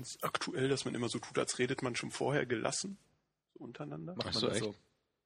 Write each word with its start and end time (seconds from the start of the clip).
ganz 0.00 0.18
aktuell, 0.22 0.68
dass 0.68 0.84
man 0.86 0.94
immer 0.94 1.08
so 1.08 1.18
tut, 1.18 1.38
als 1.38 1.58
redet 1.58 1.82
man 1.82 1.94
schon 1.94 2.10
vorher 2.10 2.46
gelassen. 2.46 2.96
So 3.54 3.64
untereinander. 3.64 4.14
Macht 4.14 4.28
Ach 4.28 4.32
man 4.34 4.40
so, 4.40 4.46
das 4.46 4.56
echt? 4.56 4.64
so. 4.64 4.74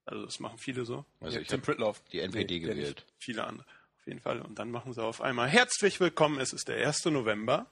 Also 0.07 0.25
das 0.25 0.41
machen 0.41 0.59
viele 0.59 0.85
so. 0.85 1.05
Also 1.21 1.37
Ja, 1.37 1.43
ich 1.43 1.51
habe 1.53 1.63
Pritloff. 1.63 2.03
die 2.13 2.21
NPD 2.21 2.55
Nee, 2.55 2.61
gewählt. 2.61 3.07
Viele 3.19 3.45
andere. 3.45 3.67
Auf 4.01 4.07
jeden 4.07 4.21
Fall. 4.21 4.41
Und 4.43 4.59
dann 4.59 4.71
machen 4.71 4.93
sie 4.93 5.03
auf 5.03 5.21
einmal 5.21 5.49
herzlich 5.49 6.01
willkommen. 6.01 6.39
Es 6.41 6.53
ist 6.53 6.69
der 6.69 6.85
1. 6.87 7.05
November. 7.07 7.67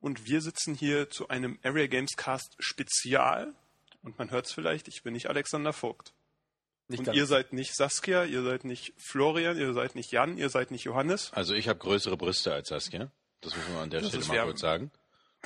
Und 0.00 0.26
wir 0.26 0.40
sitzen 0.42 0.74
hier 0.74 1.08
zu 1.10 1.28
einem 1.28 1.58
Area 1.62 1.86
Games 1.86 2.12
Cast 2.16 2.54
Spezial. 2.58 3.54
Und 4.02 4.18
man 4.18 4.30
hört 4.30 4.46
es 4.46 4.52
vielleicht, 4.52 4.88
ich 4.88 5.02
bin 5.02 5.14
nicht 5.14 5.28
Alexander 5.28 5.72
Vogt. 5.72 6.12
Nicht 6.88 6.98
und 7.00 7.04
ganz. 7.06 7.16
ihr 7.16 7.26
seid 7.26 7.52
nicht 7.52 7.74
Saskia, 7.74 8.24
ihr 8.24 8.42
seid 8.42 8.64
nicht 8.64 8.92
Florian, 8.98 9.56
ihr 9.56 9.72
seid 9.72 9.94
nicht 9.94 10.12
Jan, 10.12 10.36
ihr 10.36 10.50
seid 10.50 10.70
nicht 10.70 10.84
Johannes. 10.84 11.32
Also 11.32 11.54
ich 11.54 11.68
habe 11.68 11.78
größere 11.78 12.16
Brüste 12.16 12.52
als 12.52 12.68
Saskia. 12.68 13.10
Das 13.40 13.56
muss 13.56 13.68
man 13.70 13.78
an 13.84 13.90
der 13.90 14.02
Das 14.02 14.10
Stelle 14.10 14.26
mal 14.26 14.44
kurz 14.44 14.60
sagen. 14.60 14.90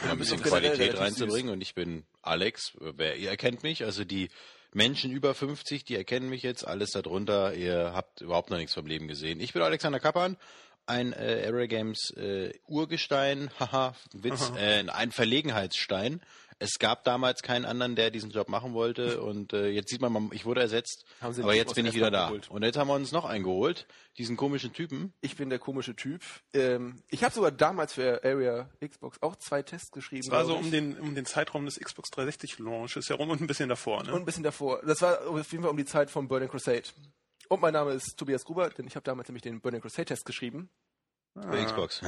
Um 0.03 0.11
ein 0.11 0.19
bisschen 0.19 0.39
doch 0.39 0.45
generell 0.45 0.77
Qualität 0.77 0.99
reinzubringen. 0.99 1.53
Und 1.53 1.61
ich 1.61 1.75
bin 1.75 2.05
Alex. 2.23 2.73
Wer, 2.81 3.17
ihr 3.17 3.31
erkennt 3.31 3.63
mich. 3.63 3.85
Also 3.85 4.05
die 4.05 4.29
Menschen 4.73 5.11
über 5.11 5.35
50, 5.35 5.85
die 5.85 5.97
erkennen 5.97 6.29
mich 6.29 6.43
jetzt. 6.43 6.67
Alles 6.67 6.91
darunter. 6.91 7.55
Ihr 7.55 7.93
habt 7.95 8.21
überhaupt 8.21 8.51
noch 8.51 8.59
nichts 8.59 8.75
vom 8.75 8.87
Leben 8.87 9.09
gesehen. 9.09 9.41
Ich 9.41 9.53
bin 9.53 9.63
Alexander 9.63 10.01
Kappan. 10.01 10.37
Ein 10.89 11.13
äh, 11.13 11.45
Area 11.47 11.67
Games 11.67 12.11
äh, 12.17 12.53
Urgestein, 12.69 13.51
haha, 13.59 13.97
Witz, 14.13 14.53
äh, 14.59 14.85
ein 14.89 15.11
Verlegenheitsstein. 15.11 16.21
Es 16.59 16.79
gab 16.79 17.05
damals 17.05 17.43
keinen 17.43 17.65
anderen, 17.65 17.97
der 17.97 18.11
diesen 18.11 18.31
Job 18.31 18.49
machen 18.49 18.73
wollte 18.73 19.21
und 19.21 19.53
äh, 19.53 19.69
jetzt 19.69 19.91
sieht 19.91 20.01
man, 20.01 20.31
ich 20.33 20.47
wurde 20.47 20.63
ersetzt, 20.63 21.05
Haben 21.21 21.35
sie 21.35 21.43
aber 21.43 21.53
den 21.53 21.59
jetzt 21.59 21.75
bin 21.75 21.85
ich 21.85 21.95
wieder 21.95 22.11
da. 22.11 22.27
Geholt. 22.27 22.51
Und 22.51 22.63
jetzt 22.63 22.79
haben 22.79 22.89
wir 22.89 22.95
uns 22.95 23.13
noch 23.13 23.27
eingeholt, 23.27 23.87
diesen 24.17 24.37
komischen 24.37 24.73
Typen. 24.73 25.13
Ich 25.21 25.37
bin 25.37 25.51
der 25.51 25.59
komische 25.59 25.95
Typ. 25.95 26.23
Ähm, 26.55 27.03
ich 27.11 27.25
habe 27.25 27.35
sogar 27.35 27.51
damals 27.51 27.93
für 27.93 28.25
Area 28.25 28.71
Xbox 28.83 29.21
auch 29.23 29.37
zwei 29.37 29.63
Tests 29.63 29.91
geschrieben. 29.91 30.23
Es 30.25 30.31
war 30.31 30.47
so 30.47 30.57
um 30.57 30.71
den, 30.71 30.99
um 30.99 31.15
den 31.15 31.27
Zeitraum 31.27 31.67
des 31.67 31.79
Xbox 31.79 32.11
360 32.11 32.59
Launches 32.59 33.11
herum 33.11 33.31
und 33.31 33.41
ein 33.41 33.47
bisschen 33.47 33.69
davor. 33.69 34.03
Ne? 34.05 34.13
Und 34.13 34.21
ein 34.21 34.25
bisschen 34.25 34.43
davor. 34.43 34.81
Das 34.87 35.03
war 35.03 35.27
auf 35.27 35.53
jeden 35.53 35.63
Fall 35.63 35.71
um 35.71 35.77
die 35.77 35.85
Zeit 35.85 36.11
von 36.11 36.27
Burning 36.27 36.49
Crusade. 36.49 36.85
Und 37.49 37.61
mein 37.61 37.75
Name 37.75 37.93
ist 37.93 38.17
Tobias 38.17 38.45
Gruber, 38.45 38.71
denn 38.71 38.87
ich 38.87 38.97
habe 38.97 39.05
damals 39.05 39.29
nämlich 39.29 39.43
den 39.43 39.61
Burning 39.61 39.81
Crusade 39.81 40.07
Test 40.07 40.25
geschrieben. 40.25 40.71
Für 41.43 41.65
Xbox. 41.65 42.01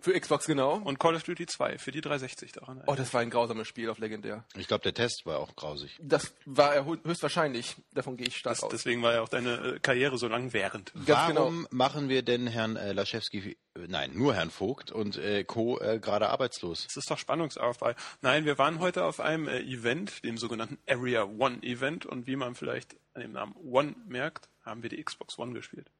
Für 0.00 0.18
Xbox 0.18 0.46
genau. 0.46 0.74
und 0.76 0.98
Call 1.00 1.16
of 1.16 1.22
Duty 1.24 1.46
2 1.46 1.78
für 1.78 1.90
die 1.90 2.00
360 2.00 2.52
daran. 2.52 2.82
Oh, 2.86 2.94
das 2.94 3.12
war 3.12 3.20
ein 3.20 3.30
grausames 3.30 3.66
Spiel 3.66 3.90
auf 3.90 3.98
Legendär. 3.98 4.44
Ich 4.56 4.68
glaube, 4.68 4.82
der 4.82 4.94
Test 4.94 5.26
war 5.26 5.38
auch 5.38 5.56
grausig. 5.56 5.96
Das 6.00 6.32
war 6.46 6.74
er 6.74 6.84
hö- 6.86 7.04
höchstwahrscheinlich. 7.04 7.76
Davon 7.92 8.16
gehe 8.16 8.28
ich 8.28 8.36
stark 8.36 8.54
das, 8.56 8.64
aus. 8.64 8.70
deswegen 8.70 9.02
war 9.02 9.14
ja 9.14 9.22
auch 9.22 9.28
deine 9.28 9.74
äh, 9.74 9.80
Karriere 9.80 10.16
so 10.18 10.28
lang 10.28 10.52
während. 10.52 10.92
Ganz 11.06 11.36
Warum 11.36 11.66
machen 11.70 12.08
wir 12.08 12.22
denn 12.22 12.46
Herrn 12.46 12.76
äh, 12.76 12.92
Laschewski, 12.92 13.56
nein, 13.86 14.10
nur 14.14 14.34
Herrn 14.34 14.50
Vogt 14.50 14.90
und 14.90 15.16
äh, 15.18 15.44
Co. 15.44 15.78
Äh, 15.78 15.98
gerade 16.00 16.30
arbeitslos? 16.30 16.84
Das 16.86 16.96
ist 16.96 17.10
doch 17.10 17.18
Spannungsaufbau. 17.18 17.92
Nein, 18.22 18.44
wir 18.44 18.58
waren 18.58 18.80
heute 18.80 19.04
auf 19.04 19.20
einem 19.20 19.46
äh, 19.46 19.60
Event, 19.60 20.24
dem 20.24 20.38
sogenannten 20.38 20.78
Area 20.88 21.22
One 21.24 21.62
Event. 21.62 22.06
Und 22.06 22.26
wie 22.26 22.36
man 22.36 22.54
vielleicht 22.54 22.96
an 23.14 23.22
dem 23.22 23.32
Namen 23.32 23.54
One 23.56 23.94
merkt, 24.06 24.48
haben 24.64 24.82
wir 24.82 24.90
die 24.90 25.02
Xbox 25.02 25.38
One 25.38 25.52
gespielt. 25.52 25.90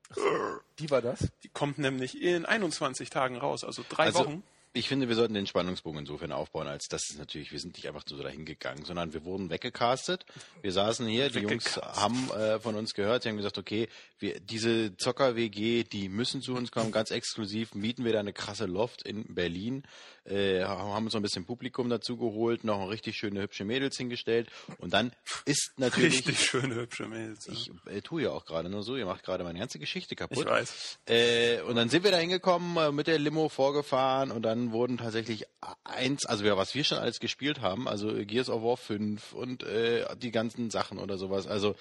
Die 0.78 0.90
war 0.90 1.02
das? 1.02 1.28
Die 1.42 1.48
kommt 1.48 1.78
nämlich 1.78 2.20
in 2.22 2.46
21 2.46 3.10
Tagen 3.10 3.36
raus, 3.36 3.64
also 3.64 3.84
drei 3.88 4.04
Also, 4.06 4.20
Wochen. 4.20 4.42
Ich 4.78 4.88
finde, 4.88 5.08
wir 5.08 5.16
sollten 5.16 5.34
den 5.34 5.46
Spannungsbogen 5.46 6.00
insofern 6.00 6.30
aufbauen, 6.30 6.68
als 6.68 6.86
das 6.86 7.10
ist 7.10 7.18
natürlich, 7.18 7.50
wir 7.50 7.58
sind 7.58 7.76
nicht 7.76 7.88
einfach 7.88 8.04
so 8.06 8.16
dahin 8.22 8.44
gegangen, 8.44 8.84
sondern 8.84 9.12
wir 9.12 9.24
wurden 9.24 9.50
weggecastet. 9.50 10.24
Wir 10.62 10.72
saßen 10.72 11.06
hier, 11.08 11.30
die 11.30 11.40
Jungs 11.40 11.76
haben 11.78 12.30
äh, 12.30 12.60
von 12.60 12.76
uns 12.76 12.94
gehört, 12.94 13.24
sie 13.24 13.28
haben 13.28 13.36
gesagt, 13.36 13.58
okay, 13.58 13.88
wir, 14.20 14.38
diese 14.38 14.96
Zocker-WG, 14.96 15.82
die 15.82 16.08
müssen 16.08 16.42
zu 16.42 16.54
uns 16.54 16.70
kommen, 16.70 16.92
ganz 16.92 17.10
exklusiv, 17.10 17.74
mieten 17.74 18.04
wir 18.04 18.12
da 18.12 18.20
eine 18.20 18.32
krasse 18.32 18.66
Loft 18.66 19.02
in 19.02 19.34
Berlin, 19.34 19.82
äh, 20.24 20.62
haben 20.62 21.04
uns 21.04 21.14
noch 21.14 21.20
ein 21.20 21.22
bisschen 21.22 21.44
Publikum 21.44 21.88
dazu 21.88 22.16
geholt, 22.16 22.62
noch 22.62 22.88
richtig 22.88 23.16
schöne, 23.16 23.42
hübsche 23.42 23.64
Mädels 23.64 23.96
hingestellt 23.96 24.48
und 24.78 24.92
dann 24.92 25.12
ist 25.44 25.72
natürlich... 25.76 26.18
Richtig 26.18 26.40
schöne, 26.40 26.76
hübsche 26.76 27.06
Mädels. 27.06 27.46
ja. 27.46 27.52
Ich 27.52 27.70
äh, 27.86 28.00
tue 28.00 28.22
ja 28.22 28.30
auch 28.30 28.44
gerade 28.44 28.68
nur 28.68 28.84
so, 28.84 28.96
ihr 28.96 29.06
macht 29.06 29.24
gerade 29.24 29.42
meine 29.42 29.58
ganze 29.58 29.78
Geschichte 29.80 30.14
kaputt. 30.14 30.38
Ich 30.38 30.46
weiß. 30.46 30.98
Äh, 31.06 31.62
und 31.62 31.74
dann 31.74 31.88
sind 31.88 32.04
wir 32.04 32.12
da 32.12 32.18
hingekommen, 32.18 32.76
äh, 32.76 32.92
mit 32.92 33.08
der 33.08 33.18
Limo 33.18 33.48
vorgefahren 33.48 34.30
und 34.30 34.42
dann 34.42 34.67
wurden 34.72 34.98
tatsächlich 34.98 35.44
eins, 35.84 36.26
also 36.26 36.44
ja, 36.44 36.56
was 36.56 36.74
wir 36.74 36.84
schon 36.84 36.98
alles 36.98 37.20
gespielt 37.20 37.60
haben, 37.60 37.88
also 37.88 38.12
Gears 38.24 38.50
of 38.50 38.62
War 38.62 38.76
5 38.76 39.32
und 39.32 39.62
äh, 39.62 40.04
die 40.16 40.30
ganzen 40.30 40.70
Sachen 40.70 40.98
oder 40.98 41.18
sowas. 41.18 41.46
Also 41.46 41.74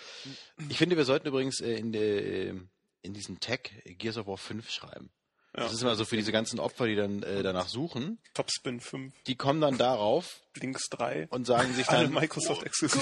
ich 0.69 0.77
finde, 0.77 0.97
wir 0.97 1.05
sollten 1.05 1.27
übrigens 1.27 1.59
äh, 1.61 1.75
in, 1.75 1.91
der, 1.91 2.55
in 3.01 3.13
diesen 3.13 3.39
Tag 3.39 3.71
Gears 3.85 4.17
of 4.17 4.27
War 4.27 4.37
5 4.37 4.69
schreiben. 4.69 5.09
Das 5.63 5.73
ist 5.73 5.81
immer 5.81 5.95
so 5.95 6.05
für 6.05 6.15
diese 6.15 6.31
ganzen 6.31 6.59
Opfer, 6.59 6.85
die 6.85 6.95
dann 6.95 7.23
äh, 7.23 7.41
danach 7.41 7.67
suchen. 7.67 8.19
Topspin 8.35 8.79
5, 8.79 9.11
Die 9.25 9.35
kommen 9.35 9.59
dann 9.59 9.79
darauf 9.79 10.41
Blinks 10.53 10.87
3 10.89 11.27
und 11.31 11.47
sagen 11.47 11.73
sich 11.73 11.89
alle 11.89 12.03
dann, 12.03 12.13
Microsoft 12.13 12.63
exklusiv. 12.63 13.01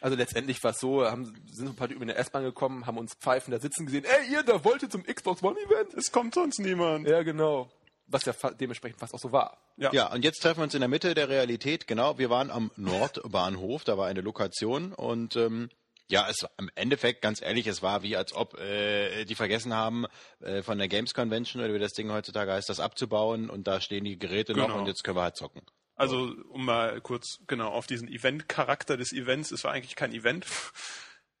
Also 0.00 0.16
letztendlich 0.16 0.62
war 0.62 0.70
es 0.70 0.78
so, 0.78 1.04
haben, 1.04 1.34
sind 1.50 1.68
ein 1.68 1.74
paar 1.74 1.88
Typen 1.88 2.02
in 2.02 2.08
der 2.08 2.18
S-Bahn 2.18 2.44
gekommen, 2.44 2.86
haben 2.86 2.96
uns 2.96 3.14
pfeifen 3.14 3.50
da 3.50 3.58
sitzen 3.58 3.86
gesehen. 3.86 4.04
Ey, 4.04 4.32
ihr, 4.32 4.44
da 4.44 4.64
wollt 4.64 4.84
ihr 4.84 4.90
zum 4.90 5.02
Xbox 5.02 5.42
One 5.42 5.58
Event? 5.58 5.94
Es 5.94 6.12
kommt 6.12 6.34
sonst 6.34 6.60
niemand. 6.60 7.08
Ja, 7.08 7.24
genau. 7.24 7.68
Was 8.10 8.24
ja 8.24 8.32
fa- 8.32 8.50
dementsprechend 8.52 8.98
fast 8.98 9.12
auch 9.14 9.18
so 9.18 9.32
war. 9.32 9.58
Ja. 9.76 9.92
Ja, 9.92 10.12
und 10.12 10.24
jetzt 10.24 10.40
treffen 10.40 10.60
wir 10.60 10.64
uns 10.64 10.74
in 10.74 10.80
der 10.80 10.88
Mitte 10.88 11.14
der 11.14 11.28
Realität. 11.28 11.86
Genau, 11.86 12.16
wir 12.18 12.30
waren 12.30 12.50
am 12.50 12.70
Nordbahnhof, 12.76 13.84
da 13.84 13.98
war 13.98 14.06
eine 14.06 14.20
Lokation 14.22 14.92
und 14.92 15.36
ähm, 15.36 15.68
ja, 16.10 16.26
es 16.30 16.42
war 16.42 16.50
im 16.58 16.70
Endeffekt, 16.74 17.20
ganz 17.20 17.42
ehrlich, 17.42 17.66
es 17.66 17.82
war 17.82 18.02
wie, 18.02 18.16
als 18.16 18.32
ob 18.32 18.58
äh, 18.58 19.24
die 19.26 19.34
vergessen 19.34 19.74
haben, 19.74 20.06
äh, 20.40 20.62
von 20.62 20.78
der 20.78 20.88
Games 20.88 21.12
Convention 21.12 21.62
oder 21.62 21.74
wie 21.74 21.78
das 21.78 21.92
Ding 21.92 22.10
heutzutage 22.10 22.50
heißt, 22.52 22.68
das 22.70 22.80
abzubauen 22.80 23.50
und 23.50 23.66
da 23.66 23.80
stehen 23.80 24.04
die 24.04 24.18
Geräte 24.18 24.54
noch 24.54 24.68
Genau. 24.68 24.78
und 24.78 24.86
jetzt 24.86 25.04
können 25.04 25.18
wir 25.18 25.22
halt 25.22 25.36
zocken. 25.36 25.60
Also, 25.94 26.32
um 26.48 26.64
mal 26.64 27.00
kurz 27.02 27.40
genau 27.46 27.68
auf 27.72 27.86
diesen 27.86 28.08
Event-Charakter 28.08 28.96
des 28.96 29.12
Events, 29.12 29.50
es 29.50 29.64
war 29.64 29.72
eigentlich 29.72 29.96
kein 29.96 30.12
Event. 30.12 30.46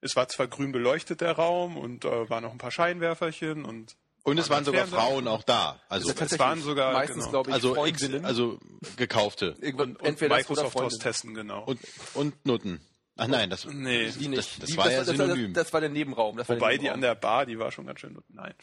Es 0.00 0.14
war 0.14 0.28
zwar 0.28 0.46
grün 0.46 0.70
beleuchtet, 0.70 1.22
der 1.22 1.32
Raum, 1.32 1.76
und 1.76 2.04
äh, 2.04 2.30
waren 2.30 2.44
noch 2.44 2.52
ein 2.52 2.58
paar 2.58 2.70
Scheinwerferchen 2.70 3.64
und 3.64 3.96
Und 4.24 4.38
es 4.38 4.50
waren 4.50 4.64
sogar. 4.64 4.86
Frauen 4.86 5.26
auch 5.28 5.42
da. 5.42 5.80
Also, 5.88 6.12
Das 6.12 6.32
es 6.32 6.38
waren 6.38 6.60
sogar, 6.60 6.92
meistens, 6.92 7.16
genau. 7.26 7.30
glaube 7.30 7.50
ich, 7.50 7.54
also, 7.54 7.74
Freundinnen. 7.74 8.24
also 8.24 8.58
gekaufte 8.96 9.52
und 9.54 10.02
entweder 10.02 10.36
das 10.36 10.50
oder 10.50 10.62
Microsoft 10.64 10.76
austesten, 10.76 11.34
genau. 11.34 11.64
und, 11.64 11.80
und 12.14 12.44
Nutten. 12.46 12.80
Ach 13.20 13.26
nein, 13.26 13.50
das, 13.50 13.64
nee, 13.64 14.10
Die 14.12 14.28
nicht. 14.28 14.62
das 14.62 14.68
die, 14.70 14.76
war 14.76 14.90
ja 14.92 14.98
das, 14.98 15.08
synonym. 15.08 15.52
Das, 15.52 15.64
das 15.64 15.72
war 15.72 15.80
der 15.80 15.90
Nebenraum. 15.90 16.36
Das 16.36 16.48
war 16.48 16.54
der 16.54 16.60
wobei 16.60 16.72
die 16.76 16.82
Nebenraum. 16.84 16.94
an 16.94 17.00
der 17.00 17.14
Bar, 17.16 17.46
die 17.46 17.58
war 17.58 17.72
schon 17.72 17.84
ganz 17.86 17.98
schön, 17.98 18.16
nein. 18.28 18.54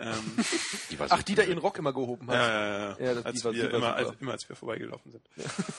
Ähm, 0.00 0.14
die 0.90 0.98
war 0.98 1.08
so 1.08 1.14
Ach, 1.14 1.22
die 1.22 1.34
da 1.36 1.42
ihren 1.44 1.58
Rock 1.58 1.78
immer 1.78 1.92
gehoben 1.92 2.26
hat. 2.28 2.34
ja, 2.34 2.48
ja, 2.48 2.78
ja, 2.98 3.06
Ja, 3.06 3.14
das- 3.14 3.24
als 3.26 3.38
die 3.38 3.44
war- 3.44 3.52
wir 3.52 3.66
die 3.66 3.72
war 3.72 3.78
immer, 3.78 3.94
als, 3.94 4.10
immer 4.20 4.32
als 4.32 4.48
wir 4.48 4.56
vorbeigelaufen 4.56 5.12
sind. 5.12 5.22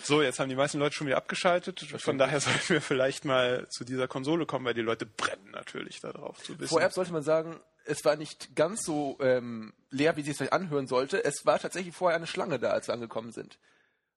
So, 0.00 0.22
jetzt 0.22 0.38
haben 0.38 0.48
die 0.48 0.54
meisten 0.54 0.78
Leute 0.78 0.94
schon 0.94 1.08
wieder 1.08 1.16
abgeschaltet. 1.16 1.80
Von 1.98 2.18
daher 2.18 2.40
sollten 2.40 2.68
wir 2.68 2.80
vielleicht 2.80 3.24
mal 3.24 3.66
zu 3.68 3.82
dieser 3.84 4.06
Konsole 4.06 4.46
kommen, 4.46 4.64
weil 4.64 4.72
die 4.72 4.80
Leute 4.80 5.04
brennen 5.06 5.50
natürlich 5.50 6.00
darauf 6.00 6.40
zu 6.40 6.52
wissen. 6.56 6.68
Vorab 6.68 6.92
sollte 6.92 7.12
man 7.12 7.24
sagen, 7.24 7.56
es 7.88 8.04
war 8.04 8.16
nicht 8.16 8.54
ganz 8.54 8.84
so 8.84 9.16
ähm, 9.20 9.72
leer, 9.90 10.16
wie 10.16 10.22
sich 10.22 10.36
vielleicht 10.36 10.52
anhören 10.52 10.86
sollte. 10.86 11.24
Es 11.24 11.44
war 11.44 11.58
tatsächlich 11.58 11.94
vorher 11.94 12.16
eine 12.16 12.26
Schlange 12.26 12.58
da, 12.58 12.70
als 12.70 12.88
wir 12.88 12.94
angekommen 12.94 13.32
sind. 13.32 13.58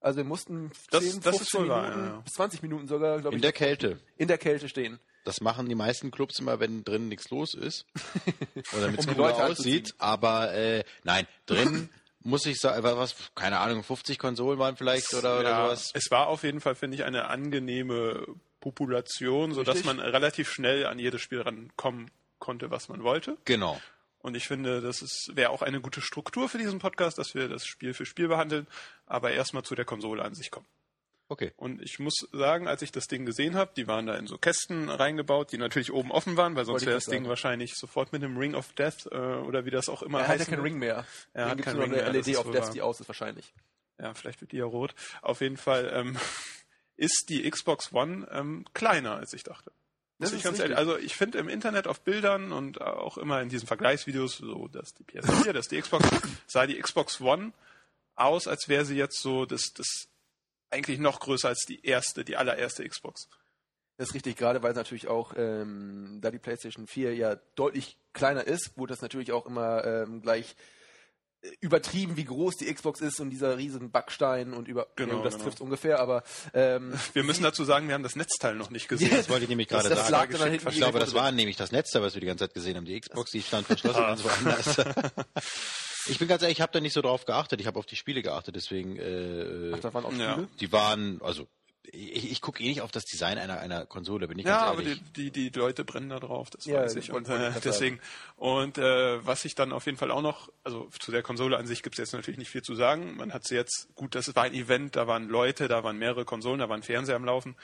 Also 0.00 0.18
wir 0.18 0.24
mussten 0.24 0.70
Das- 0.90 1.02
10, 1.04 1.20
das 1.22 1.36
15 1.38 1.42
ist 1.42 1.54
wohl 1.54 1.68
wahr, 1.68 1.82
Minuten, 1.82 2.00
ja, 2.06 2.12
ja. 2.14 2.20
bis 2.20 2.32
20 2.34 2.62
Minuten 2.62 2.88
sogar, 2.88 3.20
glaube 3.20 3.34
in 3.34 3.36
ich, 3.38 3.42
der 3.42 3.52
Kälte. 3.52 4.00
in 4.16 4.28
der 4.28 4.38
Kälte 4.38 4.68
stehen. 4.68 4.98
Das 5.24 5.40
machen 5.40 5.68
die 5.68 5.76
meisten 5.76 6.10
Clubs 6.10 6.40
immer, 6.40 6.58
wenn 6.58 6.82
drinnen 6.84 7.08
nichts 7.08 7.30
los 7.30 7.54
ist. 7.54 7.86
Oder 8.72 8.86
damit 8.86 9.00
es 9.00 9.06
Um 9.06 9.16
Leute 9.16 9.44
aussieht. 9.44 9.94
Aber 9.98 10.52
äh, 10.52 10.82
nein, 11.04 11.28
drin 11.46 11.88
muss 12.20 12.44
ich 12.46 12.58
sagen, 12.58 12.82
was, 12.82 13.14
keine 13.36 13.58
Ahnung, 13.58 13.84
50 13.84 14.18
Konsolen 14.18 14.58
waren 14.58 14.76
vielleicht 14.76 15.14
oder, 15.14 15.38
oder 15.40 15.48
ja, 15.50 15.64
sowas. 15.66 15.90
Es 15.94 16.10
war 16.10 16.26
auf 16.26 16.42
jeden 16.42 16.60
Fall, 16.60 16.74
finde 16.74 16.96
ich, 16.96 17.04
eine 17.04 17.28
angenehme 17.28 18.26
Population, 18.60 19.52
sodass 19.54 19.76
Richtig. 19.76 19.96
man 19.96 20.00
relativ 20.00 20.50
schnell 20.50 20.86
an 20.86 20.98
jedes 20.98 21.20
Spiel 21.20 21.40
rankommen 21.42 22.10
konnte, 22.42 22.70
was 22.70 22.90
man 22.90 23.02
wollte. 23.02 23.38
Genau. 23.46 23.80
Und 24.18 24.36
ich 24.36 24.46
finde, 24.46 24.80
das 24.80 25.00
ist 25.00 25.30
wäre 25.34 25.50
auch 25.50 25.62
eine 25.62 25.80
gute 25.80 26.00
Struktur 26.00 26.48
für 26.48 26.58
diesen 26.58 26.78
Podcast, 26.78 27.18
dass 27.18 27.34
wir 27.34 27.48
das 27.48 27.64
Spiel 27.64 27.94
für 27.94 28.04
Spiel 28.04 28.28
behandeln, 28.28 28.66
aber 29.06 29.30
erstmal 29.30 29.62
zu 29.62 29.74
der 29.74 29.84
Konsole 29.84 30.22
an 30.22 30.34
sich 30.34 30.50
kommen. 30.50 30.66
Okay. 31.28 31.52
Und 31.56 31.80
ich 31.80 31.98
muss 31.98 32.28
sagen, 32.32 32.68
als 32.68 32.82
ich 32.82 32.92
das 32.92 33.06
Ding 33.06 33.24
gesehen 33.24 33.54
habe, 33.54 33.72
die 33.74 33.86
waren 33.86 34.04
da 34.06 34.16
in 34.16 34.26
so 34.26 34.36
Kästen 34.36 34.90
reingebaut, 34.90 35.50
die 35.50 35.56
natürlich 35.56 35.90
oben 35.90 36.10
offen 36.12 36.36
waren, 36.36 36.54
weil 36.56 36.66
sonst 36.66 36.84
wäre 36.84 36.96
das 36.96 37.06
Ding 37.06 37.26
wahrscheinlich 37.26 37.74
sofort 37.74 38.12
mit 38.12 38.22
einem 38.22 38.36
Ring 38.36 38.54
of 38.54 38.74
Death 38.74 39.06
äh, 39.10 39.16
oder 39.16 39.64
wie 39.64 39.70
das 39.70 39.88
auch 39.88 40.02
immer 40.02 40.18
Er 40.18 40.28
hat 40.28 40.34
ja 40.34 40.40
heißt. 40.40 40.50
keinen 40.50 40.62
Ring 40.62 40.78
mehr. 40.78 41.06
Er 41.32 41.48
hat 41.48 41.62
keinen 41.62 41.80
Ring 41.80 41.94
eine 41.94 42.02
mehr, 42.02 42.12
LED 42.12 42.44
wohl 42.44 42.52
Death, 42.52 42.74
die 42.74 42.82
aus 42.82 43.00
ist 43.00 43.08
wahrscheinlich. 43.08 43.54
Ja, 43.98 44.12
vielleicht 44.12 44.42
wird 44.42 44.52
die 44.52 44.58
ja 44.58 44.66
rot. 44.66 44.94
Auf 45.22 45.40
jeden 45.40 45.56
Fall 45.56 45.90
ähm, 45.94 46.18
ist 46.96 47.30
die 47.30 47.48
Xbox 47.48 47.94
One 47.94 48.28
ähm, 48.30 48.66
kleiner, 48.74 49.16
als 49.16 49.32
ich 49.32 49.42
dachte. 49.42 49.72
Das 50.22 50.32
ich 50.32 50.42
ganz 50.42 50.58
ehrlich, 50.58 50.76
also 50.76 50.96
ich 50.96 51.16
finde 51.16 51.38
im 51.38 51.48
Internet 51.48 51.86
auf 51.86 52.00
Bildern 52.00 52.52
und 52.52 52.80
auch 52.80 53.18
immer 53.18 53.42
in 53.42 53.48
diesen 53.48 53.66
Vergleichsvideos, 53.66 54.36
so 54.36 54.68
dass 54.68 54.94
die 54.94 55.04
PS4, 55.04 55.52
dass 55.52 55.68
die 55.68 55.80
Xbox, 55.80 56.08
sah 56.46 56.66
die 56.66 56.80
Xbox 56.80 57.20
One 57.20 57.52
aus, 58.14 58.46
als 58.46 58.68
wäre 58.68 58.84
sie 58.84 58.96
jetzt 58.96 59.20
so 59.20 59.46
das, 59.46 59.72
das 59.74 60.08
eigentlich 60.70 60.98
noch 60.98 61.20
größer 61.20 61.48
als 61.48 61.64
die 61.66 61.84
erste, 61.84 62.24
die 62.24 62.36
allererste 62.36 62.88
Xbox. 62.88 63.28
Das 63.96 64.08
ist 64.08 64.14
richtig, 64.14 64.36
gerade 64.36 64.62
weil 64.62 64.70
es 64.70 64.76
natürlich 64.76 65.08
auch, 65.08 65.34
ähm, 65.36 66.18
da 66.22 66.30
die 66.30 66.38
PlayStation 66.38 66.86
4 66.86 67.14
ja 67.14 67.36
deutlich 67.54 67.98
kleiner 68.12 68.46
ist, 68.46 68.76
wurde 68.76 68.92
das 68.92 69.02
natürlich 69.02 69.32
auch 69.32 69.46
immer 69.46 69.84
ähm, 69.84 70.22
gleich 70.22 70.56
übertrieben, 71.60 72.16
wie 72.16 72.24
groß 72.24 72.56
die 72.56 72.72
Xbox 72.72 73.00
ist 73.00 73.18
und 73.20 73.30
dieser 73.30 73.58
riesen 73.58 73.90
Backstein 73.90 74.52
und 74.52 74.68
über 74.68 74.86
Genau, 74.96 75.22
das 75.22 75.34
genau. 75.34 75.44
trifft 75.44 75.60
ungefähr, 75.60 75.98
aber 76.00 76.22
ähm, 76.54 76.92
Wir 77.14 77.24
müssen 77.24 77.42
dazu 77.42 77.64
sagen, 77.64 77.88
wir 77.88 77.94
haben 77.94 78.02
das 78.04 78.16
Netzteil 78.16 78.54
noch 78.54 78.70
nicht 78.70 78.88
gesehen. 78.88 79.10
Das 79.10 79.28
wollte 79.28 79.44
ich 79.44 79.48
nämlich 79.48 79.68
gerade 79.68 79.88
das, 79.88 79.98
das 80.00 80.08
sagen. 80.08 80.32
dann 80.38 80.50
hinten 80.50 80.68
Ich 80.68 80.76
glaube, 80.76 80.98
das 81.00 81.14
war 81.14 81.32
nämlich 81.32 81.56
das 81.56 81.72
Netzteil, 81.72 82.02
was 82.02 82.14
wir 82.14 82.20
die 82.20 82.26
ganze 82.26 82.44
Zeit 82.46 82.54
gesehen 82.54 82.76
haben. 82.76 82.84
Die 82.84 82.98
Xbox, 83.00 83.30
die 83.32 83.42
stand 83.42 83.66
verschlossen 83.66 84.04
und 84.04 84.16
so 84.18 84.24
woanders. 84.24 84.76
Ich 86.08 86.18
bin 86.18 86.26
ganz 86.28 86.42
ehrlich, 86.42 86.58
ich 86.58 86.62
habe 86.62 86.72
da 86.72 86.80
nicht 86.80 86.92
so 86.94 87.00
drauf 87.02 87.24
geachtet. 87.24 87.60
Ich 87.60 87.66
habe 87.66 87.78
auf 87.78 87.86
die 87.86 87.96
Spiele 87.96 88.22
geachtet, 88.22 88.56
deswegen 88.56 88.96
äh, 88.96 89.72
Ach, 89.74 89.80
da 89.80 89.94
waren 89.94 90.04
auch 90.04 90.12
Ja. 90.12 90.32
Spiele. 90.32 90.48
die 90.60 90.72
waren, 90.72 91.20
also 91.22 91.46
ich, 91.92 92.32
ich 92.32 92.40
gucke 92.40 92.62
eh 92.62 92.68
nicht 92.68 92.80
auf 92.80 92.90
das 92.90 93.04
Design 93.04 93.38
einer, 93.38 93.60
einer 93.60 93.84
Konsole, 93.86 94.26
bin 94.26 94.38
ich 94.38 94.46
Ja, 94.46 94.58
ganz 94.58 94.70
aber 94.72 94.82
ehrlich. 94.82 95.02
die, 95.14 95.30
die, 95.30 95.50
die 95.50 95.58
Leute 95.58 95.84
brennen 95.84 96.08
da 96.08 96.18
drauf, 96.18 96.48
das 96.50 96.64
Ja, 96.64 96.80
weiß 96.80 96.96
ich. 96.96 97.12
Und 97.12 97.28
äh, 97.28 97.52
deswegen, 97.62 98.00
und 98.36 98.78
äh, 98.78 99.24
was 99.24 99.44
ich 99.44 99.54
dann 99.54 99.72
auf 99.72 99.84
jeden 99.86 99.98
Fall 99.98 100.10
auch 100.10 100.22
noch, 100.22 100.50
also 100.64 100.88
zu 100.98 101.12
der 101.12 101.22
Konsole 101.22 101.56
an 101.58 101.66
sich 101.66 101.82
gibt 101.82 101.94
es 101.96 101.98
jetzt 101.98 102.12
natürlich 102.12 102.38
nicht 102.38 102.50
viel 102.50 102.62
zu 102.62 102.74
sagen. 102.74 103.16
Man 103.16 103.32
hat 103.32 103.46
sie 103.46 103.54
jetzt, 103.54 103.94
gut, 103.94 104.14
das 104.14 104.34
war 104.34 104.44
ein 104.44 104.54
Event, 104.54 104.96
da 104.96 105.06
waren 105.06 105.28
Leute, 105.28 105.68
da 105.68 105.84
waren 105.84 105.98
mehrere 105.98 106.24
Konsolen, 106.24 106.58
da 106.60 106.68
waren 106.68 106.82
Fernseher 106.82 107.16
am 107.16 107.24
Laufen. 107.24 107.56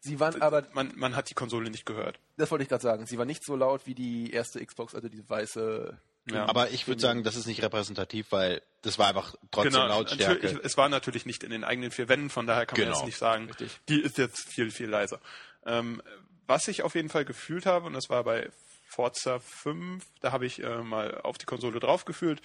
Sie 0.00 0.20
waren 0.20 0.42
aber, 0.42 0.64
Man, 0.72 0.92
man 0.96 1.16
hat 1.16 1.30
die 1.30 1.34
Konsole 1.34 1.70
nicht 1.70 1.86
gehört. 1.86 2.18
das 2.36 2.50
wollte 2.50 2.64
ich 2.64 2.68
gerade 2.68 2.82
sagen, 2.82 3.06
sie 3.06 3.18
war 3.18 3.24
nicht 3.24 3.44
so 3.44 3.56
laut 3.56 3.86
wie 3.86 3.94
die 3.94 4.30
erste 4.30 4.64
Xbox, 4.64 4.94
also 4.94 5.08
diese 5.08 5.28
weiße. 5.28 5.96
Ja. 6.30 6.48
aber 6.48 6.70
ich 6.70 6.88
würde 6.88 7.00
sagen, 7.00 7.22
das 7.22 7.36
ist 7.36 7.46
nicht 7.46 7.62
repräsentativ, 7.62 8.32
weil 8.32 8.60
das 8.82 8.98
war 8.98 9.08
einfach 9.08 9.34
trotzdem 9.52 9.74
Lautstärke. 9.74 10.34
natürlich, 10.46 10.64
es 10.64 10.76
war 10.76 10.88
natürlich 10.88 11.24
nicht 11.26 11.42
in 11.44 11.50
den 11.50 11.62
eigenen 11.64 11.90
vier 11.92 12.08
Wänden, 12.08 12.30
von 12.30 12.46
daher 12.46 12.66
kann 12.66 12.78
man 12.78 12.86
Genau. 12.88 12.98
jetzt 12.98 13.06
nicht 13.06 13.18
sagen, 13.18 13.48
die 13.88 14.00
ist 14.00 14.18
jetzt 14.18 14.40
viel, 14.48 14.70
viel 14.70 14.88
leiser. 14.88 15.20
Ähm, 15.64 16.02
was 16.46 16.68
ich 16.68 16.82
auf 16.82 16.94
jeden 16.94 17.08
Fall 17.08 17.24
gefühlt 17.24 17.66
habe, 17.66 17.86
und 17.86 17.92
das 17.92 18.08
war 18.08 18.24
bei 18.24 18.50
Forza 18.88 19.38
5, 19.40 20.04
da 20.20 20.32
habe 20.32 20.46
ich 20.46 20.62
äh, 20.62 20.82
mal 20.82 21.20
auf 21.20 21.38
die 21.38 21.46
Konsole 21.46 21.80
draufgefühlt 21.80 22.40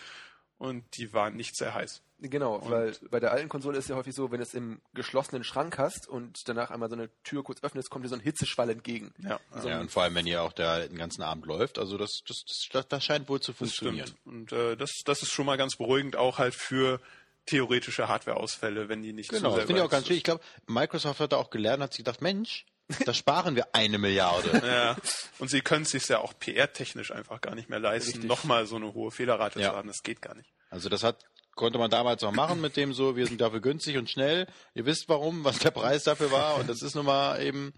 und 0.57 0.83
die 0.97 1.13
war 1.13 1.29
nicht 1.29 1.55
sehr 1.55 1.73
heiß. 1.73 2.01
Genau, 2.21 2.62
weil 2.69 2.95
bei 3.09 3.19
der 3.19 3.31
alten 3.31 3.50
Konsole 3.50 3.77
ist 3.79 3.89
ja 3.89 3.95
häufig 3.95 4.13
so, 4.13 4.29
wenn 4.31 4.38
du 4.38 4.44
es 4.44 4.53
im 4.53 4.79
geschlossenen 4.94 5.44
Schrank 5.44 5.79
hast 5.79 6.07
und 6.07 6.38
danach 6.47 6.69
einmal 6.69 6.88
so 6.89 6.95
eine 6.95 7.09
Tür 7.23 7.44
kurz 7.44 7.63
öffnest, 7.63 7.89
kommt 7.89 8.06
dir 8.06 8.09
so 8.09 8.15
ein 8.15 8.21
Hitzeschwall 8.21 8.69
entgegen. 8.69 9.12
Ja, 9.18 9.39
ja, 9.65 9.79
und 9.79 9.89
vor 9.91 10.03
allem, 10.03 10.13
wenn 10.13 10.27
ihr 10.27 10.44
auch 10.44 10.53
da 10.53 10.79
den 10.81 10.97
ganzen 10.97 11.23
Abend 11.23 11.47
läuft, 11.47 11.79
also 11.79 11.97
das, 11.97 12.21
das, 12.27 12.44
das, 12.71 12.88
das 12.88 13.03
scheint 13.03 13.27
wohl 13.27 13.39
zu 13.41 13.53
funktionieren. 13.53 14.07
stimmt. 14.07 14.25
Und 14.27 14.51
äh, 14.51 14.77
das, 14.77 14.91
das 15.03 15.23
ist 15.23 15.31
schon 15.31 15.47
mal 15.47 15.57
ganz 15.57 15.75
beruhigend, 15.77 16.15
auch 16.15 16.38
halt 16.38 16.53
für 16.53 17.01
theoretische 17.47 18.07
Hardware-Ausfälle, 18.07 18.88
wenn 18.88 19.01
die 19.01 19.13
nicht 19.13 19.29
Genau, 19.29 19.39
zu 19.41 19.45
das 19.47 19.56
sehr 19.56 19.67
finde 19.67 19.81
ich 19.81 19.85
auch 19.88 19.91
ganz 19.91 20.07
schön. 20.07 20.17
Ich 20.17 20.24
glaube, 20.24 20.44
Microsoft 20.67 21.19
hat 21.19 21.31
da 21.31 21.38
auch 21.38 21.50
gelernt, 21.50 21.81
hat 21.81 21.91
sich 21.94 22.06
gedacht, 22.06 22.21
Mensch, 22.21 22.65
da 23.06 23.13
sparen 23.13 23.56
wir 23.56 23.74
eine 23.74 23.97
Milliarde. 23.97 24.62
Ja, 24.65 24.95
und 25.39 25.50
sie 25.50 25.62
können 25.62 25.83
es 25.83 25.89
sich 25.89 26.07
ja 26.07 26.19
auch 26.19 26.33
PR-technisch 26.38 27.12
einfach 27.12 27.41
gar 27.41 27.56
nicht 27.56 27.69
mehr 27.69 27.79
leisten, 27.79 28.12
Richtig. 28.12 28.29
nochmal 28.29 28.67
so 28.67 28.75
eine 28.75 28.94
hohe 28.94 29.09
Fehlerrate 29.12 29.59
Ja. 29.59 29.71
zu 29.71 29.75
haben. 29.75 29.88
Das 29.88 30.03
geht 30.03 30.21
gar 30.21 30.35
nicht. 30.35 30.53
Also 30.69 30.88
das 30.88 31.03
hat 31.03 31.17
konnte 31.61 31.77
man 31.77 31.91
damals 31.91 32.23
noch 32.23 32.31
machen 32.31 32.59
mit 32.59 32.75
dem 32.75 32.91
so, 32.91 33.15
wir 33.15 33.27
sind 33.27 33.39
dafür 33.39 33.59
günstig 33.59 33.95
und 33.95 34.09
schnell. 34.09 34.47
Ihr 34.73 34.87
wisst 34.87 35.07
warum, 35.09 35.43
was 35.43 35.59
der 35.59 35.69
Preis 35.69 36.03
dafür 36.03 36.31
war 36.31 36.55
und 36.55 36.67
das 36.67 36.81
ist 36.81 36.95
nun 36.95 37.05
mal 37.05 37.39
eben, 37.39 37.71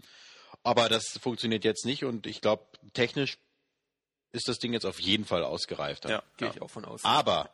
aber 0.62 0.88
das 0.88 1.18
funktioniert 1.18 1.64
jetzt 1.64 1.84
nicht 1.84 2.02
und 2.02 2.26
ich 2.26 2.40
glaube, 2.40 2.64
technisch 2.94 3.36
ist 4.32 4.48
das 4.48 4.58
Ding 4.58 4.72
jetzt 4.72 4.86
auf 4.86 5.00
jeden 5.00 5.26
Fall 5.26 5.44
ausgereifter. 5.44 6.08
Ja, 6.08 6.22
Gehe 6.38 6.48
ja. 6.48 6.54
ich 6.54 6.62
auch 6.62 6.70
von 6.70 6.86
aus. 6.86 7.04
Aber 7.04 7.50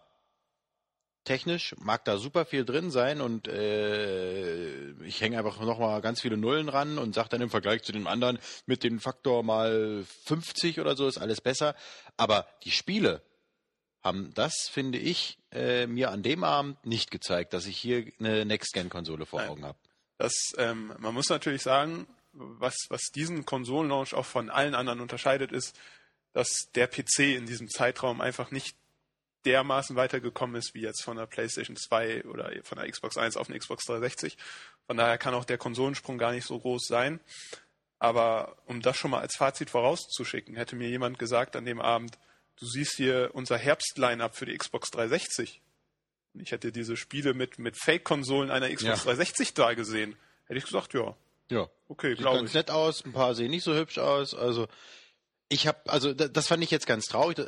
technisch 1.24 1.74
mag 1.80 2.04
da 2.04 2.16
super 2.16 2.44
viel 2.44 2.64
drin 2.64 2.92
sein 2.92 3.20
und 3.20 3.48
äh, 3.48 4.92
ich 5.02 5.20
hänge 5.20 5.36
einfach 5.36 5.58
nochmal 5.58 6.00
ganz 6.00 6.20
viele 6.20 6.36
Nullen 6.36 6.68
ran 6.68 6.98
und 6.98 7.12
sage 7.12 7.30
dann 7.30 7.40
im 7.40 7.50
Vergleich 7.50 7.82
zu 7.82 7.90
den 7.90 8.06
anderen 8.06 8.38
mit 8.66 8.84
dem 8.84 9.00
Faktor 9.00 9.42
mal 9.42 10.04
50 10.26 10.78
oder 10.78 10.94
so 10.94 11.08
ist 11.08 11.18
alles 11.18 11.40
besser. 11.40 11.74
Aber 12.16 12.46
die 12.62 12.70
Spiele 12.70 13.20
haben 14.02 14.32
das, 14.34 14.68
finde 14.70 14.98
ich, 14.98 15.38
äh, 15.52 15.86
mir 15.86 16.10
an 16.10 16.22
dem 16.22 16.44
Abend 16.44 16.84
nicht 16.86 17.10
gezeigt, 17.10 17.52
dass 17.52 17.66
ich 17.66 17.76
hier 17.76 18.06
eine 18.18 18.44
Next-Gen-Konsole 18.44 19.26
vor 19.26 19.40
Nein. 19.40 19.50
Augen 19.50 19.64
habe. 19.64 19.78
Das, 20.18 20.34
ähm, 20.58 20.92
man 20.98 21.14
muss 21.14 21.28
natürlich 21.28 21.62
sagen, 21.62 22.06
was, 22.32 22.76
was 22.88 23.10
diesen 23.14 23.44
Konsolenlaunch 23.44 24.14
auch 24.14 24.26
von 24.26 24.50
allen 24.50 24.74
anderen 24.74 25.00
unterscheidet, 25.00 25.52
ist, 25.52 25.78
dass 26.32 26.68
der 26.74 26.86
PC 26.86 27.36
in 27.36 27.46
diesem 27.46 27.68
Zeitraum 27.68 28.20
einfach 28.20 28.50
nicht 28.50 28.76
dermaßen 29.44 29.96
weitergekommen 29.96 30.56
ist, 30.56 30.74
wie 30.74 30.82
jetzt 30.82 31.02
von 31.02 31.16
der 31.16 31.26
PlayStation 31.26 31.76
2 31.76 32.24
oder 32.26 32.52
von 32.62 32.78
der 32.78 32.90
Xbox 32.90 33.16
1 33.16 33.36
auf 33.36 33.48
eine 33.48 33.58
Xbox 33.58 33.84
360. 33.86 34.36
Von 34.86 34.96
daher 34.96 35.18
kann 35.18 35.34
auch 35.34 35.44
der 35.44 35.58
Konsolensprung 35.58 36.18
gar 36.18 36.32
nicht 36.32 36.46
so 36.46 36.58
groß 36.58 36.86
sein. 36.86 37.20
Aber 37.98 38.56
um 38.66 38.80
das 38.80 38.96
schon 38.96 39.10
mal 39.10 39.20
als 39.20 39.36
Fazit 39.36 39.70
vorauszuschicken, 39.70 40.56
hätte 40.56 40.76
mir 40.76 40.88
jemand 40.88 41.18
gesagt 41.18 41.56
an 41.56 41.64
dem 41.64 41.80
Abend, 41.80 42.18
du 42.60 42.66
siehst 42.66 42.96
hier 42.96 43.30
unser 43.34 43.56
Herbst-Line-Up 43.58 44.36
für 44.36 44.46
die 44.46 44.56
Xbox 44.56 44.90
360. 44.90 45.60
Und 46.34 46.40
ich 46.42 46.52
hätte 46.52 46.70
diese 46.72 46.96
Spiele 46.96 47.34
mit, 47.34 47.58
mit 47.58 47.76
Fake-Konsolen 47.76 48.50
einer 48.50 48.68
Xbox 48.68 48.82
Ja. 49.00 49.04
360 49.04 49.54
da 49.54 49.74
gesehen. 49.74 50.16
Hätte 50.46 50.58
ich 50.58 50.64
gesagt, 50.64 50.94
ja, 50.94 51.16
Ja. 51.50 51.68
okay, 51.88 52.10
Sieht 52.10 52.18
glaube 52.18 52.36
ganz 52.38 52.50
ich. 52.50 52.54
nett 52.54 52.70
aus, 52.70 53.04
ein 53.04 53.12
paar 53.12 53.34
sehen 53.34 53.50
nicht 53.50 53.64
so 53.64 53.74
hübsch 53.74 53.98
aus. 53.98 54.34
Also 54.34 54.68
ich 55.48 55.66
habe, 55.66 55.78
also 55.90 56.12
da- 56.14 56.28
das 56.28 56.46
fand 56.46 56.62
ich 56.62 56.70
jetzt 56.70 56.86
ganz 56.86 57.06
traurig. 57.06 57.38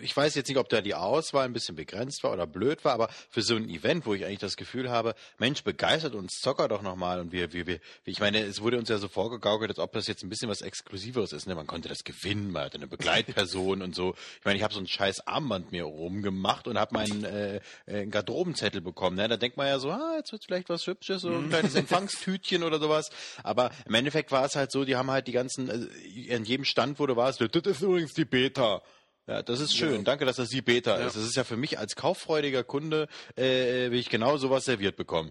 Ich 0.00 0.16
weiß 0.16 0.34
jetzt 0.34 0.48
nicht, 0.48 0.58
ob 0.58 0.68
da 0.68 0.80
die 0.80 0.94
Auswahl 0.94 1.44
ein 1.44 1.52
bisschen 1.52 1.76
begrenzt 1.76 2.22
war 2.22 2.32
oder 2.32 2.46
blöd 2.46 2.84
war, 2.84 2.92
aber 2.92 3.08
für 3.30 3.42
so 3.42 3.56
ein 3.56 3.68
Event, 3.68 4.06
wo 4.06 4.14
ich 4.14 4.24
eigentlich 4.24 4.38
das 4.38 4.56
Gefühl 4.56 4.90
habe, 4.90 5.14
Mensch, 5.38 5.64
begeistert 5.64 6.14
uns 6.14 6.40
Zocker 6.40 6.68
doch 6.68 6.82
nochmal 6.82 7.20
und 7.20 7.32
wir, 7.32 7.52
wir, 7.52 7.66
wir, 7.66 7.80
ich 8.04 8.20
meine, 8.20 8.40
es 8.40 8.60
wurde 8.60 8.78
uns 8.78 8.88
ja 8.88 8.98
so 8.98 9.08
vorgegaukelt, 9.08 9.70
als 9.70 9.78
ob 9.78 9.92
das 9.92 10.06
jetzt 10.06 10.22
ein 10.22 10.28
bisschen 10.28 10.48
was 10.48 10.62
Exklusiveres 10.62 11.32
ist. 11.32 11.46
Ne? 11.46 11.54
Man 11.54 11.66
konnte 11.66 11.88
das 11.88 12.04
gewinnen, 12.04 12.52
man 12.52 12.64
hatte 12.64 12.78
eine 12.78 12.86
Begleitperson 12.86 13.82
und 13.82 13.94
so. 13.94 14.14
Ich 14.38 14.44
meine, 14.44 14.56
ich 14.56 14.62
habe 14.62 14.74
so 14.74 14.80
ein 14.80 14.86
scheiß 14.86 15.26
Armband 15.26 15.72
mir 15.72 15.84
rumgemacht 15.84 16.68
und 16.68 16.78
habe 16.78 16.94
meinen 16.94 17.24
äh, 17.24 17.60
äh, 17.86 18.06
Garderobenzettel 18.06 18.80
bekommen. 18.80 19.16
Ne? 19.16 19.28
Da 19.28 19.36
denkt 19.36 19.56
man 19.56 19.66
ja 19.66 19.78
so, 19.78 19.90
ah, 19.90 20.14
jetzt 20.16 20.32
wird 20.32 20.44
vielleicht 20.44 20.68
was 20.68 20.86
Hübsches, 20.86 21.22
so 21.22 21.30
ein 21.30 21.48
kleines 21.48 21.74
Empfangstütchen 21.82 22.62
oder 22.62 22.78
sowas. 22.78 23.10
Aber 23.42 23.70
im 23.86 23.94
Endeffekt 23.94 24.32
war 24.32 24.44
es 24.44 24.56
halt 24.56 24.70
so, 24.70 24.84
die 24.84 24.96
haben 24.96 25.10
halt 25.10 25.26
die 25.26 25.32
ganzen, 25.32 25.68
äh, 25.68 26.34
an 26.34 26.44
jedem 26.44 26.64
Stand, 26.64 26.98
wo 26.98 27.06
du 27.06 27.16
warst, 27.16 27.40
das 27.40 27.48
ist 27.50 27.82
übrigens 27.82 28.12
die 28.14 28.24
Beta. 28.24 28.82
Ja, 29.26 29.42
das 29.42 29.60
ist 29.60 29.76
schön. 29.76 30.04
Danke, 30.04 30.24
dass 30.24 30.36
das 30.36 30.48
die 30.48 30.62
Beta 30.62 30.96
ist. 30.96 31.16
Das 31.16 31.22
ist 31.22 31.36
ja 31.36 31.44
für 31.44 31.56
mich 31.56 31.78
als 31.78 31.94
kauffreudiger 31.94 32.64
Kunde, 32.64 33.06
äh, 33.36 33.90
will 33.90 33.98
ich 33.98 34.10
genau 34.10 34.36
sowas 34.36 34.64
serviert 34.64 34.96
bekommen. 34.96 35.30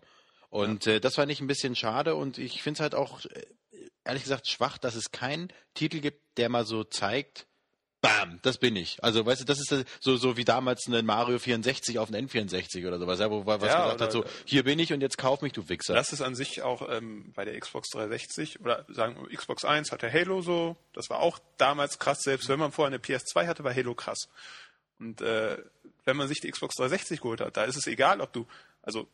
Und 0.50 0.88
äh, 0.88 1.00
das 1.00 1.16
fand 1.16 1.32
ich 1.32 1.42
ein 1.42 1.48
bisschen 1.48 1.76
schade 1.76 2.16
und 2.16 2.38
ich 2.38 2.62
finde 2.62 2.78
es 2.78 2.82
halt 2.82 2.96
auch, 2.96 3.26
äh, 3.26 3.46
ehrlich 4.04 4.24
gesagt, 4.24 4.48
schwach, 4.48 4.78
dass 4.78 4.96
es 4.96 5.12
keinen 5.12 5.52
Titel 5.74 6.00
gibt, 6.00 6.38
der 6.38 6.50
mal 6.50 6.66
so 6.66 6.84
zeigt, 6.84 7.48
bam, 8.02 8.40
das 8.42 8.58
bin 8.58 8.76
ich. 8.76 9.04
Also, 9.04 9.26
weißt 9.26 9.42
du, 9.42 9.46
das 9.46 9.60
ist 9.60 9.72
äh, 9.72 9.86
so, 10.00 10.18
so 10.18 10.36
wie 10.38 10.44
damals 10.44 10.88
ein 10.88 11.06
Mario 11.06 11.38
64 11.40 12.00
auf 12.00 12.10
den 12.12 12.28
N64 12.28 12.88
oder 12.88 12.98
sowas, 13.00 13.20
ja, 13.20 13.30
wo 13.30 13.46
was 13.46 13.62
Ja, 13.64 13.82
gesagt 13.84 14.02
hat, 14.02 14.12
so, 14.12 14.26
hier 14.46 14.64
bin 14.64 14.80
ich 14.80 14.92
und 14.92 15.02
jetzt 15.02 15.18
kauf 15.18 15.42
mich, 15.42 15.54
du 15.54 15.70
Wichser. 15.70 15.94
Das 15.94 16.12
ist 16.12 16.22
an 16.22 16.36
sich 16.36 16.62
auch 16.64 16.90
ähm, 16.90 17.32
bei 17.36 17.46
der 17.46 17.60
Xbox 17.60 17.90
360 17.90 18.60
oder 18.62 18.86
sagen 18.90 19.18
wir 19.30 19.38
Xbox 19.38 19.64
1 19.66 19.92
hatte 19.92 20.12
Halo 20.12 20.42
so. 20.42 20.76
Das 20.94 21.10
war 21.10 21.20
auch 21.20 21.40
damals 21.58 22.00
krass. 22.00 22.22
Selbst 22.24 22.50
wenn 22.50 22.60
man 22.60 22.72
vorher 22.72 22.88
eine 22.94 22.98
PS2 23.02 23.48
hatte, 23.48 23.64
war 23.64 23.74
Halo 23.74 23.94
krass. 23.96 24.28
Und 25.00 25.22
äh, 25.22 25.58
wenn 26.06 26.18
man 26.18 26.28
sich 26.28 26.40
die 26.42 26.50
Xbox 26.50 26.76
360 26.76 27.22
geholt 27.22 27.42
hat, 27.42 27.56
da 27.58 27.64
ist 27.66 27.76
es 27.76 27.88
egal, 27.88 28.22
ob 28.22 28.34
du, 28.34 28.48
also 28.82 29.08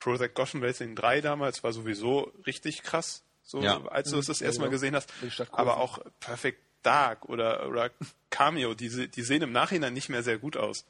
Project 0.00 0.34
Gotham 0.34 0.62
Racing 0.62 0.94
3 0.94 1.20
damals 1.22 1.62
war 1.64 1.72
sowieso 1.72 2.32
richtig 2.46 2.82
krass, 2.82 3.22
so 3.42 3.62
Ja. 3.62 3.82
als 3.86 4.10
du 4.10 4.18
es 4.18 4.26
das 4.26 4.40
erste 4.40 4.60
Mal 4.60 4.70
gesehen 4.70 4.94
hast. 4.94 5.10
Aber 5.50 5.78
auch 5.78 5.98
Perfect 6.20 6.60
Dark 6.82 7.28
oder, 7.28 7.68
oder 7.68 7.90
Cameo, 8.30 8.74
die, 8.74 9.08
die 9.08 9.22
sehen 9.22 9.42
im 9.42 9.52
Nachhinein 9.52 9.92
nicht 9.92 10.08
mehr 10.08 10.22
sehr 10.22 10.38
gut 10.38 10.56
aus. 10.56 10.84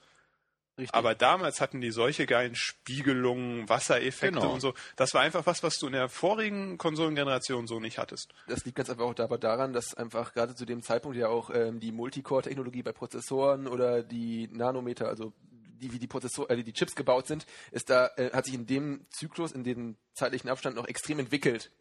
Richtig. 0.79 0.95
Aber 0.95 1.17
damals 1.17 1.61
hatten 1.61 1.81
die 1.81 1.91
solche 1.91 2.25
geilen 2.27 2.55
Spiegelungen, 2.55 3.69
Wassereffekte 3.69 4.39
Genau. 4.39 4.53
und 4.55 4.61
so. 4.61 4.75
Das 4.95 5.13
war 5.13 5.23
einfach 5.23 5.45
was, 5.45 5.65
was 5.65 5.79
du 5.79 5.87
in 5.89 5.93
der 5.93 6.09
vorigen 6.09 6.79
Konsolengeneration 6.79 7.67
so 7.67 7.81
nicht 7.81 7.99
hattest. 7.99 8.33
Das 8.47 8.65
liegt 8.65 8.77
ganz 8.77 8.89
einfach 8.89 9.05
auch 9.05 9.15
dabei 9.15 9.39
daran, 9.39 9.73
dass 9.73 9.95
einfach 9.95 10.35
gerade 10.35 10.55
zu 10.55 10.65
dem 10.67 10.83
Zeitpunkt 10.83 11.17
ja 11.19 11.29
auch 11.29 11.51
ähm, 11.53 11.81
die 11.81 11.91
Multicore-Technologie 11.91 12.85
bei 12.85 12.93
Prozessoren 12.93 13.67
oder 13.67 14.05
die 14.05 14.47
Nanometer, 14.53 15.09
also 15.09 15.33
die 15.81 15.93
wie 15.93 15.99
die 15.99 16.07
Prozessor, 16.07 16.49
äh, 16.49 16.63
die 16.63 16.73
Chips 16.73 16.95
gebaut 16.95 17.27
sind, 17.27 17.45
ist 17.73 17.91
da 17.91 18.11
äh, 18.17 18.31
hat 18.31 18.45
sich 18.45 18.55
in 18.55 18.67
dem 18.67 19.05
Zyklus, 19.11 19.51
in 19.51 19.65
dem 19.65 19.97
zeitlichen 20.15 20.49
Abstand 20.49 20.77
noch 20.77 20.87
extrem 20.87 21.19
entwickelt. 21.19 21.73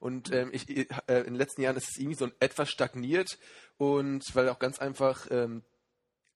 Und 0.00 0.32
ähm, 0.32 0.50
ich, 0.52 0.68
äh, 0.68 0.86
in 1.06 1.24
den 1.24 1.34
letzten 1.36 1.62
Jahren 1.62 1.76
ist 1.76 1.88
es 1.90 1.98
irgendwie 1.98 2.16
so 2.16 2.30
etwas 2.40 2.70
stagniert 2.70 3.38
und 3.76 4.22
weil 4.34 4.48
auch 4.48 4.58
ganz 4.58 4.78
einfach 4.78 5.26
ähm, 5.30 5.62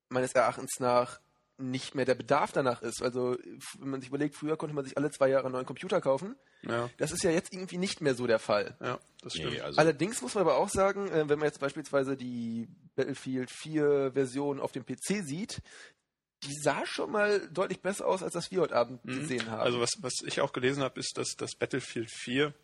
meines 0.08 0.32
Erachtens 0.32 0.80
nach 0.80 1.20
nicht 1.60 1.94
mehr 1.96 2.04
der 2.04 2.14
Bedarf 2.14 2.52
danach 2.52 2.82
ist. 2.82 3.02
Also 3.02 3.36
wenn 3.78 3.90
man 3.90 4.00
sich 4.00 4.08
überlegt, 4.10 4.36
früher 4.36 4.56
konnte 4.56 4.74
man 4.74 4.84
sich 4.84 4.96
alle 4.96 5.10
zwei 5.10 5.28
Jahre 5.28 5.46
einen 5.46 5.54
neuen 5.54 5.66
Computer 5.66 6.00
kaufen. 6.00 6.36
Ja, 6.62 6.88
Das 6.98 7.12
ist 7.12 7.22
ja 7.24 7.30
jetzt 7.30 7.52
irgendwie 7.52 7.78
nicht 7.78 8.00
mehr 8.00 8.14
so 8.14 8.26
der 8.26 8.38
Fall. 8.38 8.76
ja, 8.80 8.98
das 9.22 9.34
stimmt. 9.34 9.52
Nee, 9.52 9.60
also, 9.60 9.78
Allerdings 9.78 10.22
muss 10.22 10.34
man 10.34 10.42
aber 10.42 10.56
auch 10.56 10.68
sagen, 10.68 11.08
äh, 11.08 11.28
wenn 11.28 11.38
man 11.38 11.46
jetzt 11.46 11.60
beispielsweise 11.60 12.16
die 12.16 12.68
Battlefield 12.94 13.50
4 13.50 14.12
Version 14.12 14.60
auf 14.60 14.72
dem 14.72 14.84
PC 14.86 15.24
sieht, 15.24 15.60
die 16.44 16.54
sah 16.54 16.86
schon 16.86 17.10
mal 17.10 17.48
deutlich 17.50 17.80
besser 17.80 18.06
aus, 18.06 18.22
als 18.22 18.34
das 18.34 18.50
wir 18.52 18.60
heute 18.60 18.76
Abend 18.76 19.02
gesehen 19.02 19.50
haben. 19.50 19.60
Also 19.60 19.80
was, 19.80 19.90
was 20.00 20.14
ich 20.24 20.40
auch 20.40 20.52
gelesen 20.52 20.84
habe, 20.84 21.00
ist, 21.00 21.18
dass 21.18 21.34
das 21.36 21.56
Battlefield 21.56 22.10
4 22.10 22.54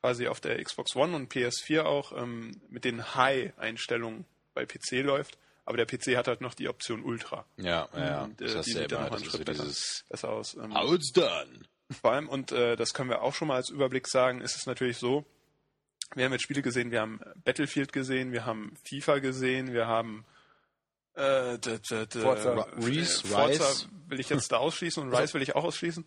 quasi 0.00 0.28
auf 0.28 0.40
der 0.40 0.62
Xbox 0.62 0.94
One 0.96 1.14
und 1.16 1.32
PS4 1.32 1.82
auch 1.82 2.12
ähm, 2.16 2.60
mit 2.68 2.84
den 2.84 3.14
High-Einstellungen 3.14 4.24
bei 4.54 4.64
PC 4.66 5.02
läuft. 5.04 5.38
aber 5.64 5.76
der 5.76 5.86
PC 5.86 6.16
hat 6.16 6.28
halt 6.28 6.40
noch 6.40 6.54
die 6.54 6.68
Option 6.68 7.02
Ultra. 7.02 7.44
Ja, 7.56 7.88
ja. 7.96 8.24
Und, 8.24 8.40
äh, 8.40 8.52
Das 8.54 8.66
die 8.66 8.72
sieht 8.72 8.92
dann 8.92 9.00
immer. 9.00 9.10
noch 9.10 9.16
einen 9.16 9.24
Schritt 9.30 9.44
besser, 9.44 9.64
besser 10.08 10.28
aus. 10.30 10.54
Ähm, 10.54 10.74
How 10.74 10.94
it's 10.94 11.12
done. 11.12 11.60
vor 12.00 12.12
allem, 12.12 12.28
und 12.28 12.52
äh, 12.52 12.76
das 12.76 12.94
können 12.94 13.10
wir 13.10 13.22
auch 13.22 13.34
schon 13.34 13.48
mal 13.48 13.56
als 13.56 13.70
Überblick 13.70 14.06
sagen, 14.08 14.40
ist 14.40 14.56
es 14.56 14.66
natürlich 14.66 14.98
so, 14.98 15.24
wir 16.14 16.24
haben 16.24 16.32
jetzt 16.32 16.42
Spiele 16.42 16.62
gesehen, 16.62 16.92
wir 16.92 17.00
haben 17.00 17.20
Battlefield 17.44 17.92
gesehen, 17.92 18.32
wir 18.32 18.46
haben 18.46 18.74
FIFA 18.88 19.18
gesehen, 19.18 19.72
wir 19.72 19.86
haben 19.88 20.24
äh, 21.14 21.58
d, 21.58 21.78
d, 21.78 22.06
d, 22.06 22.20
Forza. 22.20 22.52
äh, 22.54 22.84
Rise, 22.84 23.26
Forza 23.26 23.66
Rise. 23.68 23.88
will 24.08 24.20
ich 24.20 24.28
jetzt 24.28 24.52
da 24.52 24.58
ausschließen 24.58 25.02
und 25.02 25.12
Rise 25.16 25.34
will 25.34 25.42
ich 25.42 25.56
auch 25.56 25.64
ausschließen. 25.64 26.06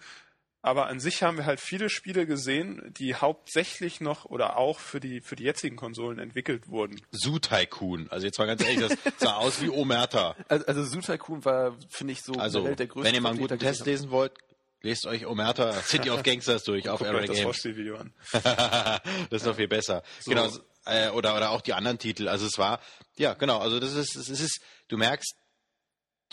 Aber 0.61 0.87
an 0.87 0.99
sich 0.99 1.23
haben 1.23 1.37
wir 1.37 1.45
halt 1.45 1.61
viele 1.61 1.89
Spiele 1.89 2.25
gesehen, 2.25 2.93
die 2.97 3.15
hauptsächlich 3.15 4.01
noch 4.01 4.25
oder 4.25 4.57
auch 4.57 4.79
für 4.79 4.99
die 4.99 5.21
für 5.21 5.35
die 5.37 5.43
jetzigen 5.43 5.77
Konsolen 5.77 6.19
entwickelt 6.19 6.67
wurden. 6.67 6.99
Zoo 7.11 7.39
Tycoon. 7.39 8.07
Also 8.09 8.25
jetzt 8.25 8.37
mal 8.39 8.45
ganz 8.45 8.61
ehrlich, 8.63 8.79
das 8.89 8.97
sah 9.19 9.35
aus 9.35 9.61
wie 9.61 9.69
Omerta. 9.69 10.35
Also, 10.49 10.65
also 10.65 10.83
Zoo 10.83 10.99
Tycoon 11.01 11.45
war, 11.45 11.77
finde 11.89 12.11
ich, 12.13 12.21
so 12.21 12.33
Also, 12.33 12.59
der 12.59 12.69
Welt 12.71 12.79
der 12.79 12.87
größte 12.87 13.07
wenn 13.07 13.15
ihr 13.15 13.21
mal 13.21 13.29
einen 13.29 13.39
guten 13.39 13.57
Test 13.57 13.85
lesen 13.85 14.11
wollt, 14.11 14.33
lest 14.81 15.05
euch 15.05 15.25
Omerta 15.25 15.71
City 15.81 16.09
of 16.09 16.23
Gangsters 16.23 16.63
durch 16.65 16.89
auf 16.89 16.99
Era 17.01 17.15
euch 17.19 17.27
das 17.27 17.35
Games. 17.37 17.43
Vorspielvideo 17.45 17.95
an. 17.97 18.13
das 18.33 19.41
ist 19.41 19.45
noch 19.45 19.55
viel 19.55 19.67
besser. 19.69 20.03
Genau, 20.25 20.45
s- 20.47 20.59
äh, 20.85 21.09
oder 21.09 21.37
oder 21.37 21.51
auch 21.51 21.61
die 21.61 21.73
anderen 21.73 21.99
Titel. 21.99 22.27
Also 22.27 22.45
es 22.45 22.57
war 22.57 22.81
ja 23.17 23.33
genau. 23.33 23.59
Also 23.59 23.79
das 23.79 23.93
ist 23.93 24.15
es 24.17 24.27
ist 24.29 24.59
du 24.89 24.97
merkst, 24.97 25.35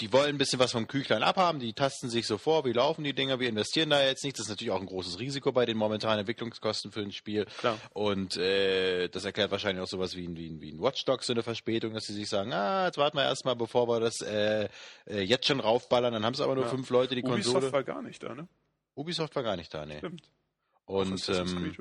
die 0.00 0.12
wollen 0.12 0.31
ein 0.35 0.38
bisschen 0.38 0.59
was 0.59 0.73
vom 0.73 0.87
Küchlein 0.87 1.23
abhaben. 1.23 1.59
Die 1.59 1.73
tasten 1.73 2.11
sich 2.11 2.26
so 2.26 2.37
vor, 2.38 2.65
wie 2.65 2.73
laufen 2.73 3.03
die 3.05 3.15
Dinger, 3.15 3.41
wir 3.41 3.49
investieren 3.49 3.91
da 3.91 4.03
jetzt 4.05 4.25
nicht. 4.25 4.38
Das 4.38 4.45
ist 4.47 4.50
natürlich 4.50 4.71
auch 4.73 4.81
ein 4.81 4.87
großes 4.87 5.19
Risiko 5.19 5.53
bei 5.53 5.65
den 5.65 5.76
momentanen 5.79 6.19
Entwicklungskosten 6.21 6.93
für 6.93 7.00
ein 7.00 7.12
Spiel. 7.12 7.47
Klar. 7.59 7.79
Und 7.95 8.37
äh, 8.37 9.09
das 9.09 9.25
erklärt 9.25 9.50
wahrscheinlich 9.50 9.83
auch 9.83 9.88
sowas 9.88 10.15
wie 10.17 10.26
ein, 10.29 10.37
wie 10.37 10.49
ein, 10.50 10.61
wie 10.61 10.73
ein 10.73 10.81
Watch 10.83 11.05
Dogs 11.07 11.26
so 11.26 11.33
eine 11.33 11.43
Verspätung, 11.43 11.95
dass 11.95 12.05
sie 12.05 12.12
sich 12.15 12.29
sagen, 12.29 12.53
ah, 12.53 12.87
jetzt 12.87 12.99
warten 12.99 13.17
wir 13.17 13.25
erstmal, 13.25 13.57
bevor 13.57 13.88
wir 13.88 14.00
das 14.00 14.21
äh, 14.21 14.69
äh, 15.07 15.23
jetzt 15.23 15.47
schon 15.47 15.61
raufballern. 15.61 16.12
Dann 16.12 16.25
haben 16.25 16.35
es 16.35 16.41
aber 16.41 16.55
nur 16.55 16.65
Ja. 16.65 16.71
fünf 16.71 16.91
Leute 16.91 17.15
die 17.15 17.23
Ubisoft 17.23 17.55
Konsole. 17.55 17.73
war 17.73 17.85
gar 17.85 18.03
nicht 18.03 18.23
da, 18.23 18.35
ne? 18.35 18.49
Ubisoft 18.95 19.35
war 19.37 19.43
gar 19.43 19.57
nicht 19.57 19.73
da, 19.73 19.87
ne. 19.87 19.99
Stimmt. 19.99 20.29
Und 20.85 21.29
ähm, 21.31 21.75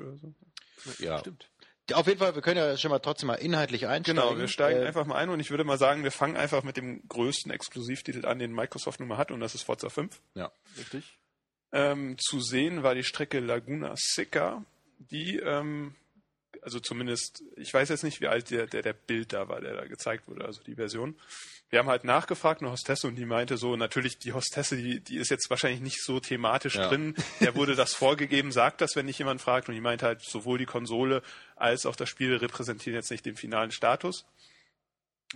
so. 0.76 1.04
ja, 1.04 1.18
Stimmt. 1.18 1.48
Ja, 1.88 1.96
Auf 1.96 2.06
jeden 2.06 2.18
Fall, 2.18 2.34
wir 2.34 2.42
können 2.42 2.56
ja 2.58 2.76
schon 2.76 2.90
mal 2.90 2.98
trotzdem 2.98 3.28
mal 3.28 3.34
inhaltlich 3.34 3.86
einsteigen. 3.86 4.20
Genau, 4.20 4.36
wir 4.36 4.48
steigen 4.48 4.82
Äh, 4.82 4.86
einfach 4.86 5.06
mal 5.06 5.16
ein 5.16 5.28
und 5.30 5.38
ich 5.40 5.50
würde 5.50 5.62
mal 5.64 5.78
sagen, 5.78 6.02
wir 6.02 6.10
fangen 6.10 6.36
einfach 6.36 6.64
mit 6.64 6.76
dem 6.76 7.06
größten 7.08 7.50
Exklusivtitel 7.52 8.26
an, 8.26 8.38
den 8.38 8.52
Microsoft 8.52 8.98
nun 8.98 9.08
mal 9.08 9.18
hat, 9.18 9.30
und 9.30 9.40
das 9.40 9.54
ist 9.54 9.62
Forza 9.62 9.88
5. 9.88 10.20
Ja. 10.34 10.50
Richtig. 10.76 11.18
Ähm, 11.72 12.16
zu 12.18 12.40
sehen 12.40 12.82
war 12.82 12.94
die 12.94 13.04
Strecke 13.04 13.38
Laguna 13.40 13.94
Seca, 13.96 14.64
die, 14.98 15.36
ähm, 15.38 15.94
also 16.66 16.80
zumindest, 16.80 17.44
ich 17.54 17.72
weiß 17.72 17.90
jetzt 17.90 18.02
nicht, 18.02 18.20
wie 18.20 18.26
alt 18.26 18.50
der, 18.50 18.66
der, 18.66 18.82
der 18.82 18.92
Bild 18.92 19.32
da 19.32 19.48
war, 19.48 19.60
der 19.60 19.76
da 19.76 19.84
gezeigt 19.86 20.26
wurde, 20.26 20.44
also 20.44 20.60
die 20.64 20.74
Version. 20.74 21.14
Wir 21.70 21.78
haben 21.78 21.88
halt 21.88 22.02
nachgefragt, 22.02 22.60
eine 22.60 22.72
Hostesse, 22.72 23.06
und 23.06 23.14
die 23.14 23.24
meinte 23.24 23.56
so, 23.56 23.76
natürlich, 23.76 24.18
die 24.18 24.32
Hostesse, 24.32 24.76
die, 24.76 24.98
die 24.98 25.16
ist 25.16 25.30
jetzt 25.30 25.48
wahrscheinlich 25.48 25.80
nicht 25.80 26.02
so 26.02 26.18
thematisch 26.18 26.74
Ja. 26.74 26.88
drin. 26.88 27.14
Der 27.40 27.54
wurde 27.54 27.76
das 27.76 27.94
vorgegeben, 27.94 28.50
sagt 28.50 28.80
das, 28.80 28.96
wenn 28.96 29.06
dich 29.06 29.16
jemand 29.18 29.40
fragt. 29.40 29.68
Und 29.68 29.76
die 29.76 29.80
meinte 29.80 30.06
halt, 30.06 30.22
sowohl 30.22 30.58
die 30.58 30.66
Konsole 30.66 31.22
als 31.54 31.86
auch 31.86 31.94
das 31.94 32.08
Spiel 32.08 32.34
repräsentieren 32.34 32.96
jetzt 32.96 33.12
nicht 33.12 33.24
den 33.24 33.36
finalen 33.36 33.70
Status. 33.70 34.26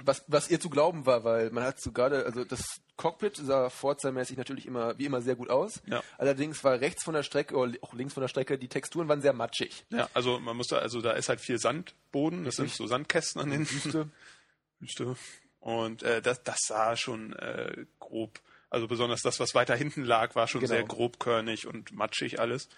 Was, 0.04 0.24
was 0.28 0.48
ihr 0.50 0.60
zu 0.60 0.70
glauben 0.70 1.04
war, 1.04 1.24
weil 1.24 1.50
man 1.50 1.64
hat 1.64 1.80
so 1.80 1.90
gerade, 1.90 2.24
also 2.24 2.44
das 2.44 2.80
Cockpit 2.96 3.36
sah 3.36 3.70
Forza-mäßig 3.70 4.36
natürlich 4.36 4.66
immer, 4.66 4.96
wie 4.98 5.04
immer 5.06 5.20
sehr 5.20 5.34
gut 5.34 5.50
aus. 5.50 5.82
Ja. 5.86 6.02
Allerdings 6.16 6.62
war 6.62 6.80
rechts 6.80 7.02
von 7.02 7.12
der 7.14 7.24
Strecke 7.24 7.56
oder 7.56 7.72
auch 7.82 7.92
links 7.92 8.14
von 8.14 8.20
der 8.20 8.28
Strecke, 8.28 8.56
die 8.56 8.68
Texturen 8.68 9.08
waren 9.08 9.20
sehr 9.20 9.32
matschig. 9.32 9.84
Ja, 9.90 10.08
also 10.14 10.38
man 10.38 10.56
muss 10.56 10.68
da, 10.68 10.78
also 10.78 11.00
da 11.00 11.12
ist 11.12 11.28
halt 11.28 11.40
viel 11.40 11.58
Sandboden, 11.58 12.44
das 12.44 12.56
sind 12.56 12.70
so 12.70 12.86
Sandkästen 12.86 13.42
an 13.42 13.50
den 13.50 13.68
Wüste. 13.68 14.08
Wüste. 14.78 15.16
Und 15.58 16.02
äh, 16.04 16.22
das, 16.22 16.42
das 16.44 16.58
sah 16.66 16.96
schon 16.96 17.32
äh, 17.34 17.84
grob, 17.98 18.40
also 18.70 18.86
besonders 18.86 19.20
das, 19.22 19.40
was 19.40 19.54
weiter 19.54 19.74
hinten 19.74 20.04
lag, 20.04 20.36
war 20.36 20.46
schon 20.46 20.60
Genau. 20.60 20.72
sehr 20.72 20.84
grobkörnig 20.84 21.66
und 21.66 21.92
matschig 21.92 22.38
alles. 22.38 22.68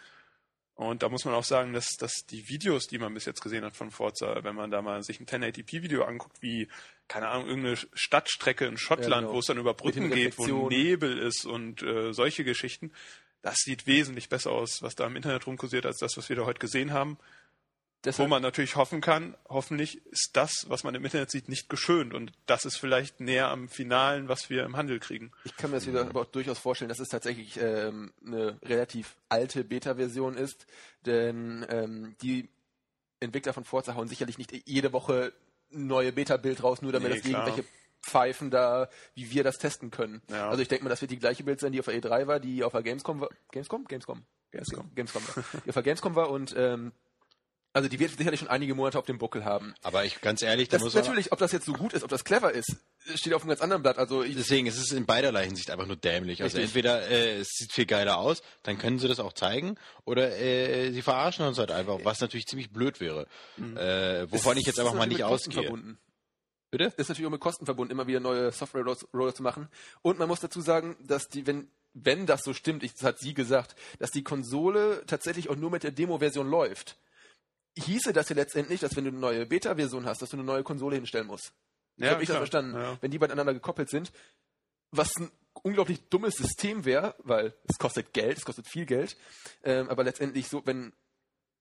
Und 0.88 1.02
da 1.02 1.08
muss 1.08 1.24
man 1.24 1.34
auch 1.34 1.44
sagen, 1.44 1.72
dass, 1.72 1.96
dass 1.96 2.12
die 2.30 2.48
Videos, 2.48 2.86
die 2.86 2.98
man 2.98 3.14
bis 3.14 3.24
jetzt 3.24 3.40
gesehen 3.40 3.64
hat 3.64 3.76
von 3.76 3.90
Forza, 3.90 4.42
wenn 4.44 4.54
man 4.54 4.70
da 4.70 4.82
mal 4.82 5.02
sich 5.02 5.20
ein 5.20 5.26
1080p-Video 5.26 6.04
anguckt, 6.04 6.42
wie, 6.42 6.68
keine 7.08 7.28
Ahnung, 7.28 7.48
irgendeine 7.48 7.76
Stadtstrecke 7.94 8.66
in 8.66 8.76
Schottland, 8.76 9.10
Ja, 9.10 9.20
genau. 9.20 9.32
wo 9.32 9.38
es 9.38 9.46
dann 9.46 9.58
über 9.58 9.74
Brücken 9.74 10.10
geht, 10.10 10.38
wo. 10.38 10.68
Nebel 10.68 11.18
ist 11.18 11.44
und 11.44 11.82
äh, 11.82 12.12
solche 12.12 12.44
Geschichten, 12.44 12.92
das 13.42 13.56
sieht 13.58 13.86
wesentlich 13.86 14.28
besser 14.28 14.52
aus, 14.52 14.82
was 14.82 14.94
da 14.94 15.06
im 15.06 15.16
Internet 15.16 15.46
rumkursiert, 15.46 15.84
als 15.84 15.98
das, 15.98 16.16
was 16.16 16.28
wir 16.28 16.36
da 16.36 16.44
heute 16.44 16.60
gesehen 16.60 16.92
haben. 16.92 17.18
Wo 18.02 18.06
Deshalb, 18.10 18.30
man 18.30 18.42
natürlich 18.42 18.74
hoffen 18.74 19.00
kann, 19.00 19.36
hoffentlich 19.48 20.04
ist 20.06 20.30
das, 20.32 20.66
was 20.68 20.82
man 20.82 20.92
im 20.96 21.04
Internet 21.04 21.30
sieht, 21.30 21.48
nicht 21.48 21.68
geschönt. 21.68 22.14
Und 22.14 22.32
das 22.46 22.64
ist 22.64 22.76
vielleicht 22.76 23.20
näher 23.20 23.48
am 23.48 23.68
Finalen, 23.68 24.26
was 24.26 24.50
wir 24.50 24.64
im 24.64 24.76
Handel 24.76 24.98
kriegen. 24.98 25.30
ich 25.44 25.56
kann 25.56 25.70
mir 25.70 25.76
das 25.76 25.86
wieder 25.86 26.00
aber 26.00 26.22
auch 26.22 26.26
durchaus 26.26 26.58
vorstellen, 26.58 26.88
dass 26.88 26.98
es 26.98 27.08
tatsächlich 27.10 27.60
ähm, 27.60 28.12
eine 28.26 28.58
relativ 28.62 29.14
alte 29.28 29.62
Beta-Version 29.62 30.36
ist, 30.36 30.66
denn 31.06 31.64
ähm, 31.68 32.16
die 32.22 32.48
Entwickler 33.20 33.52
von 33.52 33.62
Forza 33.62 33.94
hauen 33.94 34.08
sicherlich 34.08 34.36
nicht 34.36 34.68
jede 34.68 34.92
Woche 34.92 35.32
ein 35.72 35.86
neue 35.86 36.10
Beta-Bild 36.10 36.60
raus, 36.64 36.82
nur 36.82 36.90
damit 36.90 37.10
Nee, 37.10 37.18
das 37.20 37.24
klar. 37.28 37.46
irgendwelche 37.46 37.68
Pfeifen 38.02 38.50
da, 38.50 38.88
wie 39.14 39.30
wir 39.30 39.44
das 39.44 39.58
testen 39.58 39.92
können. 39.92 40.22
Ja. 40.28 40.48
Also 40.50 40.60
ich 40.60 40.66
denke 40.66 40.82
mal, 40.82 40.90
das 40.90 41.00
wird 41.02 41.12
die 41.12 41.20
gleiche 41.20 41.44
Bild 41.44 41.60
sein, 41.60 41.70
die 41.70 41.78
auf 41.78 41.86
der 41.86 41.94
E3 41.94 42.26
war, 42.26 42.40
die 42.40 42.64
auf 42.64 42.72
der 42.72 42.82
Gamescom 42.82 43.20
war. 43.20 43.28
Gamescom? 43.52 43.84
Gamescom. 43.86 44.24
Gamescom. 44.50 44.90
Gamescom 44.96 45.22
war. 45.28 45.44
die 45.64 45.68
auf 45.68 45.74
der 45.74 45.82
Gamescom 45.84 46.16
war 46.16 46.30
und 46.30 46.52
ähm, 46.58 46.90
also 47.72 47.88
die 47.88 47.98
wird 47.98 48.16
sicherlich 48.16 48.40
schon 48.40 48.48
einige 48.48 48.74
Monate 48.74 48.98
auf 48.98 49.06
dem 49.06 49.18
Buckel 49.18 49.44
haben. 49.44 49.74
aber 49.82 50.04
ich 50.04 50.20
ganz 50.20 50.42
ehrlich, 50.42 50.68
da 50.68 50.76
Das 50.76 50.84
muss 50.84 50.94
natürlich, 50.94 51.32
ob 51.32 51.38
das 51.38 51.52
jetzt 51.52 51.66
so 51.66 51.72
gut 51.72 51.92
ist, 51.92 52.02
ob 52.02 52.10
das 52.10 52.24
clever 52.24 52.52
ist, 52.52 52.76
steht 53.14 53.32
auf 53.34 53.42
einem 53.42 53.48
ganz 53.48 53.60
anderen 53.60 53.82
Blatt. 53.82 53.98
Also 53.98 54.22
ich, 54.22 54.36
Deswegen, 54.36 54.66
es 54.66 54.78
ist 54.78 54.92
in 54.92 55.06
beiderlei 55.06 55.46
Hinsicht 55.46 55.70
einfach 55.70 55.86
nur 55.86 55.96
dämlich. 55.96 56.42
Also 56.42 56.58
Richtig. 56.58 56.76
entweder 56.76 57.08
äh, 57.08 57.38
es 57.38 57.48
sieht 57.48 57.72
viel 57.72 57.86
geiler 57.86 58.18
aus, 58.18 58.42
dann 58.62 58.78
können 58.78 58.98
sie 58.98 59.08
das 59.08 59.20
auch 59.20 59.32
zeigen, 59.32 59.76
oder 60.04 60.38
äh, 60.38 60.92
sie 60.92 61.02
verarschen 61.02 61.46
uns 61.46 61.58
halt 61.58 61.70
einfach, 61.70 62.00
was 62.04 62.20
natürlich 62.20 62.46
ziemlich 62.46 62.70
blöd 62.70 63.00
wäre. 63.00 63.26
Äh, 63.58 64.30
wovon 64.30 64.56
ich 64.56 64.66
jetzt 64.66 64.78
einfach 64.78 64.94
mal 64.94 65.06
nicht 65.06 65.24
ausgehe. 65.24 65.62
Verbunden. 65.62 65.98
Bitte? 66.70 66.92
ist 66.96 67.10
natürlich 67.10 67.26
auch 67.26 67.32
mit 67.32 67.40
Kosten 67.40 67.66
verbunden, 67.66 67.92
immer 67.92 68.06
wieder 68.06 68.18
neue 68.18 68.50
Software-Roller 68.50 69.34
zu 69.34 69.42
machen. 69.42 69.68
Und 70.00 70.18
man 70.18 70.26
muss 70.26 70.40
dazu 70.40 70.62
sagen, 70.62 70.96
dass 71.00 71.28
die, 71.28 71.46
wenn, 71.46 71.70
wenn 71.92 72.24
das 72.24 72.42
so 72.44 72.54
stimmt, 72.54 72.82
ich, 72.82 72.94
das 72.94 73.02
hat 73.02 73.18
sie 73.18 73.34
gesagt, 73.34 73.76
dass 73.98 74.10
die 74.10 74.24
Konsole 74.24 75.04
tatsächlich 75.06 75.50
auch 75.50 75.56
nur 75.56 75.70
mit 75.70 75.82
der 75.82 75.90
Demo-Version 75.90 76.48
läuft, 76.48 76.96
hieße 77.78 78.12
das 78.12 78.28
ja 78.28 78.36
letztendlich, 78.36 78.80
dass 78.80 78.96
wenn 78.96 79.04
du 79.04 79.10
eine 79.10 79.18
neue 79.18 79.46
Beta-Version 79.46 80.06
hast, 80.06 80.22
dass 80.22 80.30
du 80.30 80.36
eine 80.36 80.44
neue 80.44 80.62
Konsole 80.62 80.96
hinstellen 80.96 81.26
musst. 81.26 81.52
So 81.96 82.04
Ja, 82.04 82.12
habe 82.12 82.22
ich 82.22 82.28
das 82.28 82.36
verstanden. 82.36 82.74
Ja. 82.74 82.98
Wenn 83.00 83.10
die 83.10 83.18
beieinander 83.18 83.54
gekoppelt 83.54 83.90
sind, 83.90 84.12
was 84.90 85.16
ein 85.16 85.30
unglaublich 85.62 86.08
dummes 86.08 86.34
System 86.34 86.84
wäre, 86.84 87.14
weil 87.18 87.54
es 87.68 87.78
kostet 87.78 88.12
Geld, 88.12 88.38
es 88.38 88.44
kostet 88.44 88.66
viel 88.66 88.86
Geld, 88.86 89.16
ähm, 89.62 89.88
aber 89.88 90.04
letztendlich 90.04 90.48
so, 90.48 90.62
wenn 90.64 90.92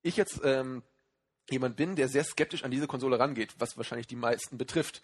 ich 0.02 0.18
jetzt 0.18 0.42
ähm, 0.44 0.84
jemand 1.50 1.76
bin, 1.76 1.96
der 1.96 2.08
sehr 2.08 2.24
skeptisch 2.24 2.64
an 2.64 2.72
diese 2.72 2.88
Konsole 2.88 3.20
rangeht, 3.20 3.56
was 3.60 3.78
wahrscheinlich 3.78 4.08
die 4.08 4.16
meisten 4.16 4.58
betrifft, 4.58 5.02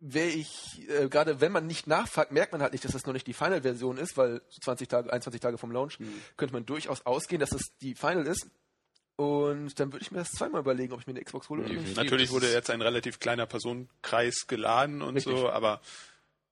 wäre 0.00 0.28
ich, 0.28 0.88
äh, 0.88 1.08
gerade 1.08 1.40
wenn 1.40 1.52
man 1.52 1.66
nicht 1.66 1.86
nachfragt, 1.86 2.32
merkt 2.32 2.52
man 2.52 2.62
halt 2.62 2.72
nicht, 2.72 2.84
dass 2.84 2.92
das 2.92 3.06
noch 3.06 3.12
nicht 3.12 3.26
die 3.26 3.32
Final-Version 3.32 3.98
ist, 3.98 4.16
weil 4.16 4.42
so 4.48 4.60
20 4.60 4.88
Tage, 4.88 5.12
21 5.12 5.40
Tage 5.40 5.58
vom 5.58 5.72
Launch 5.72 5.98
könnte 6.36 6.52
man 6.52 6.66
durchaus 6.66 7.04
ausgehen, 7.06 7.40
dass 7.40 7.50
das 7.50 7.62
die 7.80 7.94
Final 7.94 8.26
ist. 8.26 8.48
Und 9.16 9.80
dann 9.80 9.92
würde 9.92 10.02
ich 10.02 10.10
mir 10.10 10.18
das 10.18 10.30
zweimal 10.32 10.60
überlegen, 10.60 10.92
ob 10.92 11.00
ich 11.00 11.06
mir 11.06 11.14
eine 11.14 11.24
Xbox 11.24 11.48
hole 11.48 11.60
oder 11.62 11.68
nicht. 11.70 11.80
Definitiv. 11.80 12.02
Natürlich 12.04 12.30
wurde 12.30 12.52
jetzt 12.52 12.68
ein 12.70 12.82
relativ 12.82 13.18
kleiner 13.18 13.46
Personenkreis 13.46 14.46
geladen 14.46 15.00
und 15.02 15.14
Richtig. 15.16 15.36
so, 15.36 15.48
aber 15.48 15.80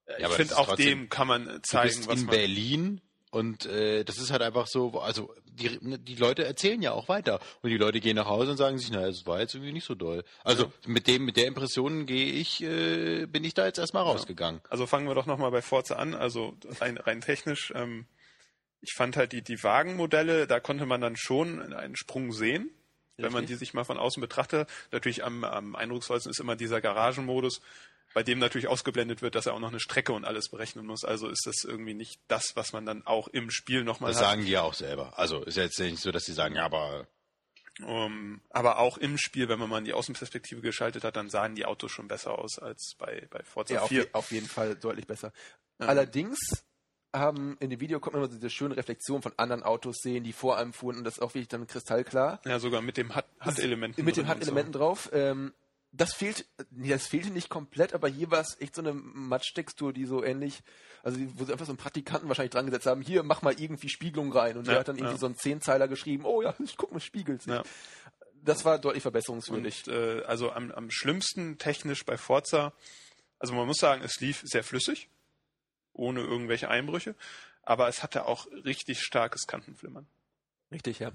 äh, 0.07 0.23
Ja, 0.23 0.29
ich 0.29 0.35
finde 0.35 0.57
auch 0.57 0.69
trotzdem- 0.69 0.87
dem 1.01 1.09
kann 1.11 1.27
man 1.29 1.47
äh, 1.47 1.53
Du 1.55 1.61
zeigen, 1.63 1.95
bist 1.97 2.09
was 2.09 2.21
in 2.21 2.27
man. 2.27 2.35
Berlin 2.37 3.01
und 3.31 3.67
äh, 3.67 4.05
das 4.05 4.17
ist 4.19 4.31
halt 4.31 4.41
einfach 4.43 4.67
so, 4.67 4.99
also 5.01 5.35
die, 5.45 5.79
die 5.99 6.15
Leute 6.17 6.45
erzählen 6.45 6.81
ja 6.81 6.93
auch 6.93 7.09
weiter 7.09 7.39
und 7.63 7.69
die 7.71 7.77
Leute 7.77 8.01
gehen 8.01 8.17
nach 8.17 8.27
Hause 8.27 8.53
und 8.53 8.57
sagen 8.57 8.79
sich, 8.79 8.91
naja, 8.91 9.09
es 9.09 9.27
war 9.27 9.41
jetzt 9.41 9.55
irgendwie 9.55 9.73
nicht 9.73 9.85
so 9.87 9.95
doll. 9.95 10.25
Also 10.43 10.73
mit 10.87 11.07
dem, 11.07 11.25
mit 11.27 11.37
der 11.37 11.47
Impression 11.47 12.07
gehe 12.07 12.33
ich, 12.33 12.63
äh, 12.63 13.27
bin 13.27 13.45
ich 13.45 13.55
da 13.55 13.67
jetzt 13.67 13.79
erstmal 13.79 14.05
rausgegangen. 14.05 14.61
Also 14.71 14.87
fangen 14.87 15.07
wir 15.07 15.15
doch 15.15 15.27
nochmal 15.27 15.51
bei 15.51 15.63
Forza 15.63 15.97
an. 15.97 16.15
Also 16.15 16.55
rein, 16.81 16.97
rein 16.97 17.21
technisch, 17.21 17.73
ähm, 17.77 18.07
ich 18.85 18.93
fand 18.95 19.17
halt 19.17 19.33
die, 19.33 19.43
die 19.43 19.63
Wagenmodelle, 19.63 20.47
da 20.47 20.61
konnte 20.61 20.87
man 20.87 21.01
dann 21.01 21.17
schon 21.17 21.73
einen 21.73 21.97
Sprung 21.97 22.33
sehen, 22.33 22.71
wenn 23.17 23.33
man 23.33 23.47
die 23.47 23.55
sich 23.55 23.75
mal 23.75 23.85
von 23.85 23.99
außen 23.99 24.21
betrachtet. 24.21 24.69
Natürlich 24.93 25.25
am, 25.25 25.45
am 25.45 25.75
eindrucksvollsten 25.77 26.31
ist 26.31 26.41
immer 26.41 26.57
dieser 26.57 26.81
Garagenmodus, 26.81 27.61
bei 28.13 28.23
dem 28.23 28.39
natürlich 28.39 28.69
ausgeblendet 28.69 29.23
wird, 29.23 29.35
dass 29.35 29.47
er 29.47 29.55
auch 29.55 29.61
noch 29.61 29.71
eine 29.71 29.81
Strecke 29.81 30.13
und 30.13 30.25
alles 30.25 30.49
berechnen 30.49 30.87
muss. 30.87 31.05
Also 31.05 31.29
ist 31.29 31.47
das 31.47 31.65
irgendwie 31.65 31.95
nicht 31.95 32.21
das, 32.29 32.53
was 32.55 32.73
man 32.73 32.87
dann 32.87 33.05
auch 33.07 33.27
im 33.29 33.51
Spiel 33.51 33.83
nochmal 33.85 34.11
Das 34.13 34.21
hat. 34.21 34.29
sagen 34.31 34.45
die 34.45 34.53
ja 34.53 34.63
auch 34.63 34.75
selber. 34.75 35.19
Also 35.19 35.43
ist 35.43 35.57
ja 35.57 35.65
jetzt 35.65 35.79
nicht 35.81 35.99
so, 36.01 36.13
dass 36.13 36.25
die 36.25 36.33
sagen, 36.33 36.55
ja, 36.57 36.65
aber 36.65 37.07
Um, 37.83 38.41
aber 38.51 38.79
auch 38.79 38.99
im 38.99 39.19
Spiel, 39.19 39.49
wenn 39.49 39.59
man 39.59 39.69
mal 39.69 39.79
in 39.79 39.85
die 39.85 39.95
Außenperspektive 39.95 40.61
geschaltet 40.61 41.03
hat, 41.03 41.17
dann 41.17 41.29
sahen 41.29 41.57
die 41.57 41.65
Autos 41.67 41.91
schon 41.91 42.07
besser 42.07 42.39
aus 42.39 42.61
als 42.61 42.95
bei, 42.99 43.27
bei 43.31 43.43
Forza 43.43 43.75
Ja, 43.75 43.81
auf, 43.83 43.89
4. 43.89 44.03
je, 44.05 44.09
auf 44.13 44.31
jeden 44.31 44.47
Fall 44.47 44.77
deutlich 44.77 45.09
besser. 45.09 45.33
Allerdings 45.79 46.39
haben 47.15 47.57
in 47.61 47.71
dem 47.71 47.81
Video 47.81 48.01
kommt 48.01 48.15
man 48.15 48.23
immer 48.23 48.31
so 48.31 48.37
diese 48.37 48.51
schöne 48.51 48.77
Reflexion 48.77 49.23
von 49.23 49.33
anderen 49.37 49.63
Autos 49.63 49.97
sehen, 50.03 50.25
die 50.25 50.33
vor 50.33 50.59
einem 50.59 50.73
fuhren 50.73 50.99
und 50.99 51.05
das 51.05 51.15
ist 51.15 51.23
auch 51.23 51.35
wirklich 51.35 51.49
dann 51.49 51.67
kristallklar. 51.67 52.41
Ja, 52.45 52.59
sogar 52.59 52.83
mit 52.83 52.97
dem 52.97 53.15
HUD-Elementen. 53.15 54.05
mit 54.05 54.17
den 54.17 54.25
und 54.25 54.31
so. 54.31 54.35
HUD-Elementen 54.35 54.73
drauf. 54.73 55.11
Ähm, 55.13 55.53
das 55.97 56.13
fehlt, 56.13 56.47
nee, 56.71 56.89
das 56.89 57.07
fehlte 57.07 57.31
nicht 57.31 57.49
komplett, 57.49 57.95
aber 57.95 58.09
hier 58.09 58.31
war 58.31 58.41
es 58.41 58.61
echt 58.61 58.75
so 58.75 58.83
eine 58.83 58.93
Matschtextur, 58.93 59.93
die 59.93 60.07
so 60.07 60.25
ähnlich, 60.25 60.63
also 61.05 61.21
wo 61.37 61.45
sie 61.45 61.53
einfach 61.53 61.67
so 61.67 61.73
einen 61.73 61.79
Praktikanten 61.79 62.29
wahrscheinlich 62.29 62.51
dran 62.51 62.67
gesetzt 62.67 62.87
haben, 62.87 63.01
hier 63.01 63.23
mach 63.23 63.43
mal 63.43 63.59
irgendwie 63.59 63.89
Spiegelung 63.89 64.33
rein 64.33 64.57
und 64.57 64.67
Ja, 64.67 64.73
der 64.73 64.81
hat 64.81 64.89
dann 64.89 64.97
irgendwie 64.97 65.15
ja. 65.15 65.21
so 65.21 65.27
einen 65.27 65.37
Zehnzeiler 65.37 65.87
geschrieben, 65.87 66.25
oh 66.25 66.43
ja, 66.43 66.55
ich 66.65 66.77
guck 66.77 66.93
mal, 66.93 67.01
spiegelt 67.01 67.43
sich. 67.43 67.53
Ja. 67.53 67.63
Das 68.43 68.65
war 68.65 68.79
deutlich 68.79 69.03
verbesserungswürdig. 69.03 69.87
Und 69.87 69.95
äh, 69.95 70.23
also 70.25 70.51
am, 70.51 70.71
am 70.73 70.91
schlimmsten 70.91 71.59
technisch 71.59 72.05
bei 72.05 72.19
Forza, 72.19 72.73
also 73.39 73.55
man 73.55 73.67
muss 73.67 73.79
sagen, 73.79 74.03
es 74.03 74.21
lief 74.21 74.43
sehr 74.45 74.65
flüssig, 74.65 75.09
ohne 75.95 76.21
irgendwelche 76.21 76.69
Einbrüche, 76.69 77.15
aber 77.63 77.89
es 77.89 78.03
hatte 78.03 78.27
auch 78.27 78.47
richtig 78.65 79.01
starkes 79.01 79.47
Kantenflimmern. 79.47 80.07
Richtig, 80.71 80.99
ja. 80.99 81.13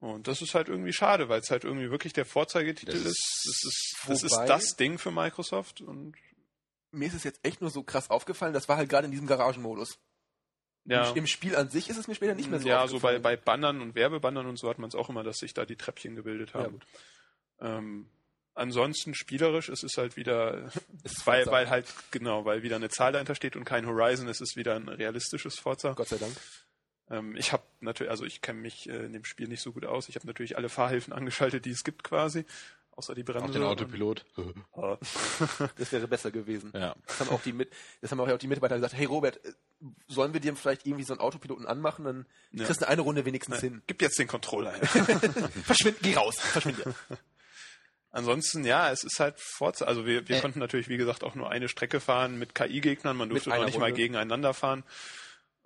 Und 0.00 0.28
das 0.28 0.42
ist 0.42 0.54
halt 0.54 0.68
irgendwie 0.68 0.92
schade, 0.92 1.28
weil 1.28 1.40
es 1.40 1.50
halt 1.50 1.64
irgendwie 1.64 1.90
wirklich 1.90 2.12
der 2.12 2.26
Vorzeigetitel 2.26 2.92
Das 2.92 3.02
ist. 3.04 3.42
Das 3.46 3.62
ist, 3.64 3.96
das 4.06 4.22
ist 4.22 4.36
das 4.48 4.76
Ding 4.76 4.98
für 4.98 5.10
Microsoft 5.10 5.80
und 5.80 6.14
Mir 6.90 7.08
ist 7.08 7.14
es 7.14 7.24
jetzt 7.24 7.40
echt 7.42 7.60
nur 7.60 7.70
so 7.70 7.82
krass 7.82 8.10
aufgefallen, 8.10 8.52
das 8.54 8.68
war 8.68 8.76
halt 8.76 8.88
gerade 8.88 9.06
in 9.06 9.10
diesem 9.12 9.26
Garagenmodus. 9.26 9.98
ja. 10.84 11.10
Im, 11.12 11.26
Spiel 11.26 11.56
an 11.56 11.70
sich 11.70 11.88
ist 11.88 11.96
es 11.96 12.06
mir 12.06 12.14
später 12.14 12.34
nicht 12.34 12.50
mehr 12.50 12.60
so 12.60 12.68
ja, 12.68 12.86
so 12.86 13.00
bei, 13.00 13.18
bei 13.18 13.36
Bannern 13.36 13.80
und 13.80 13.94
Werbebannern 13.94 14.46
und 14.46 14.58
so 14.58 14.68
hat 14.68 14.78
man 14.78 14.88
es 14.88 14.94
auch 14.94 15.08
immer, 15.08 15.22
dass 15.24 15.38
sich 15.38 15.54
da 15.54 15.64
die 15.64 15.76
Treppchen 15.76 16.14
gebildet 16.16 16.52
Ja, 16.52 16.60
haben. 16.60 16.72
gut. 16.72 16.86
ähm, 17.60 18.06
ansonsten 18.54 19.14
spielerisch 19.14 19.68
ist 19.68 19.84
es 19.84 19.96
halt 19.96 20.16
wieder, 20.16 20.70
ist 21.04 21.26
weil, 21.26 21.46
weil 21.46 21.68
halt, 21.70 21.86
genau, 22.10 22.44
weil 22.44 22.62
wieder 22.62 22.76
eine 22.76 22.88
Zahl 22.88 23.12
dahinter 23.12 23.34
steht 23.34 23.56
und 23.56 23.64
kein 23.64 23.86
Horizon, 23.86 24.28
ist 24.28 24.40
es 24.40 24.56
wieder 24.56 24.76
ein 24.76 24.88
realistisches 24.88 25.58
Forza. 25.58 25.92
Gott 25.92 26.08
sei 26.08 26.18
Dank. 26.18 26.32
Ähm, 27.10 27.36
ich 27.36 27.52
habe 27.52 27.62
natürlich, 27.80 28.10
also 28.10 28.24
ich 28.24 28.40
kenne 28.40 28.60
mich 28.60 28.88
äh, 28.88 29.04
in 29.04 29.12
dem 29.12 29.24
Spiel 29.24 29.48
nicht 29.48 29.60
so 29.62 29.72
gut 29.72 29.84
aus. 29.84 30.08
Ich 30.08 30.16
habe 30.16 30.26
natürlich 30.26 30.56
alle 30.56 30.68
Fahrhilfen 30.68 31.12
angeschaltet, 31.12 31.66
die 31.66 31.70
es 31.70 31.84
gibt 31.84 32.02
quasi, 32.02 32.46
außer 32.92 33.14
die 33.14 33.22
Bremse. 33.22 33.44
Auch 33.44 33.50
den 33.50 33.62
Autopilot. 33.62 34.24
Und, 34.36 34.64
Das 35.76 35.92
wäre 35.92 36.08
besser 36.08 36.30
gewesen. 36.30 36.72
ja. 36.74 36.94
Das 37.06 37.20
haben 37.20 37.28
auch 37.28 37.42
die 37.42 37.52
mit, 37.52 37.70
das 38.00 38.10
haben 38.10 38.20
auch 38.20 38.38
die 38.38 38.46
Mitarbeiter 38.46 38.76
gesagt, 38.76 38.94
hey 38.94 39.04
Robert, 39.04 39.44
äh, 39.44 39.52
sollen 40.08 40.32
wir 40.32 40.40
dir 40.40 40.56
vielleicht 40.56 40.86
irgendwie 40.86 41.04
so 41.04 41.12
einen 41.12 41.20
Autopiloten 41.20 41.66
anmachen, 41.66 42.04
dann 42.06 42.26
Ja. 42.52 42.64
kriegst 42.64 42.80
du 42.80 42.88
eine 42.88 43.02
Runde 43.02 43.26
wenigstens 43.26 43.58
äh, 43.58 43.60
hin. 43.68 43.82
gib 43.86 44.00
jetzt 44.00 44.18
den 44.18 44.28
Controller. 44.28 44.72
Verschwind, 45.64 45.98
geh 46.00 46.14
raus, 46.14 46.36
verschwinde. 46.40 46.94
Ansonsten, 48.14 48.64
ja, 48.64 48.92
es 48.92 49.02
ist 49.02 49.18
halt 49.18 49.34
Forza. 49.40 49.86
Also 49.86 50.06
wir, 50.06 50.28
wir 50.28 50.36
Äh. 50.36 50.40
konnten 50.40 50.60
natürlich, 50.60 50.88
wie 50.88 50.96
gesagt, 50.96 51.24
auch 51.24 51.34
nur 51.34 51.50
eine 51.50 51.68
Strecke 51.68 51.98
fahren 51.98 52.38
mit 52.38 52.54
KI-Gegnern. 52.54 53.16
Man 53.16 53.28
durfte 53.28 53.50
noch 53.50 53.64
nicht 53.64 53.76
mal 53.78 53.86
Runde. 53.86 54.00
gegeneinander 54.00 54.54
fahren. 54.54 54.84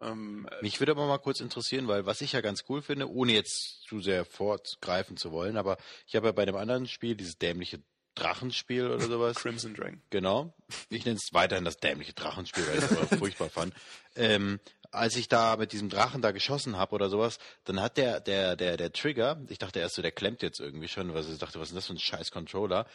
Ähm, 0.00 0.49
Mich 0.62 0.81
würde 0.81 0.93
aber 0.93 1.07
mal 1.07 1.19
kurz 1.19 1.40
interessieren, 1.40 1.88
weil 1.88 2.07
was 2.07 2.23
ich 2.23 2.33
ja 2.33 2.40
ganz 2.40 2.64
cool 2.71 2.81
finde, 2.81 3.11
ohne 3.11 3.33
jetzt 3.33 3.83
zu 3.87 4.00
sehr 4.00 4.25
fortgreifen 4.25 5.17
zu 5.19 5.31
wollen, 5.31 5.57
aber 5.59 5.76
ich 6.07 6.17
habe 6.17 6.26
ja 6.28 6.33
bei 6.33 6.47
dem 6.47 6.57
anderen 6.57 6.87
Spiel, 6.88 7.17
dieses 7.17 7.37
dämliche 7.37 7.83
Drachenspiel 8.14 8.87
oder 8.87 9.00
sowas, 9.09 9.37
Crimson 9.37 9.75
Dragon. 9.75 10.00
Genau. 10.09 10.55
Ich 10.88 11.05
nenne 11.05 11.17
es 11.19 11.28
weiterhin 11.33 11.64
das 11.67 11.76
dämliche 11.76 12.14
Drachenspiel, 12.14 12.67
weil 12.67 12.78
ich 12.78 12.85
es 12.85 12.93
aber 12.97 13.07
furchtbar 13.19 13.50
fand. 13.50 13.75
Ähm, 14.17 14.59
als 14.90 15.16
ich 15.16 15.28
da 15.28 15.57
mit 15.57 15.73
diesem 15.73 15.88
Drachen 15.88 16.23
da 16.23 16.30
geschossen 16.33 16.76
habe 16.76 16.95
oder 16.95 17.09
sowas, 17.11 17.38
dann 17.64 17.80
hat 17.80 17.97
der, 17.97 18.21
der, 18.21 18.57
der, 18.57 18.76
der 18.76 18.92
Trigger, 18.92 19.38
ich 19.49 19.59
dachte 19.59 19.80
erst 19.80 19.97
so, 19.97 20.02
der 20.02 20.12
klemmt 20.12 20.42
jetzt 20.42 20.61
irgendwie 20.61 20.88
schon, 20.88 21.12
weil 21.14 21.25
ich 21.25 21.38
dachte, 21.38 21.61
was 21.61 21.68
ist 21.68 21.76
das 21.76 21.87
für 21.87 21.95
ein 21.95 21.99
scheiß 21.99 22.30
Controller? 22.30 22.87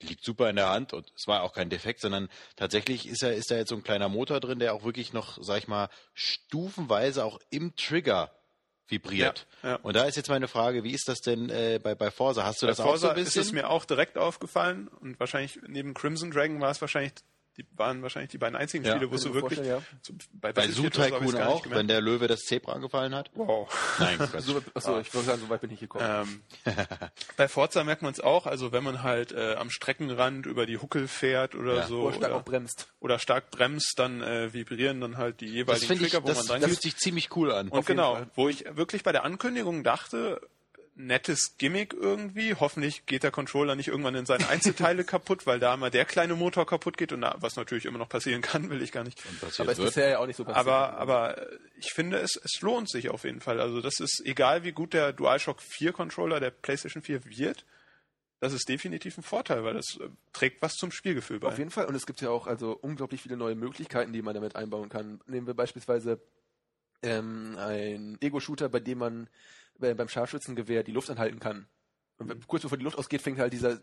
Liegt 0.00 0.24
super 0.24 0.48
in 0.48 0.56
der 0.56 0.70
Hand 0.70 0.92
und 0.92 1.12
es 1.16 1.26
war 1.26 1.42
auch 1.42 1.52
kein 1.52 1.70
Defekt, 1.70 2.00
sondern 2.00 2.28
tatsächlich 2.56 3.08
ist 3.08 3.22
er, 3.22 3.34
ist 3.34 3.50
da 3.50 3.56
jetzt 3.56 3.68
so 3.70 3.74
ein 3.74 3.82
kleiner 3.82 4.08
Motor 4.08 4.40
drin, 4.40 4.58
der 4.60 4.72
auch 4.74 4.84
wirklich 4.84 5.12
noch, 5.12 5.38
sag 5.42 5.58
ich 5.58 5.68
mal, 5.68 5.88
stufenweise 6.14 7.24
auch 7.24 7.40
im 7.50 7.74
Trigger 7.76 8.30
vibriert. 8.86 9.46
Ja, 9.62 9.70
ja. 9.70 9.76
Und 9.82 9.96
da 9.96 10.04
ist 10.04 10.16
jetzt 10.16 10.28
meine 10.28 10.48
Frage, 10.48 10.82
wie 10.84 10.92
ist 10.92 11.08
das 11.08 11.20
denn 11.20 11.50
äh, 11.50 11.78
bei, 11.82 11.94
bei 11.94 12.10
Forza? 12.10 12.44
Hast 12.44 12.62
du 12.62 12.66
Bei 12.66 12.70
das 12.70 12.80
auch 12.80 12.84
Forza 12.84 13.08
so 13.08 13.08
ein 13.10 13.18
ist 13.18 13.24
bisschen? 13.26 13.42
es 13.42 13.52
mir 13.52 13.68
auch 13.68 13.84
direkt 13.84 14.16
aufgefallen 14.16 14.88
und 14.88 15.18
wahrscheinlich 15.20 15.58
neben 15.66 15.94
Crimson 15.94 16.30
Dragon 16.30 16.60
war 16.60 16.70
es 16.70 16.80
wahrscheinlich, 16.80 17.12
die 17.58 17.66
waren 17.76 18.02
wahrscheinlich 18.02 18.30
die 18.30 18.38
beiden 18.38 18.56
einzigen 18.56 18.84
Ja. 18.84 18.92
Spiele, 18.92 19.10
wo 19.10 19.16
es 19.16 19.22
so 19.22 19.34
wirklich, 19.34 19.58
vorstellen, 19.58 19.84
so, 20.02 20.14
bei, 20.32 20.52
bei 20.52 20.68
Zoo 20.68 20.86
oder 20.86 20.94
so 20.94 21.02
Tycoon 21.02 21.24
nicht 21.24 21.42
auch, 21.42 21.68
wenn 21.70 21.88
der 21.88 22.00
Löwe 22.00 22.28
das 22.28 22.40
Zebra 22.42 22.72
angefallen 22.72 23.14
hat? 23.14 23.30
Wow. 23.34 23.68
Nein. 23.98 24.18
So, 24.38 24.62
achso, 24.74 25.00
ich 25.00 25.12
würde 25.12 25.26
sagen, 25.26 25.40
so 25.40 25.48
weit 25.48 25.60
bin 25.60 25.70
ich 25.72 25.80
gekommen. 25.80 26.42
Ähm, 26.64 26.74
bei 27.36 27.48
Forza 27.48 27.82
merkt 27.84 28.02
man 28.02 28.12
es 28.12 28.20
auch, 28.20 28.46
also 28.46 28.72
wenn 28.72 28.84
man 28.84 29.02
halt 29.02 29.32
äh, 29.32 29.54
am 29.56 29.70
Streckenrand 29.70 30.46
über 30.46 30.64
die 30.66 30.78
Huckel 30.78 31.08
fährt 31.08 31.54
oder 31.54 31.74
Ja. 31.76 31.86
so 31.86 32.02
Wo 32.02 32.06
er 32.08 32.12
stark 32.14 32.30
oder, 32.30 32.36
auch 32.40 32.44
bremst. 32.44 32.88
oder 33.00 33.18
stark 33.18 33.50
bremst, 33.50 33.98
dann 33.98 34.22
äh, 34.22 34.52
vibrieren 34.52 35.00
dann 35.00 35.16
halt 35.16 35.40
die 35.40 35.46
Das 35.46 35.54
jeweiligen 35.54 35.86
finde 35.86 36.04
ich, 36.06 36.10
Trigger, 36.12 36.24
wo 36.24 36.28
das 36.28 36.36
man 36.48 36.62
rein 36.62 36.68
fühlt 36.68 36.80
sich 36.80 36.96
ziemlich 36.96 37.34
cool 37.36 37.50
an. 37.52 37.68
Und 37.68 37.86
genau, 37.86 38.14
Fall. 38.14 38.30
wo 38.36 38.48
ich 38.48 38.64
wirklich 38.76 39.02
bei 39.02 39.12
der 39.12 39.24
Ankündigung 39.24 39.82
dachte, 39.82 40.40
nettes 40.98 41.56
Gimmick 41.58 41.94
irgendwie. 41.94 42.54
Hoffentlich 42.54 43.06
geht 43.06 43.22
der 43.22 43.30
Controller 43.30 43.76
nicht 43.76 43.88
irgendwann 43.88 44.14
in 44.14 44.26
seine 44.26 44.48
Einzelteile 44.48 45.04
kaputt, 45.04 45.46
weil 45.46 45.60
da 45.60 45.76
mal 45.76 45.90
der 45.90 46.04
kleine 46.04 46.34
Motor 46.34 46.66
kaputt 46.66 46.96
geht 46.96 47.12
und 47.12 47.20
da, 47.20 47.36
was 47.38 47.56
natürlich 47.56 47.86
immer 47.86 47.98
noch 47.98 48.08
passieren 48.08 48.42
kann, 48.42 48.68
will 48.68 48.82
ich 48.82 48.92
gar 48.92 49.04
nicht. 49.04 49.22
Aber 49.58 49.72
ist 49.72 49.78
wird. 49.78 49.88
bisher 49.88 50.08
ja 50.10 50.18
auch 50.18 50.26
nicht 50.26 50.36
so 50.36 50.44
passiert. 50.44 50.58
Aber, 50.58 50.98
aber 50.98 51.46
ich 51.78 51.92
finde, 51.92 52.18
es, 52.18 52.36
es 52.42 52.60
lohnt 52.60 52.90
sich 52.90 53.10
auf 53.10 53.24
jeden 53.24 53.40
Fall. 53.40 53.60
Also 53.60 53.80
das 53.80 54.00
ist 54.00 54.22
egal, 54.24 54.64
wie 54.64 54.72
gut 54.72 54.92
der 54.92 55.12
DualShock 55.12 55.62
4 55.62 55.92
Controller 55.92 56.40
der 56.40 56.50
PlayStation 56.50 57.02
4 57.02 57.24
wird. 57.24 57.64
Das 58.40 58.52
ist 58.52 58.68
definitiv 58.68 59.18
ein 59.18 59.24
Vorteil, 59.24 59.64
weil 59.64 59.74
das 59.74 59.98
äh, 60.00 60.08
trägt 60.32 60.62
was 60.62 60.74
zum 60.74 60.92
Spielgefühl 60.92 61.40
bei. 61.40 61.48
Auf 61.48 61.58
jeden 61.58 61.70
Fall. 61.70 61.86
Und 61.86 61.94
es 61.94 62.06
gibt 62.06 62.20
ja 62.20 62.30
auch 62.30 62.46
also 62.46 62.72
unglaublich 62.72 63.22
viele 63.22 63.36
neue 63.36 63.54
Möglichkeiten, 63.54 64.12
die 64.12 64.22
man 64.22 64.34
damit 64.34 64.54
einbauen 64.56 64.88
kann. 64.88 65.20
Nehmen 65.26 65.46
wir 65.46 65.54
beispielsweise 65.54 66.20
ähm, 67.02 67.56
ein 67.58 68.18
Ego-Shooter, 68.20 68.68
bei 68.68 68.80
dem 68.80 68.98
man 68.98 69.24
äh, 69.24 69.28
beim 69.78 70.08
Scharfschützengewehr 70.08 70.82
die 70.82 70.92
Luft 70.92 71.10
anhalten 71.10 71.40
kann. 71.40 71.66
Und 72.18 72.28
wenn- 72.28 72.46
kurz 72.46 72.62
bevor 72.62 72.78
die 72.78 72.84
Luft 72.84 72.98
ausgeht, 72.98 73.22
fängt 73.22 73.38
halt 73.38 73.52
dieser 73.52 73.80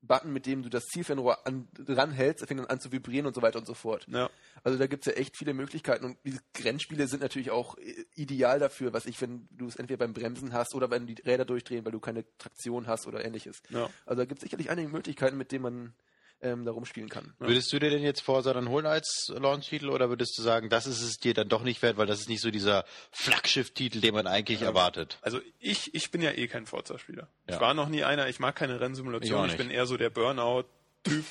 Button, 0.00 0.32
mit 0.32 0.46
dem 0.46 0.62
du 0.62 0.68
das 0.68 0.84
Zielfernrohr 0.86 1.44
an, 1.44 1.66
ranhältst, 1.88 2.46
fängt 2.46 2.60
dann 2.60 2.68
an 2.68 2.78
zu 2.80 2.92
vibrieren 2.92 3.26
und 3.26 3.34
so 3.34 3.42
weiter 3.42 3.58
und 3.58 3.66
so 3.66 3.74
fort. 3.74 4.06
Ja. 4.08 4.30
Also 4.62 4.78
da 4.78 4.86
gibt's 4.86 5.06
ja 5.06 5.12
echt 5.14 5.36
viele 5.36 5.54
Möglichkeiten 5.54 6.04
und 6.04 6.16
diese 6.24 6.38
Rennspiele 6.62 7.08
sind 7.08 7.20
natürlich 7.20 7.50
auch 7.50 7.76
äh, 7.78 8.04
ideal 8.14 8.60
dafür, 8.60 8.92
was 8.92 9.06
ich, 9.06 9.20
wenn 9.20 9.48
du 9.50 9.66
es 9.66 9.74
entweder 9.74 9.98
beim 9.98 10.12
Bremsen 10.12 10.52
hast 10.52 10.74
oder 10.76 10.88
wenn 10.90 11.06
die 11.08 11.20
Räder 11.20 11.44
durchdrehen, 11.44 11.84
weil 11.84 11.90
du 11.92 11.98
keine 11.98 12.24
Traktion 12.38 12.86
hast 12.86 13.08
oder 13.08 13.24
ähnliches. 13.24 13.60
Ja. 13.70 13.90
Also 14.06 14.22
da 14.22 14.24
gibt's 14.24 14.42
sicherlich 14.44 14.70
einige 14.70 14.88
Möglichkeiten, 14.88 15.36
mit 15.36 15.50
denen 15.50 15.62
man 15.62 15.94
ähm, 16.40 16.64
da 16.64 16.70
rumspielen 16.70 17.08
kann. 17.08 17.34
Würdest 17.38 17.72
du 17.72 17.78
dir 17.78 17.90
denn 17.90 18.02
jetzt 18.02 18.20
Forza 18.20 18.52
dann 18.52 18.68
holen 18.68 18.86
als 18.86 19.32
Launch-Titel 19.34 19.88
oder 19.90 20.08
würdest 20.08 20.38
du 20.38 20.42
sagen, 20.42 20.68
das 20.68 20.86
ist 20.86 21.02
es 21.02 21.18
dir 21.18 21.34
dann 21.34 21.48
doch 21.48 21.62
nicht 21.62 21.82
wert, 21.82 21.96
weil 21.96 22.06
das 22.06 22.20
ist 22.20 22.28
nicht 22.28 22.40
so 22.40 22.50
dieser 22.50 22.84
Flaggschiff-Titel, 23.10 24.00
den 24.00 24.14
man 24.14 24.26
eigentlich 24.26 24.62
erwartet? 24.62 25.18
Also 25.22 25.40
ich, 25.58 25.94
ich 25.94 26.10
bin 26.10 26.22
ja 26.22 26.30
eh 26.32 26.46
kein 26.46 26.66
Forza-Spieler. 26.66 27.28
Ja. 27.48 27.54
Ich 27.54 27.60
war 27.60 27.74
noch 27.74 27.88
nie 27.88 28.04
einer, 28.04 28.28
ich 28.28 28.38
mag 28.38 28.54
keine 28.54 28.76
Ich 28.76 28.80
Rennsimulation, 28.80 29.46
ich, 29.46 29.52
nicht. 29.52 29.58
bin 29.58 29.70
eher 29.70 29.86
so 29.86 29.96
der 29.96 30.10
Burnout-Typ. 30.10 31.24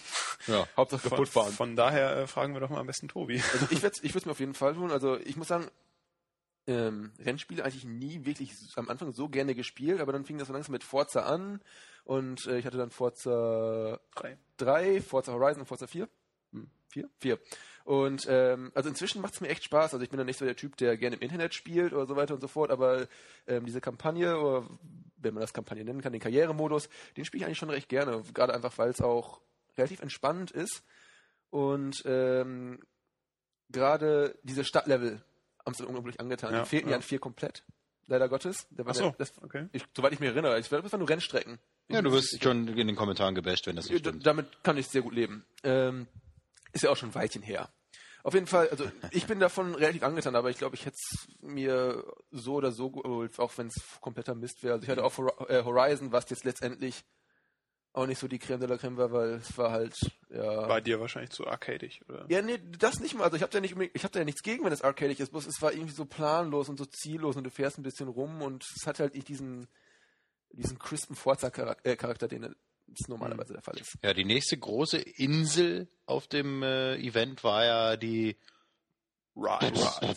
Ja. 0.48 0.68
Hauptsache 0.76 1.02
Von, 1.02 1.10
kaputt 1.12 1.30
fahren. 1.30 1.54
von 1.54 1.76
daher 1.76 2.18
äh, 2.18 2.28
fragen 2.28 2.54
wir 2.54 2.60
doch 2.60 2.70
mal 2.70 2.80
am 2.80 2.88
besten 2.88 3.08
Tobi. 3.08 3.42
Also 3.54 3.68
ich 3.70 3.82
würde 3.82 3.98
ich 4.02 4.14
würd's 4.14 4.26
mir 4.26 4.32
auf 4.34 4.40
jeden 4.40 4.54
Fall 4.54 4.74
tun. 4.74 4.92
Also 4.92 5.18
ich 5.18 5.36
muss 5.36 5.48
sagen, 5.48 5.68
ähm, 6.68 7.12
Rennspiele 7.20 7.64
eigentlich 7.64 7.86
nie 7.86 8.26
wirklich 8.26 8.52
am 8.76 8.90
Anfang 8.90 9.14
so 9.14 9.30
gerne 9.30 9.56
gespielt, 9.56 10.02
aber 10.02 10.12
dann 10.12 10.26
fing 10.26 10.38
das 10.38 10.48
so 10.48 10.54
langsam 10.54 10.74
mit 10.74 10.84
Forza 10.84 11.22
an 11.22 11.62
und 12.08 12.48
äh, 12.48 12.58
ich 12.58 12.66
hatte 12.66 12.78
dann 12.78 12.90
Forza 12.90 14.00
Drei. 14.16 14.38
3, 14.56 15.02
Forza 15.02 15.34
Horizon 15.34 15.62
und 15.62 15.66
Forza 15.66 15.88
4. 15.88 16.08
Hm, 16.54 16.70
4? 16.88 17.10
4. 17.20 17.40
Und 17.84 18.26
ähm, 18.30 18.72
also 18.76 18.88
inzwischen 18.88 19.22
macht 19.22 19.34
es 19.34 19.42
mir 19.42 19.50
echt 19.50 19.66
Spaß. 19.66 19.94
Also 19.94 20.02
ich 20.02 20.10
bin 20.10 20.18
dann 20.18 20.26
nicht 20.26 20.40
so 20.40 20.46
der 20.46 20.56
Typ, 20.56 20.78
der 20.78 20.96
gerne 20.96 21.18
im 21.18 21.22
Internet 21.22 21.54
spielt 21.54 21.92
oder 21.92 22.06
so 22.06 22.16
weiter 22.16 22.34
und 22.36 22.40
so 22.40 22.48
fort, 22.48 22.72
aber 22.72 23.08
ähm, 23.46 23.66
diese 23.66 23.82
Kampagne, 23.82 24.40
oder 24.40 24.70
wenn 25.18 25.34
man 25.34 25.42
das 25.42 25.52
Kampagne 25.52 25.84
nennen 25.84 26.00
kann, 26.00 26.14
den 26.14 26.22
Karrieremodus, 26.22 26.88
den 27.18 27.26
spiele 27.26 27.42
ich 27.42 27.46
eigentlich 27.46 27.58
schon 27.58 27.70
recht 27.70 27.90
gerne. 27.90 28.24
Gerade 28.34 28.54
einfach, 28.54 28.78
weil 28.78 28.90
es 28.90 29.02
auch 29.02 29.42
relativ 29.78 30.00
entspannend 30.00 30.52
ist. 30.52 30.86
Und 31.50 32.04
ähm, 32.06 32.80
gerade 33.70 34.40
diese 34.44 34.64
Stadtlevel 34.64 35.22
haben 35.66 35.74
es 35.74 35.82
unglaublich 35.82 36.22
angetan. 36.22 36.54
Ja, 36.54 36.64
die 36.64 36.70
fehlten 36.70 36.88
ja. 36.88 36.92
ja 36.92 36.98
an 36.98 37.04
vier 37.04 37.20
komplett. 37.20 37.66
Leider 38.06 38.30
Gottes. 38.30 38.66
Der 38.70 38.86
war 38.86 38.92
Ach 38.92 38.96
so, 38.96 39.10
der, 39.10 39.16
das, 39.18 39.34
okay. 39.44 39.68
ich, 39.74 39.84
soweit 39.94 40.14
ich 40.14 40.22
mich 40.22 40.30
erinnere, 40.30 40.58
es 40.58 40.72
waren 40.72 41.00
nur 41.00 41.10
Rennstrecken. 41.10 41.60
Ja, 41.90 42.02
du 42.02 42.12
wirst 42.12 42.44
schon 42.44 42.68
in 42.68 42.88
den 42.88 42.96
Kommentaren 42.96 43.36
gebasht, 43.36 43.68
wenn 43.68 43.76
das 43.76 43.90
nicht 43.90 44.00
stimmt. 44.00 44.26
damit 44.26 44.64
kann 44.64 44.78
ich 44.78 44.88
sehr 44.88 45.02
gut 45.02 45.14
leben. 45.14 45.46
Ähm, 45.64 46.08
ist 46.74 46.84
ja 46.84 46.90
auch 46.90 46.98
schon 46.98 47.10
ein 47.10 47.16
Weilchen 47.16 47.42
her. 47.42 47.70
Auf 48.24 48.34
jeden 48.34 48.48
Fall, 48.48 48.68
also 48.70 48.86
ich 49.12 49.26
bin 49.26 49.40
davon 49.40 49.74
relativ 49.74 50.04
angetan, 50.04 50.36
aber 50.36 50.50
ich 50.50 50.58
glaube, 50.58 50.76
ich 50.76 50.86
hätte 50.86 50.98
es 50.98 51.28
mir 51.42 52.04
so 52.32 52.56
oder 52.56 52.72
so 52.72 52.92
geholt, 52.92 53.40
auch 53.40 53.58
wenn 53.58 53.68
es 53.68 53.76
kompletter 54.02 54.36
Mist 54.36 54.64
wäre. 54.64 54.74
Also 54.74 54.84
ich 54.84 54.90
hatte 54.90 55.04
auch 55.04 55.18
äh, 55.50 55.64
Horizon, 55.64 56.12
was 56.12 56.30
jetzt 56.30 56.44
letztendlich 56.44 57.06
auch 57.94 58.06
nicht 58.06 58.20
so 58.20 58.28
die 58.28 58.38
Creme 58.38 58.60
de 58.60 58.70
la 58.70 58.78
Creme 58.78 58.98
war, 58.98 59.12
weil 59.12 59.30
es 59.36 59.58
war 59.58 59.72
halt, 59.72 59.98
ja. 60.30 60.68
War 60.68 60.82
dir 60.82 61.00
wahrscheinlich 61.00 61.32
zu 61.32 61.48
arcadig, 61.48 62.02
oder? 62.08 62.26
Ja, 62.30 62.42
nee, 62.42 62.60
das 62.78 63.00
nicht 63.00 63.16
mal. 63.16 63.24
Also 63.24 63.38
ich 63.38 63.42
habe 63.42 63.52
da 63.52 63.60
nicht, 63.60 63.76
ich 63.94 64.04
habe 64.04 64.12
da 64.12 64.20
ja 64.20 64.26
nichts 64.26 64.44
gegen, 64.44 64.64
wenn 64.64 64.74
es 64.74 64.84
arcadig 64.84 65.20
ist. 65.20 65.32
Bloß 65.32 65.48
es 65.48 65.62
war 65.62 65.72
irgendwie 65.72 65.94
so 65.94 66.06
planlos 66.06 66.70
und 66.70 66.78
so 66.78 66.86
ziellos 66.86 67.38
und 67.38 67.46
du 67.46 67.50
fährst 67.50 67.80
ein 67.80 67.84
bisschen 67.84 68.08
rum 68.08 68.42
und 68.42 68.66
es 68.76 68.86
hat 68.86 69.00
halt 69.00 69.16
nicht 69.16 69.30
diesen, 69.30 69.68
diesen 70.52 70.80
crispen 70.80 71.16
Forza-Charakter, 71.16 72.28
den 72.28 72.56
es 72.94 73.08
normalerweise 73.08 73.54
der 73.54 73.62
Fall 73.62 73.78
ist. 73.78 73.98
Ja, 74.04 74.14
die 74.14 74.26
nächste 74.26 74.58
große 74.58 74.98
Insel 74.98 75.88
auf 76.06 76.28
dem 76.28 76.64
äh, 76.64 76.96
Event 76.98 77.44
war 77.44 77.66
ja 77.66 77.98
die 77.98 78.38
Rise. 79.36 80.16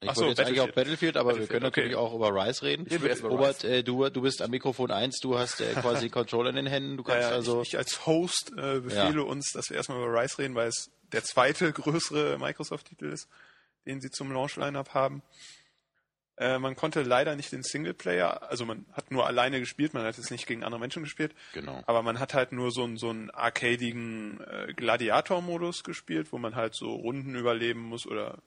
Ich 0.00 0.10
Ach 0.10 0.16
so, 0.16 0.26
wollte 0.26 0.42
jetzt 0.42 0.46
eigentlich 0.46 0.58
Battlefield. 0.58 0.60
auch 0.60 0.74
Battlefield, 0.74 1.16
aber 1.16 1.28
wir 1.28 1.32
Battlefield, 1.32 1.50
können 1.50 1.62
natürlich 1.62 1.96
okay. 1.96 2.04
auch 2.04 2.14
über 2.14 2.28
Rise 2.28 2.62
reden. 2.62 2.86
Reden 2.86 3.04
wir 3.04 3.16
über 3.16 3.28
Robert, 3.30 3.64
äh, 3.64 3.82
du, 3.82 4.06
du 4.10 4.20
bist 4.20 4.42
am 4.42 4.50
Mikrofon 4.50 4.90
1, 4.90 5.20
du 5.20 5.38
hast 5.38 5.60
äh, 5.62 5.72
quasi 5.72 6.10
Controller 6.10 6.50
in 6.50 6.56
den 6.56 6.66
Händen, 6.66 6.98
du 6.98 7.04
Ja, 7.04 7.14
kannst 7.14 7.30
ja, 7.30 7.34
also... 7.34 7.62
ich, 7.62 7.68
ich 7.68 7.78
als 7.78 8.04
Host 8.04 8.52
äh, 8.56 8.80
befehle 8.80 9.24
uns, 9.24 9.52
dass 9.52 9.70
wir 9.70 9.78
erstmal 9.78 9.98
über 9.98 10.20
Rise 10.20 10.38
reden, 10.40 10.54
weil 10.54 10.68
es 10.68 10.90
der 11.12 11.24
zweite 11.24 11.72
größere 11.72 12.38
Microsoft-Titel 12.38 13.06
ist, 13.06 13.28
den 13.86 14.02
sie 14.02 14.10
zum 14.10 14.30
Launch-Lineup 14.30 14.92
haben. 14.92 15.22
Äh, 16.36 16.58
man 16.58 16.74
konnte 16.74 17.02
leider 17.02 17.36
nicht 17.36 17.52
den 17.52 17.62
Singleplayer, 17.62 18.42
also 18.50 18.64
man 18.66 18.86
hat 18.92 19.10
nur 19.12 19.26
alleine 19.26 19.60
gespielt, 19.60 19.94
man 19.94 20.04
hat 20.04 20.16
jetzt 20.16 20.32
nicht 20.32 20.46
gegen 20.48 20.64
andere 20.64 20.80
Menschen 20.80 21.04
gespielt, 21.04 21.32
Genau. 21.52 21.82
aber 21.86 22.02
man 22.02 22.18
hat 22.18 22.34
halt 22.34 22.50
nur 22.50 22.72
so 22.72 22.82
einen, 22.82 22.96
so 22.96 23.08
einen 23.10 23.30
arcadigen 23.30 24.40
äh, 24.40 24.72
Gladiator-Modus 24.74 25.84
gespielt, 25.84 26.32
wo 26.32 26.38
man 26.38 26.56
halt 26.56 26.74
so 26.74 26.88
Runden 26.92 27.36
überleben 27.36 27.80
muss 27.80 28.04
oder 28.06 28.38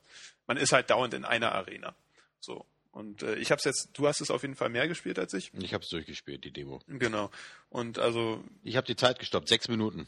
man 0.47 0.57
ist 0.57 0.73
halt 0.73 0.89
dauernd 0.89 1.13
in 1.13 1.23
einer 1.23 1.53
Arena. 1.53 1.95
So. 2.41 2.65
Und 2.91 3.23
äh, 3.23 3.35
ich 3.35 3.51
hab's 3.51 3.63
jetzt, 3.63 3.89
du 3.93 4.07
hast 4.07 4.19
es 4.21 4.31
auf 4.31 4.41
jeden 4.41 4.55
Fall 4.55 4.69
mehr 4.69 4.87
gespielt 4.87 5.17
als 5.19 5.33
ich. 5.33 5.53
Ich 5.53 5.73
habe 5.73 5.83
es 5.83 5.89
durchgespielt, 5.89 6.43
die 6.43 6.51
Demo. 6.51 6.81
Genau. 6.87 7.29
Und 7.69 7.99
also 7.99 8.43
Ich 8.63 8.75
habe 8.75 8.87
die 8.87 8.95
Zeit 8.97 9.19
gestoppt, 9.19 9.47
sechs 9.47 9.67
Minuten. 9.69 10.07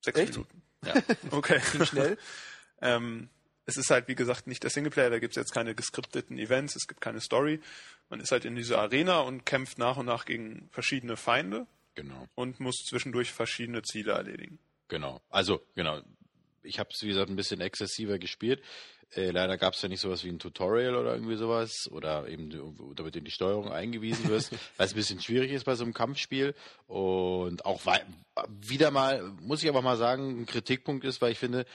sechs 0.00 0.18
Echt? 0.18 0.32
Minuten. 0.32 0.62
Ja. 0.84 0.94
Okay. 1.30 1.60
Ging 1.72 1.84
schnell. 1.84 2.18
ähm, 2.82 3.28
es 3.66 3.76
ist 3.76 3.90
halt, 3.90 4.08
wie 4.08 4.14
gesagt, 4.14 4.46
nicht 4.46 4.62
der 4.62 4.70
Singleplayer, 4.70 5.10
da 5.10 5.18
gibt's 5.18 5.36
jetzt 5.36 5.52
keine 5.52 5.74
geskripteten 5.74 6.38
Events, 6.38 6.76
es 6.76 6.86
gibt 6.86 7.00
keine 7.00 7.20
Story. 7.20 7.60
Man 8.08 8.20
ist 8.20 8.30
halt 8.32 8.44
in 8.44 8.54
dieser 8.56 8.78
Arena 8.80 9.20
und 9.20 9.44
kämpft 9.44 9.78
nach 9.78 9.96
und 9.96 10.06
nach 10.06 10.24
gegen 10.24 10.68
verschiedene 10.70 11.16
Feinde 11.16 11.66
Genau, 11.94 12.26
und 12.34 12.60
muss 12.60 12.76
zwischendurch 12.88 13.32
verschiedene 13.32 13.82
Ziele 13.82 14.12
erledigen. 14.12 14.58
genau. 14.88 15.20
Also, 15.30 15.60
genau. 15.74 16.00
Ich 16.62 16.78
habe 16.78 16.90
es, 16.92 17.02
wie 17.02 17.08
gesagt, 17.08 17.30
ein 17.30 17.36
bisschen 17.36 17.60
exzessiver 17.60 18.18
gespielt. 18.18 18.60
Äh, 19.14 19.30
leider 19.30 19.56
gab 19.56 19.74
es 19.74 19.82
ja 19.82 19.88
nicht 19.88 20.00
sowas 20.00 20.24
wie 20.24 20.28
ein 20.28 20.40
Tutorial 20.40 20.96
oder 20.96 21.14
irgendwie 21.14 21.36
sowas 21.36 21.88
oder 21.92 22.26
eben 22.28 22.50
damit 22.96 23.14
du 23.14 23.18
in 23.20 23.24
die 23.24 23.30
Steuerung 23.30 23.70
eingewiesen 23.72 24.28
wirst, 24.28 24.50
weil 24.76 24.86
es 24.86 24.92
ein 24.92 24.96
bisschen 24.96 25.20
schwierig 25.20 25.52
ist 25.52 25.62
bei 25.64 25.76
so 25.76 25.84
einem 25.84 25.94
Kampfspiel 25.94 26.54
und 26.88 27.64
auch 27.64 27.86
wei- 27.86 28.04
wieder 28.48 28.90
mal, 28.90 29.22
muss 29.40 29.62
ich 29.62 29.68
aber 29.68 29.80
mal 29.80 29.96
sagen, 29.96 30.40
ein 30.40 30.46
Kritikpunkt 30.46 31.04
ist, 31.04 31.22
weil 31.22 31.30
ich 31.32 31.38
finde, 31.38 31.66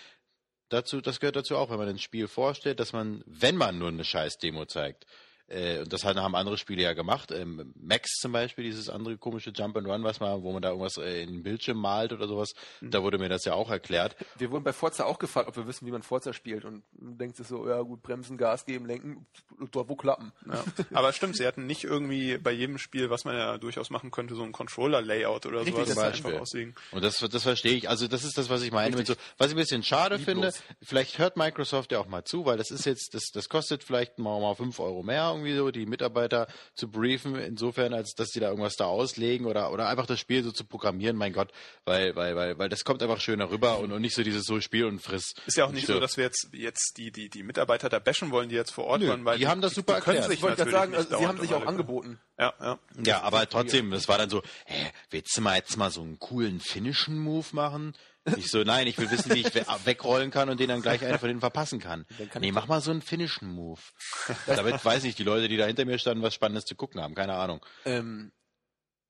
dazu, 0.73 1.01
das 1.01 1.19
gehört 1.19 1.35
dazu 1.35 1.57
auch, 1.57 1.69
wenn 1.69 1.77
man 1.77 1.89
ein 1.89 1.99
Spiel 1.99 2.27
vorstellt, 2.27 2.79
dass 2.79 2.93
man, 2.93 3.23
wenn 3.25 3.55
man 3.55 3.77
nur 3.77 3.89
eine 3.89 4.03
scheiß 4.03 4.37
Demo 4.37 4.65
zeigt, 4.65 5.05
äh, 5.51 5.79
und 5.79 5.91
das 5.91 6.03
haben 6.05 6.35
andere 6.35 6.57
Spiele 6.57 6.83
ja 6.83 6.93
gemacht, 6.93 7.31
ähm, 7.31 7.73
Max 7.79 8.11
zum 8.19 8.31
Beispiel, 8.31 8.63
dieses 8.63 8.89
andere 8.89 9.17
komische 9.17 9.51
Jump 9.51 9.77
and 9.77 9.87
Run, 9.87 10.03
was 10.03 10.19
man, 10.19 10.41
wo 10.43 10.51
man 10.51 10.61
da 10.61 10.69
irgendwas 10.69 10.97
äh, 10.97 11.23
in 11.23 11.31
den 11.31 11.43
Bildschirm 11.43 11.77
malt 11.77 12.13
oder 12.13 12.27
sowas, 12.27 12.53
da 12.81 13.03
wurde 13.03 13.17
mir 13.17 13.29
das 13.29 13.45
ja 13.45 13.53
auch 13.53 13.69
erklärt. 13.69 14.15
Wir 14.37 14.51
wurden 14.51 14.63
bei 14.63 14.73
Forza 14.73 15.05
auch 15.05 15.19
gefragt, 15.19 15.47
ob 15.47 15.55
wir 15.55 15.67
wissen, 15.67 15.85
wie 15.85 15.91
man 15.91 16.03
Forza 16.03 16.33
spielt. 16.33 16.65
Und 16.65 16.83
du 16.93 17.13
denkst 17.15 17.37
dir 17.37 17.43
so, 17.43 17.67
ja 17.67 17.81
gut, 17.81 18.01
bremsen, 18.01 18.37
Gas 18.37 18.65
geben, 18.65 18.85
lenken, 18.85 19.25
dort 19.71 19.89
wo 19.89 19.95
klappen. 19.95 20.31
Ja. 20.47 20.63
Aber 20.93 21.13
stimmt, 21.13 21.35
sie 21.37 21.45
hatten 21.45 21.65
nicht 21.65 21.83
irgendwie 21.83 22.37
bei 22.37 22.51
jedem 22.51 22.77
Spiel, 22.77 23.09
was 23.09 23.25
man 23.25 23.35
ja 23.35 23.57
durchaus 23.57 23.89
machen 23.89 24.11
könnte, 24.11 24.35
so 24.35 24.43
ein 24.43 24.51
Controller-Layout 24.51 25.45
oder 25.45 25.59
Richtig, 25.59 25.75
sowas, 25.75 25.87
das 25.89 25.97
Beispiel. 25.97 26.31
einfach 26.31 26.41
aussehen. 26.41 26.75
Und 26.91 27.03
das, 27.03 27.17
das 27.17 27.43
verstehe 27.43 27.73
ich. 27.73 27.89
Also 27.89 28.07
das 28.07 28.23
ist 28.23 28.37
das, 28.37 28.49
was 28.49 28.61
ich 28.61 28.71
meine 28.71 28.95
mit 28.95 29.07
so, 29.07 29.15
was 29.37 29.47
ich 29.47 29.53
ein 29.53 29.59
bisschen 29.59 29.83
schade 29.83 30.15
Lieblos. 30.15 30.57
finde. 30.57 30.77
Vielleicht 30.81 31.17
hört 31.17 31.37
Microsoft 31.37 31.91
ja 31.91 31.99
auch 31.99 32.07
mal 32.07 32.23
zu, 32.23 32.45
weil 32.45 32.57
das 32.57 32.71
ist 32.71 32.85
jetzt, 32.85 33.13
das, 33.13 33.31
das 33.33 33.49
kostet 33.49 33.83
vielleicht 33.83 34.19
mal, 34.19 34.39
mal 34.39 34.55
fünf 34.55 34.79
Euro 34.79 35.03
mehr 35.03 35.31
irgendwie 35.41 35.57
so, 35.57 35.71
die 35.71 35.85
Mitarbeiter 35.85 36.47
zu 36.75 36.89
briefen, 36.89 37.35
insofern, 37.35 37.93
als 37.93 38.13
dass 38.13 38.29
die 38.29 38.39
da 38.39 38.49
irgendwas 38.49 38.75
da 38.75 38.85
auslegen 38.85 39.45
oder, 39.45 39.71
oder 39.71 39.87
einfach 39.87 40.05
das 40.05 40.19
Spiel 40.19 40.43
so 40.43 40.51
zu 40.51 40.65
programmieren, 40.65 41.17
mein 41.17 41.33
Gott, 41.33 41.51
weil, 41.85 42.15
weil, 42.15 42.35
weil, 42.35 42.57
weil 42.57 42.69
das 42.69 42.83
kommt 42.83 43.01
einfach 43.01 43.19
schöner 43.19 43.49
rüber 43.49 43.79
und, 43.79 43.91
und 43.91 44.01
nicht 44.01 44.15
so 44.15 44.23
dieses 44.23 44.43
so 44.43 44.59
Spiel 44.61 44.85
und 44.85 44.99
friss. 45.01 45.33
Ist 45.45 45.57
ja 45.57 45.65
auch 45.65 45.71
nicht 45.71 45.87
so, 45.87 45.99
dass 45.99 46.17
wir 46.17 46.23
jetzt, 46.25 46.49
jetzt 46.53 46.97
die, 46.97 47.11
die, 47.11 47.29
die 47.29 47.43
Mitarbeiter 47.43 47.89
da 47.89 47.99
bashen 47.99 48.31
wollen, 48.31 48.49
die 48.49 48.55
jetzt 48.55 48.71
vor 48.71 48.85
Ort 48.85 49.01
Nö, 49.01 49.09
waren, 49.09 49.25
weil 49.25 49.37
die 49.37 49.47
haben 49.47 49.61
das 49.61 49.73
super 49.73 49.95
die 49.95 50.01
können 50.01 50.17
erklärt. 50.17 50.29
sich 50.29 50.39
Ich 50.39 50.43
wollte 50.43 50.57
gerade 50.57 50.71
sagen, 50.71 50.95
also, 50.95 51.17
sie 51.17 51.27
haben 51.27 51.39
sich 51.39 51.53
auch 51.53 51.65
angeboten. 51.65 52.19
Ja, 52.37 52.53
ja. 52.59 52.79
Ja, 53.03 53.21
aber 53.21 53.47
trotzdem, 53.49 53.91
das 53.91 54.07
war 54.07 54.17
dann 54.17 54.29
so, 54.29 54.41
hä, 54.65 54.91
willst 55.09 55.37
du 55.37 55.41
mal 55.41 55.55
jetzt 55.55 55.77
mal 55.77 55.91
so 55.91 56.01
einen 56.01 56.19
coolen 56.19 56.59
finnischen 56.59 57.17
Move 57.19 57.47
machen? 57.51 57.93
Ich 58.37 58.51
so, 58.51 58.63
nein, 58.63 58.85
ich 58.85 58.97
will 58.97 59.09
wissen, 59.09 59.33
wie 59.33 59.39
ich 59.39 59.55
we 59.55 59.65
wegrollen 59.85 60.29
kann 60.29 60.49
und 60.49 60.59
den 60.59 60.67
dann 60.67 60.81
gleich 60.81 61.03
einen 61.03 61.17
von 61.17 61.27
denen 61.27 61.39
verpassen 61.39 61.79
kann. 61.79 62.05
kann 62.29 62.41
Nee, 62.41 62.51
mach 62.51 62.67
mal 62.67 62.81
so 62.81 62.91
einen 62.91 63.01
finnischen 63.01 63.49
Move. 63.51 63.81
Damit 64.45 64.83
weiß 64.83 65.03
ich, 65.05 65.15
die 65.15 65.23
Leute, 65.23 65.47
die 65.47 65.57
da 65.57 65.65
hinter 65.65 65.85
mir 65.85 65.97
standen, 65.97 66.23
was 66.23 66.33
Spannendes 66.33 66.65
zu 66.65 66.75
gucken 66.75 67.01
haben. 67.01 67.15
Keine 67.15 67.33
Ahnung. 67.33 67.65
Ähm, 67.85 68.31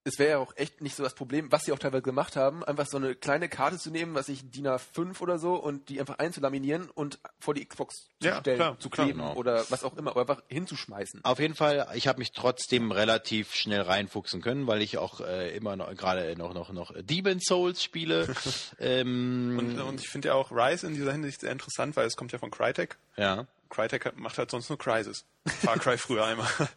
es 0.04 0.18
wäre 0.18 0.32
ja 0.32 0.38
auch 0.40 0.54
echt 0.56 0.82
nicht 0.82 0.96
so 0.96 1.04
das 1.04 1.14
Problem, 1.14 1.52
was 1.52 1.66
sie 1.66 1.72
auch 1.72 1.80
teilweise 1.80 2.02
gemacht 2.02 2.36
haben, 2.36 2.64
einfach 2.64 2.88
so 2.88 2.98
eine 2.98 3.14
kleine 3.16 3.50
Karte 3.50 3.78
zu 3.78 3.92
nehmen, 3.92 4.16
was 4.16 4.30
ich 4.30 4.50
DIN 4.50 4.68
A5 4.68 5.22
oder 5.22 5.38
so, 5.38 5.56
und 5.56 5.90
die 5.90 6.00
einfach 6.00 6.18
einzulaminieren 6.18 6.90
und 6.90 7.20
vor 7.40 7.54
die 7.54 7.66
Xbox 7.66 8.08
zu 8.20 8.28
Ja, 8.28 8.40
stellen, 8.40 8.58
klar, 8.58 8.80
zu 8.80 8.90
klar, 8.90 9.06
kleben 9.08 9.20
genau. 9.20 9.36
oder 9.36 9.64
was 9.70 9.84
auch 9.84 9.96
immer, 9.98 10.12
aber 10.12 10.22
einfach 10.22 10.42
hinzuschmeißen. 10.48 11.24
Auf 11.24 11.40
jeden 11.40 11.54
Fall, 11.56 11.88
ich 11.94 12.08
habe 12.08 12.20
mich 12.20 12.32
trotzdem 12.32 12.92
relativ 12.92 13.54
schnell 13.54 13.82
reinfuchsen 13.82 14.42
können, 14.42 14.66
weil 14.68 14.82
ich 14.82 14.98
auch 14.98 15.22
äh, 15.22 15.56
immer 15.56 15.76
noch 15.76 15.94
gerade 15.96 16.36
noch 16.36 16.54
noch 16.54 16.72
noch 16.72 16.94
Demon 17.02 17.40
Souls 17.40 17.84
spiele. 17.84 18.34
ähm, 18.80 19.56
Und, 19.60 19.80
und 19.80 20.00
ich 20.02 20.10
finde 20.10 20.30
ja 20.30 20.34
auch 20.34 20.52
Rise 20.52 20.88
in 20.88 20.96
dieser 20.96 21.12
Hinsicht 21.12 21.42
sehr 21.42 21.52
interessant, 21.52 21.96
weil 21.96 22.08
es 22.08 22.16
kommt 22.16 22.32
ja 22.32 22.40
von 22.40 22.52
Crytek. 22.52 22.98
ja. 23.18 23.46
Crytek 23.70 24.18
macht 24.18 24.38
halt 24.38 24.52
sonst 24.52 24.68
nur 24.68 24.78
Crysis. 24.78 25.24
Far 25.46 25.78
Cry 25.80 25.98
früher 25.98 26.26
einmal. 26.26 26.48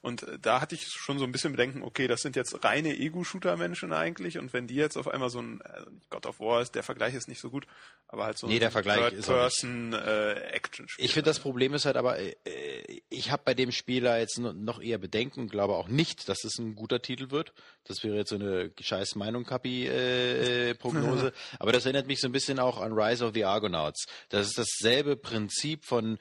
Und 0.00 0.24
äh, 0.24 0.36
da 0.40 0.60
hatte 0.60 0.74
ich 0.74 0.88
schon 0.88 1.20
so 1.20 1.24
ein 1.24 1.30
bisschen 1.30 1.52
Bedenken, 1.52 1.82
okay, 1.82 2.08
das 2.08 2.22
sind 2.22 2.34
jetzt 2.34 2.64
reine 2.64 2.96
Ego-Shooter-Menschen 2.98 3.92
eigentlich 3.92 4.36
und 4.36 4.52
wenn 4.52 4.66
die 4.66 4.74
jetzt 4.74 4.96
auf 4.96 5.06
einmal 5.06 5.30
so 5.30 5.40
ein, 5.40 5.58
nicht 5.62 6.10
God 6.10 6.26
of 6.26 6.40
War 6.40 6.60
ist, 6.60 6.74
der 6.74 6.82
Vergleich 6.82 7.14
ist 7.14 7.28
nicht 7.28 7.40
so 7.40 7.50
gut, 7.50 7.68
aber 8.08 8.24
halt 8.24 8.36
so 8.36 8.48
Nee, 8.48 8.58
ein 8.58 8.68
Third-Person-Action-Spiel. 8.72 11.04
Ich 11.04 11.12
finde, 11.14 11.30
das 11.30 11.38
Problem 11.38 11.74
ist 11.74 11.84
halt 11.84 11.96
aber, 11.96 12.18
äh, 12.18 12.34
äh, 12.44 13.00
ich 13.10 13.30
habe 13.30 13.42
bei 13.44 13.54
dem 13.54 13.70
Spieler 13.70 14.18
jetzt 14.18 14.38
no- 14.38 14.52
noch 14.52 14.80
eher 14.82 14.98
Bedenken 14.98 15.48
glaube 15.48 15.74
auch 15.74 15.88
nicht, 15.88 16.28
dass 16.28 16.44
es 16.44 16.58
ein 16.58 16.74
guter 16.74 17.00
Titel 17.00 17.30
wird. 17.30 17.52
Das 17.84 18.02
wäre 18.02 18.16
jetzt 18.16 18.30
so 18.30 18.36
eine 18.36 18.72
scheiß 18.80 19.14
Meinung, 19.14 19.44
Kapi, 19.44 19.86
äh, 19.86 20.70
äh, 20.70 20.74
Prognose. 20.74 21.32
aber 21.58 21.72
das 21.72 21.84
erinnert 21.84 22.06
mich 22.06 22.20
so 22.20 22.28
ein 22.28 22.32
bisschen 22.32 22.58
auch 22.58 22.80
an 22.80 22.92
Rise 22.92 23.24
of 23.24 23.34
the 23.34 23.44
Argonauts. 23.44 24.06
Das 24.28 24.46
ist 24.46 24.58
dasselbe 24.58 25.16
Prinzip 25.16 25.84
von 25.84 26.18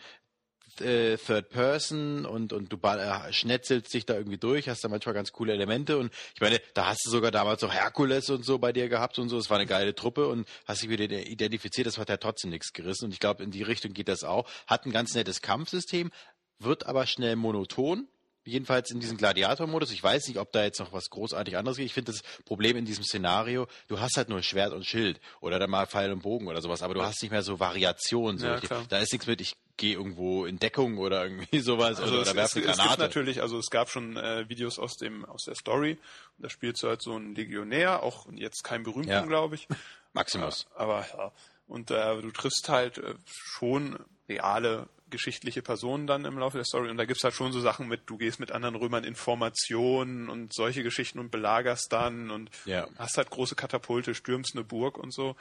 äh, 0.79 1.17
Third 1.17 1.49
Person 1.49 2.25
und, 2.25 2.53
und 2.53 2.71
du 2.71 2.77
äh, 2.87 3.33
schnetzelst 3.33 3.93
dich 3.93 4.05
da 4.05 4.15
irgendwie 4.15 4.37
durch, 4.37 4.69
hast 4.69 4.83
da 4.83 4.87
manchmal 4.87 5.13
ganz 5.15 5.33
coole 5.33 5.51
Elemente 5.51 5.97
und 5.97 6.13
ich 6.33 6.41
meine, 6.41 6.61
da 6.73 6.85
hast 6.85 7.05
du 7.05 7.09
sogar 7.09 7.31
damals 7.31 7.63
auch 7.63 7.73
Herkules 7.73 8.29
und 8.29 8.45
so 8.45 8.59
bei 8.59 8.71
dir 8.71 8.87
gehabt 8.87 9.19
und 9.19 9.29
so, 9.29 9.37
es 9.37 9.49
war 9.49 9.57
eine 9.57 9.65
geile 9.65 9.93
Truppe 9.95 10.27
und 10.27 10.47
hast 10.65 10.83
dich 10.83 10.89
wieder 10.89 11.03
identifiziert, 11.05 11.87
das 11.87 11.97
hat 11.97 12.09
ja 12.09 12.17
trotzdem 12.17 12.51
nichts 12.51 12.71
gerissen 12.71 13.05
und 13.05 13.11
ich 13.11 13.19
glaube, 13.19 13.43
in 13.43 13.51
die 13.51 13.63
Richtung 13.63 13.93
geht 13.93 14.07
das 14.07 14.23
auch. 14.23 14.47
Hat 14.67 14.85
ein 14.85 14.91
ganz 14.91 15.13
nettes 15.15 15.41
Kampfsystem, 15.41 16.11
wird 16.59 16.85
aber 16.85 17.05
schnell 17.07 17.35
monoton. 17.35 18.07
Jedenfalls 18.43 18.89
in 18.89 18.99
diesem 18.99 19.17
Gladiator-Modus. 19.17 19.91
Ich 19.91 20.01
weiß 20.01 20.27
nicht, 20.27 20.39
ob 20.39 20.51
da 20.51 20.63
jetzt 20.63 20.79
noch 20.79 20.93
was 20.93 21.11
großartig 21.11 21.57
anderes 21.57 21.77
geht. 21.77 21.85
Ich 21.85 21.93
finde 21.93 22.11
das 22.11 22.23
Problem 22.43 22.75
in 22.75 22.85
diesem 22.85 23.03
Szenario, 23.03 23.67
du 23.87 23.99
hast 23.99 24.17
halt 24.17 24.29
nur 24.29 24.41
Schwert 24.41 24.73
und 24.73 24.83
Schild 24.83 25.19
oder 25.41 25.59
dann 25.59 25.69
mal 25.69 25.85
Pfeil 25.85 26.11
und 26.11 26.23
Bogen 26.23 26.47
oder 26.47 26.59
sowas, 26.59 26.81
aber 26.81 26.95
du 26.95 27.03
hast 27.03 27.21
nicht 27.21 27.29
mehr 27.29 27.43
so 27.43 27.59
Variationen. 27.59 28.39
So. 28.39 28.47
Ja. 28.47 28.59
Da 28.89 28.97
ist 28.97 29.13
nichts 29.13 29.27
mit, 29.27 29.41
ich 29.41 29.55
gehe 29.81 29.95
irgendwo 29.95 30.45
in 30.45 30.59
Deckung 30.59 30.97
oder 30.99 31.23
irgendwie 31.25 31.59
sowas 31.59 31.99
Also 31.99 32.13
oder, 32.13 32.21
es, 32.21 32.29
oder 32.29 32.35
werfe 32.37 32.59
es, 32.59 32.65
eine 32.65 32.71
es 32.71 32.77
gibt 32.77 32.87
Granate. 32.89 33.01
natürlich, 33.01 33.41
also 33.41 33.57
es 33.57 33.69
gab 33.69 33.89
schon 33.89 34.15
äh, 34.15 34.47
Videos 34.47 34.79
aus 34.79 34.95
dem 34.95 35.25
aus 35.25 35.43
der 35.45 35.55
Story. 35.55 35.93
Und 36.37 36.43
da 36.43 36.49
spielst 36.49 36.83
du 36.83 36.87
halt 36.87 37.01
so 37.01 37.15
einen 37.15 37.35
Legionär, 37.35 38.03
auch 38.03 38.27
jetzt 38.33 38.63
kein 38.63 38.83
berühmten, 38.83 39.09
Ja. 39.11 39.25
glaube 39.25 39.55
ich. 39.55 39.67
Maximus. 40.13 40.67
Aber 40.75 41.05
ja. 41.17 41.31
Und 41.67 41.89
äh, 41.91 42.21
du 42.21 42.31
triffst 42.31 42.69
halt 42.69 42.97
äh, 42.99 43.15
schon 43.25 43.97
reale 44.29 44.87
geschichtliche 45.09 45.61
Personen 45.61 46.07
dann 46.07 46.23
im 46.25 46.37
Laufe 46.37 46.57
der 46.57 46.65
Story. 46.65 46.89
Und 46.89 46.97
da 46.97 47.05
gibt's 47.05 47.23
halt 47.23 47.33
schon 47.33 47.51
so 47.51 47.59
Sachen 47.59 47.87
mit, 47.89 48.01
du 48.05 48.17
gehst 48.17 48.39
mit 48.39 48.51
anderen 48.51 48.75
Römern 48.75 49.03
Informationen 49.03 50.29
und 50.29 50.53
solche 50.53 50.83
Geschichten 50.83 51.19
und 51.19 51.31
belagerst 51.31 51.91
dann 51.91 52.29
und 52.31 52.49
Ja. 52.65 52.87
hast 52.97 53.17
halt 53.17 53.29
große 53.29 53.55
Katapulte, 53.55 54.15
stürmst 54.15 54.55
eine 54.55 54.63
Burg 54.63 54.97
und 54.97 55.13
so. 55.13 55.35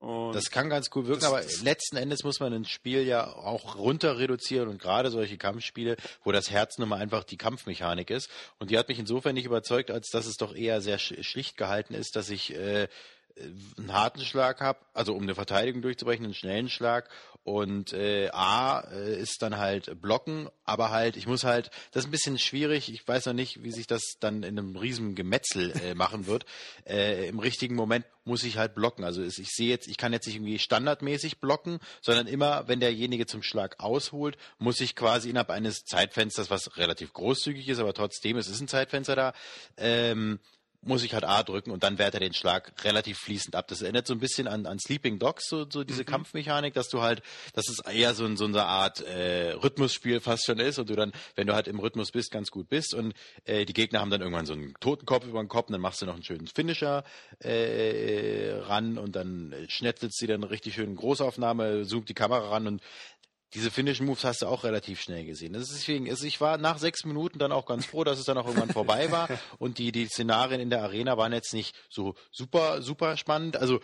Und 0.00 0.32
Das 0.34 0.50
kann 0.50 0.70
ganz 0.70 0.90
cool 0.94 1.06
wirken, 1.06 1.20
Das- 1.22 1.28
aber 1.30 1.42
das- 1.42 1.62
letzten 1.62 1.96
Endes 1.96 2.22
muss 2.22 2.38
man 2.38 2.52
ein 2.52 2.64
Spiel 2.64 3.02
ja 3.02 3.26
auch 3.26 3.74
runter 3.76 4.18
reduzieren 4.18 4.68
und 4.68 4.80
gerade 4.80 5.10
solche 5.10 5.36
Kampfspiele, 5.38 5.96
wo 6.22 6.30
das 6.30 6.50
Herz 6.50 6.78
nun 6.78 6.88
mal 6.88 7.00
einfach 7.00 7.24
die 7.24 7.36
Kampfmechanik 7.36 8.10
ist. 8.10 8.30
Und 8.58 8.70
die 8.70 8.78
hat 8.78 8.88
mich 8.88 8.98
insofern 9.00 9.34
nicht 9.34 9.46
überzeugt, 9.46 9.90
als 9.90 10.10
dass 10.10 10.26
es 10.26 10.36
doch 10.36 10.54
eher 10.54 10.80
sehr 10.80 10.98
sch 10.98 11.14
schlicht 11.22 11.56
gehalten 11.56 11.94
ist, 11.94 12.14
dass 12.14 12.30
ich 12.30 12.54
äh, 12.54 12.86
einen 13.76 13.92
harten 13.92 14.20
Schlag 14.20 14.60
habe, 14.60 14.78
also 14.94 15.14
um 15.14 15.22
eine 15.22 15.34
Verteidigung 15.34 15.82
durchzubrechen, 15.82 16.24
einen 16.24 16.34
schnellen 16.34 16.68
Schlag 16.68 17.08
und 17.44 17.92
äh, 17.92 18.28
A 18.32 18.80
äh, 18.92 19.18
ist 19.18 19.40
dann 19.42 19.56
halt 19.56 20.00
blocken, 20.02 20.48
aber 20.64 20.90
halt, 20.90 21.16
ich 21.16 21.26
muss 21.26 21.44
halt, 21.44 21.70
das 21.92 22.02
ist 22.02 22.08
ein 22.08 22.10
bisschen 22.10 22.38
schwierig, 22.38 22.92
ich 22.92 23.06
weiß 23.06 23.26
noch 23.26 23.32
nicht, 23.32 23.62
wie 23.62 23.70
sich 23.72 23.86
das 23.86 24.02
dann 24.20 24.42
in 24.42 24.58
einem 24.58 24.76
riesen 24.76 25.14
Gemetzel 25.14 25.72
äh, 25.82 25.94
machen 25.96 26.26
wird. 26.26 26.44
Äh, 26.86 27.28
Im 27.28 27.38
richtigen 27.38 27.74
Moment 27.74 28.04
muss 28.24 28.42
ich 28.42 28.58
halt 28.58 28.74
blocken. 28.74 29.02
Also 29.04 29.22
es- 29.22 29.38
ich 29.38 29.48
sehe 29.48 29.70
jetzt, 29.70 29.88
ich 29.88 29.96
kann 29.96 30.12
jetzt 30.12 30.26
nicht 30.26 30.36
irgendwie 30.36 30.58
standardmäßig 30.58 31.38
blocken, 31.40 31.78
sondern 32.02 32.26
immer, 32.26 32.68
wenn 32.68 32.80
derjenige 32.80 33.24
zum 33.26 33.42
Schlag 33.42 33.76
ausholt, 33.80 34.36
muss 34.58 34.80
ich 34.80 34.94
quasi 34.94 35.30
innerhalb 35.30 35.48
eines 35.50 35.84
Zeitfensters, 35.84 36.50
was 36.50 36.76
relativ 36.76 37.14
großzügig 37.14 37.66
ist, 37.68 37.78
aber 37.78 37.94
trotzdem, 37.94 38.36
es 38.36 38.48
ist 38.48 38.60
ein 38.60 38.68
Zeitfenster 38.68 39.16
da, 39.16 39.32
ähm, 39.78 40.38
muss 40.82 41.02
ich 41.02 41.14
halt 41.14 41.24
A 41.24 41.42
drücken 41.42 41.70
und 41.70 41.82
dann 41.82 41.98
wehrt 41.98 42.14
er 42.14 42.20
den 42.20 42.32
Schlag 42.32 42.72
relativ 42.84 43.18
fließend 43.18 43.56
ab. 43.56 43.68
Das 43.68 43.82
erinnert 43.82 44.06
so 44.06 44.14
ein 44.14 44.20
bisschen 44.20 44.46
an, 44.46 44.66
an 44.66 44.78
Sleeping 44.78 45.18
Dogs, 45.18 45.48
so, 45.48 45.66
so 45.68 45.84
diese 45.84 46.04
Kampfmechanik, 46.04 46.74
dass 46.74 46.88
du 46.88 47.02
halt, 47.02 47.22
dass 47.52 47.68
es 47.68 47.80
eher 47.80 48.14
so, 48.14 48.34
so 48.36 48.44
eine 48.44 48.64
Art 48.64 49.00
äh, 49.00 49.52
Rhythmusspiel 49.52 50.20
fast 50.20 50.46
schon 50.46 50.58
ist 50.60 50.78
und 50.78 50.88
du 50.88 50.96
dann, 50.96 51.12
wenn 51.34 51.46
du 51.46 51.54
halt 51.54 51.68
im 51.68 51.80
Rhythmus 51.80 52.12
bist, 52.12 52.30
ganz 52.30 52.50
gut 52.50 52.68
bist 52.68 52.94
und 52.94 53.12
äh, 53.44 53.64
die 53.64 53.72
Gegner 53.72 54.00
haben 54.00 54.10
dann 54.10 54.20
irgendwann 54.20 54.46
so 54.46 54.52
einen 54.52 54.74
Totenkopf 54.80 55.26
über 55.26 55.42
den 55.42 55.48
Kopf 55.48 55.68
und 55.68 55.72
dann 55.72 55.80
machst 55.80 56.00
du 56.00 56.06
noch 56.06 56.14
einen 56.14 56.24
schönen 56.24 56.46
Finisher 56.46 57.04
äh, 57.40 58.52
ran 58.60 58.98
und 58.98 59.16
dann 59.16 59.54
schnetzelt 59.68 60.14
sie 60.14 60.26
dann 60.26 60.44
richtig 60.44 60.74
schön 60.74 60.94
Großaufnahme, 60.94 61.84
zoomt 61.86 62.08
die 62.08 62.14
Kamera 62.14 62.48
ran 62.50 62.66
und 62.66 62.82
diese 63.54 63.70
Finishing 63.70 64.06
Moves 64.06 64.24
hast 64.24 64.42
du 64.42 64.46
auch 64.46 64.64
relativ 64.64 65.00
schnell 65.00 65.24
gesehen. 65.24 65.54
Das 65.54 65.62
ist 65.62 65.72
deswegen, 65.72 66.06
ich 66.06 66.40
war 66.40 66.58
nach 66.58 66.78
sechs 66.78 67.04
Minuten 67.04 67.38
dann 67.38 67.52
auch 67.52 67.66
ganz 67.66 67.86
froh, 67.86 68.04
dass 68.04 68.18
es 68.18 68.26
dann 68.26 68.36
auch 68.36 68.46
irgendwann 68.46 68.70
vorbei 68.70 69.10
war 69.10 69.28
und 69.58 69.78
die, 69.78 69.92
die 69.92 70.06
Szenarien 70.06 70.60
in 70.60 70.70
der 70.70 70.82
Arena 70.82 71.16
waren 71.16 71.32
jetzt 71.32 71.54
nicht 71.54 71.74
so 71.88 72.14
super, 72.30 72.82
super 72.82 73.16
spannend. 73.16 73.56
Also 73.56 73.80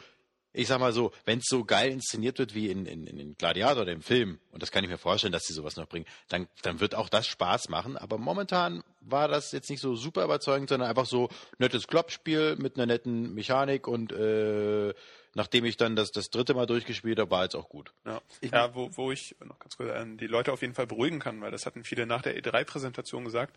ich 0.57 0.69
sag 0.69 0.79
mal 0.79 0.93
so, 0.93 1.11
wenn 1.25 1.41
es 1.41 1.47
so 1.49 1.65
geil 1.65 1.91
inszeniert 1.91 2.39
wird 2.39 2.55
wie 2.55 2.71
in, 2.71 2.87
in, 2.87 3.07
in 3.07 3.35
Gladiator, 3.35 3.85
dem 3.85 4.03
Film, 4.03 4.39
und 4.53 4.63
das 4.63 4.71
kann 4.71 4.85
ich 4.85 4.91
mir 4.91 4.99
vorstellen, 4.99 5.33
dass 5.33 5.43
sie 5.43 5.53
sowas 5.53 5.77
noch 5.77 5.89
bringen, 5.89 6.07
dann, 6.29 6.47
dann 6.63 6.79
wird 6.79 6.95
auch 6.95 7.09
das 7.09 7.27
Spaß 7.27 7.69
machen. 7.71 7.97
Aber 7.97 8.19
momentan 8.19 8.85
war 9.01 9.27
das 9.27 9.51
jetzt 9.51 9.69
nicht 9.69 9.81
so 9.81 9.97
super 9.97 10.23
überzeugend, 10.25 10.69
sondern 10.69 10.89
einfach 10.89 11.07
so 11.07 11.29
nettes 11.59 11.89
Kloppspiel 11.89 12.55
mit 12.57 12.77
einer 12.77 12.87
netten 12.87 13.35
Mechanik 13.35 13.89
und 13.89 14.13
äh, 14.13 14.95
nachdem 15.35 15.65
ich 15.65 15.77
dann 15.77 15.97
das, 15.97 16.11
das 16.11 16.31
dritte 16.31 16.55
Mal 16.55 16.67
durchgespielt 16.67 17.19
habe, 17.19 17.31
war 17.31 17.45
jetzt 17.45 17.55
auch 17.55 17.69
gut. 17.69 17.93
Ja, 18.05 18.21
ja 18.41 18.75
wo, 18.75 18.91
wo 18.97 19.13
ich 19.13 19.37
noch 19.45 19.59
ganz 19.59 19.77
kurz 19.77 19.91
äh, 19.91 20.17
die 20.17 20.27
Leute 20.27 20.53
auf 20.53 20.63
jeden 20.63 20.75
Fall 20.75 20.87
beruhigen 20.87 21.19
kann, 21.19 21.41
weil 21.41 21.51
das 21.51 21.67
hatten 21.67 21.85
viele 21.85 22.07
nach 22.07 22.23
der 22.23 22.37
E3-Präsentation 22.37 23.25
gesagt. 23.25 23.57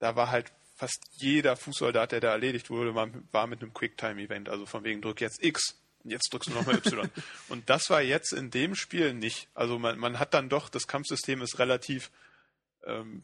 Da 0.00 0.16
war 0.16 0.30
halt 0.30 0.52
fast 0.76 1.06
jeder 1.12 1.56
Fußsoldat, 1.56 2.12
der 2.12 2.20
da 2.20 2.32
erledigt 2.32 2.68
wurde, 2.68 2.94
war, 2.94 3.08
war 3.30 3.46
mit 3.46 3.62
einem 3.62 3.72
Quicktime-Event. 3.72 4.48
Also 4.48 4.66
von 4.66 4.84
wegen 4.84 5.00
drück 5.00 5.20
jetzt 5.20 5.42
X 5.42 5.78
und 6.02 6.10
jetzt 6.10 6.32
drückst 6.32 6.50
du 6.50 6.54
nochmal 6.54 6.76
Y. 6.76 7.08
und 7.48 7.70
das 7.70 7.88
war 7.90 8.02
jetzt 8.02 8.32
in 8.32 8.50
dem 8.50 8.74
Spiel 8.74 9.14
nicht. 9.14 9.48
Also 9.54 9.78
man, 9.78 9.98
man 9.98 10.18
hat 10.18 10.34
dann 10.34 10.48
doch, 10.48 10.68
das 10.68 10.86
Kampfsystem 10.86 11.40
ist 11.42 11.58
relativ 11.58 12.10
ähm, 12.84 13.22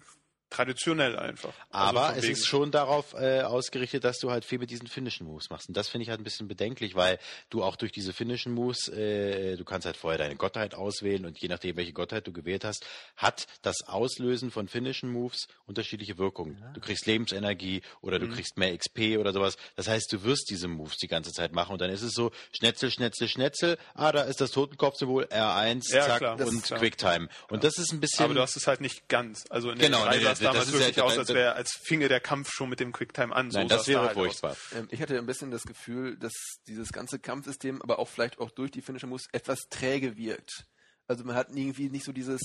traditionell 0.50 1.16
einfach. 1.18 1.52
Also 1.70 1.98
Aber 1.98 2.06
von 2.08 2.16
es 2.16 2.22
wegen- 2.24 2.32
ist 2.32 2.46
schon 2.46 2.70
darauf 2.70 3.14
äh, 3.14 3.42
ausgerichtet, 3.42 4.04
dass 4.04 4.18
du 4.18 4.30
halt 4.30 4.44
viel 4.44 4.58
mit 4.58 4.70
diesen 4.70 4.88
finnischen 4.88 5.26
Moves 5.26 5.48
machst. 5.50 5.68
Und 5.68 5.76
das 5.76 5.88
finde 5.88 6.02
ich 6.02 6.10
halt 6.10 6.20
ein 6.20 6.24
bisschen 6.24 6.48
bedenklich, 6.48 6.94
weil 6.94 7.18
du 7.50 7.62
auch 7.62 7.76
durch 7.76 7.92
diese 7.92 8.12
finnischen 8.12 8.52
Moves, 8.52 8.88
äh, 8.88 9.56
du 9.56 9.64
kannst 9.64 9.86
halt 9.86 9.96
vorher 9.96 10.18
deine 10.18 10.36
Gottheit 10.36 10.74
auswählen 10.74 11.24
und 11.24 11.38
je 11.38 11.48
nachdem, 11.48 11.76
welche 11.76 11.92
Gottheit 11.92 12.26
du 12.26 12.32
gewählt 12.32 12.64
hast, 12.64 12.84
hat 13.16 13.46
das 13.62 13.76
Auslösen 13.86 14.50
von 14.50 14.68
finnischen 14.68 15.10
Moves 15.12 15.46
unterschiedliche 15.66 16.18
Wirkungen. 16.18 16.62
Du 16.74 16.80
kriegst 16.80 17.06
Lebensenergie 17.06 17.82
oder 18.00 18.18
Mhm. 18.18 18.28
du 18.30 18.34
kriegst 18.34 18.58
mehr 18.58 18.76
XP 18.76 19.18
oder 19.18 19.32
sowas. 19.32 19.56
Das 19.76 19.88
heißt, 19.88 20.12
du 20.12 20.22
wirst 20.24 20.50
diese 20.50 20.68
Moves 20.68 20.96
die 20.96 21.06
ganze 21.08 21.32
Zeit 21.32 21.52
machen 21.52 21.72
und 21.72 21.80
dann 21.80 21.90
ist 21.90 22.02
es 22.02 22.12
so, 22.12 22.32
Schnetzel, 22.52 22.90
Schnetzel, 22.90 23.28
Schnetzel, 23.28 23.78
ah, 23.94 24.10
da 24.12 24.22
ist 24.22 24.40
das 24.40 24.50
Totenkopfsymbol, 24.50 25.24
R1, 25.26 25.92
Ja, 25.94 26.06
zack, 26.06 26.18
klar, 26.18 26.40
und. 26.40 26.62
Quicktime. 26.64 27.28
Und 27.48 27.64
das 27.64 27.78
ist 27.78 27.92
ein 27.92 28.00
bisschen... 28.00 28.24
aber 28.24 28.34
du 28.34 28.40
hast 28.40 28.56
es 28.56 28.66
halt 28.66 28.80
nicht 28.80 29.08
ganz. 29.08 29.44
Also 29.50 29.70
in 29.70 29.78
der 29.78 29.88
Genau, 29.88 30.04
E3 30.04 30.39
das 30.40 30.52
damals 30.52 30.72
ja- 30.72 30.78
wirklich 30.78 31.00
aus, 31.02 31.10
das- 31.14 31.18
als 31.28 31.34
wäre, 31.34 31.52
als 31.54 31.72
finge 31.72 32.08
der 32.08 32.20
Kampf 32.20 32.50
schon 32.52 32.68
mit 32.68 32.80
dem 32.80 32.92
Quicktime 32.92 33.34
an. 33.34 33.50
So 33.50 33.58
Nein, 33.58 33.68
sah 33.68 33.74
das 33.76 33.82
es 33.82 33.86
da 33.86 33.92
wäre 33.92 34.00
halt 34.08 34.16
aus. 34.16 34.22
furchtbar. 34.40 34.56
Ähm, 34.76 34.88
ich 34.90 35.00
hatte 35.02 35.16
ein 35.18 35.26
bisschen 35.26 35.50
das 35.50 35.62
Gefühl, 35.62 36.16
dass 36.16 36.32
dieses 36.66 36.92
ganze 36.92 37.18
Kampfsystem, 37.18 37.80
aber 37.82 37.98
auch 37.98 38.08
vielleicht 38.08 38.38
auch 38.38 38.50
durch 38.50 38.70
die 38.70 38.82
Finisher 38.82 39.06
Moves, 39.06 39.26
etwas 39.32 39.60
träge 39.70 40.16
wirkt. 40.16 40.66
Also 41.06 41.24
man 41.24 41.34
hat 41.36 41.48
irgendwie 41.54 41.88
nicht 41.90 42.04
so 42.04 42.12
dieses 42.12 42.40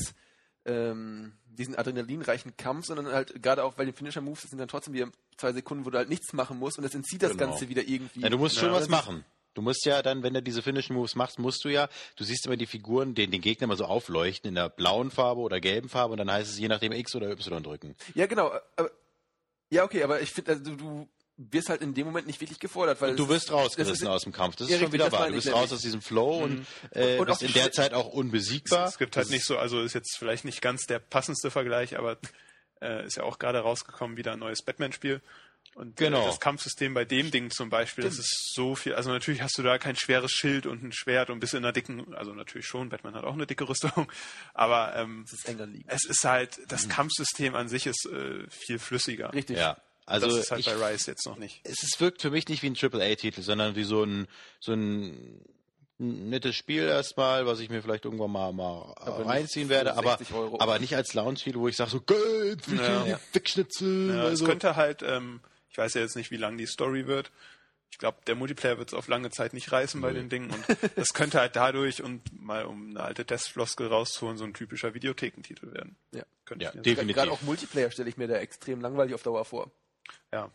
ähm, 0.67 1.34
diesen 1.45 1.75
adrenalinreichen 1.75 2.58
Kampf, 2.58 2.88
sondern 2.88 3.05
halt 3.13 3.41
gerade 3.43 3.63
auch, 3.63 3.77
weil 3.77 3.86
die 3.86 3.91
Finisher 3.93 4.21
Moves 4.21 4.41
das 4.41 4.49
sind 4.49 4.58
dann 4.58 4.67
trotzdem 4.67 4.95
wieder 4.95 5.10
zwei 5.38 5.53
Sekunden, 5.53 5.86
wo 5.86 5.91
du 5.91 5.97
halt 5.99 6.10
nichts 6.10 6.34
machen 6.34 6.58
musst 6.58 6.77
und 6.79 6.84
das 6.84 6.95
entzieht 6.95 7.21
das 7.21 7.34
Genau. 7.34 7.51
Ganze 7.51 7.69
wieder 7.69 7.84
irgendwie. 7.88 8.21
Ja, 8.21 8.29
du 8.29 8.38
musst 8.39 8.55
schon 8.58 8.69
Ja, 8.69 8.71
was 8.73 8.79
das 8.79 8.88
ist- 8.88 8.91
machen. 8.91 9.23
Du 9.55 9.61
musst 9.61 9.83
ja 9.85 10.01
dann, 10.03 10.21
wenn 10.21 10.33
du 10.35 10.43
diese 10.43 10.61
finnischen 10.61 10.95
Moves 10.95 11.15
machst, 11.15 11.39
musst 11.39 11.63
du 11.65 11.69
ja, 11.69 11.89
du 12.17 12.23
siehst 12.23 12.45
immer 12.45 12.57
die 12.57 12.67
Figuren, 12.67 13.15
den, 13.15 13.31
den 13.31 13.41
Gegner 13.41 13.65
immer 13.65 13.75
so 13.75 13.85
aufleuchten 13.85 14.49
in 14.49 14.55
der 14.55 14.69
blauen 14.69 15.09
Farbe 15.09 15.41
oder 15.41 15.59
gelben 15.59 15.89
Farbe 15.89 16.11
und 16.11 16.17
dann 16.19 16.29
heißt 16.31 16.51
es 16.51 16.59
je 16.59 16.67
nachdem 16.67 16.91
X 16.91 17.15
oder 17.15 17.31
Y 17.31 17.63
drücken. 17.63 17.95
Ja, 18.13 18.27
genau. 18.27 18.51
Aber, 18.75 18.91
ja, 19.71 19.83
okay, 19.83 20.03
aber 20.03 20.21
ich 20.21 20.31
finde, 20.31 20.51
also 20.51 20.75
du, 20.75 21.09
wirst 21.37 21.69
halt 21.69 21.81
in 21.81 21.93
dem 21.93 22.05
Moment 22.05 22.27
nicht 22.27 22.39
wirklich 22.39 22.59
gefordert, 22.59 23.01
weil 23.01 23.15
du 23.15 23.27
wirst 23.27 23.51
rausgerissen 23.51 24.07
ist- 24.07 24.11
aus 24.11 24.23
dem 24.23 24.31
Kampf. 24.31 24.55
Das 24.55 24.67
ist 24.67 24.73
Ja, 24.73 24.79
schon 24.79 24.93
wieder 24.93 25.11
wahr. 25.11 25.27
Du 25.27 25.33
bist 25.33 25.51
raus 25.51 25.71
aus 25.73 25.81
diesem 25.81 26.01
Flow 26.01 26.43
und, 26.43 26.65
äh, 26.91 27.17
Und 27.17 27.27
bist 27.27 27.43
in 27.43 27.51
der 27.53 27.71
Zeit 27.71 27.93
auch 27.93 28.07
unbesiegbar. 28.07 28.87
Es 28.87 28.97
gibt 28.97 29.17
halt 29.17 29.29
nicht 29.29 29.45
so, 29.45 29.57
also 29.57 29.81
ist 29.81 29.93
jetzt 29.93 30.17
vielleicht 30.17 30.45
nicht 30.45 30.61
ganz 30.61 30.85
der 30.85 30.99
passendste 30.99 31.51
Vergleich, 31.51 31.97
aber 31.97 32.17
äh, 32.81 33.05
ist 33.05 33.17
ja 33.17 33.23
auch 33.23 33.37
gerade 33.39 33.59
rausgekommen, 33.59 34.15
wieder 34.17 34.33
ein 34.33 34.39
neues 34.39 34.61
Batman-Spiel. 34.61 35.21
Und 35.73 35.97
Genau. 35.97 36.23
äh, 36.23 36.28
das 36.28 36.39
Kampfsystem 36.39 36.93
bei 36.93 37.04
dem 37.04 37.32
Ding 37.32 37.49
zum 37.49 37.69
Beispiel, 37.69 38.04
das 38.06 38.17
ist 38.17 38.54
so 38.54 38.75
viel, 38.75 38.93
also 38.95 39.10
natürlich 39.10 39.41
hast 39.41 39.58
du 39.58 39.63
da 39.63 39.78
kein 39.78 39.95
schweres 39.95 40.32
Schild 40.32 40.65
und 40.65 40.84
ein 40.84 40.93
Schwert 40.93 41.30
und 41.30 41.39
bist 41.39 41.54
in 41.54 41.60
einer 41.65 41.73
dicken, 41.73 42.13
also 42.15 42.34
natürlich 42.34 42.65
schon, 42.67 42.89
Batman 42.89 43.15
hat 43.15 43.25
auch 43.25 43.34
eine 43.34 43.45
dicke 43.45 43.67
Rüstung, 43.67 44.10
aber 44.54 44.95
ähm, 44.95 45.23
es 45.25 45.34
ist 45.34 45.49
es 45.88 46.06
ist 46.06 46.23
halt, 46.23 46.60
das 46.69 46.88
Kampfsystem 46.88 47.56
an 47.56 47.67
sich 47.67 47.88
ist 47.88 48.06
äh, 48.06 48.45
viel 48.49 48.80
flüssiger. 48.80 49.34
Richtig. 49.34 49.58
Ja. 49.58 49.78
Also 50.06 50.28
das 50.28 50.36
ist 50.38 50.51
halt 50.51 50.60
ich, 50.62 50.67
bei 50.67 50.75
Rise 50.91 51.12
jetzt 51.12 51.25
noch 51.25 51.38
nicht. 51.38 51.62
es 51.63 51.82
ist, 51.84 51.99
wirkt 51.99 52.21
für 52.21 52.30
mich 52.30 52.47
nicht 52.47 52.62
wie 52.62 52.67
ein 52.69 52.78
AAA-Titel, 52.80 53.41
sondern 53.41 53.75
wie 53.75 53.84
so 53.84 54.04
ein, 54.04 54.28
so 54.60 54.73
ein 54.73 55.41
nettes 55.97 56.56
Spiel 56.56 56.84
erstmal, 56.84 57.45
was 57.47 57.60
ich 57.60 57.69
mir 57.69 57.82
vielleicht 57.82 58.06
irgendwann 58.06 58.32
mal, 58.32 58.54
mal 58.54 58.93
Aber 58.97 59.25
reinziehen 59.25 59.67
werde, 59.69 59.95
aber, 59.97 60.17
60 60.17 60.36
Euro. 60.36 60.60
aber 60.60 60.78
nicht 60.80 60.95
als 60.95 61.13
Launch-Spiel, 61.13 61.56
wo 61.56 61.67
ich 61.67 61.75
sage 61.75 61.89
so, 61.89 62.01
Geld, 62.01 62.69
wie 62.71 62.75
Ja. 62.75 63.06
ja. 63.06 63.19
Wegschnitzel. 63.34 64.10
Ja, 64.10 64.23
es 64.25 64.30
also. 64.32 64.45
könnte 64.45 64.75
halt, 64.75 65.01
ähm, 65.04 65.41
ich 65.75 65.77
weiß 65.77 65.93
ja 65.95 65.99
jetzt 65.99 66.15
nicht, 66.15 66.31
wie 66.31 66.38
lang 66.38 66.57
die 66.57 66.67
Story 66.67 67.05
wird. 67.05 67.33
Ich 67.91 67.97
glaube, 67.97 68.19
der 68.27 68.35
Multiplayer 68.35 68.77
wird 68.77 68.88
es 68.88 68.93
auf 68.93 69.09
lange 69.09 69.29
Zeit 69.29 69.51
nicht 69.51 69.73
reißen 69.73 69.99
bei 69.99 70.13
den 70.13 70.29
Dingen. 70.29 70.49
Und 70.49 70.65
das 70.95 71.13
könnte 71.13 71.38
halt 71.38 71.57
dadurch, 71.57 72.01
und 72.01 72.21
mal 72.31 72.63
um 72.63 72.91
eine 72.91 73.01
alte 73.01 73.25
Testfloskel 73.25 73.88
rauszuholen, 73.88 74.38
so 74.38 74.45
ein 74.45 74.53
typischer 74.53 74.93
Videothekentitel 74.93 75.73
werden. 75.73 75.97
Ja. 76.13 76.23
Könnte 76.45 76.63
Ja, 76.63 76.71
definitiv. 76.71 77.17
Gerade 77.17 77.31
auch 77.31 77.41
Multiplayer 77.41 77.91
stelle 77.91 78.07
ich 78.07 78.15
mir 78.15 78.29
da 78.29 78.35
extrem 78.35 78.79
langweilig 78.79 79.15
auf 79.15 79.23
Dauer 79.23 79.43
vor. 79.43 79.69
Ja. 80.35 80.49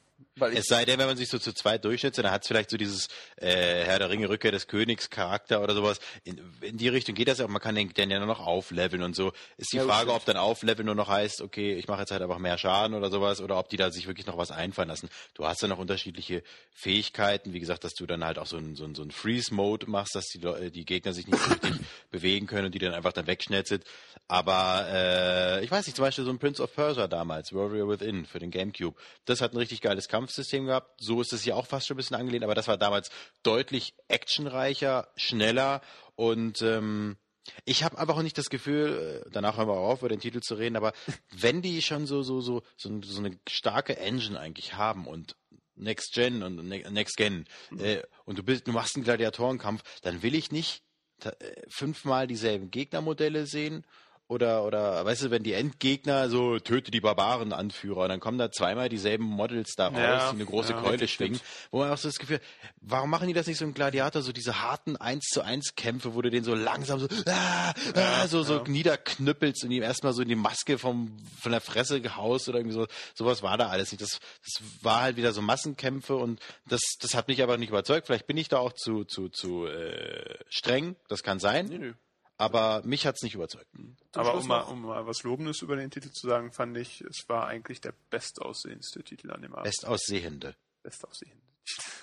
Es 0.52 0.66
sei 0.66 0.84
denn, 0.84 0.98
wenn 0.98 1.06
man 1.06 1.16
sich 1.16 1.28
so 1.30 1.38
zu 1.38 1.52
zweit 1.54 1.84
durchsetzt, 1.84 2.18
dann 2.18 2.30
hat 2.30 2.42
es 2.42 2.48
vielleicht 2.48 2.68
so 2.70 2.76
dieses 2.76 3.08
äh, 3.36 3.84
Herr 3.84 3.98
der 3.98 4.10
Ringe, 4.10 4.28
Rückkehr 4.28 4.52
des 4.52 4.66
Königs 4.68 5.08
Charakter 5.08 5.62
oder 5.62 5.74
sowas. 5.74 5.98
In, 6.24 6.38
in 6.60 6.76
die 6.76 6.88
Richtung 6.88 7.14
geht 7.14 7.28
das 7.28 7.38
ja 7.38 7.46
auch. 7.46 7.48
Man 7.50 7.60
kann 7.60 7.74
den, 7.74 7.88
den 7.94 8.10
ja 8.10 8.18
nur 8.18 8.26
noch 8.26 8.40
aufleveln 8.46 9.02
und 9.02 9.16
so. 9.16 9.32
Ist 9.56 9.72
die 9.72 9.78
Ja, 9.78 9.84
Frage, 9.84 10.12
ob 10.12 10.24
dann 10.26 10.36
aufleveln 10.36 10.84
nur 10.86 10.94
noch 10.94 11.08
heißt, 11.08 11.40
okay, 11.40 11.74
ich 11.74 11.88
mache 11.88 12.00
jetzt 12.00 12.10
halt 12.10 12.20
einfach 12.22 12.38
mehr 12.38 12.58
Schaden 12.58 12.94
oder 12.94 13.10
sowas, 13.10 13.40
oder 13.40 13.58
ob 13.58 13.70
die 13.70 13.76
da 13.78 13.90
sich 13.90 14.06
wirklich 14.06 14.26
noch 14.26 14.36
was 14.36 14.50
einfallen 14.50 14.88
lassen. 14.88 15.08
Du 15.34 15.46
hast 15.46 15.62
ja 15.62 15.68
noch 15.68 15.78
unterschiedliche 15.78 16.42
Fähigkeiten. 16.74 17.52
Wie 17.54 17.60
gesagt, 17.60 17.84
dass 17.84 17.94
du 17.94 18.06
dann 18.06 18.22
halt 18.24 18.38
auch 18.38 18.46
so 18.46 18.56
ein, 18.58 18.76
so 18.76 18.84
ein, 18.84 18.94
so 18.94 19.02
ein 19.02 19.10
Freeze-Mode 19.10 19.88
machst, 19.90 20.14
dass 20.14 20.26
die, 20.26 20.38
Leu- 20.38 20.70
die 20.70 20.84
Gegner 20.84 21.12
sich 21.14 21.26
nicht 21.26 21.42
so 21.42 21.50
richtig 21.50 21.74
bewegen 22.10 22.46
können 22.46 22.66
und 22.66 22.74
die 22.74 22.78
dann 22.78 22.92
einfach 22.94 23.12
dann 23.12 23.26
wegschnetzelt. 23.26 23.84
Aber 24.28 24.86
äh, 24.90 25.64
ich 25.64 25.70
weiß 25.70 25.86
nicht, 25.86 25.96
zum 25.96 26.04
Beispiel 26.04 26.24
so 26.24 26.30
ein 26.30 26.38
Prince 26.38 26.62
of 26.62 26.74
Persia 26.74 27.08
damals, 27.08 27.52
Warrior 27.52 27.88
Within 27.88 28.26
für 28.26 28.38
den 28.38 28.50
Gamecube. 28.50 28.96
Das 29.24 29.40
hat 29.40 29.52
ein 29.52 29.58
richtig 29.70 29.83
geiles 29.83 30.09
Kampfsystem 30.09 30.66
gehabt. 30.66 31.00
So 31.00 31.20
ist 31.20 31.33
es 31.33 31.44
ja 31.44 31.54
auch 31.54 31.66
fast 31.66 31.87
schon 31.87 31.94
ein 31.94 31.98
bisschen 31.98 32.16
angelehnt, 32.16 32.42
aber 32.42 32.54
das 32.54 32.66
war 32.66 32.76
damals 32.76 33.11
deutlich 33.42 33.94
actionreicher, 34.09 35.09
schneller 35.16 35.80
und 36.16 36.61
ähm, 36.62 37.16
ich 37.64 37.85
habe 37.85 37.98
einfach 37.98 38.16
auch 38.16 38.22
nicht 38.22 38.37
das 38.37 38.50
Gefühl, 38.50 39.22
äh, 39.26 39.30
danach 39.33 39.56
hören 39.56 39.68
wir 39.68 39.74
auch 39.74 39.90
auf, 39.90 40.00
über 40.00 40.09
den 40.09 40.20
Titel 40.20 40.40
zu 40.40 40.56
reden, 40.56 40.76
aber 40.76 40.92
wenn 41.30 41.62
die 41.62 41.83
schon 41.83 42.06
so 42.06 42.22
so 42.22 42.40
so 42.40 42.62
so, 42.76 43.00
so 43.02 43.20
eine 43.20 43.38
starke 43.48 43.96
Engine 43.96 44.38
eigentlich 44.38 44.74
haben 44.74 45.06
und 45.06 45.37
Next 45.76 46.12
Gen 46.14 46.42
und 46.42 46.56
Ne- 46.68 46.90
Next 46.90 47.16
Gen 47.16 47.46
äh, 47.78 48.02
und 48.24 48.38
du 48.38 48.42
bist, 48.42 48.66
du 48.66 48.72
machst 48.72 48.96
einen 48.96 49.04
Gladiatorenkampf, 49.04 49.83
dann 50.02 50.22
will 50.22 50.35
ich 50.35 50.50
nicht 50.50 50.83
äh, 51.22 51.30
fünfmal 51.68 52.26
dieselben 52.26 52.70
Gegnermodelle 52.70 53.46
sehen 53.46 53.87
oder 54.30 54.64
oder 54.64 55.04
weißt 55.04 55.24
du, 55.24 55.30
wenn 55.30 55.42
die 55.42 55.54
Endgegner 55.54 56.30
so 56.30 56.60
töte 56.60 56.92
die 56.92 57.00
Barbaren 57.00 57.52
Anführer 57.52 58.02
und 58.04 58.10
dann 58.10 58.20
kommen 58.20 58.38
da 58.38 58.52
zweimal 58.52 58.88
dieselben 58.88 59.24
Models 59.24 59.74
da 59.74 59.88
raus, 59.88 59.96
Ja, 59.98 60.30
die 60.30 60.36
eine 60.36 60.44
große 60.44 60.72
ja, 60.72 60.80
Keule 60.80 61.08
schwingen, 61.08 61.40
wo 61.72 61.78
man 61.78 61.90
auch 61.90 61.98
so 61.98 62.08
das 62.08 62.18
Gefühl, 62.18 62.40
warum 62.80 63.10
machen 63.10 63.26
die 63.26 63.34
das 63.34 63.48
nicht 63.48 63.58
so 63.58 63.64
im 63.64 63.74
Gladiator, 63.74 64.22
so 64.22 64.32
diese 64.32 64.62
harten 64.62 64.96
1 64.96 65.24
zu 65.32 65.42
1 65.42 65.74
Kämpfe, 65.74 66.14
wo 66.14 66.22
du 66.22 66.30
den 66.30 66.44
so 66.44 66.54
langsam 66.54 67.00
so, 67.00 67.08
ah, 67.26 67.74
ah, 67.94 68.28
so, 68.28 68.44
so 68.44 68.58
ja. 68.58 68.64
niederknüppelst 68.68 69.64
und 69.64 69.72
ihm 69.72 69.82
erstmal 69.82 70.12
so 70.12 70.22
in 70.22 70.28
die 70.28 70.36
Maske 70.36 70.78
vom, 70.78 71.16
von 71.40 71.50
der 71.50 71.60
Fresse 71.60 72.00
gehaust 72.00 72.48
oder 72.48 72.58
irgendwie 72.58 72.76
so. 72.76 72.86
Sowas 73.14 73.42
war 73.42 73.58
da 73.58 73.68
alles 73.68 73.90
nicht. 73.90 74.00
Das, 74.00 74.20
das 74.44 74.62
war 74.82 75.02
halt 75.02 75.16
wieder 75.16 75.32
so 75.32 75.42
Massenkämpfe 75.42 76.14
und 76.14 76.38
das, 76.68 76.80
das 77.00 77.14
hat 77.14 77.26
mich 77.26 77.42
aber 77.42 77.58
nicht 77.58 77.70
überzeugt. 77.70 78.06
Vielleicht 78.06 78.28
bin 78.28 78.36
ich 78.36 78.48
da 78.48 78.58
auch 78.58 78.74
zu, 78.74 79.04
zu, 79.04 79.28
zu 79.28 79.66
äh, 79.66 80.38
streng, 80.48 80.94
das 81.08 81.24
kann 81.24 81.40
sein. 81.40 81.66
nö, 81.66 81.78
nö. 81.78 81.94
Aber 82.40 82.83
mich 82.85 83.07
hat's 83.07 83.22
nicht 83.22 83.35
überzeugt. 83.35 83.66
Aber 84.14 84.31
Schluss 84.31 84.42
um 84.42 84.48
mal, 84.48 84.61
um 84.62 84.83
mal 84.83 85.07
was 85.07 85.22
Lobendes 85.22 85.61
über 85.62 85.76
den 85.76 85.90
Titel 85.90 86.11
zu 86.11 86.26
sagen, 86.26 86.53
fand 86.53 86.76
ich, 86.76 87.00
es 87.03 87.29
war 87.29 87.46
eigentlich 87.46 87.81
der 87.81 87.94
bestaussehendste 88.11 89.03
Titel 89.05 89.31
an 89.31 89.42
dem 89.42 89.53
Abend. 89.55 89.64
Bestaussehende. 89.66 90.57
Bestaussehend. 90.83 91.40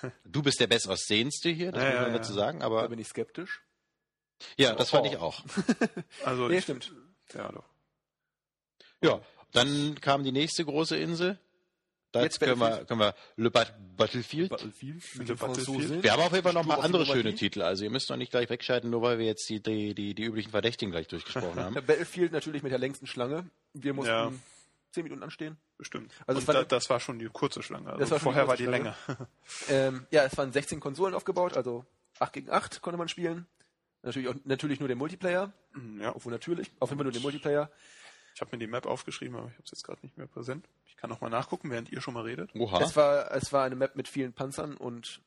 Du 0.24 0.42
bist 0.42 0.60
der 0.60 0.68
Bestaussehendste 0.68 1.50
hier, 1.50 1.72
das 1.72 1.82
Ja, 1.82 1.90
muss 1.90 2.00
man 2.00 2.12
ja, 2.12 2.18
dazu 2.18 2.32
ja. 2.32 2.38
sagen, 2.38 2.60
da 2.60 2.66
aber 2.66 2.88
bin 2.88 2.98
ich 3.00 3.08
skeptisch. 3.08 3.60
ja, 4.56 4.74
das 4.74 4.90
fand 4.90 5.06
Oh. 5.06 5.10
ich 5.10 5.16
auch. 5.16 5.42
Also 6.24 6.46
Nee, 6.48 6.58
ich, 6.58 6.62
stimmt. 6.64 6.92
Ja, 7.34 7.50
doch. 7.52 7.64
Ja, 9.02 9.20
dann 9.52 10.00
kam 10.00 10.22
die 10.22 10.32
nächste 10.32 10.64
große 10.64 10.96
Insel. 10.96 11.38
Das 12.12 12.22
Jetzt 12.22 12.40
können 12.40 12.58
wir, 12.58 12.84
können 12.86 13.00
wir 13.00 13.14
Le 13.36 13.50
Bat 13.50 13.74
Battlefield. 13.96 14.48
Battlefield 14.50 15.02
mit 15.16 15.28
Le 15.28 15.34
dem 15.34 15.36
Battlefield. 15.36 16.02
Wir 16.02 16.12
haben 16.12 16.22
auf 16.22 16.32
jeden 16.32 16.42
Fall 16.42 16.54
noch 16.54 16.64
mal 16.64 16.76
andere 16.80 17.04
schöne. 17.04 17.34
Titel. 17.34 17.60
Also 17.60 17.84
ihr 17.84 17.90
müsst 17.90 18.08
noch 18.08 18.16
nicht 18.16 18.30
gleich 18.30 18.48
wegschalten, 18.48 18.88
nur 18.88 19.02
weil 19.02 19.18
wir 19.18 19.26
jetzt 19.26 19.46
die, 19.50 19.62
die, 19.62 19.94
die, 19.94 20.14
die 20.14 20.24
üblichen 20.24 20.50
Verdächtigen 20.50 20.90
gleich 20.90 21.06
durchgesprochen 21.08 21.60
haben. 21.62 21.74
Battlefield 21.86 22.32
natürlich 22.32 22.62
mit 22.62 22.72
der 22.72 22.78
längsten 22.78 23.06
Schlange. 23.06 23.50
Wir 23.74 23.92
mussten 23.92 24.10
Ja. 24.10 24.32
zehn 24.92 25.02
Minuten 25.04 25.22
anstehen. 25.22 25.58
Bestimmt. 25.76 26.12
Also 26.26 26.44
war 26.46 26.54
da, 26.54 26.64
das 26.64 26.88
war 26.88 26.98
schon 26.98 27.18
die 27.18 27.26
kurze 27.26 27.62
Schlange. 27.62 27.88
Also 27.90 28.00
Das 28.00 28.10
war 28.10 28.18
schon 28.20 28.28
die 28.30 28.34
vorher 28.34 28.48
war 28.48 28.56
die 28.56 28.64
Schlange. 28.64 28.94
länger. 29.06 29.28
Ähm, 29.68 30.06
ja, 30.10 30.24
es 30.24 30.36
waren 30.38 30.50
16 30.50 30.80
Konsolen 30.80 31.14
aufgebaut, 31.14 31.56
also 31.58 31.84
8 32.20 32.32
gegen 32.32 32.50
8 32.50 32.80
konnte 32.80 32.96
man 32.96 33.08
spielen. 33.08 33.46
Natürlich, 34.02 34.28
auch, 34.28 34.34
natürlich 34.44 34.78
nur 34.80 34.88
den 34.88 34.96
Multiplayer, 34.96 35.52
ja, 36.00 36.14
obwohl 36.14 36.32
natürlich, 36.32 36.70
auf 36.78 36.88
jeden 36.88 36.98
Fall 36.98 37.04
nur 37.04 37.12
den 37.12 37.22
Multiplayer. 37.22 37.70
Ich 38.38 38.40
habe 38.40 38.54
mir 38.54 38.60
die 38.60 38.68
Map 38.68 38.86
aufgeschrieben, 38.86 39.34
aber 39.36 39.48
ich 39.48 39.54
habe 39.54 39.64
es 39.64 39.72
jetzt 39.72 39.82
gerade 39.82 39.98
nicht 40.02 40.16
mehr 40.16 40.28
präsent. 40.28 40.64
Ich 40.86 40.96
kann 40.96 41.10
noch 41.10 41.20
mal 41.20 41.28
nachgucken, 41.28 41.72
während 41.72 41.90
ihr 41.90 42.00
schon 42.00 42.14
mal 42.14 42.22
redet. 42.22 42.54
Oha. 42.54 42.80
Es 42.80 42.94
war, 42.94 43.32
es 43.32 43.52
war 43.52 43.64
eine 43.64 43.74
Map 43.74 43.96
mit 43.96 44.06
vielen 44.06 44.32
Panzern 44.32 44.76
und 44.76 45.20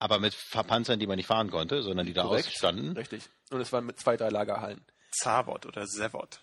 Aber 0.00 0.18
mit 0.18 0.34
Panzern, 0.50 0.98
die 0.98 1.06
man 1.06 1.14
nicht 1.14 1.28
fahren 1.28 1.48
konnte, 1.52 1.84
sondern 1.84 2.06
die 2.06 2.12
da 2.12 2.22
Korrekt. 2.22 2.48
ausstanden. 2.48 2.96
richtig. 2.96 3.22
Und 3.52 3.60
es 3.60 3.72
waren 3.72 3.86
mit 3.86 4.00
zwei, 4.00 4.16
drei 4.16 4.30
Lagerhallen. 4.30 4.84
Zavod 5.12 5.64
oder 5.64 5.86
die. 5.86 6.40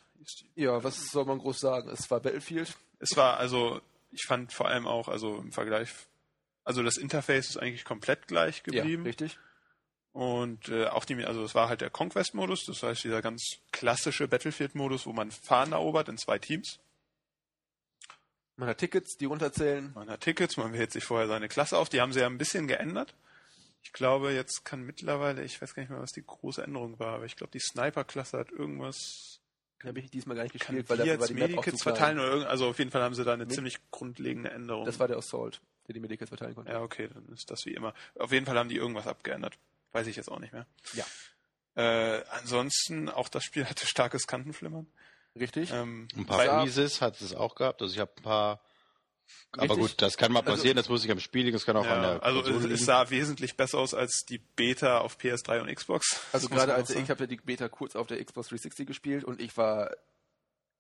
Ja, 0.56 0.82
was 0.82 1.12
soll 1.12 1.26
man 1.26 1.40
groß 1.40 1.60
sagen? 1.60 1.90
Es 1.90 2.10
war 2.10 2.22
Battlefield. 2.22 2.74
Es 3.00 3.18
war 3.18 3.36
also, 3.36 3.82
ich 4.12 4.24
fand 4.26 4.54
vor 4.54 4.70
allem 4.70 4.88
auch, 4.88 5.10
also 5.10 5.40
im 5.40 5.52
Vergleich, 5.52 5.90
also 6.64 6.84
das 6.84 6.96
Interface 6.96 7.50
ist 7.50 7.58
eigentlich 7.58 7.84
komplett 7.84 8.28
gleich 8.30 8.64
geblieben. 8.64 9.04
Ja, 9.04 9.08
richtig. 9.10 9.38
Und 10.14 10.70
äh, 10.70 10.86
auch 10.88 11.06
die, 11.06 11.26
also 11.26 11.44
es 11.44 11.56
war 11.56 11.70
halt 11.70 11.82
der 11.82 11.90
Conquest-Modus, 11.90 12.66
das 12.68 12.84
heißt 12.84 13.04
dieser 13.04 13.22
ganz 13.24 13.58
klassische 13.72 14.28
Battlefield-Modus, 14.28 15.06
wo 15.08 15.14
man 15.14 15.32
Fahnen 15.32 15.74
erobert 15.74 16.08
in 16.08 16.18
zwei 16.18 16.38
Teams. 16.38 16.80
Man 18.56 18.70
hat 18.70 18.78
Tickets, 18.78 19.18
die 19.18 19.26
runterzählen. 19.26 19.92
Man 19.96 20.10
hat 20.12 20.22
Tickets, 20.22 20.58
man 20.58 20.74
wählt 20.74 20.92
sich 20.92 21.04
vorher 21.04 21.28
seine 21.28 21.48
Klasse 21.50 21.78
auf. 21.78 21.90
Die 21.90 22.00
haben 22.00 22.14
sie 22.14 22.20
ja 22.20 22.28
ein 22.28 22.38
bisschen 22.38 22.68
geändert. 22.68 23.16
Ich 23.82 23.92
glaube, 23.92 24.32
jetzt 24.32 24.64
kann 24.64 24.84
mittlerweile, 24.84 25.44
ich 25.44 25.60
weiß 25.60 25.74
gar 25.74 25.82
nicht 25.82 25.90
mehr, 25.90 26.00
was 26.00 26.12
die 26.12 26.24
große 26.26 26.64
Änderung 26.64 27.00
war, 27.00 27.16
aber 27.16 27.26
ich 27.26 27.36
glaube, 27.36 27.52
die 27.52 27.60
Sniper-Klasse 27.60 28.38
hat 28.38 28.52
irgendwas, 28.52 29.42
Da 29.80 29.88
habe 29.90 30.00
ich 30.00 30.10
diesmal 30.12 30.38
gar 30.38 30.44
nicht 30.44 30.54
gespielt, 30.54 30.88
weil 30.90 30.98
dafür 30.98 31.14
war 31.20 31.28
jetzt 31.28 31.30
die 31.30 31.34
Medikits 31.34 31.82
verteilen 31.84 32.20
oder 32.20 32.30
irgend, 32.30 32.46
also 32.48 32.68
auf 32.70 32.78
jeden 32.78 32.92
Fall 32.92 33.02
haben 33.02 33.16
sie 33.16 33.26
da 33.26 33.34
eine 33.34 33.46
Nee. 33.48 33.54
ziemlich 33.56 33.80
grundlegende 33.92 34.52
Änderung. 34.52 34.86
Das 34.86 35.00
war 35.00 35.08
der 35.08 35.18
Assault, 35.18 35.60
der 35.88 35.94
die 35.96 36.00
Medikits 36.00 36.30
verteilen 36.30 36.54
konnte. 36.56 36.72
ja, 36.72 36.82
okay, 36.82 37.10
dann 37.12 37.28
ist 37.34 37.50
das 37.50 37.66
wie 37.66 37.74
immer. 37.74 37.94
Auf 38.20 38.32
jeden 38.32 38.46
Fall 38.46 38.58
haben 38.58 38.70
die 38.70 38.78
irgendwas 38.78 39.08
abgeändert. 39.08 39.58
Weiß 39.94 40.08
ich 40.08 40.16
jetzt 40.18 40.30
auch 40.30 40.40
nicht 40.40 40.52
mehr. 40.54 40.66
Ja. 40.94 41.06
Äh, 41.76 42.24
ansonsten, 42.32 43.10
auch 43.10 43.30
das 43.30 43.44
Spiel 43.44 43.66
hatte 43.70 43.88
starkes 43.88 44.28
Kantenflimmern. 44.28 44.88
Richtig? 45.40 45.72
Ähm, 45.72 46.08
Ein 46.16 46.26
paar 46.28 46.62
Freezes 46.64 47.02
hat 47.02 47.20
es 47.22 47.34
auch 47.34 47.56
gehabt. 47.56 47.82
Also 47.82 47.94
ich 47.94 48.00
habe 48.00 48.12
ein 48.18 48.22
paar. 48.24 48.62
Aber 49.54 49.64
Richtig. 49.64 49.80
gut, 49.80 50.02
das 50.02 50.18
kann 50.18 50.32
mal 50.32 50.42
Also- 50.42 50.52
passieren. 50.52 50.76
das 50.78 50.90
muss 50.90 51.04
ich 51.06 51.10
am 51.12 51.20
Spiel 51.20 51.46
liegen. 51.46 51.56
Das 51.56 51.66
kann 51.66 51.76
auch 51.78 51.86
an 51.88 52.04
ja, 52.04 52.14
der 52.16 52.24
also 52.24 52.42
Konsole 52.44 52.66
es, 52.66 52.72
liegen. 52.74 52.86
sah 52.86 53.10
wesentlich 53.10 53.56
besser 53.58 53.80
aus 53.80 53.94
als 53.94 54.26
die 54.30 54.38
Beta 54.38 55.00
auf 55.00 55.18
PS3 55.18 55.62
und 55.62 55.74
Xbox. 55.74 56.20
Also 56.34 56.48
Das 56.50 56.58
gerade 56.58 56.74
als 56.76 56.90
ich 56.92 57.10
habe 57.10 57.22
ja 57.22 57.28
die 57.28 57.38
Beta 57.38 57.68
kurz 57.70 57.96
auf 57.96 58.06
der 58.08 58.24
Xbox 58.24 58.50
360 58.50 58.86
gespielt 58.86 59.24
und 59.24 59.42
ich 59.42 59.56
war 59.58 59.92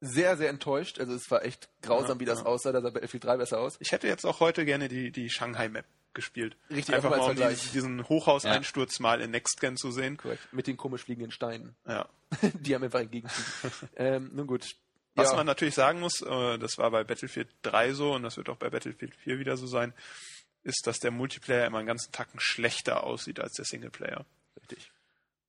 sehr, 0.02 0.36
sehr 0.38 0.49
enttäuscht. 0.49 0.99
Also 0.99 1.13
es 1.15 1.32
war 1.32 1.43
echt 1.45 1.69
grausam, 1.82 2.17
Ja, 2.17 2.19
wie 2.19 2.26
das 2.26 2.39
ja. 2.39 2.45
aussah. 2.45 2.71
Da 2.73 2.82
sah 2.82 2.89
Battlefield 2.89 3.23
3 3.23 3.38
besser 3.38 3.60
aus. 3.60 3.78
Ich 3.80 3.91
hätte 3.91 4.08
jetzt 4.08 4.26
auch 4.26 4.39
heute 4.41 4.65
gerne 4.65 4.88
die, 4.89 5.12
die 5.12 5.30
Shanghai-Map 5.30 5.86
gespielt. 6.13 6.56
Richtig, 6.69 6.95
Einfach 6.95 7.10
mal 7.10 7.19
um 7.19 7.36
diesen, 7.36 7.71
diesen 7.73 8.10
Hochhauseinsturz 8.10 8.99
mal 8.99 9.21
in 9.21 9.32
Next 9.32 9.60
Gen 9.60 9.78
zu 9.78 9.91
sehen. 9.91 10.17
Korrekt. 10.17 10.52
Mit 10.52 10.67
den 10.67 10.78
komisch 10.78 11.04
fliegenden 11.04 11.32
Steinen. 11.32 11.76
Ja. 11.88 12.08
die 12.54 12.76
haben 12.76 12.84
einfach 12.84 12.99
entgegenfliegen. 12.99 13.89
ähm, 13.95 14.32
nun 14.34 14.47
gut. 14.47 14.76
Was 15.15 15.30
ja, 15.32 15.36
man 15.38 15.45
natürlich 15.45 15.76
sagen 15.76 15.99
muss, 15.99 16.21
äh, 16.21 16.58
das 16.58 16.78
war 16.78 16.89
bei 16.89 17.04
Battlefield 17.04 17.49
3 17.62 17.93
so 17.93 18.13
und 18.13 18.23
das 18.23 18.38
wird 18.38 18.49
auch 18.49 18.58
bei 18.58 18.69
Battlefield 18.69 19.15
4 19.15 19.38
wieder 19.39 19.58
so 19.58 19.67
sein, 19.67 19.93
ist, 20.63 20.88
dass 20.88 20.99
der 20.99 21.12
Multiplayer 21.12 21.67
immer 21.67 21.78
einen 21.80 21.88
ganzen 21.88 22.12
Tacken 22.12 22.39
schlechter 22.39 23.04
aussieht 23.04 23.39
als 23.39 23.54
der 23.54 23.65
Singleplayer. 23.65 24.26
richtig. 24.60 24.91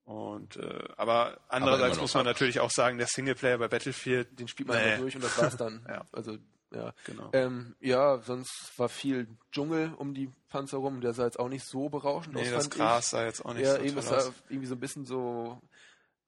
Und 0.03 0.57
äh, 0.57 0.83
aber 0.97 1.39
andererseits 1.49 1.95
noch 1.95 2.03
muss 2.03 2.13
man 2.13 2.25
natürlich 2.25 2.59
auch 2.59 2.69
sagen, 2.69 2.99
der 2.99 3.07
Singleplayer 3.07 3.57
bei 3.57 3.67
Battlefield, 3.67 4.39
Den 4.39 4.47
spielt 4.47 4.69
man 4.69 4.77
Nee. 4.77 4.97
durch 4.97 5.15
und 5.15 5.23
das 5.23 5.35
war's 5.39 5.57
dann. 5.57 5.83
Ja. 5.89 6.05
Also, 6.11 6.37
ja. 6.75 6.93
genau. 7.05 7.29
Ähm, 7.33 7.75
ja, 7.79 8.19
sonst 8.19 8.71
war 8.77 8.89
viel 8.89 9.27
Dschungel 9.51 9.93
um 9.97 10.13
die 10.13 10.29
Panzer 10.49 10.77
rum. 10.77 11.01
Der 11.01 11.13
sah 11.13 11.25
jetzt 11.25 11.39
auch 11.39 11.49
nicht 11.49 11.65
so 11.65 11.89
berauschend 11.89 12.35
aus, 12.35 12.43
nee, 12.43 12.51
das 12.51 12.63
fand 12.65 12.75
Gras 12.75 13.09
sah 13.09 13.25
jetzt 13.25 13.43
auch 13.45 13.51
ich. 13.51 13.57
nicht 13.57 13.65
Ja, 13.65 13.75
so 13.77 13.81
eben, 13.83 14.01
sah 14.01 14.17
aus. 14.17 14.31
irgendwie 14.49 14.67
so 14.67 14.75
ein 14.75 14.79
bisschen 14.79 15.05
so... 15.05 15.59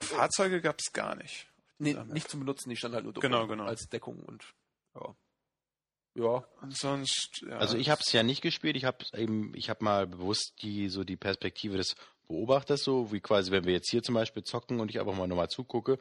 Fahrzeuge 0.02 0.62
gab 0.62 0.80
es 0.80 0.94
gar 0.94 1.16
nicht. 1.16 1.48
Nee, 1.80 1.94
Ja, 1.94 2.04
nicht 2.06 2.30
zum 2.30 2.40
Benutzen, 2.42 2.70
die 2.70 2.76
stand 2.76 2.94
halt 2.96 3.04
nur 3.04 3.14
drum 3.14 3.22
Genau, 3.22 3.48
genau. 3.48 3.66
als 3.66 3.88
Deckung 3.90 4.20
und 4.24 4.44
ja. 4.96 5.16
Ja, 6.16 6.44
Und 6.62 6.76
sonst, 6.76 7.44
ja, 7.48 7.58
Also 7.58 7.78
ich 7.78 7.92
habe 7.92 8.02
es 8.04 8.12
ja 8.12 8.24
nicht 8.24 8.42
gespielt. 8.42 8.76
Ich 8.76 8.86
habe 8.86 9.06
eben, 9.14 9.54
ich 9.56 9.70
habe 9.70 9.84
mal 9.84 10.08
bewusst 10.08 10.54
die 10.64 10.90
so 10.90 11.04
die 11.04 11.16
Perspektive 11.16 11.78
des 11.78 11.96
Beobachters 12.28 12.84
so, 12.84 13.12
wie 13.12 13.22
quasi 13.22 13.52
wenn 13.52 13.66
wir 13.66 13.74
jetzt 13.74 13.92
hier 13.92 14.02
zum 14.02 14.16
Beispiel 14.16 14.44
zocken 14.44 14.80
und 14.80 14.90
ich 14.90 15.00
einfach 15.00 15.16
mal 15.16 15.28
nochmal 15.28 15.50
zugucke. 15.50 16.00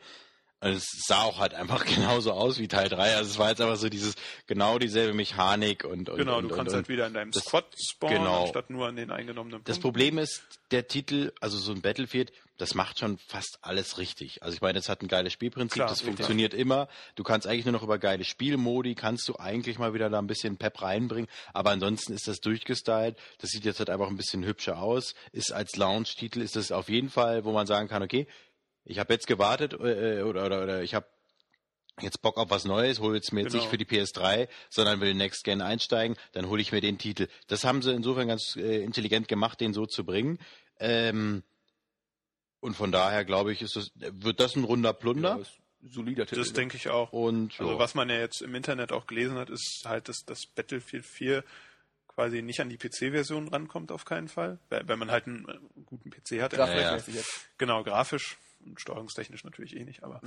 Also 0.58 0.78
es 0.78 0.86
sah 1.06 1.22
auch 1.22 1.38
halt 1.38 1.52
einfach 1.54 1.84
genauso 1.94 2.32
aus 2.32 2.58
wie 2.58 2.66
Teil 2.68 2.88
3. 2.88 3.16
Also 3.16 3.30
es 3.30 3.38
war 3.38 3.50
jetzt 3.50 3.60
einfach 3.60 3.76
so 3.76 3.88
dieses 3.88 4.14
genau 4.46 4.78
dieselbe 4.78 5.12
Mechanik 5.14 5.84
und, 5.84 6.08
und 6.08 6.16
genau, 6.16 6.38
und, 6.38 6.44
du 6.48 6.54
kannst 6.54 6.70
und, 6.72 6.76
halt 6.76 6.88
wieder 6.88 7.06
in 7.06 7.14
deinem 7.14 7.30
das- 7.30 7.44
Squad 7.44 7.66
spawnen, 7.78 8.18
genau. 8.18 8.44
anstatt 8.44 8.70
nur 8.70 8.86
an 8.86 8.96
den 8.96 9.10
eingenommenen 9.10 9.60
Das 9.64 9.78
Punkten. 9.78 9.82
Problem 9.82 10.18
ist, 10.18 10.42
der 10.70 10.88
Titel, 10.88 11.32
also 11.40 11.58
so 11.58 11.72
ein 11.72 11.82
Battlefield, 11.82 12.32
das 12.58 12.74
macht 12.74 12.98
schon 12.98 13.18
fast 13.18 13.58
alles 13.60 13.98
richtig. 13.98 14.42
Also 14.42 14.54
ich 14.54 14.62
meine, 14.62 14.78
es 14.78 14.88
hat 14.88 15.02
ein 15.02 15.08
geiles 15.08 15.30
Spielprinzip, 15.34 15.74
Klar, 15.74 15.88
das 15.88 15.98
richtig. 15.98 16.16
funktioniert 16.16 16.54
immer. 16.54 16.88
Du 17.14 17.22
kannst 17.22 17.46
eigentlich 17.46 17.66
nur 17.66 17.72
noch 17.72 17.82
über 17.82 17.98
geile 17.98 18.24
Spielmodi, 18.24 18.94
kannst 18.94 19.28
du 19.28 19.36
eigentlich 19.38 19.78
mal 19.78 19.92
wieder 19.92 20.08
da 20.08 20.18
ein 20.18 20.26
bisschen 20.26 20.56
Pep 20.56 20.80
reinbringen, 20.80 21.28
aber 21.52 21.70
ansonsten 21.70 22.14
ist 22.14 22.26
das 22.28 22.40
durchgestylt. 22.40 23.18
Das 23.38 23.50
sieht 23.50 23.66
jetzt 23.66 23.78
halt 23.78 23.90
einfach 23.90 24.08
ein 24.08 24.16
bisschen 24.16 24.42
hübscher 24.42 24.78
aus. 24.78 25.14
Ist 25.32 25.52
als 25.52 25.76
Launch-Titel, 25.76 26.40
ist 26.40 26.56
das 26.56 26.72
auf 26.72 26.88
jeden 26.88 27.10
Fall, 27.10 27.44
wo 27.44 27.52
man 27.52 27.66
sagen 27.66 27.88
kann, 27.88 28.02
okay, 28.02 28.26
ich 28.86 28.98
habe 28.98 29.12
jetzt 29.12 29.26
gewartet 29.26 29.74
äh, 29.74 30.22
oder, 30.22 30.46
oder, 30.46 30.62
oder 30.62 30.82
ich 30.82 30.94
habe 30.94 31.06
jetzt 32.00 32.22
Bock 32.22 32.36
auf 32.36 32.50
was 32.50 32.64
Neues, 32.64 33.00
hole 33.00 33.16
jetzt 33.16 33.32
mir 33.32 33.40
jetzt 33.42 33.52
Genau. 33.52 33.62
nicht 33.62 33.70
für 33.70 33.78
die 33.78 33.84
PS3, 33.86 34.48
sondern 34.68 35.00
will 35.00 35.14
Next 35.14 35.44
Gen 35.44 35.60
einsteigen, 35.62 36.16
dann 36.32 36.48
hole 36.48 36.60
ich 36.62 36.72
mir 36.72 36.80
den 36.80 36.98
Titel. 36.98 37.28
Das 37.46 37.64
haben 37.64 37.82
sie 37.82 37.92
insofern 37.92 38.28
ganz 38.28 38.56
äh, 38.56 38.82
intelligent 38.82 39.28
gemacht, 39.28 39.60
den 39.60 39.72
so 39.72 39.86
zu 39.86 40.04
bringen. 40.04 40.38
Ähm, 40.78 41.42
und 42.60 42.74
von 42.76 42.92
daher 42.92 43.24
glaube 43.24 43.52
ich, 43.52 43.62
ist 43.62 43.76
das, 43.76 43.90
wird 43.94 44.40
das 44.40 44.56
ein 44.56 44.64
runder 44.64 44.90
ja 44.90 44.92
Plunder. 44.92 45.38
ist 45.40 45.58
ein 45.82 45.90
solider 45.90 46.26
Titel. 46.26 46.40
Das 46.40 46.52
denke 46.52 46.76
ich 46.76 46.88
auch. 46.88 47.12
Und 47.12 47.58
Also 47.58 47.72
ja. 47.72 47.78
was 47.78 47.94
man 47.94 48.08
ja 48.10 48.18
jetzt 48.18 48.42
im 48.42 48.54
Internet 48.54 48.92
auch 48.92 49.06
gelesen 49.06 49.36
hat, 49.36 49.50
ist 49.50 49.82
halt, 49.86 50.08
dass 50.08 50.24
das 50.26 50.46
Battlefield 50.46 51.06
4 51.06 51.44
quasi 52.08 52.42
nicht 52.42 52.60
an 52.60 52.68
die 52.70 52.78
PC-Version 52.78 53.48
rankommt 53.48 53.92
auf 53.92 54.04
keinen 54.04 54.28
Fall, 54.28 54.58
weil, 54.70 54.88
weil 54.88 54.96
man 54.96 55.10
halt 55.10 55.26
einen 55.26 55.48
äh, 55.48 55.58
guten 55.84 56.10
PC 56.10 56.42
hat. 56.42 56.52
Grafisch 56.52 57.14
Ja, 57.14 57.20
ja. 57.20 57.22
Genau, 57.58 57.84
grafisch 57.84 58.36
steuerungstechnisch 58.76 59.44
natürlich 59.44 59.76
eh 59.76 59.84
nicht, 59.84 60.02
aber 60.02 60.20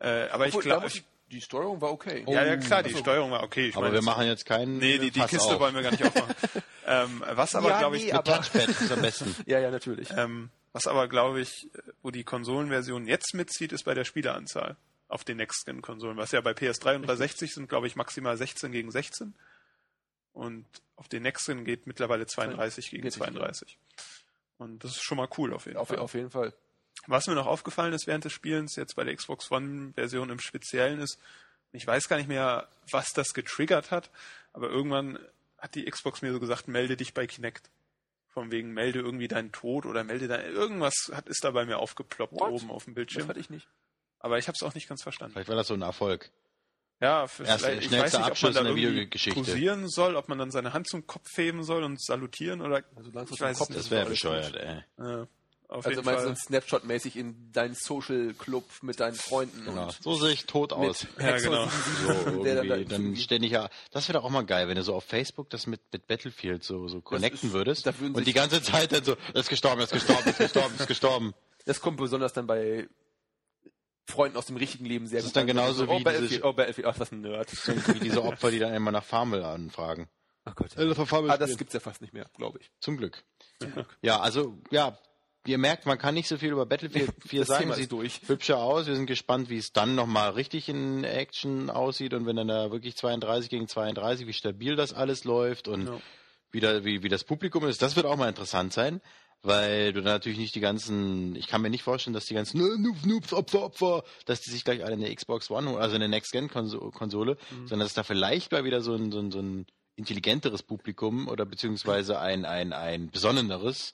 äh, 0.00 0.28
aber 0.30 0.46
ich 0.46 0.54
Obwohl, 0.54 0.62
glaube, 0.62 0.88
die 1.30 1.40
Steuerung 1.40 1.80
war 1.80 1.90
okay. 1.92 2.24
ja, 2.28 2.44
ja 2.44 2.56
klar, 2.56 2.82
die 2.82 2.90
Achso. 2.90 3.00
Steuerung 3.00 3.30
war 3.32 3.42
okay. 3.42 3.68
Ich 3.68 3.74
aber 3.76 3.86
meine, 3.86 3.94
wir 3.96 4.02
machen 4.02 4.26
jetzt 4.26 4.46
keinen. 4.46 4.78
nee, 4.78 4.98
die, 4.98 5.10
die 5.10 5.20
Kiste 5.20 5.54
auf. 5.54 5.60
wollen 5.60 5.74
wir 5.74 5.82
gar 5.82 5.90
nicht 5.90 6.04
aufmachen. 6.04 6.34
ähm, 6.86 7.24
was 7.32 7.54
aber 7.54 7.70
Ja, 7.70 7.78
glaube 7.80 7.96
ich, 7.96 8.02
nee, 8.04 8.12
Mit 8.12 8.18
aber- 8.18 8.36
Touchpad 8.36 8.68
ist 8.68 8.92
am 8.92 9.02
besten. 9.02 9.34
Ja, 9.46 9.58
ja, 9.58 9.70
natürlich. 9.70 10.08
ähm, 10.16 10.50
was 10.72 10.86
aber 10.86 11.08
glaube 11.08 11.40
ich, 11.40 11.68
wo 12.02 12.10
die 12.10 12.22
Konsolenversion 12.24 13.06
jetzt 13.06 13.34
mitzieht, 13.34 13.72
ist 13.72 13.84
bei 13.84 13.94
der 13.94 14.04
Spieleranzahl 14.04 14.76
auf 15.08 15.24
den 15.24 15.36
Next-Gen-Konsolen, 15.38 16.16
was 16.16 16.32
ja 16.32 16.40
bei 16.40 16.50
PS3 16.52 16.96
und 16.96 17.02
360 17.02 17.54
sind, 17.54 17.68
glaube 17.68 17.86
ich, 17.86 17.96
maximal 17.96 18.36
16 18.36 18.72
gegen 18.72 18.90
16. 18.90 19.34
Und 20.32 20.66
auf 20.96 21.08
den 21.08 21.22
Next-Gen 21.22 21.64
geht 21.64 21.86
mittlerweile 21.86 22.26
32 22.26 22.90
gegen 22.90 23.02
40, 23.04 23.20
ja. 23.20 23.26
32. 23.26 23.78
Und 24.58 24.84
das 24.84 24.92
ist 24.92 25.02
schon 25.02 25.16
mal 25.16 25.28
cool 25.38 25.54
auf 25.54 25.66
jeden 25.66 25.78
Auf, 25.78 25.88
Fall. 25.88 25.98
auf 25.98 26.14
jeden 26.14 26.30
Fall. 26.30 26.52
Was 27.06 27.26
mir 27.26 27.34
noch 27.34 27.46
aufgefallen 27.46 27.92
ist 27.92 28.06
während 28.06 28.24
des 28.24 28.32
Spielens, 28.32 28.74
jetzt 28.76 28.96
bei 28.96 29.04
der 29.04 29.14
Xbox 29.14 29.50
One-Version 29.50 30.30
im 30.30 30.40
Speziellen 30.40 31.00
ist, 31.00 31.18
ich 31.72 31.86
weiß 31.86 32.08
gar 32.08 32.16
nicht 32.16 32.28
mehr, 32.28 32.68
was 32.90 33.08
das 33.14 33.34
getriggert 33.34 33.90
hat, 33.90 34.10
aber 34.52 34.68
irgendwann 34.70 35.18
hat 35.58 35.74
die 35.74 35.84
Xbox 35.84 36.22
mir 36.22 36.32
so 36.32 36.40
gesagt, 36.40 36.68
melde 36.68 36.96
dich 36.96 37.14
bei 37.14 37.26
Kinect. 37.26 37.70
Von 38.28 38.50
wegen, 38.50 38.72
melde 38.72 38.98
irgendwie 39.00 39.28
deinen 39.28 39.50
Tod 39.52 39.86
oder 39.86 40.04
melde 40.04 40.28
dein, 40.28 40.44
irgendwas 40.52 40.94
hat, 41.12 41.26
ist 41.28 41.42
da 41.44 41.50
bei 41.52 41.64
mir 41.64 41.78
aufgeploppt 41.78 42.34
What? 42.34 42.50
oben 42.50 42.70
auf 42.70 42.84
dem 42.84 42.92
Das 42.92 42.96
Bildschirm. 42.96 43.28
hatte 43.28 43.40
ich 43.40 43.48
nicht. 43.50 43.66
Aber 44.18 44.38
ich 44.38 44.48
habe 44.48 44.56
es 44.60 44.62
auch 44.66 44.74
nicht 44.74 44.88
ganz 44.88 45.02
verstanden. 45.02 45.32
Vielleicht 45.34 45.48
war 45.48 45.56
das 45.56 45.68
so 45.68 45.74
ein 45.74 45.82
Erfolg. 45.82 46.30
Ja, 47.00 47.26
für 47.26 47.44
Erst 47.44 47.64
vielleicht, 47.64 47.82
ich 47.86 47.92
weiß 47.92 48.04
nicht, 48.04 48.14
ob 48.14 48.20
man 48.20 48.30
Abschluss 48.30 48.54
da 48.54 48.60
in 48.60 48.64
der 48.66 48.74
irgendwie 48.74 48.90
Videogeschichte. 48.90 49.38
posieren 49.40 49.88
soll, 49.88 50.16
ob 50.16 50.28
man 50.28 50.38
dann 50.38 50.50
seine 50.50 50.72
Hand 50.72 50.88
zum 50.88 51.06
Kopf 51.06 51.28
heben 51.36 51.62
soll 51.62 51.82
und 51.84 52.02
salutieren 52.02 52.60
oder 52.62 52.82
Also 52.94 53.10
langsam 53.12 53.34
ich 53.34 53.40
weiß 53.40 53.58
Kopf, 53.58 53.68
Das 53.74 53.90
wäre 53.90 54.06
bescheuert, 54.08 54.54
ey. 54.56 54.82
Äh, 54.98 55.26
auf 55.68 55.84
Also 55.86 55.90
jeden 55.90 56.04
meinst 56.04 56.22
du 56.24 56.26
Fall. 56.28 56.36
so 56.36 56.42
Snapshot-mäßig 56.42 57.16
in 57.16 57.52
deinen 57.52 57.74
Social 57.74 58.34
Club 58.38 58.64
mit 58.82 59.00
deinen 59.00 59.14
Freunden 59.14 59.64
Genau. 59.64 59.84
und 59.84 59.92
So 60.02 60.14
sehe 60.16 60.32
ich 60.32 60.46
tot 60.46 60.72
aus. 60.72 61.06
Ja, 61.18 61.24
Hexer 61.24 61.50
genau. 61.50 61.68
77, 61.68 62.24
So 62.24 62.44
dann, 62.44 62.88
dann 62.88 63.16
ständig 63.16 63.50
ja, 63.52 63.68
das 63.90 64.08
wäre 64.08 64.18
doch 64.18 64.24
auch 64.24 64.30
mal 64.30 64.44
geil, 64.46 64.68
wenn 64.68 64.76
du 64.76 64.82
so 64.82 64.94
auf 64.94 65.04
Facebook 65.04 65.50
das 65.50 65.66
mit, 65.66 65.80
mit 65.92 66.06
Battlefield 66.06 66.62
so, 66.64 66.86
so 66.88 67.00
connecten 67.00 67.48
ist- 67.50 67.52
würdest 67.54 67.86
und 67.86 68.26
die 68.26 68.32
ganze 68.32 68.62
Zeit 68.62 68.92
dann 68.92 69.04
so, 69.04 69.16
ist 69.34 69.48
gestorben, 69.48 69.80
ist 69.80 69.92
gestorben, 69.92 70.28
ist 70.28 70.38
gestorben, 70.38 70.74
ist 70.78 70.86
gestorben. 70.86 71.34
Das 71.64 71.80
kommt 71.80 71.96
besonders 71.96 72.32
dann 72.32 72.46
bei 72.46 72.88
Freunden 74.08 74.36
aus 74.36 74.46
dem 74.46 74.56
richtigen 74.56 74.84
Leben 74.84 75.06
sehr 75.08 75.16
Das 75.18 75.24
gut 75.24 75.28
ist 75.30 75.36
dann 75.36 75.42
an. 75.42 75.46
genauso 75.48 75.84
oh, 75.88 75.98
wie 75.98 76.04
Battlefield, 76.04 76.30
dieses- 76.30 76.44
oh, 76.44 76.52
Battlefield, 76.52 76.86
ach, 76.86 77.00
was 77.00 77.10
ein 77.10 77.22
Nerd. 77.22 77.50
So 77.50 77.72
wie 77.94 77.98
diese 78.00 78.22
Opfer, 78.22 78.50
die 78.52 78.60
dann 78.60 78.72
immer 78.72 78.92
nach 78.92 79.02
Farmville 79.04 79.44
anfragen. 79.46 80.08
Ach 80.44 80.54
Gott. 80.54 80.76
Äh, 80.76 80.94
von 80.94 81.06
Farbe 81.08 81.28
Ah, 81.28 81.36
das 81.36 81.56
gibt's 81.56 81.74
ja 81.74 81.80
fast 81.80 82.00
nicht 82.00 82.12
mehr, 82.14 82.26
glaube 82.36 82.60
ich. 82.60 82.70
Zum 82.78 82.96
Glück. 82.98 83.24
Ja, 84.00 84.20
also, 84.20 84.56
ja, 84.70 84.96
ihr 85.48 85.58
merkt, 85.58 85.86
man 85.86 85.98
kann 85.98 86.14
nicht 86.14 86.28
so 86.28 86.36
viel 86.38 86.52
über 86.52 86.66
Battlefield 86.66 87.10
4 87.26 87.40
Das 87.40 87.48
sagen. 87.48 87.62
Thema 87.64 87.74
Sieht 87.74 87.92
durch. 87.92 88.20
hübscher 88.26 88.58
aus. 88.58 88.86
Wir 88.86 88.94
sind 88.96 89.06
gespannt, 89.06 89.48
wie 89.50 89.58
es 89.58 89.72
dann 89.72 89.94
nochmal 89.94 90.30
richtig 90.30 90.68
in 90.68 91.04
Action 91.04 91.70
aussieht 91.70 92.14
und 92.14 92.26
wenn 92.26 92.36
dann 92.36 92.48
da 92.48 92.70
wirklich 92.70 92.96
32 92.96 93.50
gegen 93.50 93.68
32, 93.68 94.26
wie 94.26 94.32
stabil 94.32 94.76
das 94.76 94.92
alles 94.92 95.24
läuft 95.24 95.68
und 95.68 95.86
Ja. 95.86 96.00
wie, 96.52 96.60
da, 96.60 96.84
wie, 96.84 97.02
wie 97.02 97.08
das 97.08 97.24
Publikum 97.24 97.66
ist. 97.66 97.82
Das 97.82 97.96
wird 97.96 98.06
auch 98.06 98.16
mal 98.16 98.28
interessant 98.28 98.72
sein. 98.72 99.00
Weil 99.42 99.92
du 99.92 100.00
da 100.02 100.12
natürlich 100.12 100.38
nicht 100.38 100.54
die 100.54 100.60
ganzen, 100.60 101.36
ich 101.36 101.46
kann 101.46 101.60
mir 101.62 101.68
nicht 101.70 101.82
vorstellen, 101.84 102.14
dass 102.14 102.24
die 102.24 102.34
ganzen 102.34 102.58
"Nö, 102.58 102.78
Noobs, 102.78 103.04
Noobs, 103.04 103.32
Opfer, 103.34 103.62
Opfer, 103.62 104.02
dass 104.24 104.40
die 104.40 104.50
sich 104.50 104.64
gleich 104.64 104.82
alle 104.82 104.94
eine 104.94 105.14
Xbox 105.14 105.50
One, 105.50 105.76
also 105.78 105.94
eine 105.94 106.08
Next-Gen-Konsole, 106.08 107.36
sondern 107.66 107.80
dass 107.86 107.94
da 107.94 108.02
vielleicht 108.02 108.50
mal 108.52 108.64
wieder 108.64 108.80
so 108.80 108.94
ein, 108.94 109.12
so 109.12 109.18
ein, 109.20 109.30
so 109.30 109.38
ein 109.40 109.66
intelligenteres 109.94 110.62
Publikum 110.62 111.28
oder 111.28 111.44
beziehungsweise 111.44 112.18
ein, 112.18 112.44
ein, 112.44 112.72
ein 112.72 113.10
besonneneres 113.10 113.92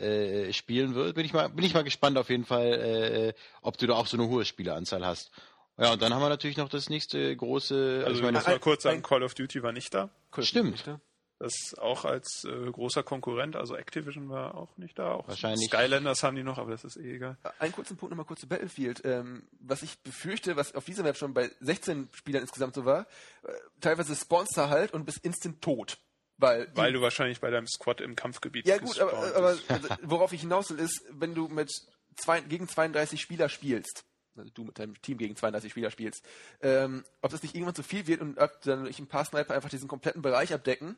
äh, 0.00 0.52
spielen 0.52 0.94
wird. 0.94 1.14
Bin 1.14 1.24
ich 1.24 1.32
mal, 1.32 1.48
bin 1.48 1.64
ich 1.64 1.74
mal 1.74 1.84
gespannt 1.84 2.16
auf 2.18 2.30
jeden 2.30 2.44
Fall, 2.44 2.72
äh, 2.72 3.32
ob 3.62 3.78
du 3.78 3.86
da 3.86 3.94
auch 3.94 4.06
so 4.06 4.16
eine 4.16 4.28
hohe 4.28 4.44
Spieleranzahl 4.44 5.04
hast. 5.06 5.30
Ja, 5.78 5.92
und 5.92 6.02
dann 6.02 6.12
haben 6.12 6.20
wir 6.22 6.28
natürlich 6.28 6.56
noch 6.58 6.68
das 6.68 6.90
nächste 6.90 7.34
große, 7.36 8.00
Also 8.04 8.10
ich 8.10 8.16
ich 8.18 8.22
meine, 8.22 8.38
muss 8.38 8.46
mal 8.46 8.58
kurz 8.58 8.82
sagen, 8.82 9.02
Call 9.02 9.22
of 9.22 9.34
Duty 9.34 9.62
war 9.62 9.72
nicht 9.72 9.94
da. 9.94 10.10
Stimmt. 10.40 10.72
Nicht, 10.72 10.86
ne? 10.86 11.00
Das 11.38 11.54
auch 11.78 12.04
als 12.04 12.44
äh, 12.44 12.70
großer 12.70 13.02
Konkurrent, 13.02 13.56
also 13.56 13.74
Activision 13.74 14.28
war 14.28 14.54
auch 14.54 14.76
nicht 14.76 14.98
da. 14.98 15.12
Auch 15.14 15.26
Wahrscheinlich- 15.26 15.68
Skylanders 15.68 16.22
haben 16.22 16.36
die 16.36 16.42
noch, 16.42 16.58
aber 16.58 16.72
das 16.72 16.84
ist 16.84 16.98
eh 16.98 17.14
egal. 17.14 17.38
Einen 17.58 17.72
kurzen 17.72 17.96
Punkt 17.96 18.10
nochmal 18.10 18.26
kurz 18.26 18.40
zu 18.40 18.46
Battlefield. 18.46 19.00
Ähm, 19.06 19.44
was 19.58 19.80
ich 19.82 19.98
befürchte, 20.00 20.56
was 20.56 20.74
auf 20.74 20.84
dieser 20.84 21.02
Map 21.02 21.16
schon 21.16 21.32
bei 21.32 21.50
16 21.60 22.10
Spielern 22.12 22.42
insgesamt 22.42 22.74
so 22.74 22.84
war, 22.84 23.06
äh, 23.44 23.52
teilweise 23.80 24.14
spawnst 24.14 24.54
du 24.58 24.68
halt 24.68 24.92
und 24.92 25.06
bist 25.06 25.24
instant 25.24 25.62
tot. 25.62 25.96
Weil, 26.40 26.68
Weil 26.74 26.92
du 26.92 27.02
wahrscheinlich 27.02 27.40
bei 27.40 27.50
deinem 27.50 27.66
Squad 27.66 28.00
im 28.00 28.16
Kampfgebiet 28.16 28.66
ja 28.66 28.78
gut, 28.78 28.98
aber, 28.98 29.12
aber 29.36 29.58
also, 29.68 29.88
worauf 30.02 30.32
ich 30.32 30.40
hinaus 30.40 30.70
will, 30.70 30.78
ist, 30.78 31.04
wenn 31.10 31.34
du 31.34 31.48
mit 31.48 31.70
zwei, 32.16 32.40
gegen 32.40 32.66
32 32.66 33.20
Spieler 33.20 33.48
spielst, 33.48 34.04
also 34.36 34.50
du 34.54 34.64
mit 34.64 34.78
deinem 34.78 35.00
Team 35.02 35.18
gegen 35.18 35.36
32 35.36 35.70
Spieler 35.70 35.90
spielst, 35.90 36.24
ähm, 36.62 37.04
ob 37.20 37.30
das 37.30 37.42
nicht 37.42 37.54
irgendwann 37.54 37.74
zu 37.74 37.82
viel 37.82 38.06
wird 38.06 38.22
und 38.22 38.38
ob 38.38 38.60
dann 38.62 38.84
durch 38.84 38.98
ein 38.98 39.06
paar 39.06 39.24
Sniper 39.24 39.54
einfach 39.54 39.68
diesen 39.68 39.88
kompletten 39.88 40.22
Bereich 40.22 40.54
abdecken 40.54 40.96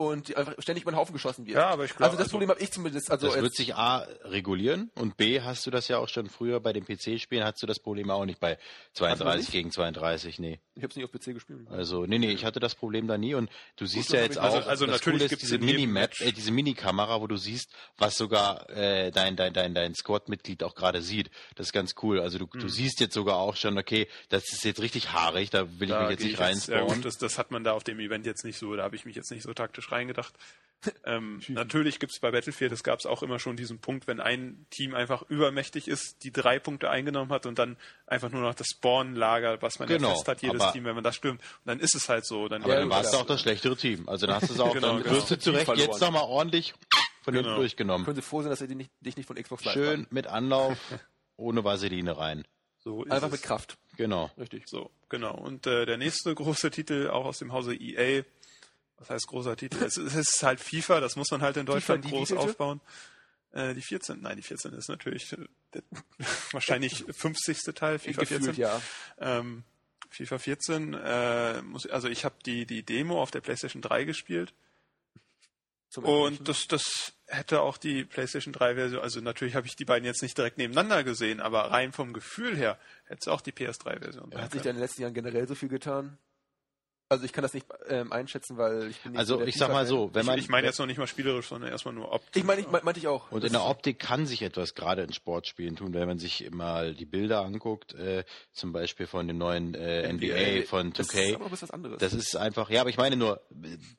und 0.00 0.28
die 0.28 0.36
einfach 0.36 0.54
ständig 0.60 0.82
über 0.84 0.92
den 0.92 0.96
Haufen 0.96 1.12
geschossen 1.12 1.44
wird. 1.46 1.56
Ja, 1.58 1.68
aber 1.68 1.84
ich 1.84 1.90
glaub, 1.94 2.06
also 2.06 2.16
das 2.16 2.24
also- 2.24 2.30
Problem 2.30 2.48
habe 2.48 2.60
ich 2.60 2.72
zumindest. 2.72 3.10
Also 3.10 3.26
das 3.26 3.34
jetzt- 3.36 3.42
wird 3.42 3.54
sich 3.54 3.74
A 3.74 3.98
regulieren 4.24 4.90
und 4.94 5.18
B 5.18 5.42
hast 5.42 5.66
du 5.66 5.70
das 5.70 5.88
ja 5.88 5.98
auch 5.98 6.08
schon 6.08 6.30
früher 6.30 6.58
bei 6.58 6.72
den 6.72 6.84
PC-Spielen, 6.86 7.44
hast 7.44 7.62
du 7.62 7.66
das 7.66 7.78
Problem 7.78 8.10
auch 8.10 8.24
nicht 8.24 8.40
bei 8.40 8.56
32 8.94 9.40
nicht? 9.40 9.52
gegen 9.52 9.70
32, 9.70 10.38
nee. 10.38 10.58
ich 10.74 10.82
habe 10.82 10.90
es 10.90 10.96
nicht 10.96 11.04
auf 11.04 11.10
PC 11.12 11.34
gespielt. 11.34 11.66
Also, 11.68 12.06
nee, 12.06 12.18
nee, 12.18 12.30
ich 12.30 12.46
hatte 12.46 12.58
das 12.60 12.74
Problem 12.74 13.06
da 13.06 13.18
nie 13.18 13.34
und 13.34 13.50
du 13.76 13.84
siehst 13.84 14.10
dann 14.10 14.20
ja 14.20 14.22
jetzt 14.24 14.36
ich- 14.36 14.38
auch, 14.40 14.44
Also- 14.54 14.68
also 14.70 14.86
das 14.86 14.94
natürlich 14.94 15.18
Coole 15.18 15.24
ist 15.26 15.28
gibt's 15.30 15.44
diese 15.44 15.58
Minimap, 15.58 16.18
äh, 16.22 16.32
diese 16.32 16.50
Minikamera, 16.50 17.20
wo 17.20 17.26
du 17.26 17.36
siehst, 17.36 17.70
was 17.98 18.16
sogar 18.16 18.70
äh, 18.70 19.10
dein, 19.10 19.36
dein, 19.36 19.52
dein, 19.52 19.74
dein 19.74 19.94
Squad-Mitglied 19.94 20.62
auch 20.62 20.74
gerade 20.74 21.02
sieht. 21.02 21.30
Das 21.56 21.66
ist 21.66 21.72
ganz 21.74 21.94
cool. 22.02 22.20
Also 22.20 22.38
du, 22.38 22.46
du 22.46 22.60
Hm. 22.62 22.68
siehst 22.70 23.00
jetzt 23.00 23.12
sogar 23.12 23.36
auch 23.36 23.56
schon, 23.56 23.76
okay, 23.76 24.08
das 24.30 24.50
ist 24.50 24.64
jetzt 24.64 24.80
richtig 24.80 25.12
haarig, 25.12 25.50
da 25.50 25.68
will 25.78 25.88
ich 25.88 25.94
Da 25.94 26.00
mich 26.02 26.10
jetzt 26.12 26.22
nicht 26.24 26.32
ich 26.32 26.38
ja, 26.38 26.44
reinspawnen. 26.46 26.86
gut, 26.86 27.04
das, 27.04 27.18
das 27.18 27.36
hat 27.36 27.50
man 27.50 27.64
da 27.64 27.72
auf 27.72 27.84
dem 27.84 28.00
Event 28.00 28.24
jetzt 28.24 28.44
nicht 28.46 28.56
so, 28.56 28.74
da 28.74 28.84
habe 28.84 28.96
ich 28.96 29.04
mich 29.04 29.16
jetzt 29.16 29.30
nicht 29.30 29.42
so 29.42 29.52
taktisch 29.52 29.89
reingedacht. 29.92 30.34
ähm, 31.04 31.40
natürlich 31.48 31.98
gibt 31.98 32.12
es 32.12 32.20
bei 32.20 32.30
Battlefield, 32.30 32.72
das 32.72 32.82
gab 32.82 32.98
es 33.00 33.06
auch 33.06 33.22
immer 33.22 33.38
schon 33.38 33.56
diesen 33.56 33.80
Punkt, 33.80 34.06
wenn 34.06 34.18
ein 34.20 34.64
Team 34.70 34.94
einfach 34.94 35.22
übermächtig 35.28 35.88
ist, 35.88 36.24
die 36.24 36.32
drei 36.32 36.58
Punkte 36.58 36.88
eingenommen 36.88 37.30
hat 37.32 37.44
und 37.46 37.58
dann 37.58 37.76
einfach 38.06 38.30
nur 38.30 38.40
noch 38.42 38.54
das 38.54 38.68
Spawn-Lager, 38.68 39.60
was 39.60 39.78
man 39.78 39.88
Genau, 39.88 40.08
ja 40.08 40.14
fest 40.14 40.28
hat, 40.28 40.42
jedes 40.42 40.60
aber- 40.60 40.72
Team, 40.72 40.84
wenn 40.84 40.94
man 40.94 41.04
das 41.04 41.16
stürmt. 41.16 41.40
Und 41.42 41.48
dann 41.66 41.80
ist 41.80 41.94
es 41.94 42.08
halt 42.08 42.24
so. 42.24 42.48
Dann 42.48 42.62
Aber 42.62 42.72
Ja, 42.74 42.80
dann 42.80 42.90
warst 42.90 43.12
du 43.12 43.18
auch 43.18 43.26
das 43.26 43.42
schlechtere 43.42 43.76
Team. 43.76 44.08
Also 44.08 44.26
dann 44.26 44.36
hast 44.36 44.48
du 44.48 44.54
es 44.54 44.60
auch, 44.60 44.72
Genau, 44.72 44.94
dann 44.94 45.02
genau. 45.02 45.16
wirst 45.16 45.30
du 45.30 45.38
zurecht 45.38 45.66
verloren. 45.66 45.90
jetzt 45.90 46.00
nochmal 46.00 46.22
ordentlich 46.24 46.72
von 47.22 47.34
hinten 47.34 47.48
Genau. 47.48 47.58
durchgenommen. 47.60 48.04
Können 48.06 48.16
Sie 48.16 48.22
froh 48.22 48.40
sein, 48.40 48.50
dass 48.50 48.62
er 48.62 48.66
die 48.66 48.74
nicht, 48.74 48.90
dich 49.02 49.16
nicht 49.18 49.26
von 49.26 49.36
Xbox 49.36 49.64
Live 49.66 49.74
Schön 49.74 50.06
mit 50.10 50.26
Anlauf, 50.28 50.78
ohne 51.36 51.62
Vaseline 51.62 52.16
rein. 52.16 52.46
so 52.78 53.04
ist 53.04 53.12
Einfach 53.12 53.26
es. 53.26 53.32
mit 53.32 53.42
Kraft. 53.42 53.76
Genau. 53.98 54.30
Richtig. 54.38 54.66
So, 54.66 54.90
genau. 55.10 55.34
Und 55.36 55.66
äh, 55.66 55.84
der 55.84 55.98
nächste 55.98 56.34
große 56.34 56.70
Titel, 56.70 57.10
auch 57.10 57.26
aus 57.26 57.38
dem 57.38 57.52
Hause 57.52 57.74
EA, 57.74 58.22
was 59.00 59.10
heißt 59.10 59.26
großer 59.26 59.56
Titel? 59.56 59.82
es, 59.82 59.96
ist 59.96 60.42
halt 60.42 60.60
FIFA, 60.60 61.00
das 61.00 61.16
muss 61.16 61.30
man 61.30 61.40
halt 61.40 61.56
in 61.56 61.66
Deutschland 61.66 62.04
die 62.04 62.10
groß 62.10 62.32
aufbauen. 62.32 62.80
Äh, 63.52 63.74
die 63.74 63.82
14, 63.82 64.20
nein, 64.20 64.36
die 64.36 64.42
14 64.42 64.72
ist 64.74 64.88
natürlich 64.88 65.32
äh, 65.32 65.38
der, 65.74 65.82
wahrscheinlich 66.52 67.04
50. 67.10 67.74
Teil, 67.74 67.98
FIFA 67.98 68.20
Gefühlt, 68.20 68.44
14. 68.44 68.62
ja. 68.62 68.80
Ähm, 69.18 69.64
FIFA 70.10 70.38
14, 70.38 70.94
äh, 70.94 71.62
muss, 71.62 71.86
also 71.86 72.08
ich 72.08 72.24
habe 72.24 72.36
die, 72.44 72.66
die 72.66 72.84
Demo 72.84 73.20
auf 73.20 73.30
der 73.30 73.40
PlayStation 73.40 73.80
3 73.80 74.04
gespielt 74.04 74.52
Zum 75.88 76.04
und 76.04 76.48
das, 76.48 76.68
das 76.68 77.14
hätte 77.26 77.62
auch 77.62 77.78
die 77.78 78.04
PlayStation 78.04 78.52
3 78.52 78.74
Version, 78.74 79.02
also 79.02 79.20
natürlich 79.20 79.54
habe 79.54 79.66
ich 79.66 79.76
die 79.76 79.84
beiden 79.84 80.04
jetzt 80.04 80.22
nicht 80.22 80.36
direkt 80.36 80.58
nebeneinander 80.58 81.04
gesehen, 81.04 81.40
aber 81.40 81.70
rein 81.70 81.92
vom 81.92 82.12
Gefühl 82.12 82.56
her 82.56 82.78
hätte 83.04 83.20
es 83.20 83.28
auch 83.28 83.40
die 83.40 83.52
PS3 83.52 84.00
Version 84.00 84.30
sein 84.30 84.42
Hat 84.42 84.52
sich 84.52 84.62
da 84.62 84.70
in 84.70 84.76
den 84.76 84.82
letzten 84.82 85.02
Jahren 85.02 85.14
generell 85.14 85.48
so 85.48 85.54
viel 85.54 85.68
getan? 85.68 86.18
Also 87.12 87.24
ich 87.24 87.32
kann 87.32 87.42
das 87.42 87.52
nicht 87.54 87.66
ähm, 87.88 88.12
einschätzen, 88.12 88.56
weil 88.56 88.86
ich 88.88 88.98
bin 89.00 89.10
nicht 89.12 89.26
so 89.26 89.34
Also 89.38 89.44
ich 89.44 89.56
sag 89.56 89.72
mal 89.72 89.84
so, 89.84 90.10
wenn 90.14 90.24
man 90.24 90.38
ich, 90.38 90.44
ich 90.44 90.48
meine 90.48 90.68
jetzt 90.68 90.78
noch 90.78 90.86
nicht 90.86 90.96
mal 90.98 91.08
spielerisch, 91.08 91.48
sondern 91.48 91.68
erstmal 91.72 91.92
nur 91.92 92.12
optisch. 92.12 92.40
Ich 92.40 92.44
meine, 92.44 92.60
ich 92.60 92.68
mein- 92.70 92.84
meinte 92.84 93.00
ich 93.00 93.08
auch. 93.08 93.32
Und 93.32 93.42
in 93.42 93.50
der 93.52 93.64
Optik 93.66 93.98
kann 93.98 94.26
sich 94.26 94.42
etwas 94.42 94.76
gerade 94.76 95.02
in 95.02 95.12
Sportspielen 95.12 95.74
tun, 95.74 95.92
wenn 95.92 96.06
man 96.06 96.20
sich 96.20 96.48
mal 96.52 96.94
die 96.94 97.06
Bilder 97.06 97.40
anguckt, 97.40 97.94
äh, 97.94 98.22
zum 98.52 98.72
Beispiel 98.72 99.08
von 99.08 99.26
dem 99.26 99.38
neuen 99.38 99.74
äh, 99.74 100.06
NBA, 100.12 100.66
von 100.68 100.92
Das 100.92 101.08
ist 101.08 101.16
2K. 101.16 101.34
aber 101.34 101.50
was 101.50 101.68
anderes. 101.72 101.98
Das 101.98 102.12
ist 102.12 102.36
einfach, 102.36 102.70
ja, 102.70 102.80
aber 102.82 102.90
ich 102.90 102.96
meine 102.96 103.16
nur, 103.16 103.40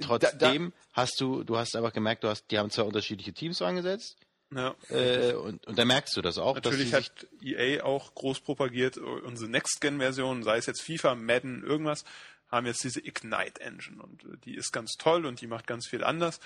trotzdem 0.01 0.71
hast 0.93 1.19
du, 1.19 1.43
du 1.43 1.57
hast 1.57 1.75
einfach 1.75 1.91
gemerkt, 1.93 2.23
du 2.23 2.29
hast, 2.29 2.49
die 2.49 2.57
haben 2.59 2.69
zwei 2.69 2.83
unterschiedliche 2.83 3.33
Teams 3.33 3.61
angesetzt 3.61 4.15
Ja. 4.53 4.73
äh, 4.89 5.33
und, 5.33 5.65
und 5.67 5.77
da 5.77 5.83
merkst 5.85 6.15
du 6.15 6.21
das 6.21 6.37
auch, 6.37 6.55
Natürlich 6.55 6.91
dass 6.91 7.05
hat 7.05 7.27
EA 7.41 7.83
auch 7.83 8.13
groß 8.15 8.39
propagiert, 8.39 8.97
unsere 8.97 9.49
Next-Gen-Version, 9.51 10.43
sei 10.43 10.57
es 10.57 10.65
jetzt 10.65 10.81
FIFA, 10.81 11.15
Madden, 11.15 11.63
irgendwas, 11.63 12.03
haben 12.51 12.65
jetzt 12.65 12.83
diese 12.83 12.99
Ignite-Engine 12.99 14.01
und 14.01 14.23
äh, 14.25 14.37
die 14.45 14.55
ist 14.55 14.71
ganz 14.71 14.93
toll 14.97 15.25
und 15.25 15.41
die 15.41 15.47
macht 15.47 15.65
ganz 15.67 15.87
viel 15.87 16.03
anders. 16.03 16.39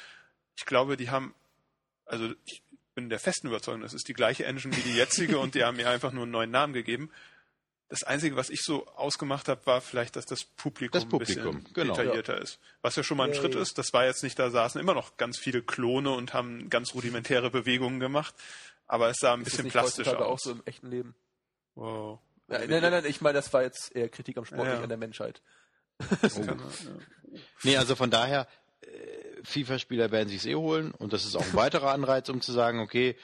Ich 0.56 0.66
glaube, 0.66 0.95
die 0.97 1.10
haben, 1.10 1.34
also 2.06 2.32
ich 2.45 2.62
bin 2.93 3.10
der 3.10 3.20
festen 3.20 3.47
Überzeugung, 3.47 3.82
das 3.82 3.93
ist 3.93 4.08
die 4.08 4.14
gleiche 4.14 4.45
Engine 4.45 4.76
wie 4.76 4.82
die 4.82 4.95
jetzige 4.95 5.39
und 5.39 5.56
die 5.56 5.64
haben 5.64 5.80
ihr 5.80 5.89
einfach 5.89 6.12
nur 6.14 6.24
einen 6.24 6.32
neuen 6.32 6.51
Namen 6.51 6.74
gegeben. 6.74 7.12
Das 7.89 8.03
Einzige, 8.03 8.36
was 8.36 8.49
ich 8.49 8.62
so 8.64 8.88
ausgemacht 8.88 9.47
habe, 9.47 9.64
war 9.66 9.80
vielleicht, 9.82 10.16
dass 10.16 10.26
das 10.26 10.43
Publikum, 10.43 10.93
Das 10.93 11.03
ein 11.03 11.10
Publikum, 11.10 11.60
bisschen 11.60 11.74
genau. 11.74 11.93
detaillierter 11.95 12.39
ist. 12.41 12.60
Was 12.82 12.95
ja 12.95 13.03
schon 13.03 13.18
mal 13.18 13.26
ein 13.26 13.34
Ja, 13.34 13.39
Schritt 13.39 13.53
ja. 13.53 13.62
ist. 13.62 13.78
Das 13.78 13.93
war 13.93 14.06
jetzt 14.06 14.24
nicht, 14.24 14.39
da 14.39 14.49
saßen 14.49 14.82
immer 14.82 14.93
noch 14.95 15.18
ganz 15.18 15.38
viele 15.38 15.62
Klone 15.62 16.10
und 16.12 16.34
haben 16.34 16.70
ganz 16.72 16.95
rudimentäre 16.95 17.51
Bewegungen 17.51 17.99
gemacht. 17.99 18.34
Aber 18.88 19.10
es 19.10 19.18
sah 19.20 19.34
ein 19.34 19.41
ist 19.41 19.45
bisschen 19.45 19.66
nicht 19.66 19.74
plastischer 19.74 20.12
heutzutage 20.12 20.26
auch 20.30 20.34
aus. 20.34 20.41
so 20.43 20.51
im 20.51 20.64
echten 20.66 20.89
Leben? 20.89 21.16
Wow. 21.76 22.20
Nein, 22.47 22.70
nein, 22.70 22.82
nein, 22.82 22.91
nein, 22.91 23.06
ich 23.06 23.22
meine, 23.22 23.34
das 23.34 23.51
war 23.53 23.62
jetzt 23.64 23.95
eher 23.95 24.10
Kritik 24.10 24.38
am 24.38 24.45
Sport, 24.45 24.68
Ja. 24.68 24.74
nicht 24.76 24.84
an 24.84 24.89
der 24.89 24.97
Menschheit. 24.97 25.41
Das 26.21 26.37
ja. 26.37 26.55
Nee, 27.63 27.77
also 27.77 27.95
von 27.95 28.09
daher, 28.09 28.47
äh, 28.81 28.87
FIFA-Spieler 29.43 30.11
werden 30.11 30.29
sich's 30.29 30.45
eh 30.45 30.55
holen 30.55 30.91
und 30.91 31.13
das 31.13 31.25
ist 31.25 31.35
auch 31.35 31.41
ein 31.45 31.53
weiterer 31.55 31.91
Anreiz, 31.91 32.29
um 32.29 32.41
zu 32.41 32.51
sagen, 32.51 32.79
okay, 32.79 33.15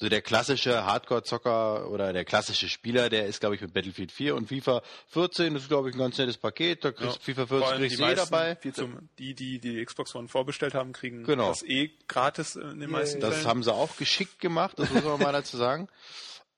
so 0.00 0.08
der 0.08 0.22
klassische 0.22 0.84
Hardcore-Zocker 0.86 1.90
oder 1.90 2.12
der 2.12 2.24
klassische 2.24 2.68
Spieler, 2.68 3.08
der 3.08 3.26
ist, 3.26 3.40
glaube 3.40 3.56
ich, 3.56 3.60
mit 3.60 3.72
Battlefield 3.74 4.12
4 4.12 4.36
und 4.36 4.46
FIFA 4.48 4.80
14, 5.08 5.54
das 5.54 5.64
ist, 5.64 5.68
glaube 5.68 5.88
ich, 5.88 5.96
ein 5.96 5.98
ganz 5.98 6.16
nettes 6.18 6.36
Paket, 6.36 6.84
da 6.84 6.92
kriegst 6.92 7.16
Ja. 7.16 7.22
FIFA 7.34 7.46
Vor 7.46 7.58
14 7.58 7.72
allem 7.72 7.80
kriegst 7.88 7.98
die 7.98 8.02
eh 8.04 8.14
dabei. 8.14 8.54
Zum, 8.74 9.08
die, 9.18 9.34
die 9.34 9.58
die 9.58 9.84
Xbox 9.84 10.14
One 10.14 10.28
vorbestellt 10.28 10.74
haben, 10.74 10.92
kriegen 10.92 11.24
Genau. 11.24 11.48
das 11.48 11.64
eh 11.64 11.90
gratis 12.06 12.54
in 12.54 12.78
den 12.78 12.90
meisten 12.90 13.18
Das 13.20 13.34
Fällen. 13.34 13.46
haben 13.48 13.62
sie 13.64 13.74
auch 13.74 13.96
geschickt 13.96 14.38
gemacht, 14.38 14.78
das 14.78 14.88
muss 14.90 15.02
man 15.02 15.18
mal 15.20 15.32
dazu 15.32 15.56
sagen. 15.56 15.88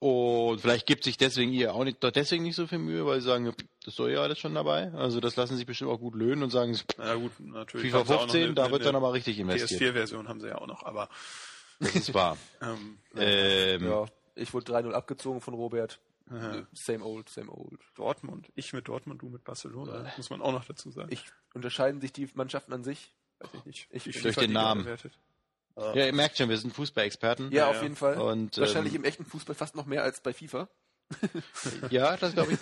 Und 0.00 0.62
vielleicht 0.62 0.86
gibt 0.86 1.04
sich 1.04 1.18
deswegen 1.18 1.52
ihr 1.52 1.74
auch 1.74 1.84
nicht, 1.84 2.02
doch 2.02 2.10
deswegen 2.10 2.42
nicht 2.42 2.56
so 2.56 2.66
viel 2.66 2.78
Mühe, 2.78 3.04
weil 3.04 3.20
sie 3.20 3.26
sagen, 3.26 3.54
das 3.84 3.94
soll 3.94 4.10
ja 4.12 4.20
alles 4.22 4.38
schon 4.38 4.54
dabei. 4.54 4.90
Also 4.94 5.20
das 5.20 5.36
lassen 5.36 5.56
sich 5.58 5.66
bestimmt 5.66 5.90
auch 5.90 5.98
gut 6.00 6.14
löhnen 6.14 6.42
und 6.42 6.48
sagen, 6.50 6.78
Na 6.96 7.14
gut, 7.16 7.32
natürlich. 7.38 7.86
FIFA 7.92 7.98
haben 7.98 8.06
sie 8.08 8.14
auch 8.14 8.16
noch 8.26 8.32
15, 8.32 8.44
eine- 8.44 8.54
da 8.54 8.70
wird 8.70 8.86
dann 8.86 8.96
aber 8.96 9.12
richtig 9.12 9.38
investiert. 9.38 9.80
PS4-Version 9.80 10.26
haben 10.28 10.40
sie 10.40 10.48
ja 10.48 10.56
auch 10.56 10.66
noch, 10.66 10.84
aber 10.84 11.10
Das 11.80 11.94
ist 11.94 12.14
wahr. 12.14 12.38
ähm, 12.62 12.98
ähm, 13.14 13.84
Ja, 13.84 14.06
ich 14.36 14.54
wurde 14.54 14.72
3-0 14.72 14.92
abgezogen 14.94 15.42
von 15.42 15.52
Robert. 15.52 16.00
äh, 16.30 16.62
Same 16.72 17.04
old, 17.04 17.28
same 17.28 17.50
old. 17.50 17.80
Dortmund. 17.94 18.48
Ich 18.54 18.72
mit 18.72 18.88
Dortmund, 18.88 19.20
du 19.20 19.28
mit 19.28 19.44
Barcelona. 19.44 20.10
Muss 20.16 20.30
man 20.30 20.40
auch 20.40 20.52
noch 20.52 20.64
dazu 20.64 20.90
sagen. 20.90 21.08
Ich 21.12 21.24
unterscheiden 21.52 22.00
sich 22.00 22.12
die 22.14 22.26
Mannschaften 22.32 22.72
an 22.72 22.84
sich? 22.84 23.12
weiß 23.40 23.50
ich 23.54 23.64
nicht. 23.66 23.88
ich- 23.90 24.06
Wie 24.06 24.20
durch 24.22 24.36
den 24.36 24.52
Namen. 24.52 24.84
bewertet. 24.84 25.12
Ja, 25.76 25.94
ihr 26.06 26.12
merkt 26.12 26.36
schon, 26.38 26.48
wir 26.50 26.58
sind 26.58 26.74
Fußballexperten. 26.74 27.50
Ja, 27.52 27.64
Ja, 27.64 27.70
auf 27.70 27.82
jeden 27.82 27.96
Fall. 27.96 28.18
Und, 28.18 28.58
Wahrscheinlich 28.58 28.94
ähm, 28.94 29.00
im 29.00 29.04
echten 29.04 29.24
Fußball 29.24 29.54
fast 29.54 29.74
noch 29.76 29.86
mehr 29.86 30.02
als 30.02 30.20
bei 30.20 30.32
FIFA. 30.32 30.68
Ja, 31.90 32.16
das 32.16 32.34
glaube 32.34 32.52
ich. 32.52 32.58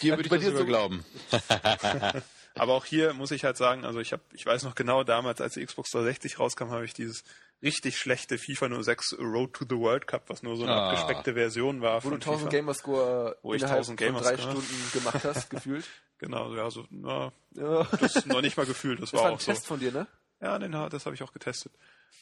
Dir 0.00 0.12
würde 0.12 0.22
ich 0.24 0.28
Bei 0.30 0.36
das 0.36 0.44
dir 0.46 0.50
sogar 0.50 0.58
so- 0.60 0.64
glauben. 0.66 1.04
Aber 2.56 2.74
auch 2.74 2.84
hier 2.84 3.14
muss 3.14 3.32
ich 3.32 3.44
halt 3.44 3.56
sagen, 3.56 3.84
also 3.84 3.98
ich 3.98 4.12
habe, 4.12 4.22
ich 4.32 4.46
weiß 4.46 4.62
noch 4.62 4.74
genau 4.76 5.02
damals, 5.02 5.40
als 5.40 5.54
die 5.54 5.64
Xbox 5.66 5.90
360 5.90 6.38
rauskam, 6.38 6.70
habe 6.70 6.84
ich 6.84 6.94
dieses 6.94 7.24
richtig 7.62 7.98
schlechte 7.98 8.38
FIFA 8.38 8.82
06 8.82 9.16
Road 9.18 9.54
to 9.54 9.64
the 9.68 9.76
World 9.76 10.06
Cup, 10.06 10.24
was 10.28 10.42
nur 10.44 10.56
so 10.56 10.62
eine 10.62 10.72
Ah. 10.72 10.90
abgespeckte 10.90 11.34
Version 11.34 11.80
war 11.80 12.04
Wo 12.04 12.10
du 12.10 12.16
von 12.16 12.20
1000 12.22 12.40
FIFA. 12.42 12.50
Gamerscore 12.50 13.36
Wo 13.42 13.54
ich 13.54 13.62
innerhalb 13.62 13.80
1000 13.80 14.00
von 14.00 14.14
drei 14.22 14.34
Gamerscore- 14.34 14.50
Stunden 14.50 14.90
gemacht 14.92 15.24
hast, 15.24 15.50
gefühlt. 15.50 15.84
Genau, 16.18 16.54
ja, 16.54 16.70
so, 16.70 16.86
na, 16.90 17.32
Ja. 17.56 17.84
das 18.00 18.16
ist 18.16 18.26
noch 18.26 18.40
nicht 18.40 18.56
mal 18.56 18.66
gefühlt, 18.66 19.02
das, 19.02 19.10
Das 19.10 19.18
war 19.18 19.24
war 19.24 19.30
ein 19.30 19.36
auch 19.36 19.40
so. 19.40 19.50
Test 19.52 19.66
von 19.66 19.80
dir, 19.80 19.90
ne? 19.92 20.06
Ja, 20.40 20.58
den, 20.58 20.72
das 20.72 21.06
habe 21.06 21.14
ich 21.16 21.22
auch 21.22 21.32
getestet. 21.32 21.72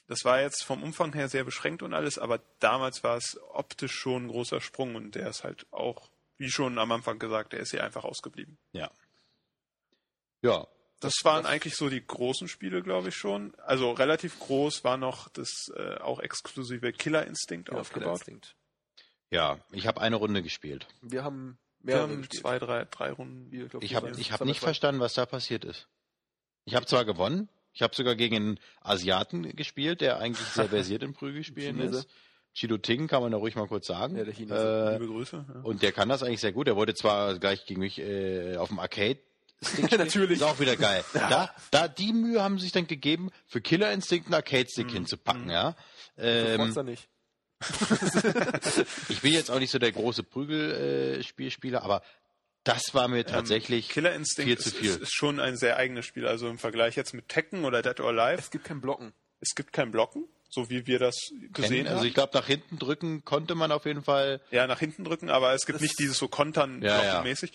Das 0.06 0.24
war 0.24 0.40
jetzt 0.40 0.64
vom 0.64 0.82
Umfang 0.82 1.12
her 1.14 1.28
sehr 1.28 1.44
beschränkt 1.44 1.82
und 1.82 1.94
alles, 1.94 2.18
aber 2.18 2.38
damals 2.58 3.02
war 3.04 3.16
es 3.16 3.38
optisch 3.52 3.92
schon 3.94 4.24
ein 4.26 4.28
großer 4.28 4.60
Sprung 4.60 4.94
und 4.94 5.14
der 5.14 5.28
ist 5.28 5.44
halt 5.44 5.66
auch, 5.70 6.10
wie 6.38 6.50
schon 6.50 6.78
am 6.78 6.92
Anfang 6.92 7.18
gesagt, 7.18 7.52
der 7.52 7.60
ist 7.60 7.70
hier 7.70 7.84
einfach 7.84 8.04
ausgeblieben. 8.04 8.58
Ja. 8.72 8.90
Ja. 10.42 10.66
Das 11.00 11.14
waren 11.24 11.46
eigentlich 11.46 11.74
so 11.76 11.88
die 11.88 12.04
großen 12.04 12.46
Spiele, 12.48 12.82
glaube 12.82 13.08
ich 13.08 13.16
schon. 13.16 13.54
Also 13.66 13.90
relativ 13.90 14.38
groß 14.38 14.84
war 14.84 14.96
noch 14.96 15.28
das 15.30 15.72
äh, 15.74 15.96
auch 15.96 16.20
exklusive 16.20 16.92
Killer 16.92 17.26
Instinct 17.26 17.70
Ja, 17.70 17.78
auf 17.78 17.92
Killer 17.92 18.12
aufgebaut. 18.12 18.28
Instinct. 18.28 18.56
Ja, 19.30 19.58
ich 19.72 19.86
habe 19.86 20.00
eine 20.00 20.16
Runde 20.16 20.42
gespielt. 20.42 20.86
Wir 21.00 21.24
haben 21.24 21.58
Wir 21.80 21.94
mehrere 21.96 22.02
haben 22.10 22.18
gespielt. 22.18 22.40
zwei, 22.42 22.58
drei, 22.60 22.84
drei 22.84 23.10
Runden. 23.12 23.50
Wir, 23.50 23.66
glaub, 23.68 23.82
Ich 23.82 23.90
wir 23.90 23.96
habe 23.96 24.10
ich 24.16 24.30
hab 24.30 24.44
nicht 24.44 24.60
verstanden, 24.60 25.00
was 25.00 25.14
da 25.14 25.26
passiert 25.26 25.64
ist. 25.64 25.88
Ich 26.66 26.76
habe 26.76 26.86
zwar 26.86 27.04
gewonnen, 27.04 27.48
ich 27.72 27.82
habe 27.82 27.94
sogar 27.94 28.14
gegen 28.14 28.36
einen 28.36 28.60
Asiaten 28.80 29.54
gespielt, 29.56 30.00
der 30.00 30.18
eigentlich 30.18 30.46
sehr 30.48 30.68
versiert 30.68 31.02
in 31.02 31.12
Prügelspielen 31.12 31.78
ist. 31.80 32.06
Chido 32.54 32.76
Ting 32.76 33.08
kann 33.08 33.22
man 33.22 33.32
da 33.32 33.38
ruhig 33.38 33.54
mal 33.54 33.66
kurz 33.66 33.86
sagen. 33.86 34.16
Ja, 34.16 34.24
der 34.24 34.34
Chinese. 34.34 34.90
Äh, 34.90 34.92
Liebe 34.98 35.06
Grüße. 35.06 35.44
Ja. 35.54 35.60
und 35.62 35.82
der 35.82 35.92
kann 35.92 36.08
das 36.08 36.22
eigentlich 36.22 36.40
sehr 36.40 36.52
gut. 36.52 36.66
Der 36.66 36.76
wurde 36.76 36.94
zwar 36.94 37.38
gleich 37.38 37.64
gegen 37.64 37.80
mich 37.80 37.98
äh, 37.98 38.56
auf 38.56 38.68
dem 38.68 38.78
Arcade. 38.78 39.18
Stick 39.62 39.86
spielen. 39.86 40.00
Natürlich. 40.00 40.36
Ist 40.36 40.42
auch 40.42 40.60
wieder 40.60 40.76
geil. 40.76 41.02
Da, 41.14 41.50
da 41.70 41.88
die 41.88 42.12
Mühe 42.12 42.42
haben 42.42 42.58
sie 42.58 42.64
sich 42.64 42.72
dann 42.72 42.86
gegeben, 42.86 43.30
für 43.46 43.60
Killer 43.60 43.90
Instinct 43.92 44.26
einen 44.26 44.34
Arcade-Stick 44.34 44.90
hinzupacken, 44.90 45.48
ja. 45.48 45.74
Ähm, 46.18 46.56
Forza 46.58 46.82
nicht. 46.82 47.08
ich 49.08 49.20
bin 49.20 49.32
jetzt 49.32 49.50
auch 49.50 49.60
nicht 49.60 49.70
so 49.70 49.78
der 49.78 49.92
große 49.92 50.24
Prügelspielspieler, 50.24 51.82
aber 51.82 52.02
das 52.64 52.94
war 52.94 53.08
mir 53.08 53.24
tatsächlich 53.26 53.88
Ähm, 53.88 53.92
Killer 53.92 54.14
Instinct 54.14 54.48
viel 54.48 54.58
zu 54.58 54.68
ist, 54.70 54.76
viel. 54.78 54.90
Ist, 54.90 55.00
ist 55.00 55.14
schon 55.14 55.40
ein 55.40 55.56
sehr 55.56 55.76
eigenes 55.76 56.06
Spiel. 56.06 56.26
Also 56.26 56.48
im 56.48 56.58
Vergleich 56.58 56.96
jetzt 56.96 57.12
mit 57.14 57.28
Tekken 57.28 57.64
oder 57.64 57.82
Dead 57.82 57.98
or 58.00 58.08
Alive, 58.10 58.38
Es 58.40 58.50
gibt 58.50 58.64
kein 58.64 58.80
Blocken. 58.80 59.12
es 59.40 59.54
gibt 59.54 59.72
kein 59.72 59.90
Blocken, 59.90 60.28
so 60.48 60.70
wie 60.70 60.86
wir 60.86 60.98
das 60.98 61.16
gesehen 61.52 61.86
Also 61.88 62.00
haben. 62.00 62.06
ich 62.06 62.14
glaube, 62.14 62.36
nach 62.38 62.46
hinten 62.46 62.78
drücken 62.78 63.24
konnte 63.24 63.54
man 63.54 63.72
auf 63.72 63.84
jeden 63.86 64.04
Fall. 64.04 64.40
ja, 64.50 64.66
nach 64.66 64.78
hinten 64.78 65.04
drücken, 65.04 65.28
aber 65.30 65.52
es 65.54 65.66
gibt 65.66 65.76
Das- 65.76 65.82
nicht 65.82 65.98
dieses 65.98 66.18
so 66.18 66.28
kontern 66.28 66.80
Ja, 66.82 67.04
ja. 67.04 67.22
mäßig. 67.22 67.52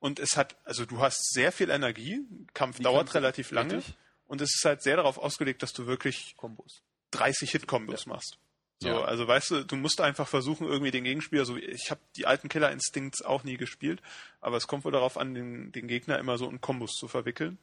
Und 0.00 0.18
es 0.20 0.36
hat, 0.36 0.56
also 0.64 0.84
du 0.86 1.00
hast 1.00 1.32
sehr 1.32 1.50
viel 1.52 1.70
Energie, 1.70 2.20
Kampf 2.54 2.76
Die 2.78 2.82
dauert 2.84 3.06
Kämpfe, 3.06 3.14
relativ 3.16 3.50
lange 3.50 3.78
richtig. 3.78 3.94
und 4.26 4.40
es 4.40 4.54
ist 4.54 4.64
halt 4.64 4.82
sehr 4.82 4.96
darauf 4.96 5.18
ausgelegt, 5.18 5.62
dass 5.62 5.72
du 5.72 5.86
wirklich 5.86 6.34
Kombos. 6.36 6.82
30 7.12 7.50
Hit-Kombos 7.52 8.06
machst. 8.06 8.38
So, 8.80 8.88
Ja. 8.88 9.02
also 9.04 9.26
weißt 9.26 9.50
du, 9.50 9.64
du 9.64 9.76
musst 9.76 10.00
einfach 10.00 10.28
versuchen, 10.28 10.66
irgendwie 10.68 10.90
den 10.92 11.04
Gegenspieler, 11.04 11.44
so 11.44 11.56
ich 11.56 11.90
habe 11.90 12.00
die 12.16 12.26
alten 12.26 12.48
Killer 12.48 12.70
Instincts 12.70 13.22
auch 13.22 13.42
nie 13.42 13.56
gespielt, 13.56 14.00
aber 14.40 14.56
es 14.56 14.66
kommt 14.68 14.84
wohl 14.84 14.92
darauf 14.92 15.16
an, 15.18 15.34
den, 15.34 15.72
den 15.72 15.88
Gegner 15.88 16.18
immer 16.18 16.38
so 16.38 16.48
in 16.48 16.60
Kombos 16.60 16.92
zu 16.92 17.08
verwickeln. 17.08 17.58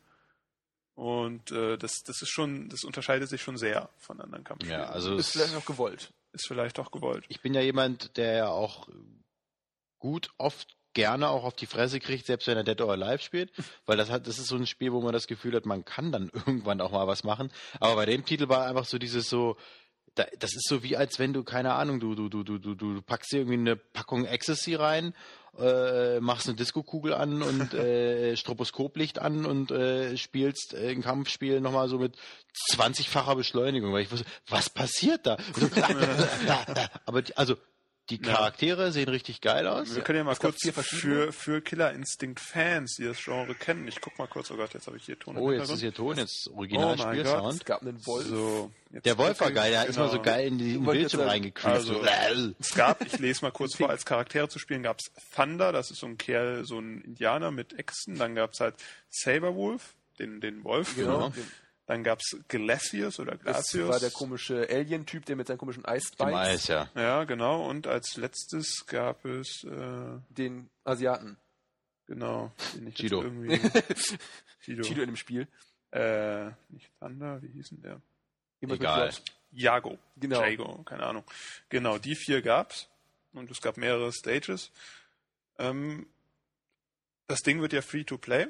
Und 0.95 1.51
äh, 1.51 1.77
das, 1.77 2.03
das 2.05 2.21
ist 2.21 2.29
schon, 2.29 2.69
das 2.69 2.83
unterscheidet 2.85 3.29
sich 3.29 3.41
schon 3.41 3.57
sehr 3.57 3.89
von 3.97 4.21
anderen 4.21 4.43
Kampfspielen. 4.45 4.81
Ja, 4.81 4.89
also 4.89 5.15
Ist 5.15 5.31
vielleicht 5.31 5.55
auch 5.55 5.65
gewollt. 5.65 6.13
ist 6.31 6.47
vielleicht 6.47 6.79
auch 6.79 6.91
gewollt. 6.91 7.25
ich 7.27 7.41
bin 7.41 7.53
ja 7.53 7.61
jemand, 7.61 8.15
der 8.17 8.33
ja 8.33 8.47
auch 8.49 8.87
gut 9.99 10.29
oft 10.37 10.75
gerne 10.93 11.27
auch 11.29 11.43
auf 11.43 11.55
die 11.55 11.65
Fresse 11.65 11.99
kriegt, 11.99 12.25
selbst 12.25 12.47
wenn 12.47 12.55
er 12.57 12.63
Dead 12.63 12.79
or 12.79 12.91
Alive 12.93 13.19
spielt, 13.21 13.51
weil 13.85 13.97
das 13.97 14.09
hat, 14.09 14.27
das 14.27 14.39
ist 14.39 14.47
so 14.47 14.55
ein 14.55 14.67
Spiel, 14.67 14.93
wo 14.93 15.01
man 15.01 15.11
das 15.11 15.27
Gefühl 15.27 15.53
hat, 15.55 15.65
man 15.65 15.83
kann 15.83 16.11
dann 16.13 16.29
irgendwann 16.33 16.79
auch 16.81 16.91
mal 16.91 17.07
was 17.07 17.23
machen. 17.25 17.51
Aber 17.81 17.95
bei 17.95 18.05
dem 18.05 18.23
Titel 18.25 18.47
war 18.47 18.65
einfach 18.65 18.85
so 18.85 18.97
dieses 18.97 19.27
so, 19.29 19.57
das 20.15 20.55
ist 20.55 20.67
so 20.67 20.83
wie 20.83 20.97
als 20.97 21.19
wenn 21.19 21.33
du 21.33 21.43
keine 21.43 21.73
Ahnung, 21.73 21.99
du 21.99 22.15
du 22.15 22.29
du 22.29 22.43
du 22.43 22.57
du 22.57 22.75
du 22.75 23.01
packst 23.01 23.31
dir 23.31 23.39
irgendwie 23.39 23.57
eine 23.57 23.75
Packung 23.75 24.25
Ecstasy 24.25 24.75
rein, 24.75 25.13
äh, 25.59 26.19
machst 26.19 26.47
eine 26.47 26.55
Diskokugel 26.55 27.13
an 27.13 27.41
und 27.41 27.73
äh, 27.73 28.35
Stroboskoplicht 28.35 29.19
an 29.19 29.45
und 29.45 29.71
äh, 29.71 30.17
spielst 30.17 30.73
äh, 30.73 30.91
ein 30.91 31.01
Kampfspiel 31.01 31.61
nochmal 31.61 31.89
so 31.89 31.97
mit 31.97 32.17
20-facher 32.71 33.35
Beschleunigung, 33.35 33.93
weil 33.93 34.03
ich 34.03 34.11
wusste, 34.11 34.25
was 34.47 34.69
passiert 34.69 35.25
da? 35.25 35.37
So, 35.55 35.67
Aber 37.05 37.21
die, 37.21 37.35
also 37.37 37.55
die 38.09 38.17
Ja. 38.21 38.33
Charaktere 38.35 38.91
sehen 38.91 39.09
richtig 39.09 39.41
geil 39.41 39.65
aus. 39.67 39.95
Wir 39.95 40.03
können 40.03 40.17
ja 40.19 40.23
mal 40.23 40.33
es 40.33 40.39
kurz 40.39 40.57
für, 40.63 41.31
für 41.33 41.61
Killer 41.61 41.91
Instinct 41.91 42.39
Fans, 42.39 42.95
die 42.97 43.05
das 43.05 43.17
Genre 43.23 43.55
kennen. 43.55 43.87
Ich 43.87 43.99
guck 43.99 44.17
mal 44.19 44.27
kurz, 44.27 44.51
oh 44.51 44.55
Gott, 44.57 44.73
jetzt 44.75 44.85
habe 44.85 44.97
ich 44.97 45.05
hier 45.05 45.17
Ton 45.17 45.37
Oh, 45.37 45.51
jetzt 45.51 45.71
ist 45.71 45.79
hier 45.81 45.93
Ton, 45.93 46.17
jetzt 46.17 46.47
Oh 46.53 46.57
original 46.57 46.95
mein 46.97 47.19
Es 47.19 47.65
gab 47.65 47.81
einen 47.81 48.05
Wolf. 48.05 48.27
So, 48.27 48.71
Der 48.91 49.17
Wolf 49.17 49.39
war 49.39 49.51
geil, 49.51 49.71
der 49.71 49.85
ist 49.87 49.97
mal 49.97 50.05
so 50.09 50.13
Genau. 50.19 50.23
geil 50.23 50.47
in 50.47 50.57
den 50.59 50.83
Bildschirm 50.85 51.21
reingecreased. 51.21 51.89
also- 51.89 51.93
so. 52.03 52.53
Es 52.59 52.73
gab, 52.75 53.03
ich 53.05 53.17
lese 53.17 53.41
mal 53.43 53.51
kurz 53.51 53.75
vor, 53.77 53.89
als 53.89 54.05
Charaktere 54.05 54.49
zu 54.49 54.59
spielen 54.59 54.83
gab 54.83 54.99
es 54.99 55.11
Thunder, 55.35 55.71
das 55.71 55.89
ist 55.89 55.99
so 55.99 56.05
ein 56.05 56.17
Kerl, 56.19 56.63
so 56.65 56.77
ein 56.79 57.01
Indianer 57.01 57.49
mit 57.51 57.73
Äxten. 57.79 58.17
Dann 58.19 58.35
gab 58.35 58.53
es 58.53 58.59
halt 58.59 58.75
Saberwolf, 59.09 59.95
den, 60.19 60.41
den 60.41 60.63
Wolf. 60.63 60.95
Genau. 60.95 61.31
Dann 61.87 62.03
gab 62.03 62.19
es 62.19 62.35
Glacius 62.47 63.19
oder 63.19 63.33
Das 63.33 63.69
Glacius. 63.71 63.89
war 63.89 63.99
der 63.99 64.09
komische 64.11 64.67
Alien-Typ, 64.69 65.25
der 65.25 65.35
mit 65.35 65.45
seinen 65.47 65.59
komischen 65.59 65.83
Im 65.83 65.89
Eisbeins 65.89 66.35
Eis, 66.35 66.67
ja. 66.67 66.89
ja, 66.95 67.23
genau. 67.25 67.67
Und 67.69 67.85
als 67.85 68.17
letztes 68.17 68.85
gab 68.87 69.23
es, 69.25 69.63
äh, 69.63 70.19
den 70.29 70.69
Asiaten. 70.83 71.37
genau, 72.07 72.51
den 72.75 72.87
ich 72.87 72.95
Chido. 72.95 73.21
irgendwie... 73.21 73.59
Chido. 74.61 74.81
Chido 74.81 75.01
in 75.01 75.09
dem 75.09 75.15
Spiel. 75.15 75.47
Äh, 75.91 76.45
nicht 76.69 76.89
Thunder, 76.99 77.41
wie 77.43 77.49
hieß 77.49 77.69
denn 77.69 77.81
der? 77.83 78.01
Jemand 78.61 78.81
Egal. 78.81 79.13
Jago. 79.51 79.99
Genau. 80.17 80.41
Jago, 80.43 80.83
keine 80.83 81.03
Ahnung. 81.03 81.23
Genau, 81.69 81.97
die 81.99 82.15
vier 82.15 82.41
gab's. 82.41 82.89
Und 83.33 83.51
es 83.51 83.61
gab 83.61 83.77
mehrere 83.77 84.11
Stages. 84.11 84.71
Ähm, 85.59 86.07
das 87.27 87.41
Ding 87.41 87.61
wird 87.61 87.73
ja 87.73 87.81
free 87.81 88.03
to 88.03 88.17
play. 88.17 88.47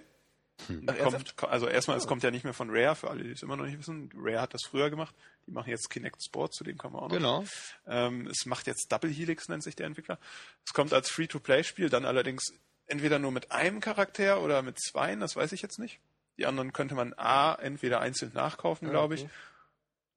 Ernsthaft? 0.87 1.37
Kommt, 1.37 1.51
also 1.51 1.67
erstmal, 1.67 1.97
es 1.97 2.07
kommt 2.07 2.23
ja 2.23 2.31
nicht 2.31 2.43
mehr 2.43 2.53
von 2.53 2.69
Rare, 2.69 2.95
für 2.95 3.09
alle, 3.09 3.23
die 3.23 3.31
es 3.31 3.43
immer 3.43 3.57
noch 3.57 3.65
nicht 3.65 3.77
wissen. 3.77 4.09
Rare 4.15 4.41
hat 4.41 4.53
das 4.53 4.63
früher 4.63 4.89
gemacht. 4.89 5.13
Die 5.47 5.51
machen 5.51 5.69
jetzt 5.69 5.89
Kinect 5.89 6.23
Sports, 6.23 6.57
zu 6.57 6.63
dem 6.63 6.77
kommen 6.77 6.95
wir 6.95 7.01
auch 7.01 7.09
noch. 7.09 7.15
Genau. 7.15 7.43
Ähm, 7.87 8.27
es 8.27 8.45
macht 8.45 8.67
jetzt 8.67 8.91
Double 8.91 9.11
Helix, 9.11 9.47
nennt 9.47 9.63
sich 9.63 9.75
der 9.75 9.85
Entwickler. 9.85 10.17
Es 10.65 10.73
kommt 10.73 10.93
als 10.93 11.09
Free-to-Play-Spiel, 11.09 11.89
dann 11.89 12.05
allerdings 12.05 12.53
entweder 12.87 13.19
nur 13.19 13.31
mit 13.31 13.51
einem 13.51 13.79
Charakter 13.79 14.41
oder 14.41 14.61
mit 14.61 14.79
zweien, 14.79 15.19
das 15.19 15.35
weiß 15.35 15.51
ich 15.51 15.61
jetzt 15.61 15.79
nicht. 15.79 15.99
Die 16.37 16.45
anderen 16.45 16.73
könnte 16.73 16.95
man 16.95 17.13
A, 17.13 17.55
entweder 17.55 18.01
einzeln 18.01 18.31
nachkaufen, 18.33 18.89
glaube 18.89 19.15
ich, 19.15 19.23
okay. 19.23 19.31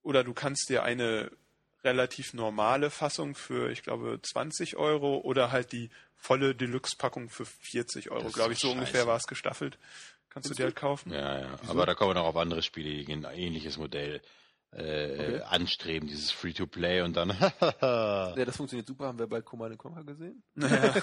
oder 0.03 0.25
du 0.25 0.35
kannst 0.35 0.69
dir 0.69 0.83
eine 0.83 1.31
relativ 1.85 2.35
normale 2.35 2.91
Fassung 2.91 3.35
für, 3.35 3.71
ich 3.71 3.83
glaube, 3.83 4.19
20 4.21 4.77
Euro 4.77 5.19
oder 5.19 5.53
halt 5.53 5.73
die 5.73 5.91
volle 6.17 6.55
Deluxe-Packung 6.55 7.31
für 7.31 7.47
40 7.47 8.11
Euro, 8.11 8.31
glaube 8.31 8.53
ich. 8.53 8.59
So 8.59 8.73
ungefähr 8.73 9.01
scheiße. 9.01 9.07
war 9.07 9.17
es 9.17 9.27
gestaffelt. 9.27 9.79
Kannst 10.31 10.51
du 10.51 10.55
dir 10.55 10.65
halt 10.65 10.77
kaufen. 10.77 11.13
Ja, 11.13 11.41
ja. 11.41 11.59
Aber 11.69 11.87
da 11.87 11.95
kommen 11.95 12.11
wir 12.11 12.15
noch 12.15 12.27
auf 12.27 12.37
andere 12.37 12.63
Spiele, 12.63 13.05
die 13.05 13.13
ein 13.13 13.25
ähnliches 13.25 13.79
Modell 13.79 14.21
äh, 14.71 14.79
Okay. 14.81 15.41
anstreben, 15.49 16.07
dieses 16.09 16.31
Free-to-Play 16.31 17.01
und 17.01 17.17
dann 17.17 17.31
Ja, 17.81 18.35
das 18.45 18.57
funktioniert 18.57 18.87
super, 18.87 19.07
haben 19.07 19.19
wir 19.19 19.27
bei 19.27 19.41
Command 19.41 19.79
Conquer 19.79 20.05
gesehen. 20.05 20.43
Naja, 20.55 20.95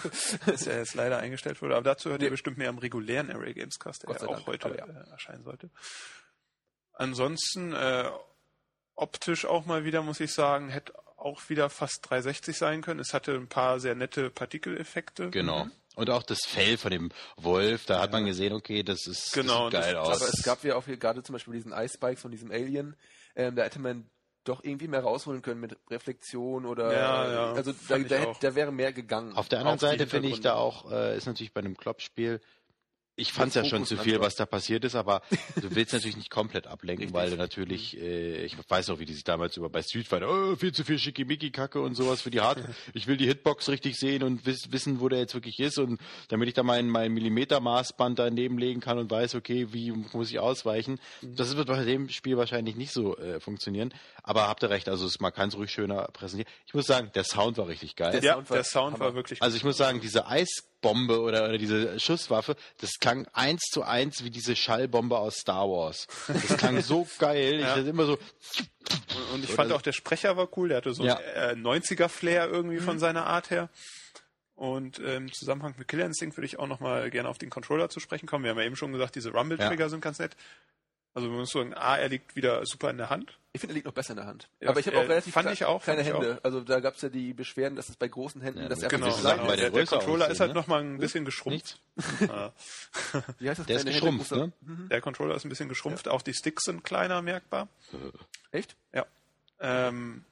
das 0.45 0.65
ja 0.65 0.73
jetzt 0.77 0.93
leider 0.93 1.17
eingestellt 1.17 1.59
wurde. 1.63 1.75
Aber 1.75 1.83
dazu 1.83 2.09
hört 2.11 2.21
ihr 2.21 2.27
Nee. 2.27 2.31
bestimmt 2.31 2.59
mehr 2.59 2.69
am 2.69 2.77
regulären 2.77 3.31
Array 3.31 3.55
Games 3.55 3.79
Cast, 3.79 4.03
der 4.03 4.11
ja 4.11 4.21
auch 4.27 4.35
Dank, 4.35 4.45
heute 4.47 4.69
ja. 4.77 4.85
äh, 4.85 5.09
erscheinen 5.09 5.43
sollte. 5.43 5.71
Ansonsten 6.93 7.73
äh, 7.73 8.09
optisch 8.95 9.45
auch 9.45 9.65
mal 9.65 9.83
wieder, 9.83 10.01
muss 10.01 10.19
ich 10.19 10.31
sagen, 10.31 10.69
hätte 10.69 10.93
auch 11.17 11.49
wieder 11.49 11.69
fast 11.69 12.07
360 12.09 12.55
sein 12.57 12.81
können. 12.81 12.99
Es 12.99 13.13
hatte 13.13 13.33
ein 13.33 13.47
paar 13.47 13.79
sehr 13.79 13.95
nette 13.95 14.29
Partikeleffekte. 14.29 15.31
genau. 15.31 15.67
Und 15.95 16.09
auch 16.09 16.23
das 16.23 16.39
Fell 16.45 16.77
von 16.77 16.91
dem 16.91 17.09
Wolf, 17.37 17.85
da 17.85 18.01
hat 18.01 18.11
man 18.11 18.25
gesehen, 18.25 18.53
okay, 18.53 18.83
das 18.83 19.07
ist 19.07 19.31
Genau, 19.33 19.69
das 19.69 19.85
sieht 19.85 19.93
geil 19.95 20.03
das- 20.05 20.09
aus. 20.09 20.21
Aber 20.21 20.33
es 20.33 20.43
gab 20.43 20.63
ja 20.63 20.75
auch 20.75 20.85
hier 20.85 20.97
gerade 20.97 21.23
zum 21.23 21.33
Beispiel 21.33 21.53
diesen 21.53 21.71
Icebikes 21.71 22.21
von 22.21 22.31
diesem 22.31 22.51
Alien. 22.51 22.95
Ähm, 23.35 23.55
da 23.55 23.63
hätte 23.63 23.79
man 23.79 24.09
doch 24.43 24.63
irgendwie 24.63 24.87
mehr 24.87 25.01
rausholen 25.01 25.41
können 25.41 25.59
mit 25.59 25.75
Reflexion 25.89 26.65
oder 26.65 26.91
Ja, 26.93 27.31
ja, 27.31 27.53
also 27.53 27.71
da, 27.87 27.97
da, 27.97 28.15
hätte- 28.15 28.35
da 28.41 28.55
wäre 28.55 28.71
mehr 28.71 28.93
gegangen. 28.93 29.33
Auf 29.35 29.49
der 29.49 29.59
anderen 29.59 29.79
die 29.79 29.85
Seite 29.85 30.05
finde 30.07 30.29
ich 30.29 30.41
da 30.41 30.53
auch, 30.53 30.91
äh, 30.91 31.17
ist 31.17 31.25
natürlich 31.25 31.53
bei 31.53 31.61
einem 31.61 31.75
Klopp-Spiel, 31.75 32.39
ich 33.17 33.31
fand 33.33 33.49
es 33.49 33.55
ja 33.55 33.63
schon 33.65 33.85
zu 33.85 33.95
und 33.95 34.03
viel, 34.03 34.19
was 34.19 34.35
da 34.35 34.45
passiert 34.45 34.83
ist, 34.83 34.95
aber 34.95 35.21
du 35.61 35.73
willst 35.75 35.93
natürlich 35.93 36.17
nicht 36.17 36.29
komplett 36.29 36.67
ablenken, 36.67 37.13
weil 37.13 37.29
du 37.29 37.37
natürlich, 37.37 37.97
äh, 37.97 38.43
ich 38.45 38.55
weiß 38.67 38.89
noch, 38.89 38.99
wie 38.99 39.05
die 39.05 39.13
sich 39.13 39.23
damals 39.23 39.55
über 39.57 39.69
bei 39.69 39.81
Street 39.81 40.07
Fighter, 40.07 40.29
oh, 40.29 40.55
viel 40.55 40.73
zu 40.73 40.83
viel 40.83 40.99
Schickimicki-Kacke 40.99 41.79
und 41.79 41.95
sowas 41.95 42.21
für 42.21 42.29
die 42.31 42.41
Hard. 42.41 42.59
ich 42.93 43.07
will 43.07 43.17
die 43.17 43.25
Hitbox 43.27 43.69
richtig 43.69 43.97
sehen 43.97 44.23
und 44.23 44.45
wiss, 44.45 44.71
wissen, 44.71 44.99
wo 44.99 45.07
der 45.09 45.19
jetzt 45.19 45.33
wirklich 45.33 45.59
ist 45.59 45.77
und 45.79 45.99
damit 46.27 46.47
ich 46.49 46.53
da 46.53 46.63
mein, 46.63 46.89
mein 46.89 47.13
Millimeter-Maßband 47.13 48.19
daneben 48.19 48.57
legen 48.57 48.81
kann 48.81 48.97
und 48.97 49.09
weiß, 49.09 49.35
okay, 49.35 49.67
wie 49.71 49.91
muss 49.91 50.29
ich 50.31 50.39
ausweichen. 50.39 50.99
Mhm. 51.21 51.35
Das 51.35 51.55
wird 51.55 51.67
bei 51.67 51.83
dem 51.83 52.09
Spiel 52.09 52.37
wahrscheinlich 52.37 52.75
nicht 52.75 52.91
so 52.91 53.17
äh, 53.17 53.39
funktionieren, 53.39 53.93
aber 54.23 54.47
habt 54.47 54.63
ihr 54.63 54.69
recht, 54.69 54.89
also 54.89 55.05
es- 55.05 55.19
man 55.19 55.33
kann 55.33 55.49
es 55.49 55.55
ruhig 55.57 55.71
schöner 55.71 56.03
präsentieren. 56.13 56.51
Ich 56.67 56.73
muss 56.73 56.85
sagen, 56.85 57.11
der 57.15 57.23
Sound 57.23 57.57
war 57.57 57.67
richtig 57.67 57.95
geil. 57.95 58.11
Der 58.11 58.21
Ja, 58.23 58.33
Sound 58.33 58.49
war 58.49 58.57
der 58.57 58.63
Sound 58.63 58.99
war 58.99 59.15
wirklich 59.15 59.41
Also 59.41 59.55
ich 59.57 59.63
muss 59.63 59.77
sagen, 59.77 60.01
diese 60.01 60.25
Bombe 60.85 61.19
oder, 61.19 61.45
oder 61.45 61.57
diese 61.57 61.99
Schusswaffe, 61.99 62.55
das 62.79 62.99
klang 62.99 63.27
eins 63.33 63.63
zu 63.71 63.81
eins 63.81 64.23
wie 64.23 64.29
diese 64.29 64.55
Schallbombe 64.55 65.17
aus 65.17 65.37
Star 65.37 65.67
Wars. 65.67 66.05
Das 66.27 66.57
klang 66.57 66.79
so 66.83 67.07
geil. 67.17 67.59
Ich 67.59 67.65
hatte 67.65 67.89
immer 67.89 68.05
so, 68.05 68.13
Und, 68.13 69.33
und 69.33 69.43
ich 69.43 69.49
fand 69.51 69.71
auch, 69.71 69.81
der 69.81 69.93
Sprecher 69.93 70.37
war 70.37 70.47
cool, 70.57 70.67
der 70.69 70.77
hatte 70.77 70.93
so 70.93 71.03
Ja. 71.03 71.17
einen 71.17 71.65
äh, 71.65 71.67
90er-Flair 71.67 72.47
irgendwie 72.49 72.79
von 72.79 72.99
seiner 72.99 73.25
Art 73.25 73.49
her. 73.49 73.69
Und 74.53 74.99
ähm, 74.99 75.23
im 75.25 75.33
Zusammenhang 75.33 75.73
mit 75.77 75.87
Killer 75.87 76.05
Instinct 76.05 76.37
würde 76.37 76.45
ich 76.45 76.59
auch 76.59 76.67
nochmal 76.67 77.09
gerne 77.09 77.27
auf 77.29 77.39
den 77.39 77.49
Controller 77.49 77.89
zu 77.89 77.99
sprechen 77.99 78.27
kommen. 78.27 78.43
Wir 78.43 78.51
haben 78.51 78.59
ja 78.59 78.65
eben 78.65 78.75
schon 78.77 78.91
gesagt, 78.93 79.15
diese 79.15 79.31
Rumble-Trigger 79.33 79.89
sind 79.89 80.01
ganz 80.01 80.19
nett. 80.19 80.37
Also 81.15 81.29
man 81.29 81.39
muss 81.39 81.49
sagen, 81.51 81.73
A, 81.73 81.97
er 81.97 82.09
liegt 82.09 82.35
wieder 82.35 82.63
super 82.65 82.89
in 82.91 82.97
der 82.97 83.09
Hand. 83.09 83.37
Ich 83.53 83.61
finde, 83.61 83.71
er 83.71 83.75
liegt 83.75 83.85
noch 83.85 83.93
besser 83.93 84.11
in 84.11 84.17
der 84.17 84.25
Hand. 84.27 84.49
Ja, 84.59 84.69
aber 84.69 84.81
ich 84.81 84.85
habe 84.87 84.97
äh, 84.97 84.99
auch 84.99 85.07
relativ 85.09 85.33
fand 85.33 85.49
ich 85.49 85.63
auch, 85.63 85.81
kleine 85.81 86.03
fand 86.03 86.13
ich 86.17 86.21
Hände. 86.27 86.39
Also 86.43 86.59
da 86.59 86.81
gab 86.81 86.95
es 86.95 87.01
ja 87.01 87.07
die 87.09 87.33
Beschwerden, 87.33 87.77
dass 87.77 87.87
es 87.87 87.95
bei 87.95 88.09
großen 88.09 88.41
Händen, 88.41 88.59
Ja, 88.63 88.67
dass 88.67 88.79
das 88.81 88.91
er 88.91 88.99
genau. 88.99 89.09
Seiten- 89.11 89.47
der, 89.47 89.55
der 89.55 89.69
der 89.71 89.85
Controller 89.85 90.29
ist 90.29 90.41
halt 90.41 90.49
ne? 90.49 90.55
nochmal 90.55 90.81
ein 90.81 90.97
bisschen 90.97 91.23
geschrumpft. 91.23 91.79
Ja. 92.19 92.51
Wie 93.39 93.49
heißt 93.49 93.59
das? 93.59 93.67
der 93.67 93.77
ist 93.77 93.85
geschrumpft, 93.85 94.31
ne? 94.31 94.51
Der 94.91 94.99
Controller 94.99 95.35
ist 95.35 95.45
ein 95.45 95.49
bisschen 95.49 95.69
geschrumpft. 95.69 96.09
Auch 96.09 96.21
die 96.21 96.33
Sticks 96.33 96.65
sind 96.65 96.83
kleiner 96.83 97.21
merkbar. 97.21 97.69
Echt? 98.51 98.75
Ja. 98.93 99.05
Ähm, 99.61 100.25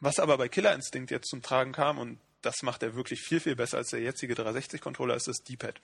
was 0.00 0.18
aber 0.18 0.38
bei 0.38 0.48
Killer 0.48 0.74
Instinct 0.74 1.10
jetzt 1.10 1.28
zum 1.28 1.42
Tragen 1.42 1.72
kam, 1.72 1.98
und 1.98 2.18
das 2.40 2.62
macht 2.62 2.82
er 2.82 2.94
wirklich 2.94 3.20
viel, 3.20 3.40
viel 3.40 3.56
besser 3.56 3.76
als 3.76 3.90
der 3.90 4.00
jetzige 4.00 4.32
360-Controller, 4.34 5.14
ist 5.16 5.28
das 5.28 5.36
D-Pad. 5.46 5.80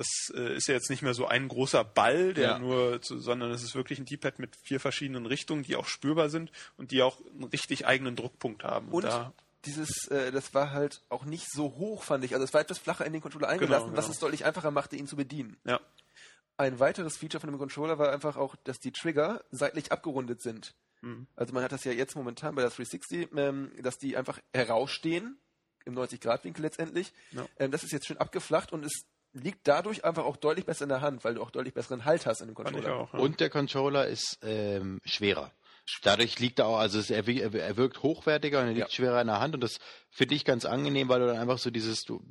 Das 0.00 0.32
äh, 0.34 0.56
ist 0.56 0.66
ja 0.66 0.72
jetzt 0.72 0.88
nicht 0.88 1.02
mehr 1.02 1.12
so 1.12 1.26
ein 1.26 1.46
großer 1.46 1.84
Ball, 1.84 2.32
der 2.32 2.48
Ja. 2.52 2.58
nur, 2.58 3.02
zu, 3.02 3.18
sondern 3.18 3.50
es 3.50 3.62
ist 3.62 3.74
wirklich 3.74 3.98
ein 3.98 4.06
D-Pad 4.06 4.38
mit 4.38 4.56
vier 4.56 4.80
verschiedenen 4.80 5.26
Richtungen, 5.26 5.62
die 5.62 5.76
auch 5.76 5.86
spürbar 5.86 6.30
sind 6.30 6.50
und 6.78 6.90
die 6.90 7.02
auch 7.02 7.20
einen 7.26 7.44
richtig 7.44 7.86
eigenen 7.86 8.16
Druckpunkt 8.16 8.64
haben. 8.64 8.88
Und 8.88 9.04
da, 9.04 9.34
dieses, 9.66 10.08
äh, 10.08 10.32
das 10.32 10.54
war 10.54 10.70
halt 10.72 11.02
auch 11.10 11.26
nicht 11.26 11.52
so 11.52 11.76
hoch, 11.76 12.02
fand 12.02 12.24
ich. 12.24 12.32
Also 12.32 12.44
es 12.44 12.54
war 12.54 12.62
etwas 12.62 12.78
flacher 12.78 13.04
in 13.04 13.12
den 13.12 13.20
Controller 13.20 13.48
eingelassen, 13.48 13.94
was 13.94 14.06
genau. 14.06 14.14
es 14.14 14.18
deutlich 14.20 14.46
einfacher 14.46 14.70
machte, 14.70 14.96
ihn 14.96 15.06
zu 15.06 15.16
bedienen. 15.16 15.58
ja, 15.66 15.78
Ein 16.56 16.78
weiteres 16.78 17.18
Feature 17.18 17.42
von 17.42 17.50
dem 17.50 17.58
Controller 17.58 17.98
war 17.98 18.10
einfach 18.10 18.38
auch, 18.38 18.56
dass 18.64 18.80
die 18.80 18.92
Trigger 18.92 19.44
seitlich 19.50 19.92
abgerundet 19.92 20.40
sind. 20.40 20.74
Mhm. 21.02 21.26
Also 21.36 21.52
man 21.52 21.62
hat 21.62 21.72
das 21.72 21.84
ja 21.84 21.92
jetzt 21.92 22.16
momentan 22.16 22.54
bei 22.54 22.62
der 22.62 22.70
360, 22.70 23.28
ähm, 23.36 23.70
dass 23.82 23.98
die 23.98 24.16
einfach 24.16 24.38
herausstehen, 24.54 25.36
im 25.84 25.94
90-Grad-Winkel 25.94 26.62
letztendlich. 26.62 27.12
Ja. 27.32 27.46
Ähm, 27.58 27.70
das 27.70 27.84
ist 27.84 27.92
jetzt 27.92 28.06
schön 28.06 28.18
abgeflacht 28.18 28.72
und 28.72 28.82
es 28.84 29.04
liegt 29.32 29.66
dadurch 29.68 30.04
einfach 30.04 30.24
auch 30.24 30.36
deutlich 30.36 30.66
besser 30.66 30.84
in 30.84 30.88
der 30.88 31.00
Hand, 31.00 31.24
weil 31.24 31.34
du 31.34 31.42
auch 31.42 31.50
deutlich 31.50 31.74
besseren 31.74 32.04
Halt 32.04 32.26
hast 32.26 32.40
in 32.40 32.48
dem 32.48 32.54
Controller. 32.54 32.94
auch. 32.96 33.12
Ja. 33.14 33.20
Und 33.20 33.40
der 33.40 33.50
Controller 33.50 34.06
ist 34.06 34.38
ähm, 34.42 35.00
schwerer. 35.04 35.52
Dadurch 36.02 36.38
liegt 36.38 36.58
er 36.60 36.66
auch, 36.66 36.78
also 36.78 36.98
es, 36.98 37.10
er, 37.10 37.26
er 37.26 37.76
wirkt 37.76 38.02
hochwertiger 38.02 38.60
und 38.60 38.66
er 38.68 38.72
liegt 38.74 38.88
Ja. 38.88 38.94
schwerer 38.94 39.20
in 39.20 39.26
der 39.28 39.40
Hand 39.40 39.54
und 39.54 39.60
das 39.60 39.78
finde 40.10 40.34
ich 40.34 40.44
ganz 40.44 40.64
angenehm, 40.64 41.08
weil 41.08 41.20
du 41.20 41.26
dann 41.26 41.38
einfach 41.38 41.58
so 41.58 41.70
dieses, 41.70 42.02
du, 42.02 42.22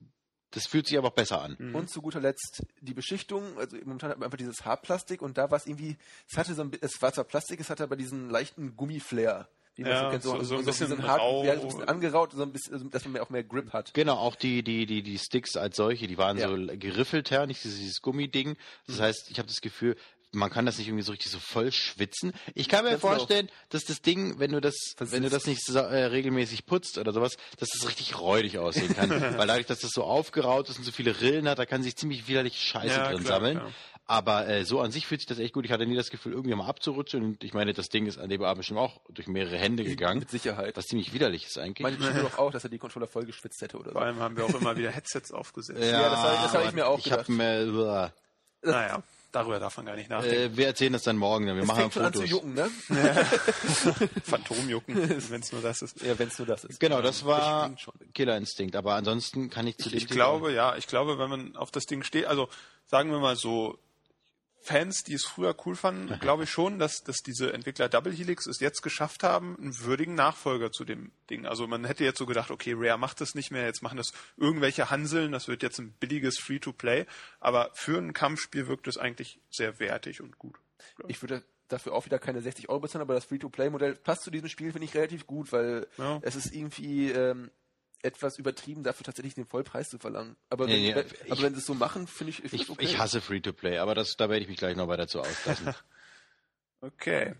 das 0.51 0.65
fühlt 0.67 0.87
sich 0.87 0.97
einfach 0.97 1.11
besser 1.11 1.41
an. 1.41 1.55
Mhm. 1.59 1.75
Und 1.75 1.89
zu 1.89 2.01
guter 2.01 2.19
Letzt 2.21 2.63
die 2.81 2.93
Beschichtung. 2.93 3.57
Also 3.57 3.77
momentan 3.83 4.11
hat 4.11 4.17
man 4.19 4.25
einfach 4.27 4.37
dieses 4.37 4.63
Hartplastik 4.65 5.21
und 5.21 5.37
da 5.37 5.51
war 5.51 5.57
es 5.57 5.67
irgendwie, 5.67 5.97
es 6.29 6.37
hatte 6.37 6.53
so 6.53 6.61
ein, 6.61 6.71
es 6.81 7.01
war 7.01 7.11
zwar 7.11 7.25
Plastik, 7.25 7.59
es 7.59 7.69
hatte 7.69 7.83
aber 7.83 7.95
diesen 7.97 8.29
leichten 8.29 8.75
Gummiflair. 8.77 9.49
Wie 9.79 9.83
man 9.83 9.91
Ja, 9.93 10.03
so 10.03 10.09
kennt, 10.09 10.23
so- 10.23 10.43
so 10.43 10.57
ein 10.57 10.65
bisschen 10.65 10.87
diesen 10.89 11.07
hart- 11.07 11.21
rau. 11.21 11.43
ja, 11.45 11.55
so 11.55 11.61
ein 11.61 11.67
bisschen 11.69 11.83
angeraut, 11.87 12.31
so 12.33 12.43
ein 12.43 12.51
bisschen, 12.51 12.89
dass 12.91 13.05
man 13.05 13.13
mehr- 13.13 13.23
auch 13.23 13.29
mehr 13.29 13.43
Grip 13.45 13.71
hat. 13.71 13.93
Genau, 13.93 14.15
auch 14.15 14.35
die, 14.35 14.61
die, 14.61 14.85
die, 14.85 15.01
die 15.03 15.17
Sticks 15.17 15.55
als 15.55 15.77
solche, 15.77 16.07
die 16.07 16.17
waren 16.17 16.37
Ja. 16.37 16.49
so 16.49 16.55
geriffelter, 16.77 17.47
nicht 17.47 17.63
dieses, 17.63 17.79
dieses 17.79 18.01
Gummiding. 18.01 18.57
Das 18.87 18.97
Mhm. 18.97 19.01
heißt, 19.03 19.31
ich 19.31 19.37
habe 19.39 19.47
das 19.47 19.61
Gefühl, 19.61 19.95
man 20.31 20.49
kann 20.51 20.65
das 20.65 20.77
nicht 20.77 20.87
irgendwie 20.87 21.03
so 21.05 21.11
richtig 21.13 21.31
so 21.31 21.39
voll 21.39 21.71
schwitzen. 21.71 22.33
Ich 22.53 22.67
kann 22.69 22.83
mir 22.83 22.91
Ganz 22.91 23.01
genau. 23.01 23.15
vorstellen, 23.15 23.49
dass 23.69 23.85
das 23.85 24.01
Ding, 24.01 24.37
wenn 24.37 24.51
du 24.51 24.59
das, 24.61 24.75
Versitzt. 24.97 25.15
wenn 25.15 25.23
du 25.23 25.29
das 25.29 25.47
nicht 25.47 25.65
so, 25.65 25.79
äh, 25.79 26.03
regelmäßig 26.05 26.65
putzt 26.67 26.97
oder 26.99 27.13
sowas, 27.13 27.37
dass 27.57 27.69
das 27.69 27.87
richtig 27.87 28.19
räudig 28.19 28.57
aussehen 28.59 28.93
kann. 28.95 29.09
Weil 29.41 29.47
dadurch, 29.47 29.65
dass 29.65 29.79
das 29.79 29.91
so 29.91 30.03
aufgeraut 30.03 30.69
ist 30.69 30.77
und 30.77 30.83
so 30.83 30.91
viele 30.91 31.19
Rillen 31.21 31.47
hat, 31.49 31.57
da 31.57 31.65
kann 31.65 31.81
sich 31.83 31.95
ziemlich 31.95 32.27
widerlich 32.27 32.61
Scheiße 32.61 32.87
Ja, 32.97 33.09
drin 33.11 33.23
klar, 33.23 33.37
sammeln. 33.39 33.57
klar. 33.59 33.71
Aber 34.11 34.47
äh, 34.47 34.65
so 34.65 34.79
an 34.81 34.91
sich 34.91 35.05
fühlt 35.05 35.21
sich 35.21 35.27
das 35.27 35.37
echt 35.37 35.53
gut. 35.53 35.65
Ich 35.65 35.71
hatte 35.71 35.85
nie 35.85 35.95
das 35.95 36.09
Gefühl, 36.09 36.33
irgendwie 36.33 36.55
mal 36.55 36.65
abzurutschen. 36.65 37.23
Und 37.23 37.43
ich 37.43 37.53
meine, 37.53 37.73
das 37.73 37.89
Ding 37.89 38.07
ist 38.07 38.17
an 38.17 38.27
dem 38.27 38.41
Abend 38.41 38.57
bestimmt 38.61 38.79
auch 38.79 38.99
durch 39.07 39.27
mehrere 39.27 39.55
Hände 39.57 39.83
gegangen. 39.83 40.19
Mit 40.21 40.31
Sicherheit. 40.31 40.75
Was 40.77 40.87
ziemlich 40.87 41.13
widerlich 41.13 41.45
ist 41.45 41.59
eigentlich. 41.59 41.83
Meine 41.83 41.95
Stimme 42.03 42.23
doch 42.23 42.39
auch, 42.39 42.49
dass 42.51 42.63
er 42.63 42.71
die 42.71 42.79
Controller 42.79 43.05
voll 43.05 43.25
geschwitzt 43.25 43.61
hätte 43.61 43.77
oder 43.77 43.91
Vor 43.91 44.01
so. 44.01 44.07
allem 44.07 44.19
haben 44.19 44.35
wir 44.35 44.45
auch 44.45 44.59
immer 44.59 44.75
wieder 44.75 44.89
Headsets 44.89 45.31
aufgesetzt. 45.31 45.79
Ja, 45.83 46.09
das 46.09 46.19
hab 46.23 46.33
ich- 46.33 46.41
das 46.41 46.53
hab 46.55 46.65
ich 46.65 46.73
mir 46.73 46.87
auch 46.87 46.97
Ich 46.97 47.03
gedacht. 47.03 47.19
habe 47.19 47.31
mir, 47.33 48.11
Naja, 48.63 49.03
darüber 49.31 49.59
darf 49.59 49.77
man 49.77 49.85
gar 49.85 49.95
nicht 49.95 50.09
nachdenken. 50.09 50.53
äh, 50.53 50.57
wir 50.57 50.65
erzählen 50.65 50.93
das 50.93 51.03
dann 51.03 51.15
morgen. 51.17 51.45
Dann. 51.45 51.55
Wir 51.57 51.61
Es 51.61 51.67
machen 51.67 51.81
fängt 51.81 51.93
schon 51.93 52.05
an 52.05 52.13
zu 52.13 52.21
Fotos. 52.21 52.31
jucken, 52.31 52.53
ne? 52.55 52.69
Phantomjucken, 54.23 54.95
wenn 55.29 55.41
es 55.41 55.51
nur 55.51 55.61
das 55.61 55.81
ist. 55.81 56.01
Ja, 56.01 56.17
wenn 56.17 56.29
es 56.29 56.37
nur 56.39 56.47
das 56.47 56.63
ist. 56.63 56.79
Genau, 56.79 57.01
das 57.03 57.25
war 57.25 57.65
stimmt 57.65 57.81
schon. 57.81 57.93
Killer 58.13 58.37
Instinct. 58.37 58.75
Aber 58.75 58.95
ansonsten 58.95 59.49
kann 59.51 59.67
ich 59.67 59.77
zu 59.77 59.83
Ich, 59.89 59.91
dem 59.91 59.97
ich 59.99 60.07
glaube, 60.07 60.51
ja, 60.51 60.75
ich 60.77 60.87
glaube, 60.87 61.19
wenn 61.19 61.29
man 61.29 61.55
auf 61.55 61.71
das 61.71 61.85
Ding 61.85 62.03
steht, 62.03 62.25
also 62.25 62.49
sagen 62.87 63.11
wir 63.11 63.19
mal 63.19 63.35
so, 63.35 63.77
Fans, 64.69 65.03
die 65.03 65.13
es 65.15 65.25
früher 65.25 65.55
cool 65.65 65.75
fanden, 65.75 66.07
glaube 66.21 66.43
ich 66.43 66.51
schon, 66.51 66.77
dass, 66.77 67.01
dass 67.03 67.17
diese 67.17 67.51
Entwickler 67.53 67.89
Double 67.89 68.13
Helix 68.13 68.45
es 68.45 68.59
jetzt 68.59 68.81
geschafft 68.83 69.23
haben, 69.23 69.57
einen 69.57 69.79
würdigen 69.79 70.13
Nachfolger 70.13 70.71
zu 70.71 70.85
dem 70.85 71.11
Ding. 71.29 71.47
Also 71.47 71.65
man 71.65 71.85
hätte 71.85 72.03
jetzt 72.03 72.19
so 72.19 72.25
gedacht, 72.27 72.51
okay, 72.51 72.73
Rare 72.77 72.99
macht 72.99 73.19
das 73.21 73.33
nicht 73.33 73.49
mehr, 73.49 73.65
jetzt 73.65 73.81
machen 73.81 73.97
das 73.97 74.11
irgendwelche 74.37 74.91
Hanseln, 74.91 75.31
das 75.31 75.47
wird 75.47 75.63
jetzt 75.63 75.79
ein 75.79 75.91
billiges 75.99 76.37
Free-to-Play, 76.37 77.05
aber 77.39 77.71
für 77.73 77.97
ein 77.97 78.13
Kampfspiel 78.13 78.67
wirkt 78.67 78.87
es 78.87 78.97
eigentlich 78.97 79.39
sehr 79.49 79.79
wertig 79.79 80.21
und 80.21 80.37
gut. 80.37 80.55
Ich 81.07 81.21
würde 81.23 81.43
dafür 81.67 81.93
auch 81.93 82.05
wieder 82.05 82.19
keine 82.19 82.41
60 82.41 82.69
Euro 82.69 82.79
bezahlen, 82.81 83.01
aber 83.01 83.15
das 83.15 83.25
Free-to-Play-Modell 83.25 83.95
passt 83.95 84.23
zu 84.23 84.31
diesem 84.31 84.49
Spiel, 84.49 84.71
finde 84.71 84.85
ich 84.85 84.93
relativ 84.95 85.25
gut, 85.27 85.51
weil 85.51 85.87
Ja. 85.97 86.19
es 86.21 86.35
ist 86.35 86.53
irgendwie 86.53 87.11
ähm, 87.11 87.49
etwas 88.01 88.37
übertrieben, 88.37 88.83
dafür 88.83 89.03
tatsächlich 89.05 89.33
den 89.35 89.45
Vollpreis 89.45 89.89
zu 89.89 89.97
verlangen. 89.99 90.35
Aber 90.49 90.65
wenn, 90.67 90.73
Nee, 90.81 90.93
nee, 90.93 91.03
ich- 91.25 91.31
aber 91.31 91.41
wenn 91.41 91.53
sie 91.53 91.59
es 91.59 91.65
so 91.65 91.73
machen, 91.73 92.07
finde 92.07 92.31
ich, 92.31 92.43
Ich, 92.45 92.51
das 92.61 92.69
okay. 92.69 92.85
ich 92.85 92.97
hasse 92.97 93.19
Free-to-Play, 93.21 93.77
aber 93.79 93.93
das, 93.95 94.15
da 94.15 94.29
werde 94.29 94.41
ich 94.41 94.47
mich 94.47 94.57
gleich 94.57 94.75
noch 94.77 94.87
weiter 94.87 95.07
zu 95.07 95.19
auslassen. 95.21 95.73
Okay. 96.81 97.35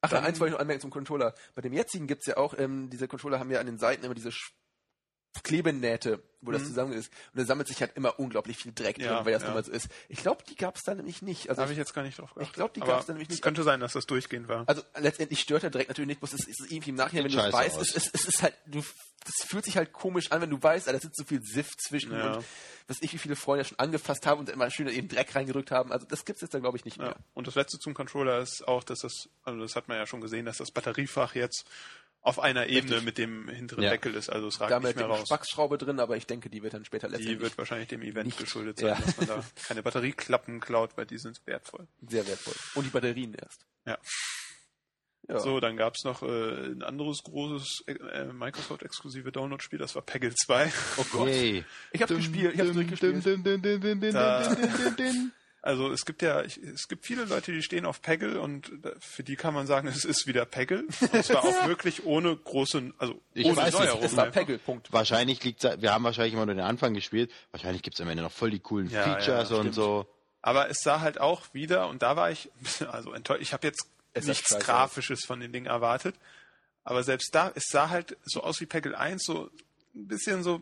Ach, 0.00 0.10
Dann- 0.10 0.24
eins 0.24 0.40
wollte 0.40 0.50
ich 0.50 0.52
noch 0.54 0.60
anmerken 0.60 0.80
zum 0.80 0.90
Controller. 0.90 1.34
Bei 1.54 1.62
dem 1.62 1.72
jetzigen 1.72 2.06
gibt's 2.06 2.26
ja 2.26 2.36
auch, 2.36 2.54
ähm, 2.58 2.88
diese 2.90 3.08
Controller 3.08 3.38
haben 3.38 3.50
ja 3.50 3.60
an 3.60 3.66
den 3.66 3.78
Seiten 3.78 4.04
immer 4.04 4.14
diese 4.14 4.32
Sch 4.32 4.52
Klebenähte, 5.42 6.22
wo 6.40 6.50
das 6.52 6.62
Mhm. 6.62 6.66
zusammen 6.66 6.92
ist. 6.92 7.10
Und 7.32 7.40
da 7.40 7.44
sammelt 7.44 7.68
sich 7.68 7.80
halt 7.80 7.96
immer 7.96 8.18
unglaublich 8.18 8.56
viel 8.58 8.72
Dreck 8.72 8.98
Ja, 8.98 9.16
drin, 9.16 9.26
weil 9.26 9.32
das 9.32 9.42
ja. 9.42 9.48
nun 9.48 9.56
mal 9.56 9.64
so 9.64 9.72
ist. 9.72 9.88
Ich 10.08 10.20
glaube, 10.20 10.44
die 10.48 10.54
gab's 10.54 10.82
da 10.84 10.94
nämlich 10.94 11.22
nicht. 11.22 11.48
Also 11.50 11.62
Habe 11.62 11.72
ich 11.72 11.78
jetzt 11.78 11.94
gar 11.94 12.02
nicht 12.02 12.18
drauf 12.18 12.30
geachtet. 12.34 12.48
ich 12.48 12.52
glaub, 12.52 12.72
die 12.74 12.82
Aber 12.82 12.92
gab's 12.92 13.06
da 13.06 13.12
nämlich 13.14 13.28
Es 13.28 13.32
nicht. 13.36 13.42
könnte 13.42 13.62
sein, 13.62 13.80
dass 13.80 13.94
das 13.94 14.06
durchgehend 14.06 14.48
war. 14.48 14.64
Also 14.68 14.82
letztendlich 14.98 15.40
stört 15.40 15.62
der 15.62 15.70
Dreck 15.70 15.88
natürlich 15.88 16.08
nicht, 16.08 16.20
bloß 16.20 16.34
es 16.34 16.46
ist 16.46 16.60
irgendwie 16.70 16.90
im 16.90 16.96
Nachhinein, 16.96 17.24
wenn 17.24 17.32
du 17.32 17.38
es 17.38 17.52
weißt, 17.52 17.80
es, 17.80 17.94
es, 17.96 18.10
es 18.12 18.24
ist 18.26 18.42
halt, 18.42 18.54
du, 18.66 18.80
das 19.24 19.46
fühlt 19.48 19.64
sich 19.64 19.76
halt 19.76 19.92
komisch 19.92 20.30
an, 20.32 20.40
wenn 20.42 20.50
du 20.50 20.62
weißt, 20.62 20.86
da 20.86 20.92
sitzt 21.00 21.16
so 21.16 21.24
viel 21.24 21.42
Sift 21.42 21.80
zwischen 21.82 22.12
Ja. 22.12 22.34
und 22.36 22.44
was 22.86 22.98
ich, 23.00 23.14
wie 23.14 23.18
viele 23.18 23.34
Freunde 23.36 23.64
schon 23.64 23.78
angefasst 23.78 24.26
haben 24.26 24.40
und 24.40 24.50
immer 24.50 24.70
schön 24.70 24.86
in 24.86 24.94
den 24.94 25.08
Dreck 25.08 25.34
reingedrückt 25.34 25.70
haben. 25.70 25.90
Also 25.90 26.06
das 26.06 26.26
gibt's 26.26 26.42
jetzt 26.42 26.52
da 26.52 26.58
glaube 26.58 26.76
ich 26.76 26.84
nicht 26.84 26.98
Ja. 26.98 27.04
mehr. 27.04 27.16
Und 27.32 27.46
das 27.46 27.54
letzte 27.54 27.78
zum 27.78 27.94
Controller 27.94 28.40
ist 28.40 28.68
auch, 28.68 28.84
dass 28.84 28.98
das, 29.00 29.30
also 29.42 29.58
das 29.60 29.74
hat 29.76 29.88
man 29.88 29.96
ja 29.96 30.06
schon 30.06 30.20
gesehen, 30.20 30.44
dass 30.44 30.58
das 30.58 30.70
Batteriefach 30.70 31.34
jetzt 31.34 31.64
auf 32.24 32.40
einer 32.40 32.66
Ebene 32.66 33.00
mit 33.02 33.18
dem 33.18 33.48
hinteren 33.48 33.84
Ja. 33.84 33.90
Deckel 33.90 34.14
ist. 34.14 34.28
Also 34.30 34.48
es 34.48 34.58
ragt 34.60 34.72
Da 34.72 34.80
nicht 34.80 34.96
mehr 34.96 35.06
raus. 35.06 35.26
Spacksschraube 35.28 35.78
drin, 35.78 36.00
aber 36.00 36.16
ich 36.16 36.26
denke, 36.26 36.50
die 36.50 36.62
wird 36.62 36.72
dann 36.74 36.84
später 36.84 37.06
Die 37.08 37.12
letztendlich 37.12 37.40
wird 37.40 37.58
wahrscheinlich 37.58 37.88
dem 37.88 38.02
Event 38.02 38.26
nicht- 38.26 38.38
geschuldet 38.38 38.78
sein, 38.78 38.88
Ja. 38.88 38.94
dass 38.98 39.16
man 39.18 39.26
da 39.26 39.44
keine 39.68 39.82
Batterieklappen 39.82 40.58
klaut, 40.60 40.96
weil 40.96 41.06
die 41.06 41.18
sind 41.18 41.40
wertvoll. 41.46 41.86
sehr 42.08 42.26
wertvoll. 42.26 42.54
Und 42.74 42.84
die 42.86 42.90
Batterien 42.90 43.34
erst. 43.34 43.64
Ja. 43.86 43.98
Ja. 45.28 45.38
So, 45.38 45.58
dann 45.60 45.76
gab's 45.78 46.04
noch 46.04 46.22
äh, 46.22 46.26
ein 46.66 46.82
anderes 46.82 47.22
großes 47.22 47.84
äh, 47.86 48.24
Microsoft-exklusive 48.32 49.32
Download-Spiel, 49.32 49.78
das 49.78 49.94
war 49.94 50.02
Peggle 50.02 50.34
2. 50.34 50.70
Oh 50.98 51.04
Gott. 51.12 51.28
Yay. 51.28 51.64
Ich 51.92 52.02
hab's 52.02 52.14
gespielt, 52.14 52.52
ich 52.54 52.60
hab's 52.60 52.72
durchgespielt. 52.72 53.24
Da- 54.14 54.54
Also 55.66 55.90
es 55.90 56.04
gibt 56.04 56.20
ja, 56.20 56.42
ich, 56.42 56.58
es 56.58 56.88
gibt 56.88 57.06
viele 57.06 57.24
Leute, 57.24 57.50
die 57.50 57.62
stehen 57.62 57.86
auf 57.86 58.02
Peggle 58.02 58.38
und 58.38 58.70
da- 58.82 58.92
für 59.00 59.22
die 59.24 59.34
kann 59.34 59.54
man 59.54 59.66
sagen, 59.66 59.88
es 59.94 60.04
ist 60.04 60.26
wieder 60.26 60.44
Peggle. 60.44 60.84
Und 61.12 61.24
zwar 61.24 61.42
auch 61.42 61.66
wirklich 61.66 62.04
ohne 62.04 62.36
große, 62.36 62.92
also 62.98 63.18
Ich 63.32 63.46
ohne 63.46 63.56
weiß 63.56 63.72
es, 63.72 63.80
Neuerungen. 63.80 64.04
Es 64.04 64.14
war. 64.16 64.26
Peggle, 64.26 64.58
Punkt. 64.58 64.92
Wahrscheinlich 64.92 65.42
liegt 65.42 65.62
wir 65.62 65.92
haben 65.94 66.04
wahrscheinlich 66.04 66.34
immer 66.34 66.44
nur 66.44 66.54
den 66.54 66.64
Anfang 66.64 66.92
gespielt. 66.92 67.32
Wahrscheinlich 67.50 67.82
gibt's 67.82 67.98
am 68.02 68.08
Ende 68.10 68.22
noch 68.22 68.30
voll 68.32 68.50
die 68.50 68.60
coolen 68.60 68.90
Ja, 68.90 69.04
Features 69.04 69.48
ja, 69.50 69.56
und 69.56 69.62
stimmt. 69.62 69.74
so. 69.74 70.06
Aber 70.42 70.68
es 70.68 70.80
sah 70.82 71.00
halt 71.00 71.18
auch 71.18 71.42
wieder, 71.54 71.88
und 71.88 72.02
da 72.02 72.14
war 72.16 72.30
ich 72.30 72.50
also 72.92 73.14
enttäuscht, 73.14 73.40
ich 73.40 73.54
habe 73.54 73.66
jetzt 73.66 73.86
Es 74.12 74.26
nichts 74.26 74.58
Grafisches 74.58 75.24
von 75.24 75.40
den 75.40 75.50
Dingen 75.52 75.66
erwartet. 75.66 76.14
Aber 76.84 77.02
selbst 77.02 77.34
da, 77.34 77.50
es 77.54 77.64
sah 77.70 77.88
halt 77.88 78.18
so 78.24 78.42
aus 78.42 78.60
wie 78.60 78.66
Peggle 78.66 78.98
1, 78.98 79.24
so 79.24 79.50
ein 79.94 80.08
bisschen 80.08 80.42
so 80.42 80.60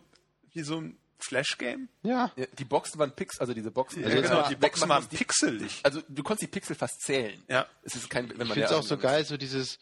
wie 0.53 0.61
so 0.63 0.77
ein 0.77 0.97
Flash-Game. 1.19 1.89
Ja. 2.03 2.31
Ja, 2.35 2.45
die 2.57 2.65
Boxen 2.65 2.99
waren 2.99 3.15
Pix, 3.15 3.39
also 3.39 3.53
diese 3.53 3.71
Boxen. 3.71 4.03
Also 4.03 4.17
jetzt 4.17 4.29
genau, 4.29 4.47
die 4.49 4.55
Boxen 4.55 4.89
waren 4.89 5.07
die- 5.09 5.17
pixelig. 5.17 5.79
Also 5.83 6.01
du 6.09 6.23
konntest 6.23 6.43
die 6.43 6.51
Pixel 6.53 6.75
fast 6.75 7.01
zählen. 7.01 7.41
Ja. 7.47 7.65
Es 7.83 7.95
ist 7.95 8.09
kein, 8.09 8.25
wenn 8.29 8.33
Ich 8.33 8.37
man 8.39 8.47
finde 8.53 8.65
es 8.65 8.71
auch 8.73 8.83
so 8.83 8.97
geil, 8.97 9.23
so 9.25 9.37
dieses. 9.37 9.79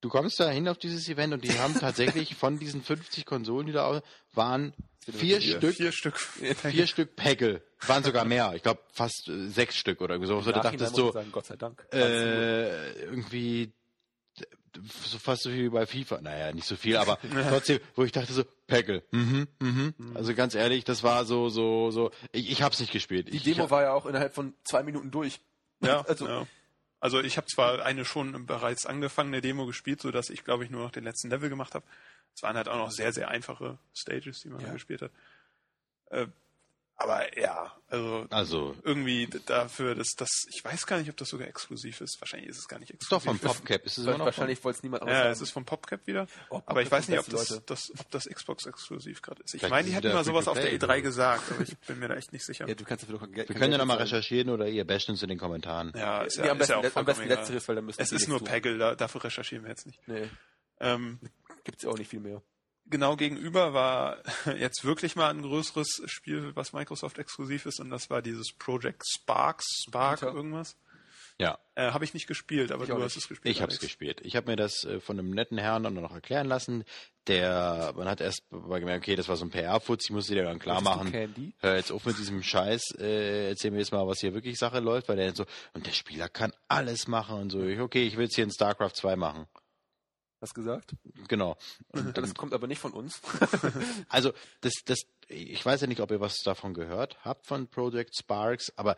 Du 0.00 0.08
kommst 0.08 0.38
da 0.38 0.48
hin 0.48 0.68
auf 0.68 0.78
dieses 0.78 1.08
Event 1.08 1.32
und 1.34 1.42
die 1.44 1.58
haben 1.58 1.74
tatsächlich 1.80 2.36
von 2.36 2.58
diesen 2.58 2.82
50 2.82 3.24
Konsolen, 3.24 3.66
die 3.66 3.72
da 3.72 4.00
waren, 4.32 4.72
vier 5.10 5.40
Stück, 5.40 5.74
vier 5.74 5.90
Stück. 5.92 6.18
vier 6.18 6.86
Stück 6.86 7.16
Peggle. 7.16 7.62
Waren 7.86 8.04
sogar 8.04 8.24
mehr. 8.24 8.52
Ich 8.54 8.62
glaube 8.62 8.80
fast 8.92 9.28
äh, 9.28 9.48
sechs 9.48 9.76
Stück 9.76 10.00
oder 10.00 10.14
so. 10.26 10.40
Du 10.40 10.52
dachtest 10.52 10.94
so, 10.94 11.12
sagen, 11.12 11.30
Gott 11.32 11.46
sei 11.46 11.56
Dank. 11.56 11.84
äh, 11.92 12.92
irgendwie 13.04 13.72
so 15.04 15.18
fast 15.18 15.42
so 15.42 15.50
viel 15.50 15.64
wie 15.64 15.68
bei 15.70 15.86
FIFA. 15.86 16.20
Naja, 16.20 16.52
nicht 16.52 16.66
so 16.66 16.76
viel, 16.76 16.96
aber 16.96 17.18
trotzdem, 17.48 17.80
wo 17.94 18.04
ich 18.04 18.12
dachte 18.12 18.32
so, 18.32 18.44
Peggle, 18.66 19.02
mhm, 19.10 19.48
mhm. 19.60 19.94
Also 20.14 20.34
ganz 20.34 20.54
ehrlich, 20.54 20.84
das 20.84 21.02
war 21.02 21.24
so, 21.24 21.48
so, 21.48 21.90
so, 21.90 22.10
ich, 22.32 22.50
ich 22.50 22.62
hab's 22.62 22.80
nicht 22.80 22.92
gespielt. 22.92 23.28
Die 23.32 23.36
ich, 23.36 23.42
Demo 23.44 23.64
ich, 23.64 23.70
war 23.70 23.82
ja 23.82 23.92
auch 23.92 24.06
innerhalb 24.06 24.34
von 24.34 24.54
zwei 24.64 24.82
Minuten 24.82 25.10
durch. 25.10 25.40
Ja, 25.80 26.00
Also- 26.08 26.26
ja. 26.28 26.46
Also 27.00 27.20
ich 27.20 27.36
habe 27.36 27.46
zwar 27.46 27.84
eine 27.84 28.04
schon 28.04 28.44
bereits 28.46 28.84
angefangene 28.84 29.40
Demo 29.40 29.66
gespielt, 29.66 30.00
so 30.00 30.10
dass 30.10 30.30
ich 30.30 30.42
glaube 30.42 30.64
ich 30.64 30.70
nur 30.70 30.82
noch 30.82 30.90
den 30.90 31.04
letzten 31.04 31.30
Level 31.30 31.48
gemacht 31.48 31.76
habe. 31.76 31.84
Es 32.34 32.42
waren 32.42 32.56
halt 32.56 32.68
auch 32.68 32.76
noch 32.76 32.90
sehr 32.90 33.12
sehr 33.12 33.28
einfache 33.28 33.78
Stages, 33.94 34.40
die 34.40 34.48
man 34.48 34.60
Ja. 34.62 34.72
gespielt 34.72 35.02
hat. 35.02 35.12
Äh, 36.10 36.26
aber 37.00 37.38
ja, 37.38 37.72
also 37.88 38.26
also, 38.28 38.76
irgendwie 38.82 39.28
dafür, 39.46 39.94
dass 39.94 40.08
das, 40.16 40.44
ich 40.50 40.62
weiß 40.64 40.84
gar 40.86 40.98
nicht, 40.98 41.08
ob 41.08 41.16
das 41.16 41.28
sogar 41.30 41.48
exklusiv 41.48 42.00
ist. 42.02 42.20
Wahrscheinlich 42.20 42.50
ist 42.50 42.58
es 42.58 42.68
gar 42.68 42.78
nicht 42.80 42.90
ist 42.90 43.10
doch 43.10 43.18
exklusiv. 43.24 43.40
von 43.40 43.54
PopCap, 43.54 43.86
ist 43.86 43.98
es 43.98 44.04
immer 44.04 44.18
noch 44.18 44.26
Wahrscheinlich 44.26 44.62
wollte 44.64 44.78
es 44.78 44.82
niemand 44.82 45.04
Ja, 45.04 45.14
haben. 45.14 45.30
es 45.30 45.40
ist 45.40 45.52
vom 45.52 45.64
PopCap 45.64 46.06
wieder. 46.06 46.26
Oh, 46.50 46.60
aber 46.66 46.82
ich 46.82 46.90
weiß 46.90 47.08
nicht, 47.08 47.18
ob 47.18 47.26
das, 47.30 47.62
das, 47.64 47.92
ob 47.98 48.10
das 48.10 48.26
Xbox 48.28 48.66
exklusiv 48.66 49.22
gerade 49.22 49.42
ist. 49.42 49.54
Ich 49.54 49.60
Vielleicht 49.60 49.70
meine, 49.70 49.88
die 49.88 49.96
wieder 49.96 50.12
mal 50.12 50.24
sowas 50.24 50.48
auf 50.48 50.58
der 50.58 50.66
Free-to-Play 50.68 50.98
E3 50.98 51.02
gesagt, 51.02 51.52
aber 51.52 51.62
ich 51.62 51.78
bin 51.78 51.98
mir 52.00 52.08
da 52.08 52.16
echt 52.16 52.32
nicht 52.32 52.44
sicher. 52.44 52.68
Ja, 52.68 52.74
du 52.74 52.84
kannst 52.84 53.04
dafür 53.04 53.14
doch 53.14 53.22
kein 53.24 53.32
Geld 53.32 53.48
Wir 53.48 53.56
können 53.56 53.72
ja 53.72 53.78
nochmal 53.78 53.98
recherchieren 53.98 54.50
oder 54.50 54.68
ihr 54.68 54.84
basht 54.84 55.08
uns 55.08 55.22
in 55.22 55.28
den 55.28 55.38
Kommentaren. 55.38 55.92
Ja, 55.96 56.22
ist 56.22 56.36
Nee, 56.38 56.46
ja, 56.46 56.50
am 56.50 56.56
ist 56.56 56.66
besten, 56.68 56.82
ja 56.84 56.90
auch 56.90 56.96
am 56.96 57.04
besten 57.06 57.28
letzteres, 57.28 57.68
weil 57.68 57.76
dann 57.76 57.84
müssen 57.86 58.02
Es 58.02 58.12
ist 58.12 58.28
nur. 58.28 58.42
Peggle, 58.42 58.76
da, 58.76 58.94
dafür 58.96 59.24
recherchieren 59.24 59.64
wir 59.64 59.70
jetzt 59.70 59.86
nicht. 59.86 60.00
Nee, 60.08 60.28
Ähm, 60.80 61.18
gibt's 61.64 61.84
ja 61.84 61.90
auch 61.90 61.96
nicht 61.98 62.08
viel 62.10 62.20
mehr. 62.20 62.42
Genau 62.90 63.16
gegenüber 63.16 63.72
war 63.74 64.18
jetzt 64.58 64.84
wirklich 64.84 65.16
mal 65.16 65.30
ein 65.30 65.42
größeres 65.42 66.02
Spiel, 66.06 66.52
was 66.54 66.72
Microsoft 66.72 67.18
exklusiv 67.18 67.66
ist, 67.66 67.80
und 67.80 67.90
das 67.90 68.10
war 68.10 68.22
dieses 68.22 68.52
Project 68.52 69.02
Sparks, 69.08 69.66
Spark 69.86 70.20
Peter. 70.20 70.32
irgendwas. 70.34 70.76
Ja, 71.40 71.56
Äh, 71.76 71.92
habe 71.92 72.04
ich 72.04 72.14
nicht 72.14 72.26
gespielt, 72.26 72.72
aber 72.72 72.82
Ich 72.82 72.90
du 72.90 73.00
hast 73.00 73.14
es 73.16 73.28
gespielt. 73.28 73.54
ich 73.54 73.62
habe 73.62 73.70
es 73.70 73.78
gespielt. 73.78 74.20
Ich 74.24 74.34
habe 74.34 74.50
mir 74.50 74.56
das 74.56 74.82
äh, 74.82 74.98
von 74.98 75.16
einem 75.20 75.30
netten 75.30 75.56
Herrn 75.56 75.84
dann 75.84 75.94
noch 75.94 76.12
erklären 76.12 76.48
lassen. 76.48 76.82
Der, 77.28 77.92
man 77.94 78.08
hat 78.08 78.20
erst 78.20 78.42
mal 78.50 78.80
gemerkt, 78.80 79.04
okay, 79.04 79.14
das 79.14 79.28
war 79.28 79.36
so 79.36 79.44
ein 79.44 79.50
PR-Futz, 79.50 80.06
ich 80.06 80.10
musste 80.10 80.34
dir 80.34 80.42
dann 80.42 80.58
klar 80.58 80.80
machen. 80.80 81.12
Candy? 81.12 81.52
Hör 81.60 81.76
jetzt 81.76 81.92
auf 81.92 82.04
mit 82.06 82.18
diesem 82.18 82.42
Scheiß, 82.42 82.96
äh, 82.98 83.50
erzähl 83.50 83.70
mir 83.70 83.78
jetzt 83.78 83.92
mal, 83.92 84.04
was 84.08 84.18
hier 84.18 84.34
wirklich 84.34 84.58
Sache 84.58 84.80
läuft, 84.80 85.08
weil 85.08 85.16
der 85.16 85.32
so, 85.36 85.44
und 85.74 85.86
der 85.86 85.92
Spieler 85.92 86.28
kann 86.28 86.52
alles 86.66 87.06
machen 87.06 87.38
und 87.38 87.50
so. 87.50 87.62
Ich, 87.62 87.78
okay, 87.78 88.04
ich 88.04 88.16
will 88.16 88.24
jetzt 88.24 88.34
hier 88.34 88.42
in 88.44 88.50
StarCraft 88.50 88.94
2 88.96 89.14
machen. 89.14 89.46
Hast 90.40 90.54
gesagt? 90.54 90.92
Genau. 91.26 91.56
Und 91.88 92.16
Das 92.16 92.34
kommt 92.34 92.52
aber 92.54 92.66
nicht 92.66 92.78
von 92.80 92.92
uns. 92.92 93.20
Also, 94.08 94.32
das, 94.60 94.72
das, 94.84 94.98
ich 95.28 95.64
weiß 95.64 95.80
ja 95.82 95.86
nicht, 95.86 96.00
ob 96.00 96.10
ihr 96.10 96.20
was 96.20 96.36
davon 96.44 96.74
gehört 96.74 97.16
habt 97.24 97.46
von 97.46 97.66
Project 97.68 98.16
Sparks, 98.16 98.72
aber 98.76 98.96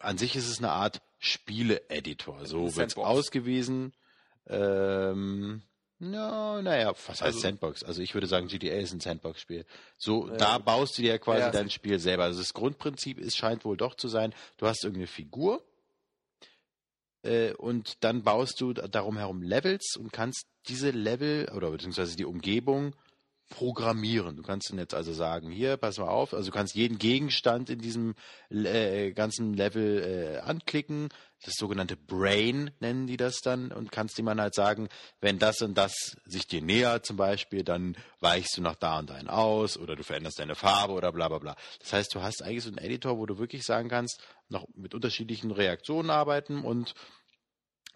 an 0.00 0.18
sich 0.18 0.36
ist 0.36 0.48
es 0.48 0.58
eine 0.58 0.70
Art 0.72 1.00
Spiele-Editor. 1.18 2.44
So 2.46 2.62
wird's 2.64 2.74
Sandbox. 2.94 3.06
ausgewiesen. 3.08 3.92
Ähm, 4.48 5.62
ja, 5.98 6.60
naja, 6.62 6.88
was 6.90 7.08
heißt 7.08 7.22
Also- 7.22 7.38
Sandbox? 7.40 7.82
Also 7.82 8.02
ich 8.02 8.12
würde 8.14 8.26
sagen, 8.26 8.48
GTA 8.48 8.74
ist 8.76 8.92
ein 8.92 9.00
Sandbox-Spiel. 9.00 9.64
So, 9.96 10.28
Ja, 10.28 10.36
da 10.36 10.58
baust 10.58 10.98
du 10.98 11.02
dir 11.02 11.18
quasi 11.18 11.40
Ja. 11.40 11.50
dein 11.50 11.70
Spiel 11.70 11.98
selber. 11.98 12.24
Also 12.24 12.40
das 12.40 12.52
Grundprinzip 12.54 13.18
ist, 13.18 13.36
scheint 13.36 13.64
wohl 13.64 13.76
doch 13.76 13.94
zu 13.94 14.08
sein, 14.08 14.34
du 14.58 14.66
hast 14.66 14.84
irgendeine 14.84 15.06
Figur 15.06 15.64
äh, 17.22 17.52
und 17.54 18.04
dann 18.04 18.22
baust 18.22 18.60
du 18.60 18.72
darum 18.72 19.18
herum 19.18 19.42
Levels 19.42 19.96
und 19.96 20.12
kannst 20.12 20.46
diese 20.68 20.90
Level 20.90 21.50
oder 21.54 21.70
beziehungsweise 21.70 22.16
die 22.16 22.24
Umgebung 22.24 22.94
programmieren. 23.48 24.36
Du 24.36 24.42
kannst 24.42 24.70
dann 24.70 24.78
jetzt 24.78 24.94
also 24.94 25.12
sagen, 25.12 25.50
hier, 25.50 25.76
pass 25.76 25.98
mal 25.98 26.08
auf, 26.08 26.34
also 26.34 26.50
du 26.50 26.56
kannst 26.56 26.74
jeden 26.74 26.98
Gegenstand 26.98 27.70
in 27.70 27.78
diesem 27.78 28.14
äh, 28.50 29.12
ganzen 29.12 29.54
Level 29.54 30.02
äh, 30.02 30.38
anklicken, 30.40 31.08
das 31.44 31.54
sogenannte 31.54 31.96
Brain 31.96 32.70
nennen 32.80 33.06
die 33.06 33.16
das 33.16 33.40
dann 33.40 33.70
und 33.70 33.92
kannst 33.92 34.18
ihm 34.18 34.26
dann 34.26 34.40
halt 34.40 34.54
sagen, 34.54 34.88
wenn 35.20 35.38
das 35.38 35.60
und 35.60 35.76
das 35.76 36.16
sich 36.24 36.46
dir 36.46 36.62
nähert 36.62 37.06
zum 37.06 37.16
Beispiel, 37.16 37.62
dann 37.62 37.96
weichst 38.20 38.56
du 38.56 38.62
nach 38.62 38.74
da 38.74 38.98
und 38.98 39.10
dahin 39.10 39.28
aus 39.28 39.76
oder 39.76 39.96
du 39.96 40.02
veränderst 40.02 40.38
deine 40.38 40.54
Farbe 40.54 40.94
oder 40.94 41.12
bla 41.12 41.28
bla 41.28 41.38
bla. 41.38 41.56
Das 41.80 41.92
heißt, 41.92 42.14
du 42.14 42.22
hast 42.22 42.42
eigentlich 42.42 42.64
so 42.64 42.70
einen 42.70 42.78
Editor, 42.78 43.18
wo 43.18 43.26
du 43.26 43.38
wirklich 43.38 43.64
sagen 43.64 43.88
kannst, 43.88 44.20
noch 44.48 44.66
mit 44.74 44.94
unterschiedlichen 44.94 45.50
Reaktionen 45.50 46.10
arbeiten 46.10 46.62
und 46.62 46.94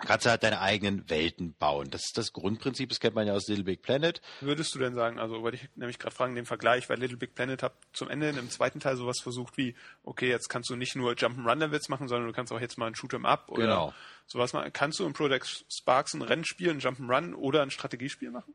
kannst 0.01 0.27
halt 0.27 0.43
deine 0.43 0.61
eigenen 0.61 1.09
Welten 1.11 1.55
bauen. 1.55 1.91
Das 1.91 2.03
ist 2.07 2.17
das 2.19 2.33
Grundprinzip, 2.33 2.89
das 2.89 3.01
kennt 3.01 3.15
man 3.15 3.27
ja 3.27 3.33
aus 3.35 3.49
Little 3.49 3.65
Big 3.65 3.83
Planet. 3.83 4.21
Würdest 4.41 4.75
du 4.75 4.79
denn 4.79 4.95
sagen, 4.95 5.19
also 5.19 5.43
wollte 5.43 5.57
ich 5.57 5.69
nämlich 5.77 5.99
gerade 5.99 6.15
fragen, 6.15 6.35
den 6.35 6.47
Vergleich, 6.47 6.89
weil 6.89 6.99
Little 6.99 7.17
Big 7.17 7.35
Planet 7.35 7.63
hat 7.63 7.75
zum 7.93 8.09
Ende 8.09 8.31
im 8.31 8.51
zweiten 8.51 8.81
Teil 8.81 8.97
sowas 8.97 9.21
versucht 9.21 9.57
wie, 9.57 9.75
okay, 10.03 10.29
jetzt 10.29 10.49
kannst 10.49 10.71
du 10.71 10.77
nicht 10.77 10.97
nur 10.97 11.13
Jump'n'Run-Levels 11.13 11.89
machen, 11.89 12.09
sondern 12.09 12.29
du 12.29 12.35
kannst 12.35 12.53
auch 12.53 12.61
jetzt 12.61 12.79
mal 12.79 12.87
ein 12.87 12.95
Shoot'em 12.95 13.25
Up 13.27 13.51
oder 13.51 13.63
Genau. 13.63 13.95
sowas 14.27 14.53
machen. 14.53 14.73
Kannst 14.73 14.99
du 14.99 15.07
im 15.07 15.13
Project 15.13 15.65
Sparks 15.71 16.15
ein 16.15 16.23
Rennspiel, 16.23 16.71
ein 16.71 16.81
Jump'n'Run 16.81 17.35
oder 17.35 17.63
ein 17.63 17.71
Strategiespiel 17.71 18.31
machen? 18.31 18.55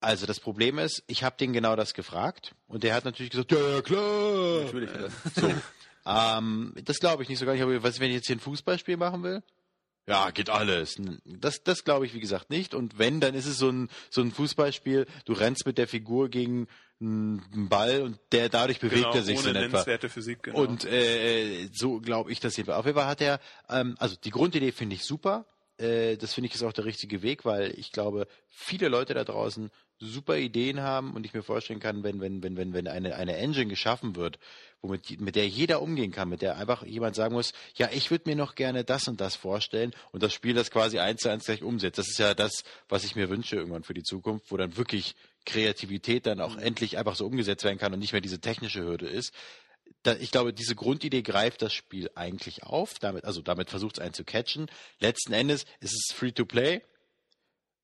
Also 0.00 0.26
das 0.26 0.38
Problem 0.38 0.78
ist, 0.78 1.02
ich 1.06 1.24
habe 1.24 1.36
den 1.38 1.52
genau 1.54 1.76
das 1.76 1.94
gefragt 1.94 2.54
und 2.66 2.82
der 2.84 2.94
hat 2.94 3.04
natürlich 3.06 3.30
gesagt, 3.30 3.52
ja, 3.52 3.58
ja 3.76 3.80
klar. 3.80 4.64
Natürlich. 4.64 4.90
So. 5.34 5.50
ähm, 6.06 6.74
das 6.84 6.98
glaube 6.98 7.22
ich 7.22 7.30
nicht 7.30 7.38
so 7.38 7.46
gar 7.46 7.52
nicht. 7.54 7.62
Aber 7.62 7.82
was, 7.82 8.00
wenn 8.00 8.10
ich 8.10 8.16
jetzt 8.16 8.26
hier 8.26 8.36
ein 8.36 8.40
Fußballspiel 8.40 8.98
machen 8.98 9.22
will? 9.22 9.42
Ja, 10.06 10.30
geht 10.30 10.50
alles. 10.50 11.00
Das, 11.24 11.62
das 11.62 11.84
glaube 11.84 12.04
ich, 12.06 12.14
wie 12.14 12.20
gesagt, 12.20 12.50
nicht. 12.50 12.74
Und 12.74 12.98
wenn, 12.98 13.20
dann 13.20 13.34
ist 13.34 13.46
es 13.46 13.56
so 13.58 13.70
ein, 13.70 13.88
so 14.10 14.20
ein 14.20 14.32
Fußballspiel, 14.32 15.06
du 15.24 15.32
rennst 15.32 15.64
mit 15.66 15.78
der 15.78 15.88
Figur 15.88 16.28
gegen 16.28 16.66
einen 17.00 17.68
Ball 17.68 18.02
und 18.02 18.18
der 18.32 18.48
dadurch 18.48 18.80
bewegt 18.80 19.14
er 19.14 19.22
sich 19.22 19.38
so 19.38 19.44
Genau, 19.44 19.50
ohne 19.50 19.50
in 19.50 19.56
etwa. 19.56 19.60
nennenswerte 19.76 20.08
Physik, 20.08 20.42
genau. 20.44 20.58
Und 20.60 20.84
äh, 20.84 21.68
so 21.72 22.00
glaube 22.00 22.30
ich 22.32 22.40
das 22.40 22.56
jedenfalls. 22.56 22.78
Auf 22.78 22.86
jeden 22.86 22.98
Fall 22.98 23.06
hat 23.08 23.20
er, 23.20 23.40
ähm, 23.68 23.94
also 23.98 24.16
die 24.22 24.30
Grundidee 24.30 24.72
finde 24.72 24.94
ich 24.96 25.04
super. 25.04 25.46
Äh, 25.78 26.16
das 26.16 26.34
finde 26.34 26.48
ich 26.48 26.54
ist 26.54 26.62
auch 26.62 26.72
der 26.72 26.84
richtige 26.84 27.22
Weg, 27.22 27.44
weil 27.44 27.72
ich 27.78 27.90
glaube, 27.90 28.26
viele 28.48 28.88
Leute 28.88 29.12
da 29.14 29.24
draußen 29.24 29.70
super 29.98 30.36
Ideen 30.36 30.80
haben 30.80 31.14
und 31.14 31.24
ich 31.24 31.34
mir 31.34 31.42
vorstellen 31.42 31.80
kann, 31.80 32.02
wenn, 32.02 32.20
wenn, 32.20 32.42
wenn, 32.42 32.56
wenn, 32.56 32.72
wenn 32.72 32.88
eine, 32.88 33.14
eine 33.14 33.36
Engine 33.36 33.66
geschaffen 33.66 34.16
wird, 34.16 34.38
womit, 34.82 35.20
mit 35.20 35.36
der 35.36 35.48
jeder 35.48 35.80
umgehen 35.80 36.10
kann, 36.10 36.28
mit 36.28 36.42
der 36.42 36.56
einfach 36.56 36.84
jemand 36.84 37.16
sagen 37.16 37.34
muss, 37.34 37.52
ja, 37.76 37.88
ich 37.92 38.10
würde 38.10 38.28
mir 38.28 38.36
noch 38.36 38.54
gerne 38.54 38.84
das 38.84 39.08
und 39.08 39.20
das 39.20 39.36
vorstellen 39.36 39.94
und 40.12 40.22
das 40.22 40.34
Spiel 40.34 40.54
das 40.54 40.70
quasi 40.70 40.98
eins 40.98 41.22
zu 41.22 41.30
eins 41.30 41.44
gleich 41.44 41.62
umsetzt. 41.62 41.98
Das 41.98 42.08
ist 42.08 42.18
ja 42.18 42.34
das, 42.34 42.64
was 42.88 43.04
ich 43.04 43.16
mir 43.16 43.30
wünsche 43.30 43.56
irgendwann 43.56 43.84
für 43.84 43.94
die 43.94 44.02
Zukunft, 44.02 44.50
wo 44.50 44.56
dann 44.56 44.76
wirklich 44.76 45.14
Kreativität 45.46 46.26
dann 46.26 46.40
auch 46.40 46.56
endlich 46.56 46.98
einfach 46.98 47.16
so 47.16 47.26
umgesetzt 47.26 47.64
werden 47.64 47.78
kann 47.78 47.92
und 47.92 48.00
nicht 48.00 48.12
mehr 48.12 48.22
diese 48.22 48.40
technische 48.40 48.82
Hürde 48.82 49.06
ist 49.06 49.32
da, 50.02 50.14
ich 50.16 50.30
glaube, 50.30 50.52
diese 50.52 50.74
Grundidee 50.74 51.22
greift 51.22 51.62
das 51.62 51.72
Spiel 51.72 52.10
eigentlich 52.14 52.62
auf, 52.62 52.98
damit, 52.98 53.24
also 53.24 53.42
damit 53.42 53.70
versucht 53.70 53.98
es 53.98 54.04
einen 54.04 54.14
zu 54.14 54.24
catchen. 54.24 54.66
Letzten 55.00 55.32
Endes 55.32 55.64
ist 55.80 55.94
es 55.94 56.14
free 56.14 56.32
to 56.32 56.44
play. 56.44 56.82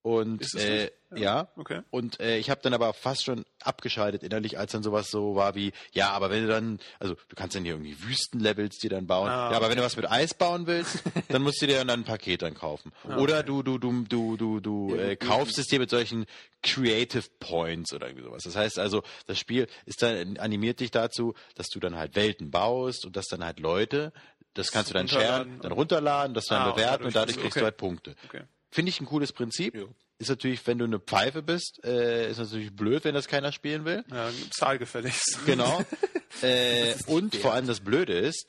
Und 0.02 0.42
äh, 0.54 0.84
nicht? 1.10 1.20
ja. 1.22 1.48
Okay. 1.56 1.82
Und 1.90 2.20
äh, 2.20 2.38
ich 2.38 2.48
habe 2.48 2.62
dann 2.62 2.72
aber 2.72 2.94
fast 2.94 3.24
schon 3.24 3.44
abgeschaltet 3.62 4.22
innerlich, 4.22 4.58
als 4.58 4.72
dann 4.72 4.82
sowas 4.82 5.10
so 5.10 5.34
war 5.34 5.54
wie, 5.54 5.72
ja, 5.92 6.10
aber 6.12 6.30
wenn 6.30 6.42
du 6.44 6.48
dann, 6.48 6.78
also 6.98 7.14
du 7.28 7.36
kannst 7.36 7.54
dann 7.54 7.64
hier 7.64 7.74
irgendwie 7.74 8.02
Wüstenlevels 8.02 8.78
dir 8.78 8.88
dann 8.88 9.06
bauen. 9.06 9.28
Ah, 9.28 9.50
ja, 9.50 9.56
aber 9.56 9.66
okay. 9.66 9.70
wenn 9.70 9.76
du 9.78 9.84
was 9.84 9.96
mit 9.96 10.10
Eis 10.10 10.32
bauen 10.32 10.66
willst, 10.66 11.02
dann 11.28 11.42
musst 11.42 11.60
du 11.60 11.66
dir 11.66 11.76
dann 11.78 11.90
ein 11.90 12.04
Paket 12.04 12.40
dann 12.40 12.54
kaufen. 12.54 12.92
Ah, 13.06 13.18
Oder 13.18 13.38
okay. 13.40 13.46
du, 13.46 13.62
du, 13.62 13.78
du, 13.78 14.04
du, 14.04 14.36
du, 14.38 14.60
du 14.60 14.94
Ja, 14.94 15.02
äh, 15.08 15.16
kaufst 15.16 15.58
es 15.58 15.66
dir 15.66 15.78
mit 15.80 15.90
solchen 15.90 16.24
Creative 16.62 17.24
Points 17.38 17.92
oder 17.92 18.06
irgendwie 18.06 18.24
sowas. 18.24 18.42
Das 18.44 18.56
heißt 18.56 18.78
also, 18.78 19.02
das 19.26 19.38
Spiel 19.38 19.66
ist 19.84 20.00
dann 20.02 20.38
animiert 20.38 20.80
dich 20.80 20.90
dazu, 20.92 21.34
dass 21.56 21.68
du 21.68 21.78
dann 21.78 21.96
halt 21.96 22.16
Welten 22.16 22.50
baust 22.50 23.04
und 23.04 23.16
dass 23.16 23.26
dann 23.26 23.44
halt 23.44 23.60
Leute, 23.60 24.12
das 24.54 24.72
kannst 24.72 24.90
du 24.90 24.94
dann 24.94 25.08
sharen, 25.08 25.60
dann 25.60 25.72
runterladen, 25.72 26.32
das 26.32 26.46
dann 26.46 26.62
Ah, 26.62 26.72
bewerten 26.72 27.04
und 27.04 27.14
dadurch 27.14 27.36
kriegst 27.36 27.52
okay. 27.56 27.60
du 27.60 27.64
halt 27.66 27.76
Punkte. 27.76 28.16
Okay. 28.24 28.42
Finde 28.70 28.90
ich 28.90 29.00
ein 29.00 29.06
cooles 29.06 29.32
Prinzip. 29.32 29.74
Ja. 29.74 29.84
Ist 30.18 30.28
natürlich, 30.28 30.66
wenn 30.66 30.78
du 30.78 30.84
eine 30.84 31.00
Pfeife 31.00 31.42
bist, 31.42 31.82
äh, 31.82 32.30
ist 32.30 32.38
natürlich 32.38 32.74
blöd, 32.74 33.04
wenn 33.04 33.14
das 33.14 33.26
keiner 33.26 33.52
spielen 33.52 33.84
will. 33.84 34.04
Ja, 34.10 34.30
zahlgefälligst. 34.50 35.40
Genau. 35.46 35.82
äh, 36.42 36.94
und 37.06 37.32
fair. 37.32 37.40
vor 37.40 37.54
allem 37.54 37.66
das 37.66 37.80
Blöde 37.80 38.12
ist, 38.12 38.46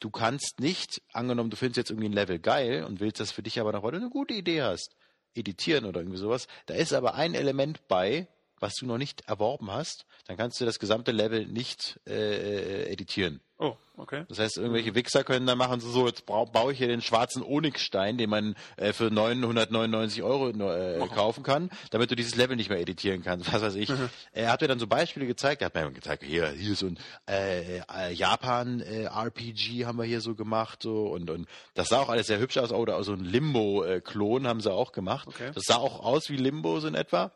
du 0.00 0.10
kannst 0.10 0.60
nicht, 0.60 1.02
angenommen, 1.12 1.50
du 1.50 1.56
findest 1.56 1.76
jetzt 1.76 1.90
irgendwie 1.90 2.08
ein 2.08 2.14
Level 2.14 2.38
geil 2.38 2.84
und 2.84 3.00
willst 3.00 3.20
das 3.20 3.30
für 3.30 3.42
dich 3.42 3.60
aber 3.60 3.72
noch, 3.72 3.82
weil 3.82 3.92
du 3.92 3.98
eine 3.98 4.10
gute 4.10 4.34
Idee 4.34 4.62
hast, 4.62 4.96
editieren 5.34 5.84
oder 5.84 6.00
irgendwie 6.00 6.18
sowas. 6.18 6.48
Da 6.66 6.74
ist 6.74 6.92
aber 6.92 7.14
ein 7.14 7.34
Element 7.34 7.86
bei, 7.88 8.28
was 8.60 8.74
du 8.74 8.86
noch 8.86 8.98
nicht 8.98 9.22
erworben 9.28 9.70
hast, 9.70 10.06
dann 10.26 10.36
kannst 10.36 10.60
du 10.60 10.64
das 10.64 10.78
gesamte 10.78 11.12
Level 11.12 11.46
nicht 11.46 12.00
äh, 12.06 12.84
editieren. 12.90 13.40
Oh, 13.56 13.76
okay. 13.96 14.24
Das 14.28 14.40
heißt, 14.40 14.56
irgendwelche 14.56 14.96
Wichser 14.96 15.22
können 15.22 15.46
dann 15.46 15.56
machen, 15.58 15.78
so, 15.78 15.88
so 15.88 16.06
jetzt 16.08 16.26
baue 16.26 16.72
ich 16.72 16.78
hier 16.78 16.88
den 16.88 17.02
schwarzen 17.02 17.40
Onyxstein, 17.42 18.18
den 18.18 18.28
man 18.28 18.56
äh, 18.76 18.92
für 18.92 19.12
999 19.12 20.24
Euro 20.24 20.50
äh, 20.50 21.06
kaufen 21.08 21.44
kann, 21.44 21.70
damit 21.90 22.10
du 22.10 22.16
dieses 22.16 22.34
Level 22.34 22.56
nicht 22.56 22.68
mehr 22.68 22.80
editieren 22.80 23.22
kannst, 23.22 23.50
was 23.52 23.62
weiß 23.62 23.76
ich. 23.76 23.92
Er 24.32 24.50
hat 24.50 24.60
mir 24.60 24.66
dann 24.66 24.80
so 24.80 24.88
Beispiele 24.88 25.26
gezeigt, 25.26 25.62
er 25.62 25.66
hat 25.66 25.74
mir 25.74 25.92
gezeigt, 25.92 26.24
hier, 26.24 26.48
hier 26.48 26.74
so 26.74 26.86
ein 26.86 26.98
äh, 27.28 27.78
äh, 27.78 28.12
Japan-RPG 28.12 29.86
haben 29.86 29.98
wir 29.98 30.04
hier 30.04 30.20
so 30.20 30.34
gemacht, 30.34 30.82
so 30.82 31.06
und, 31.06 31.30
und 31.30 31.46
das 31.74 31.88
sah 31.88 32.00
auch 32.00 32.08
alles 32.08 32.26
sehr 32.26 32.40
hübsch 32.40 32.58
aus, 32.58 32.72
oder 32.72 33.02
so 33.04 33.12
ein 33.12 33.24
Limbo-Klon 33.24 34.48
haben 34.48 34.60
sie 34.60 34.72
auch 34.72 34.90
gemacht. 34.90 35.28
Okay. 35.28 35.52
Das 35.54 35.62
sah 35.64 35.76
auch 35.76 36.04
aus 36.04 36.28
wie 36.28 36.36
Limbo 36.36 36.80
so 36.80 36.88
in 36.88 36.96
etwa. 36.96 37.30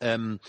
Ähm, 0.00 0.40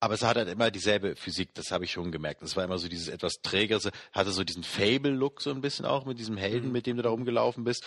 aber 0.00 0.14
es 0.14 0.22
hat 0.22 0.36
halt 0.36 0.48
immer 0.48 0.70
dieselbe 0.70 1.16
Physik, 1.16 1.54
das 1.54 1.70
habe 1.70 1.84
ich 1.84 1.92
schon 1.92 2.12
gemerkt. 2.12 2.42
Das 2.42 2.56
war 2.56 2.64
immer 2.64 2.78
so 2.78 2.88
dieses 2.88 3.08
etwas 3.08 3.40
trägere, 3.42 3.90
hatte 4.12 4.32
so 4.32 4.44
diesen 4.44 4.62
Fable-Look 4.62 5.40
so 5.40 5.50
ein 5.50 5.62
bisschen 5.62 5.86
auch 5.86 6.04
mit 6.04 6.18
diesem 6.18 6.36
Helden, 6.36 6.72
mit 6.72 6.86
dem 6.86 6.98
du 6.98 7.02
da 7.02 7.08
rumgelaufen 7.08 7.64
bist. 7.64 7.84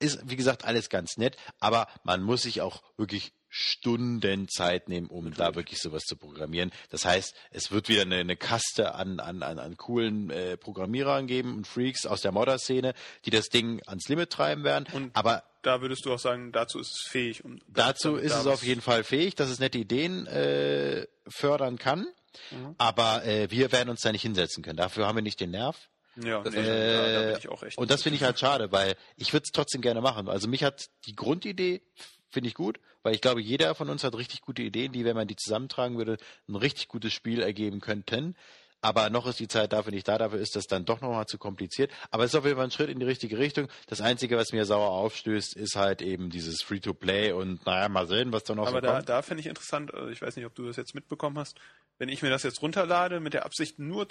ist, 0.00 0.28
wie 0.28 0.34
gesagt, 0.34 0.64
alles 0.64 0.88
ganz 0.88 1.16
nett, 1.18 1.36
aber 1.60 1.86
man 2.02 2.22
muss 2.22 2.42
sich 2.42 2.62
auch 2.62 2.82
wirklich 2.96 3.32
Stunden 3.48 4.48
Zeit 4.48 4.88
nehmen, 4.88 5.08
um 5.08 5.34
da 5.34 5.54
wirklich 5.54 5.78
sowas 5.78 6.04
zu 6.04 6.16
programmieren. 6.16 6.72
Das 6.88 7.04
heißt, 7.04 7.34
es 7.50 7.70
wird 7.70 7.88
wieder 7.88 8.02
eine, 8.02 8.16
eine 8.16 8.36
Kaste 8.36 8.94
an, 8.94 9.20
an, 9.20 9.42
an, 9.42 9.58
an 9.58 9.76
coolen 9.76 10.30
äh, 10.30 10.56
Programmierern 10.56 11.26
geben 11.26 11.54
und 11.54 11.66
Freaks 11.66 12.06
aus 12.06 12.22
der 12.22 12.32
Modder-Szene, 12.32 12.94
die 13.26 13.30
das 13.30 13.50
Ding 13.50 13.82
ans 13.86 14.08
Limit 14.08 14.30
treiben 14.30 14.64
werden. 14.64 14.86
Und 14.92 15.14
aber 15.14 15.44
da 15.62 15.80
würdest 15.80 16.04
du 16.04 16.12
auch 16.12 16.18
sagen, 16.18 16.52
dazu 16.52 16.78
ist 16.80 16.90
es 16.92 17.06
fähig. 17.08 17.44
Um 17.44 17.58
dazu 17.68 18.16
ist 18.16 18.32
da 18.34 18.40
es 18.40 18.46
auf 18.46 18.62
jeden 18.62 18.80
Fall 18.80 19.04
fähig, 19.04 19.34
dass 19.34 19.48
es 19.50 19.58
nette 19.60 19.78
Ideen 19.78 20.26
äh, 20.26 21.06
fördern 21.28 21.78
kann. 21.78 22.06
Mhm. 22.50 22.74
Aber 22.78 23.24
äh, 23.24 23.50
wir 23.50 23.72
werden 23.72 23.90
uns 23.90 24.00
da 24.00 24.10
nicht 24.12 24.22
hinsetzen 24.22 24.62
können. 24.62 24.76
Dafür 24.78 25.06
haben 25.06 25.16
wir 25.16 25.22
nicht 25.22 25.40
den 25.40 25.50
Nerv. 25.50 25.76
Ja, 26.22 26.42
Das 26.42 26.52
nee, 26.54 26.60
ist- 26.60 26.66
da, 26.68 26.72
da 27.12 27.20
bin 27.20 27.34
Äh, 27.34 27.38
ich 27.38 27.48
auch 27.48 27.62
echt. 27.62 27.78
und 27.78 27.90
das 27.90 28.02
finde 28.02 28.16
ich 28.16 28.22
halt 28.22 28.38
schade, 28.38 28.70
weil 28.72 28.96
ich 29.16 29.32
würde 29.32 29.44
es 29.44 29.50
trotzdem 29.52 29.80
gerne 29.80 30.00
machen. 30.00 30.28
Also 30.28 30.46
mich 30.48 30.62
hat 30.64 30.86
die 31.06 31.14
Grundidee, 31.16 31.82
finde 32.28 32.48
ich 32.48 32.54
gut, 32.54 32.80
weil 33.02 33.14
ich 33.14 33.20
glaube, 33.20 33.40
jeder 33.40 33.74
von 33.74 33.88
uns 33.88 34.04
hat 34.04 34.14
richtig 34.16 34.40
gute 34.42 34.62
Ideen, 34.62 34.92
die, 34.92 35.04
wenn 35.04 35.16
man 35.16 35.26
die 35.28 35.36
zusammentragen 35.36 35.96
würde, 35.96 36.16
ein 36.48 36.56
richtig 36.56 36.88
gutes 36.88 37.12
Spiel 37.12 37.40
ergeben 37.42 37.80
könnten. 37.80 38.36
Aber 38.82 39.08
noch 39.10 39.26
ist 39.26 39.38
die 39.40 39.48
Zeit 39.48 39.72
dafür 39.72 39.92
nicht 39.92 40.06
da, 40.08 40.18
dafür 40.18 40.40
ist 40.40 40.56
das 40.56 40.66
dann 40.66 40.84
doch 40.84 41.00
nochmal 41.00 41.26
zu 41.26 41.38
kompliziert. 41.38 41.90
Aber 42.10 42.24
es 42.24 42.32
ist 42.34 42.38
auf 42.38 42.44
jeden 42.44 42.56
Fall 42.56 42.66
ein 42.66 42.70
Schritt 42.72 42.90
in 42.90 42.98
die 42.98 43.06
richtige 43.06 43.38
Richtung. 43.38 43.68
Das 43.86 44.00
Einzige, 44.00 44.36
was 44.36 44.52
mir 44.52 44.64
sauer 44.66 44.90
aufstößt, 44.90 45.54
ist 45.54 45.76
halt 45.76 46.02
eben 46.02 46.30
dieses 46.30 46.62
Free-to-Play 46.62 47.32
und 47.32 47.64
naja, 47.64 47.88
mal 47.88 48.08
sehen, 48.08 48.32
was 48.32 48.42
da 48.44 48.54
noch 48.56 48.66
Aber 48.66 48.76
so 48.76 48.80
da, 48.80 48.94
kommt. 48.96 49.08
da 49.08 49.22
finde 49.22 49.40
ich 49.40 49.46
interessant, 49.46 49.94
also 49.94 50.08
ich 50.08 50.20
weiß 50.20 50.34
nicht, 50.36 50.46
ob 50.46 50.54
du 50.56 50.66
das 50.66 50.76
jetzt 50.76 50.94
mitbekommen 50.94 51.38
hast, 51.38 51.58
wenn 51.98 52.08
ich 52.08 52.22
mir 52.22 52.30
das 52.30 52.42
jetzt 52.42 52.60
runterlade 52.60 53.20
mit 53.20 53.34
der 53.34 53.44
Absicht, 53.44 53.78
nur 53.78 54.08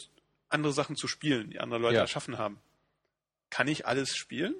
andere 0.47 0.72
Sachen 0.74 0.95
zu 0.95 1.07
spielen, 1.07 1.49
die 1.49 1.59
andere 1.59 1.80
Leute 1.80 1.95
Ja. 1.95 2.01
erschaffen 2.01 2.38
haben, 2.38 2.59
kann 3.49 3.67
ich 3.67 3.86
alles 3.86 4.15
spielen 4.15 4.55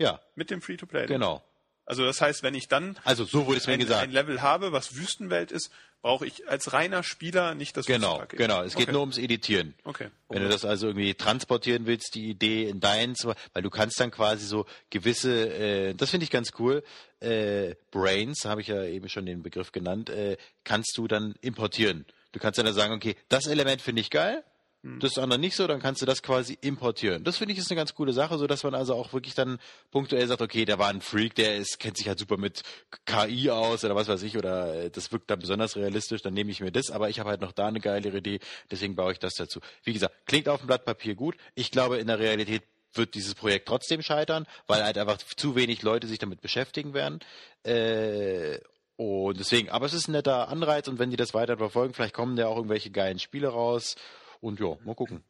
Ja, 0.00 0.20
mit 0.34 0.50
dem 0.50 0.60
Free-to-Play? 0.60 1.06
genau. 1.06 1.42
Also 1.84 2.04
das 2.04 2.20
heißt, 2.20 2.42
wenn 2.42 2.54
ich 2.54 2.68
dann 2.68 2.96
Also 3.04 3.24
so 3.24 3.46
wurde 3.46 3.58
es 3.58 3.66
mir 3.66 3.74
ein, 3.74 3.80
gesagt. 3.80 4.02
ein 4.02 4.12
Level 4.12 4.40
habe, 4.40 4.72
was 4.72 4.96
Wüstenwelt 4.96 5.50
ist, 5.50 5.70
brauche 6.00 6.26
ich 6.26 6.48
als 6.48 6.72
reiner 6.72 7.02
Spieler 7.02 7.54
nicht 7.54 7.76
das 7.76 7.86
Genau, 7.86 8.22
genau. 8.28 8.62
Es 8.62 8.74
geht 8.74 8.84
okay. 8.84 8.92
nur 8.92 9.00
ums 9.02 9.18
Editieren. 9.18 9.74
Okay. 9.84 10.08
Wenn 10.28 10.42
du 10.42 10.48
das 10.48 10.64
also 10.64 10.88
irgendwie 10.88 11.14
transportieren 11.14 11.86
willst, 11.86 12.14
die 12.14 12.28
Idee 12.28 12.68
in 12.68 12.80
deins, 12.80 13.24
weil 13.24 13.62
du 13.62 13.70
kannst 13.70 13.98
dann 14.00 14.10
quasi 14.10 14.46
so 14.46 14.66
gewisse, 14.90 15.48
äh, 15.54 15.94
das 15.94 16.10
finde 16.10 16.24
ich 16.24 16.30
ganz 16.30 16.52
cool, 16.58 16.82
äh, 17.20 17.74
Brains, 17.90 18.44
habe 18.44 18.60
ich 18.60 18.66
ja 18.68 18.84
eben 18.84 19.08
schon 19.08 19.26
den 19.26 19.42
Begriff 19.42 19.72
genannt, 19.72 20.10
äh, 20.10 20.36
kannst 20.64 20.96
du 20.96 21.06
dann 21.06 21.34
importieren. 21.40 22.04
Du 22.32 22.40
kannst 22.40 22.58
dann 22.58 22.72
sagen, 22.72 22.94
okay, 22.94 23.16
das 23.28 23.46
Element 23.46 23.80
finde 23.80 24.00
ich 24.00 24.10
geil, 24.10 24.42
das 24.82 25.16
andere 25.16 25.38
nicht 25.38 25.54
so, 25.54 25.68
dann 25.68 25.80
kannst 25.80 26.02
du 26.02 26.06
das 26.06 26.22
quasi 26.22 26.58
importieren. 26.60 27.22
Das 27.22 27.36
finde 27.36 27.52
ich 27.52 27.58
ist 27.58 27.70
eine 27.70 27.78
ganz 27.78 27.94
coole 27.94 28.12
Sache, 28.12 28.36
so 28.36 28.48
dass 28.48 28.64
man 28.64 28.74
also 28.74 28.94
auch 28.94 29.12
wirklich 29.12 29.34
dann 29.34 29.58
punktuell 29.92 30.26
sagt, 30.26 30.42
okay, 30.42 30.64
der 30.64 30.80
war 30.80 30.88
ein 30.88 31.00
Freak, 31.00 31.36
der 31.36 31.56
ist, 31.56 31.78
kennt 31.78 31.96
sich 31.96 32.08
halt 32.08 32.18
super 32.18 32.36
mit 32.36 32.62
KI 33.06 33.50
aus 33.50 33.84
oder 33.84 33.94
was 33.94 34.08
weiß 34.08 34.24
ich, 34.24 34.36
oder 34.36 34.74
äh, 34.74 34.90
das 34.90 35.12
wirkt 35.12 35.30
dann 35.30 35.38
besonders 35.38 35.76
realistisch, 35.76 36.22
dann 36.22 36.34
nehme 36.34 36.50
ich 36.50 36.60
mir 36.60 36.72
das, 36.72 36.90
aber 36.90 37.08
ich 37.10 37.20
habe 37.20 37.30
halt 37.30 37.40
noch 37.40 37.52
da 37.52 37.68
eine 37.68 37.78
geilere 37.78 38.18
Idee, 38.18 38.40
deswegen 38.72 38.96
baue 38.96 39.12
ich 39.12 39.20
das 39.20 39.34
dazu. 39.34 39.60
Wie 39.84 39.92
gesagt, 39.92 40.14
klingt 40.26 40.48
auf 40.48 40.62
dem 40.62 40.66
Blatt 40.66 40.84
Papier 40.84 41.14
gut. 41.14 41.36
Ich 41.54 41.70
glaube, 41.70 41.98
in 41.98 42.08
der 42.08 42.18
Realität 42.18 42.64
wird 42.92 43.14
dieses 43.14 43.36
Projekt 43.36 43.68
trotzdem 43.68 44.02
scheitern, 44.02 44.46
weil 44.66 44.82
halt 44.82 44.98
einfach 44.98 45.18
zu 45.18 45.54
wenig 45.54 45.82
Leute 45.82 46.08
sich 46.08 46.18
damit 46.18 46.40
beschäftigen 46.40 46.92
werden. 46.92 47.20
Äh, 47.62 48.58
und 48.96 49.38
deswegen, 49.38 49.70
aber 49.70 49.86
es 49.86 49.94
ist 49.94 50.08
ein 50.08 50.12
netter 50.12 50.48
Anreiz 50.48 50.88
und 50.88 50.98
wenn 50.98 51.10
die 51.10 51.16
das 51.16 51.34
weiter 51.34 51.56
verfolgen, 51.56 51.94
vielleicht 51.94 52.14
kommen 52.14 52.36
da 52.36 52.48
auch 52.48 52.56
irgendwelche 52.56 52.90
geilen 52.90 53.20
Spiele 53.20 53.48
raus. 53.48 53.96
Und 54.42 54.58
ja, 54.58 54.76
mal 54.84 54.96
gucken. 54.96 55.22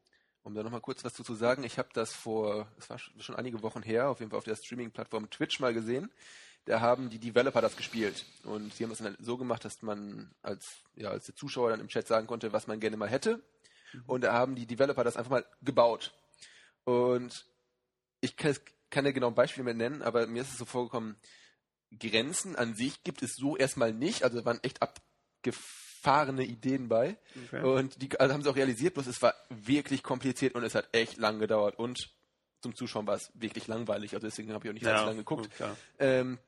Um 0.43 0.55
da 0.55 0.63
nochmal 0.63 0.81
kurz 0.81 1.05
was 1.05 1.15
zu 1.15 1.35
sagen, 1.35 1.63
ich 1.63 1.79
habe 1.79 1.91
das 1.93 2.13
vor, 2.15 2.67
das 2.77 2.91
war 2.91 2.99
schon 2.99 3.37
einige 3.37 3.63
Wochen 3.63 3.83
her, 3.83 4.09
auf 4.09 4.19
jeden 4.19 4.31
Fall 4.31 4.39
auf 4.39 4.45
der 4.45 4.57
Streaming-Plattform 4.57 5.31
Twitch 5.31 5.61
mal 5.61 5.75
gesehen. 5.75 6.11
Da 6.65 6.81
haben 6.81 7.11
die 7.11 7.19
Developer 7.19 7.61
das 7.61 7.77
gespielt. 7.77 8.25
Und 8.45 8.75
sie 8.75 8.85
haben 8.85 8.91
es 8.91 8.99
dann 8.99 9.17
so 9.21 9.37
gemacht, 9.37 9.65
dass 9.65 9.83
man 9.83 10.35
als, 10.41 10.83
ja, 10.95 11.11
als 11.11 11.27
der 11.27 11.37
Zuschauer 11.37 11.71
dann 11.71 11.81
im 11.81 11.89
Chat 11.89 12.09
sagen 12.09 12.27
konnte, 12.27 12.53
was 12.53 12.67
man 12.67 12.81
gerne 12.81 12.97
mal 12.97 13.09
hätte. 13.09 13.43
Und 14.07 14.25
da 14.25 14.33
haben 14.33 14.55
die 14.55 14.67
Developer 14.67 15.05
das 15.05 15.17
einfach 15.17 15.31
mal 15.31 15.47
gebaut. 15.61 16.13
Und 16.85 17.47
ich 18.23 18.37
kann, 18.37 18.57
kann 18.91 19.05
ja 19.05 19.13
genau 19.13 19.29
ein 19.29 19.35
Beispiel 19.35 19.63
mehr 19.63 19.75
nennen, 19.75 20.01
aber 20.03 20.27
mir 20.27 20.43
ist 20.43 20.53
es 20.53 20.59
so 20.59 20.65
vorgekommen, 20.65 21.17
Grenzen 21.99 22.57
an 22.57 22.75
sich 22.75 23.05
gibt 23.05 23.23
es 23.23 23.35
so 23.37 23.57
erstmal 23.59 23.93
nicht. 23.93 24.25
Also 24.25 24.39
da 24.39 24.47
waren 24.47 24.63
echt 24.63 24.81
abgefahrene 26.03 26.45
Ideen 26.45 26.89
bei. 26.89 27.17
Okay. 27.47 27.63
Und 27.63 28.03
die 28.03 28.19
also 28.19 28.35
haben 28.35 28.43
sie 28.43 28.51
auch 28.51 28.57
realisiert, 28.57 28.95
bloß 28.95 29.07
es 29.07 29.23
war 29.23 29.35
wirklich 29.51 30.03
kompliziert 30.03 30.55
und 30.55 30.65
es 30.65 30.75
hat 30.75 30.89
echt 30.93 31.17
lang 31.19 31.39
gedauert. 31.39 31.79
Und 31.79 32.11
zum 32.61 32.75
Zuschauen 32.75 33.07
war 33.07 33.17
es 33.17 33.31
wirklich 33.35 33.67
langweilig. 33.67 34.15
Also 34.15 34.27
deswegen 34.27 34.53
habe 34.53 34.65
ich 34.67 34.71
auch 34.71 34.75
nicht 34.75 34.85
ganz 34.85 35.01
lange 35.07 35.19
geguckt. 35.19 35.49
Ähm, 35.99 36.39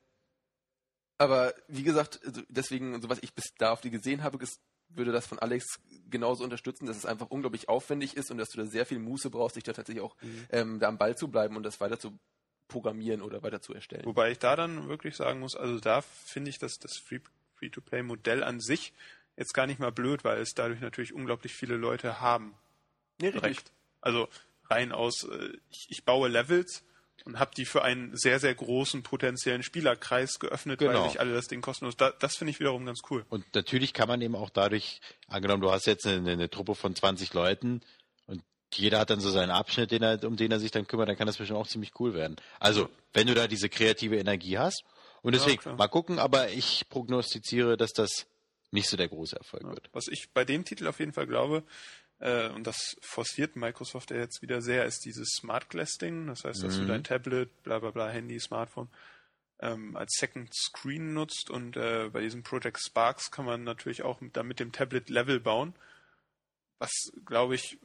aber 1.19 1.55
wie 1.69 1.83
gesagt, 1.85 2.21
also 2.25 2.43
deswegen, 2.49 3.01
so 3.01 3.09
was 3.09 3.19
ich 3.23 3.33
bis 3.35 3.45
da 3.59 3.73
auf 3.73 3.81
die 3.81 3.91
gesehen 3.91 4.23
habe, 4.23 4.39
würde 4.89 5.13
das 5.13 5.27
von 5.27 5.39
Alex 5.39 5.81
genauso 6.11 6.45
unterstützen, 6.45 6.87
dass 6.87 6.97
es 6.97 7.07
einfach 7.07 7.31
unglaublich 7.31 7.69
aufwendig 7.69 8.17
ist 8.17 8.31
und 8.31 8.39
dass 8.39 8.49
du 8.51 8.59
da 8.59 8.67
sehr 8.67 8.87
viel 8.87 8.99
Muße 8.99 9.31
brauchst, 9.31 9.57
dich 9.57 9.65
da 9.65 9.73
tatsächlich 9.73 10.05
auch 10.05 10.15
Mhm. 10.23 10.47
ähm, 10.51 10.79
da 10.81 10.89
am 10.89 10.99
Ball 10.99 11.17
zu 11.17 11.29
bleiben 11.29 11.57
und 11.57 11.63
das 11.65 11.81
weiter 11.81 11.99
zu 11.99 12.17
programmieren 12.69 13.23
oder 13.23 13.43
weiter 13.43 13.61
zu 13.61 13.75
erstellen. 13.75 14.05
Wobei 14.07 14.31
ich 14.33 14.39
da 14.39 14.57
dann 14.57 14.89
wirklich 14.89 15.17
sagen 15.17 15.41
muss, 15.41 15.57
also 15.57 15.79
da 15.81 16.01
finde 16.03 16.51
ich, 16.51 16.59
dass 16.59 16.79
das 16.79 16.97
Free- 16.99 17.21
Free-to-Play-Modell 17.57 18.43
an 18.43 18.61
sich 18.61 18.93
jetzt 19.37 19.55
gar 19.55 19.67
nicht 19.67 19.81
mal 19.81 19.93
blöd, 19.93 20.25
weil 20.25 20.41
es 20.41 20.55
dadurch 20.55 20.81
natürlich 20.81 21.13
unglaublich 21.13 21.55
viele 21.55 21.77
Leute 21.77 22.21
haben. 22.21 22.55
Nee. 23.21 23.31
Direkt. 23.33 23.73
Also 24.01 24.29
rein 24.71 24.93
aus, 24.93 25.25
äh, 25.25 25.51
ich, 25.71 25.87
ich 25.91 26.05
baue 26.05 26.29
Levels 26.29 26.85
und 27.25 27.39
habe 27.39 27.53
die 27.57 27.65
für 27.65 27.83
einen 27.83 28.17
sehr, 28.17 28.39
sehr 28.41 28.55
großen 28.55 29.03
potenziellen 29.03 29.63
Spielerkreis 29.63 30.39
geöffnet, 30.39 30.79
Genau. 30.81 31.03
weil 31.03 31.11
sich 31.11 31.21
alle 31.21 31.33
das 31.33 31.49
Ding 31.49 31.61
kostenlos. 31.63 31.97
Da, 31.97 32.11
das 32.11 32.37
finde 32.37 32.51
ich 32.51 32.61
wiederum 32.61 32.85
ganz 32.85 33.01
cool. 33.11 33.25
Und 33.29 33.45
natürlich 33.55 33.93
kann 33.95 34.09
man 34.09 34.21
eben 34.21 34.35
auch 34.37 34.51
dadurch, 34.51 35.01
angenommen, 35.29 35.63
du 35.63 35.71
hast 35.71 35.87
jetzt 35.87 36.07
eine, 36.07 36.31
eine 36.31 36.51
Truppe 36.51 36.75
von 36.75 36.95
20 36.95 37.33
Leuten 37.33 37.81
und 38.27 38.43
jeder 38.73 38.99
hat 38.99 39.11
dann 39.11 39.21
so 39.21 39.31
seinen 39.31 39.51
Abschnitt, 39.51 39.91
den 39.91 40.03
er, 40.03 40.23
um 40.25 40.37
den 40.37 40.51
er 40.51 40.61
sich 40.61 40.71
dann 40.71 40.87
kümmert, 40.87 41.09
dann 41.09 41.17
kann 41.17 41.27
das 41.27 41.37
bestimmt 41.39 41.59
auch 41.61 41.69
ziemlich 41.69 41.93
cool 42.01 42.15
werden. 42.15 42.37
Also, 42.59 42.89
wenn 43.13 43.27
du 43.27 43.35
da 43.35 43.47
diese 43.47 43.69
kreative 43.69 44.17
Energie 44.19 44.59
hast. 44.59 44.85
Und 45.23 45.35
deswegen, 45.35 45.63
klar. 45.63 45.77
mal 45.77 45.89
gucken, 45.89 46.19
aber 46.19 46.51
ich 46.51 46.85
prognostiziere, 46.91 47.79
dass 47.79 47.93
das 47.93 48.27
nicht 48.75 48.89
so 48.89 48.97
der 48.97 49.09
große 49.09 49.37
Erfolg 49.37 49.65
wird. 49.65 49.89
Was 49.93 50.09
ich 50.09 50.31
bei 50.33 50.45
dem 50.45 50.65
Titel 50.65 50.87
auf 50.87 50.99
jeden 50.99 51.13
Fall 51.13 51.27
glaube, 51.27 51.63
äh, 52.19 52.49
und 52.51 52.67
das 52.67 52.97
forciert 53.01 53.57
Microsoft 53.57 54.11
ja 54.11 54.19
jetzt 54.19 54.43
wieder 54.43 54.61
sehr, 54.61 54.85
ist 54.85 55.05
dieses 55.05 55.29
Smart 55.31 55.71
Glass 55.71 55.95
Ding. 55.95 56.27
Das 56.27 56.45
heißt, 56.45 56.63
dass 56.63 56.77
du 56.79 56.85
Mhm. 56.85 56.89
dein 56.89 57.05
Tablet, 57.05 57.63
bla 57.63 57.79
bla 57.79 57.91
bla, 57.91 58.09
Handy, 58.09 58.39
Smartphone 58.39 58.89
ähm, 59.61 59.97
als 59.97 60.15
Second 60.19 60.53
Screen 60.55 61.15
nutzt 61.15 61.49
und 61.51 61.77
äh, 61.77 62.11
bei 62.13 62.21
diesem 62.21 62.43
Project 62.43 62.79
Sparks 62.81 63.31
kann 63.31 63.45
man 63.47 63.65
natürlich 63.65 64.03
auch 64.03 64.21
mit, 64.21 64.37
dann 64.37 64.47
mit 64.49 64.61
dem 64.61 64.73
Tablet 64.73 65.09
Level 65.11 65.41
bauen, 65.41 65.75
was 66.79 66.91
glaube 67.25 67.55
ich 67.55 67.79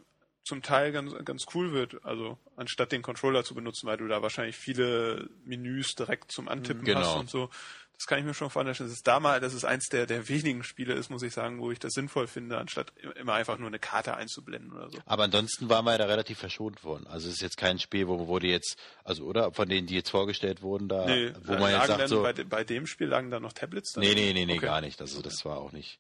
zum 0.44 0.64
Teil 0.64 0.92
ganz, 0.92 1.14
ganz 1.26 1.46
cool 1.54 1.74
wird, 1.74 2.04
also 2.04 2.40
anstatt 2.56 2.92
den 2.92 3.04
Controller 3.04 3.44
zu 3.44 3.54
benutzen, 3.54 3.86
weil 3.88 3.98
du 3.98 4.08
da 4.08 4.24
wahrscheinlich 4.24 4.56
viele 4.58 5.30
Menüs 5.46 5.94
direkt 5.94 6.32
zum 6.32 6.48
Antippen 6.48 6.86
Genau. 6.86 7.00
hast 7.02 7.18
und 7.18 7.30
so. 7.30 7.50
Das 8.00 8.08
kann 8.08 8.18
ich 8.18 8.24
mir 8.24 8.34
schon 8.34 8.50
vorstellen. 8.50 8.76
Das 8.78 8.96
ist 8.98 9.06
da 9.06 9.20
mal, 9.20 9.42
dass 9.42 9.54
es 9.54 9.66
eins 9.66 9.90
der, 9.90 10.06
der 10.06 10.30
wenigen 10.30 10.64
Spiele 10.64 10.94
ist, 10.94 11.10
muss 11.10 11.22
ich 11.22 11.34
sagen, 11.34 11.60
wo 11.60 11.70
ich 11.70 11.80
das 11.80 11.92
sinnvoll 11.92 12.28
finde, 12.28 12.58
anstatt 12.58 12.94
immer 13.18 13.34
einfach 13.34 13.58
nur 13.58 13.68
eine 13.68 13.78
Karte 13.78 14.16
einzublenden 14.16 14.72
oder 14.72 14.90
so. 14.90 15.00
Aber 15.06 15.24
ansonsten 15.26 15.68
waren 15.70 15.84
wir 15.84 15.92
ja 15.92 15.98
da 15.98 16.06
relativ 16.06 16.40
verschont 16.40 16.86
worden. 16.86 17.06
Also 17.08 17.28
es 17.28 17.34
ist 17.36 17.42
jetzt 17.42 17.58
kein 17.58 17.78
Spiel, 17.78 18.08
wo 18.08 18.26
wurde 18.28 18.48
jetzt, 18.48 18.78
also 19.04 19.26
oder 19.26 19.52
von 19.52 19.68
denen, 19.68 19.86
die 19.86 19.96
jetzt 19.96 20.12
vorgestellt 20.12 20.62
wurden, 20.62 20.88
da, 20.88 21.08
Nee, 21.08 21.34
wo 21.44 21.54
äh, 21.56 21.60
man 21.60 21.72
jetzt 21.74 21.88
sagt 21.88 22.08
so, 22.08 22.24
bei, 22.24 22.32
bei 22.32 22.64
dem 22.64 22.88
Spiel 22.88 23.08
lagen 23.08 23.32
da 23.32 23.42
noch 23.42 23.52
Tablets 23.52 23.92
drin? 23.92 24.04
nee, 24.06 24.16
nee, 24.16 24.32
nee, 24.32 24.46
nee, 24.46 24.54
Okay. 24.56 24.66
gar 24.66 24.80
nicht. 24.80 25.02
Also 25.02 25.22
das 25.22 25.44
war 25.44 25.58
auch 25.58 25.74
nicht, 25.74 26.00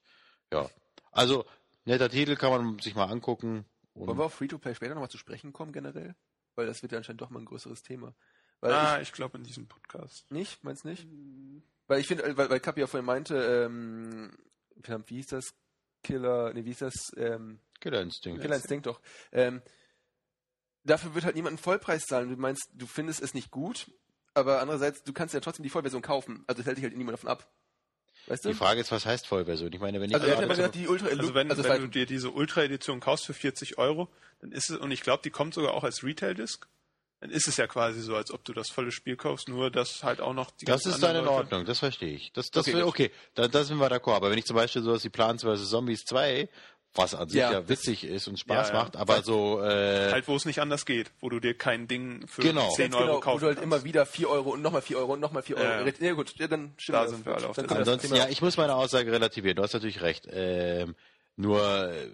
ja. 0.53 0.69
Also 1.11 1.45
netter 1.83 2.09
Titel 2.09 2.37
kann 2.37 2.51
man 2.51 2.79
sich 2.79 2.95
mal 2.95 3.07
angucken. 3.11 3.65
Und 3.93 4.07
Wollen 4.07 4.17
wir 4.17 4.23
auf 4.23 4.35
Free-to-Play 4.35 4.73
später 4.73 4.93
nochmal 4.93 5.09
zu 5.09 5.17
sprechen 5.17 5.51
kommen 5.51 5.73
generell? 5.73 6.15
Weil 6.55 6.65
das 6.65 6.81
wird 6.81 6.93
ja 6.93 6.97
anscheinend 6.99 7.19
doch 7.19 7.29
mal 7.29 7.39
ein 7.39 7.45
größeres 7.45 7.83
Thema. 7.83 8.15
Weil 8.61 8.71
Ah, 8.71 9.01
ich 9.01 9.11
glaube 9.11 9.37
in 9.37 9.43
diesem 9.43 9.67
Podcast. 9.67 10.23
ich, 10.27 10.31
nicht? 10.31 10.63
Meinst 10.63 10.85
nicht? 10.85 11.05
Weil 11.89 11.99
ich 11.99 12.07
finde, 12.07 12.23
äh, 12.23 12.37
weil, 12.37 12.49
weil 12.49 12.59
Kapi 12.59 12.79
ja 12.79 12.87
vorhin 12.87 13.05
meinte, 13.05 13.35
ähm, 13.65 14.31
wie 15.07 15.15
hieß 15.15 15.27
das? 15.27 15.53
Killer, 16.03 16.53
nee, 16.53 16.63
wie 16.63 16.69
hieß 16.69 16.79
das? 16.79 16.93
Ähm, 17.17 17.59
Killer 17.81 18.01
Instinct. 18.01 18.41
Killer 18.41 18.55
Instinct 18.55 18.85
doch. 18.85 19.01
Ähm, 19.31 19.61
dafür 20.83 21.15
wird 21.15 21.25
halt 21.25 21.35
niemand 21.35 21.53
einen 21.53 21.57
Vollpreis 21.57 22.05
zahlen. 22.05 22.29
Du 22.29 22.37
meinst, 22.37 22.69
du 22.73 22.85
findest 22.85 23.21
es 23.21 23.33
nicht 23.33 23.49
gut, 23.49 23.91
aber 24.35 24.61
andererseits, 24.61 25.03
du 25.03 25.13
kannst 25.13 25.33
ja 25.33 25.39
trotzdem 25.39 25.63
die 25.63 25.69
Vollversion 25.71 26.03
kaufen. 26.03 26.43
Also 26.47 26.61
das 26.61 26.67
hält 26.67 26.77
dich 26.77 26.83
halt 26.83 26.95
niemand 26.95 27.17
davon 27.17 27.29
ab. 27.29 27.51
Weißt 28.27 28.45
du? 28.45 28.49
Die 28.49 28.55
Frage 28.55 28.79
ist, 28.79 28.91
was 28.91 29.07
heißt 29.07 29.25
Vollversion? 29.25 29.73
Ich 29.73 29.79
meine, 29.79 29.99
wenn 29.99 30.11
ich 30.11 30.15
also 30.15 30.27
ja 30.27 30.45
gesagt, 30.45 30.75
die 30.75 30.87
Ultra 30.87 31.07
Also 31.07 31.33
wenn, 31.33 31.49
also 31.49 31.63
wenn 31.63 31.81
du 31.81 31.87
dir 31.87 32.05
diese 32.05 32.29
Ultra-Edition 32.29 32.99
kaufst 32.99 33.25
für 33.25 33.33
40 33.33 33.79
Euro, 33.79 34.09
dann 34.41 34.51
ist 34.51 34.69
es, 34.69 34.77
und 34.77 34.91
ich 34.91 35.01
glaube, 35.01 35.23
die 35.23 35.31
kommt 35.31 35.55
sogar 35.55 35.73
auch 35.73 35.83
als 35.83 36.03
Retail-Disc, 36.03 36.67
dann 37.21 37.31
ist 37.31 37.47
es 37.47 37.57
ja 37.57 37.67
quasi 37.67 38.01
so, 38.01 38.15
als 38.15 38.31
ob 38.31 38.43
du 38.45 38.53
das 38.53 38.69
volle 38.69 38.91
Spiel 38.91 39.15
kaufst, 39.17 39.49
nur 39.49 39.69
dass 39.71 40.03
halt 40.03 40.21
auch 40.21 40.33
noch 40.33 40.51
die 40.51 40.65
Das 40.65 40.85
ist 40.85 41.01
dann 41.03 41.15
in 41.15 41.25
Leute- 41.25 41.31
Ordnung, 41.35 41.65
das 41.65 41.79
verstehe 41.79 42.13
ich. 42.15 42.31
Das, 42.33 42.49
das 42.49 42.67
Okay, 42.67 42.81
okay, 42.83 43.11
da, 43.35 43.47
da 43.47 43.63
sind 43.63 43.77
wir 43.77 43.87
d'accord. 43.91 44.15
Aber 44.15 44.31
wenn 44.31 44.37
ich 44.37 44.45
zum 44.45 44.55
Beispiel 44.55 44.81
sowas 44.81 45.03
wie 45.03 45.09
Plants 45.09 45.43
vs. 45.43 45.69
Zombies 45.69 46.05
2, 46.05 46.47
was 46.95 47.13
an 47.13 47.29
sich 47.29 47.39
Ja, 47.39 47.51
ja, 47.51 47.69
witzig 47.69 48.03
ist 48.03 48.27
und 48.27 48.39
Spaß 48.39 48.69
Ja, 48.69 48.73
ja. 48.73 48.79
macht, 48.83 48.95
aber 48.95 49.21
so 49.21 49.61
äh, 49.61 50.11
Halt, 50.11 50.27
wo 50.27 50.35
es 50.35 50.45
nicht 50.45 50.59
anders 50.59 50.85
geht, 50.87 51.11
wo 51.19 51.29
du 51.29 51.39
dir 51.39 51.55
kein 51.55 51.87
Ding 51.87 52.25
für 52.27 52.41
Genau. 52.41 52.71
10 52.71 52.85
Ganz 52.91 52.95
Euro 52.95 53.03
genau, 53.05 53.15
wo 53.17 53.19
kaufen 53.19 53.39
du 53.41 53.45
halt 53.47 53.57
kannst. 53.59 53.65
immer 53.75 53.83
wieder 53.83 54.05
4 54.07 54.27
Euro 54.29 54.49
und 54.53 54.61
nochmal 54.63 54.81
4 54.81 54.97
Euro 54.97 55.13
und 55.13 55.19
nochmal 55.19 55.43
4 55.43 55.57
Euro. 55.57 55.67
Ja. 55.67 55.85
Ja, 55.85 55.93
ja 55.99 56.13
gut, 56.13 56.33
ja, 56.37 56.47
dann 56.47 56.73
stimmt 56.77 56.95
Da 56.95 57.01
das. 57.03 57.11
sind 57.11 57.25
wir 57.27 57.35
alle 57.35 57.47
auf 57.49 57.55
dann 57.55 57.69
Ansonsten, 57.69 58.07
Thema- 58.07 58.17
ja, 58.23 58.29
ich 58.29 58.41
muss 58.41 58.57
meine 58.57 58.73
Aussage 58.73 59.11
relativieren. 59.11 59.57
Du 59.57 59.61
hast 59.63 59.73
natürlich 59.73 60.01
recht. 60.01 60.27
Ähm, 60.31 60.95
nur 61.35 61.61
äh, 61.91 62.07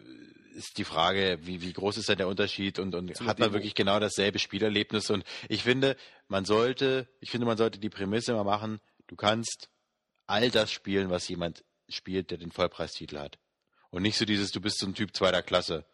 ist 0.55 0.77
die 0.77 0.83
Frage, 0.83 1.37
wie, 1.41 1.61
wie 1.61 1.73
groß 1.73 1.97
ist 1.97 2.09
denn 2.09 2.17
der 2.17 2.27
Unterschied 2.27 2.79
und, 2.79 2.95
und 2.95 3.11
hat 3.21 3.39
man 3.39 3.49
Demo. 3.49 3.53
wirklich 3.53 3.75
genau 3.75 3.99
dasselbe 3.99 4.39
Spielerlebnis? 4.39 5.09
Und 5.09 5.23
ich 5.49 5.63
finde, 5.63 5.95
man 6.27 6.45
sollte, 6.45 7.07
ich 7.19 7.29
finde, 7.29 7.45
man 7.45 7.57
sollte 7.57 7.79
die 7.79 7.89
Prämisse 7.89 8.33
mal 8.33 8.43
machen, 8.43 8.79
du 9.07 9.15
kannst 9.15 9.69
all 10.25 10.49
das 10.49 10.71
spielen, 10.71 11.09
was 11.09 11.27
jemand 11.27 11.63
spielt, 11.89 12.31
der 12.31 12.37
den 12.37 12.51
Vollpreistitel 12.51 13.19
hat. 13.19 13.37
Und 13.91 14.01
nicht 14.01 14.17
so 14.17 14.25
dieses, 14.25 14.51
du 14.51 14.59
bist 14.59 14.79
so 14.79 14.87
ein 14.87 14.95
Typ 14.95 15.15
zweiter 15.15 15.43
Klasse. 15.43 15.85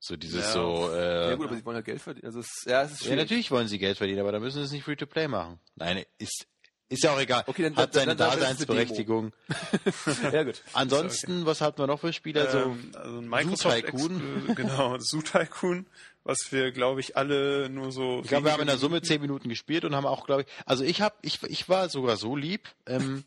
So 0.00 0.16
dieses 0.16 0.44
Ja. 0.46 0.52
so, 0.52 0.90
äh, 0.92 1.30
ja 1.30 1.34
gut, 1.34 1.46
aber 1.46 1.56
sie 1.56 1.64
wollen 1.64 1.76
halt 1.76 1.86
Geld 1.86 2.00
verdienen. 2.00 2.26
Also 2.26 2.40
es, 2.40 2.64
ja, 2.66 2.82
es 2.82 2.92
ist 2.92 3.04
ja, 3.06 3.16
natürlich 3.16 3.50
wollen 3.50 3.66
sie 3.66 3.78
Geld 3.78 3.96
verdienen, 3.96 4.20
aber 4.20 4.30
da 4.30 4.38
müssen 4.38 4.58
sie 4.58 4.64
es 4.64 4.70
nicht 4.72 4.84
Free-to-Play 4.84 5.26
machen. 5.26 5.58
Nein, 5.74 6.04
ist, 6.18 6.46
ist 6.88 7.02
ja 7.04 7.12
auch 7.12 7.20
egal. 7.20 7.44
Okay, 7.46 7.64
dann- 7.64 7.76
Hat 7.76 7.92
seine 7.92 8.16
dann- 8.16 8.30
dann 8.30 8.40
Daseinsberechtigung. 8.40 9.32
ja 10.32 10.42
gut. 10.44 10.62
Ansonsten, 10.72 11.44
was 11.46 11.60
hatten 11.60 11.78
wir 11.78 11.86
noch 11.86 12.00
für 12.00 12.12
Spieler? 12.12 12.52
Ähm, 12.66 12.90
so 12.92 12.98
also 12.98 13.18
ein 13.18 13.28
Microsoft 13.28 13.76
Tycoon. 13.86 14.44
Ex- 14.48 14.56
genau, 14.56 14.96
Zoo 15.00 15.20
Tycoon, 15.22 15.86
was 16.24 16.50
wir, 16.50 16.72
glaube 16.72 17.00
ich, 17.00 17.16
alle 17.16 17.68
nur 17.68 17.92
so. 17.92 18.20
ich 18.22 18.28
glaube, 18.28 18.46
wir 18.46 18.52
haben 18.52 18.60
in 18.62 18.66
der 18.68 18.78
Summe 18.78 19.02
zehn 19.02 19.20
Minuten 19.20 19.48
gespielt 19.48 19.84
und 19.84 19.94
haben 19.94 20.06
auch, 20.06 20.26
glaube 20.26 20.42
ich, 20.42 20.48
also 20.66 20.82
ich 20.84 21.00
habe, 21.02 21.14
ich, 21.22 21.42
ich 21.44 21.68
war 21.68 21.88
sogar 21.90 22.16
so 22.16 22.36
lieb. 22.36 22.68
Ähm, 22.86 23.24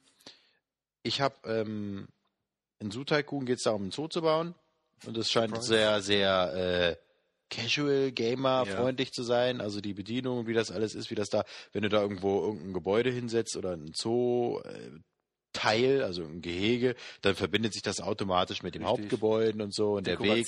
ich 1.03 1.21
habe 1.21 1.35
ähm, 1.45 2.07
in 2.79 2.89
Zoo 2.91 3.03
Tycoon 3.03 3.45
geht 3.45 3.57
es 3.57 3.63
darum, 3.63 3.83
einen 3.83 3.91
Zoo 3.91 4.07
zu 4.07 4.21
bauen 4.21 4.55
und 5.05 5.17
es 5.17 5.31
scheint 5.31 5.49
Surprise. 5.55 5.67
sehr, 5.67 6.01
sehr 6.01 6.97
äh, 6.97 7.10
Casual 7.51 8.11
Gamer 8.11 8.63
Ja. 8.65 8.75
freundlich 8.77 9.11
zu 9.11 9.21
sein. 9.23 9.61
Also 9.61 9.79
die 9.81 9.93
Bedienung, 9.93 10.47
wie 10.47 10.53
das 10.53 10.71
alles 10.71 10.95
ist, 10.95 11.11
wie 11.11 11.15
das 11.15 11.29
da, 11.29 11.43
wenn 11.73 11.83
du 11.83 11.89
da 11.89 12.01
irgendwo 12.01 12.41
irgendein 12.41 12.73
Gebäude 12.73 13.11
hinsetzt 13.11 13.55
oder 13.57 13.73
ein 13.73 13.91
Zoo 13.93 14.59
äh, 14.63 14.91
Teil, 15.53 16.01
also 16.03 16.23
ein 16.23 16.41
Gehege, 16.41 16.95
dann 17.21 17.35
verbindet 17.35 17.73
sich 17.73 17.81
das 17.83 17.99
automatisch 18.01 18.63
mit 18.63 18.73
dem 18.73 18.83
Richtig. 18.83 19.01
Hauptgebäuden 19.03 19.61
und 19.61 19.75
so 19.75 19.97
und 19.97 20.07
der 20.07 20.19
Weg 20.19 20.47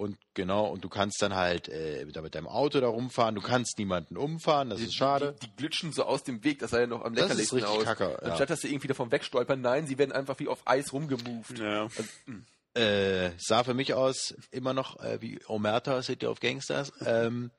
und 0.00 0.16
genau 0.34 0.66
und 0.70 0.84
du 0.84 0.88
kannst 0.88 1.20
dann 1.22 1.34
halt 1.34 1.68
äh, 1.68 2.06
da 2.06 2.22
mit 2.22 2.34
deinem 2.36 2.46
Auto 2.46 2.78
da 2.80 2.86
rumfahren. 2.86 3.34
Du 3.34 3.40
kannst 3.40 3.78
niemanden 3.78 4.16
umfahren, 4.16 4.70
das 4.70 4.78
Die- 4.78 4.84
ist 4.86 4.94
schade. 4.94 5.34
Die, 5.42 5.46
die 5.48 5.56
glitschen 5.56 5.92
so 5.92 6.04
aus 6.04 6.22
dem 6.22 6.44
Weg, 6.44 6.60
das 6.60 6.70
sah 6.70 6.80
ja 6.80 6.86
noch 6.86 7.04
am 7.04 7.14
Das 7.14 7.24
ist 7.24 7.50
leckerlichsten 7.52 7.58
richtig 7.58 7.78
aus. 7.78 7.84
kacke, 7.84 8.10
ja. 8.22 8.28
Anstatt 8.30 8.50
dass 8.50 8.60
sie 8.60 8.68
irgendwie 8.68 8.86
davon 8.88 9.10
wegstolpern, 9.10 9.60
nein, 9.60 9.86
sie 9.88 9.98
werden 9.98 10.12
einfach 10.12 10.38
wie 10.38 10.46
auf 10.48 10.62
Eis 10.66 10.92
rumgemoved. 10.92 11.58
Ja. 11.58 11.82
Also, 11.84 12.04
mh. 12.26 12.42
Äh, 12.78 13.32
sah 13.38 13.64
für 13.64 13.74
mich 13.74 13.94
aus 13.94 14.34
immer 14.50 14.72
noch 14.72 15.00
äh, 15.00 15.20
wie 15.20 15.40
Omerta 15.46 16.02
City 16.02 16.26
of 16.26 16.40
Gangsters. 16.40 16.92
Ähm, 17.04 17.50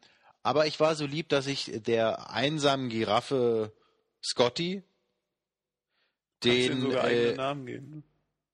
aber 0.43 0.65
ich 0.65 0.79
war 0.79 0.95
so 0.95 1.05
lieb, 1.05 1.29
dass 1.29 1.47
ich 1.47 1.71
der 1.85 2.31
einsamen 2.31 2.89
Giraffe 2.89 3.73
Scotty 4.23 4.83
Kannst 6.41 6.69
den 6.69 6.81
sogar 6.81 7.03
eigene 7.03 7.27
äh, 7.27 7.35
Namen 7.35 7.65
geben. 7.65 7.89
ne? 7.89 8.03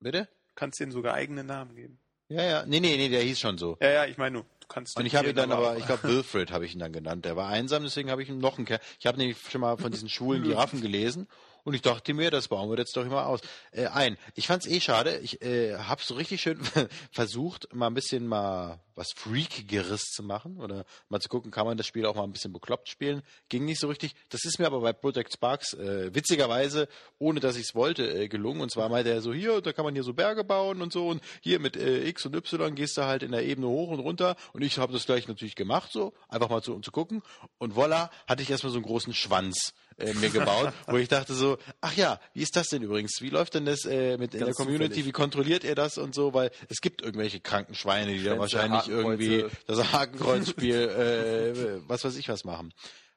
bitte? 0.00 0.28
Kannst 0.56 0.80
denen 0.80 0.90
sogar 0.90 1.14
eigene 1.14 1.44
Namen 1.44 1.76
geben. 1.76 1.98
Ja, 2.28 2.42
ja. 2.42 2.66
Nee, 2.66 2.80
nee, 2.80 2.96
nee, 2.96 3.08
der 3.08 3.22
hieß 3.22 3.38
schon 3.38 3.58
so. 3.58 3.76
Ja, 3.80 3.90
ja, 3.90 4.06
ich 4.06 4.18
meine 4.18 4.38
du 4.38 4.44
kannst. 4.66 4.98
Und 4.98 5.06
ich 5.06 5.14
habe 5.14 5.30
ihn 5.30 5.36
dann 5.36 5.52
aber, 5.52 5.76
ich 5.76 5.86
glaube 5.86 6.02
Wilfred 6.04 6.50
habe 6.50 6.64
ich 6.64 6.74
ihn 6.74 6.80
dann 6.80 6.92
genannt. 6.92 7.24
Der 7.24 7.36
war 7.36 7.48
einsam, 7.48 7.84
deswegen 7.84 8.10
habe 8.10 8.22
ich 8.22 8.28
ihm 8.28 8.38
noch 8.38 8.58
einen 8.58 8.66
Kerl. 8.66 8.80
Ich 8.98 9.06
habe 9.06 9.18
nämlich 9.18 9.38
schon 9.50 9.60
mal 9.60 9.76
von 9.76 9.92
diesen 9.92 10.08
schwulen 10.08 10.42
Giraffen 10.42 10.80
gelesen 10.80 11.28
und 11.66 11.74
ich 11.74 11.82
dachte 11.82 12.14
mir, 12.14 12.30
das 12.30 12.46
bauen 12.46 12.70
wir 12.70 12.78
jetzt 12.78 12.96
doch 12.96 13.04
immer 13.04 13.26
aus. 13.26 13.40
Äh, 13.72 13.86
ein, 13.88 14.16
ich 14.36 14.46
fand's 14.46 14.68
eh 14.68 14.80
schade. 14.80 15.18
Ich 15.18 15.42
äh, 15.42 15.76
habe 15.76 16.00
so 16.00 16.14
richtig 16.14 16.40
schön 16.40 16.60
versucht, 17.10 17.74
mal 17.74 17.88
ein 17.88 17.94
bisschen 17.94 18.28
mal 18.28 18.78
was 18.94 19.10
Freakigeres 19.12 20.02
zu 20.02 20.22
machen 20.22 20.60
oder 20.60 20.84
mal 21.08 21.20
zu 21.20 21.28
gucken, 21.28 21.50
kann 21.50 21.66
man 21.66 21.76
das 21.76 21.88
Spiel 21.88 22.06
auch 22.06 22.14
mal 22.14 22.22
ein 22.22 22.30
bisschen 22.30 22.52
bekloppt 22.52 22.88
spielen. 22.88 23.22
Ging 23.48 23.64
nicht 23.64 23.80
so 23.80 23.88
richtig. 23.88 24.14
Das 24.28 24.44
ist 24.44 24.60
mir 24.60 24.66
aber 24.66 24.80
bei 24.80 24.92
Project 24.92 25.32
Sparks 25.32 25.74
äh, 25.74 26.14
witzigerweise, 26.14 26.86
ohne 27.18 27.40
dass 27.40 27.56
ich 27.56 27.64
es 27.64 27.74
wollte, 27.74 28.08
äh, 28.16 28.28
gelungen. 28.28 28.60
Und 28.60 28.70
zwar 28.70 28.88
meinte 28.88 29.10
er 29.10 29.20
so, 29.20 29.34
hier, 29.34 29.60
da 29.60 29.72
kann 29.72 29.84
man 29.84 29.94
hier 29.94 30.04
so 30.04 30.14
Berge 30.14 30.44
bauen 30.44 30.80
und 30.80 30.92
so 30.92 31.08
und 31.08 31.20
hier 31.40 31.58
mit 31.58 31.76
äh, 31.76 32.06
X 32.06 32.26
und 32.26 32.36
Y 32.36 32.76
gehst 32.76 32.96
du 32.96 33.02
halt 33.02 33.24
in 33.24 33.32
der 33.32 33.44
Ebene 33.44 33.66
hoch 33.66 33.90
und 33.90 33.98
runter 33.98 34.36
und 34.52 34.62
ich 34.62 34.78
habe 34.78 34.92
das 34.92 35.04
gleich 35.04 35.26
natürlich 35.26 35.56
gemacht, 35.56 35.90
so, 35.90 36.14
einfach 36.28 36.48
mal 36.48 36.62
zu, 36.62 36.76
um 36.76 36.84
zu 36.84 36.92
gucken. 36.92 37.24
Und 37.58 37.74
voila, 37.74 38.08
hatte 38.28 38.44
ich 38.44 38.50
erstmal 38.50 38.70
so 38.70 38.78
einen 38.78 38.86
großen 38.86 39.14
Schwanz 39.14 39.74
äh, 39.98 40.12
mir 40.14 40.30
gebaut, 40.30 40.72
wo 40.86 40.96
ich 40.96 41.08
dachte 41.08 41.34
so, 41.34 41.58
ach 41.80 41.94
ja, 41.96 42.20
wie 42.34 42.42
ist 42.42 42.54
das 42.56 42.68
denn 42.68 42.82
übrigens? 42.82 43.18
Wie 43.20 43.30
läuft 43.30 43.54
denn 43.54 43.64
das 43.64 43.84
äh, 43.84 44.18
mit 44.18 44.34
in 44.34 44.40
der 44.40 44.48
Ganz 44.48 44.56
Community? 44.56 44.88
zufällig. 44.88 45.06
Wie 45.06 45.12
kontrolliert 45.12 45.64
ihr 45.64 45.74
das 45.74 45.98
und 45.98 46.14
so? 46.14 46.34
Weil 46.34 46.50
es 46.68 46.80
gibt 46.80 47.02
irgendwelche 47.02 47.40
kranken 47.40 47.74
Schweine, 47.74 48.12
die 48.12 48.22
da 48.22 48.38
wahrscheinlich 48.38 48.88
irgendwie 48.88 49.44
Hakenkreuze. 49.44 49.56
das 49.66 49.92
Hakenkreuzspiel, 49.92 50.76
äh, 50.76 51.88
was 51.88 52.04
weiß 52.04 52.16
ich 52.16 52.28
was 52.28 52.44
machen. 52.44 52.72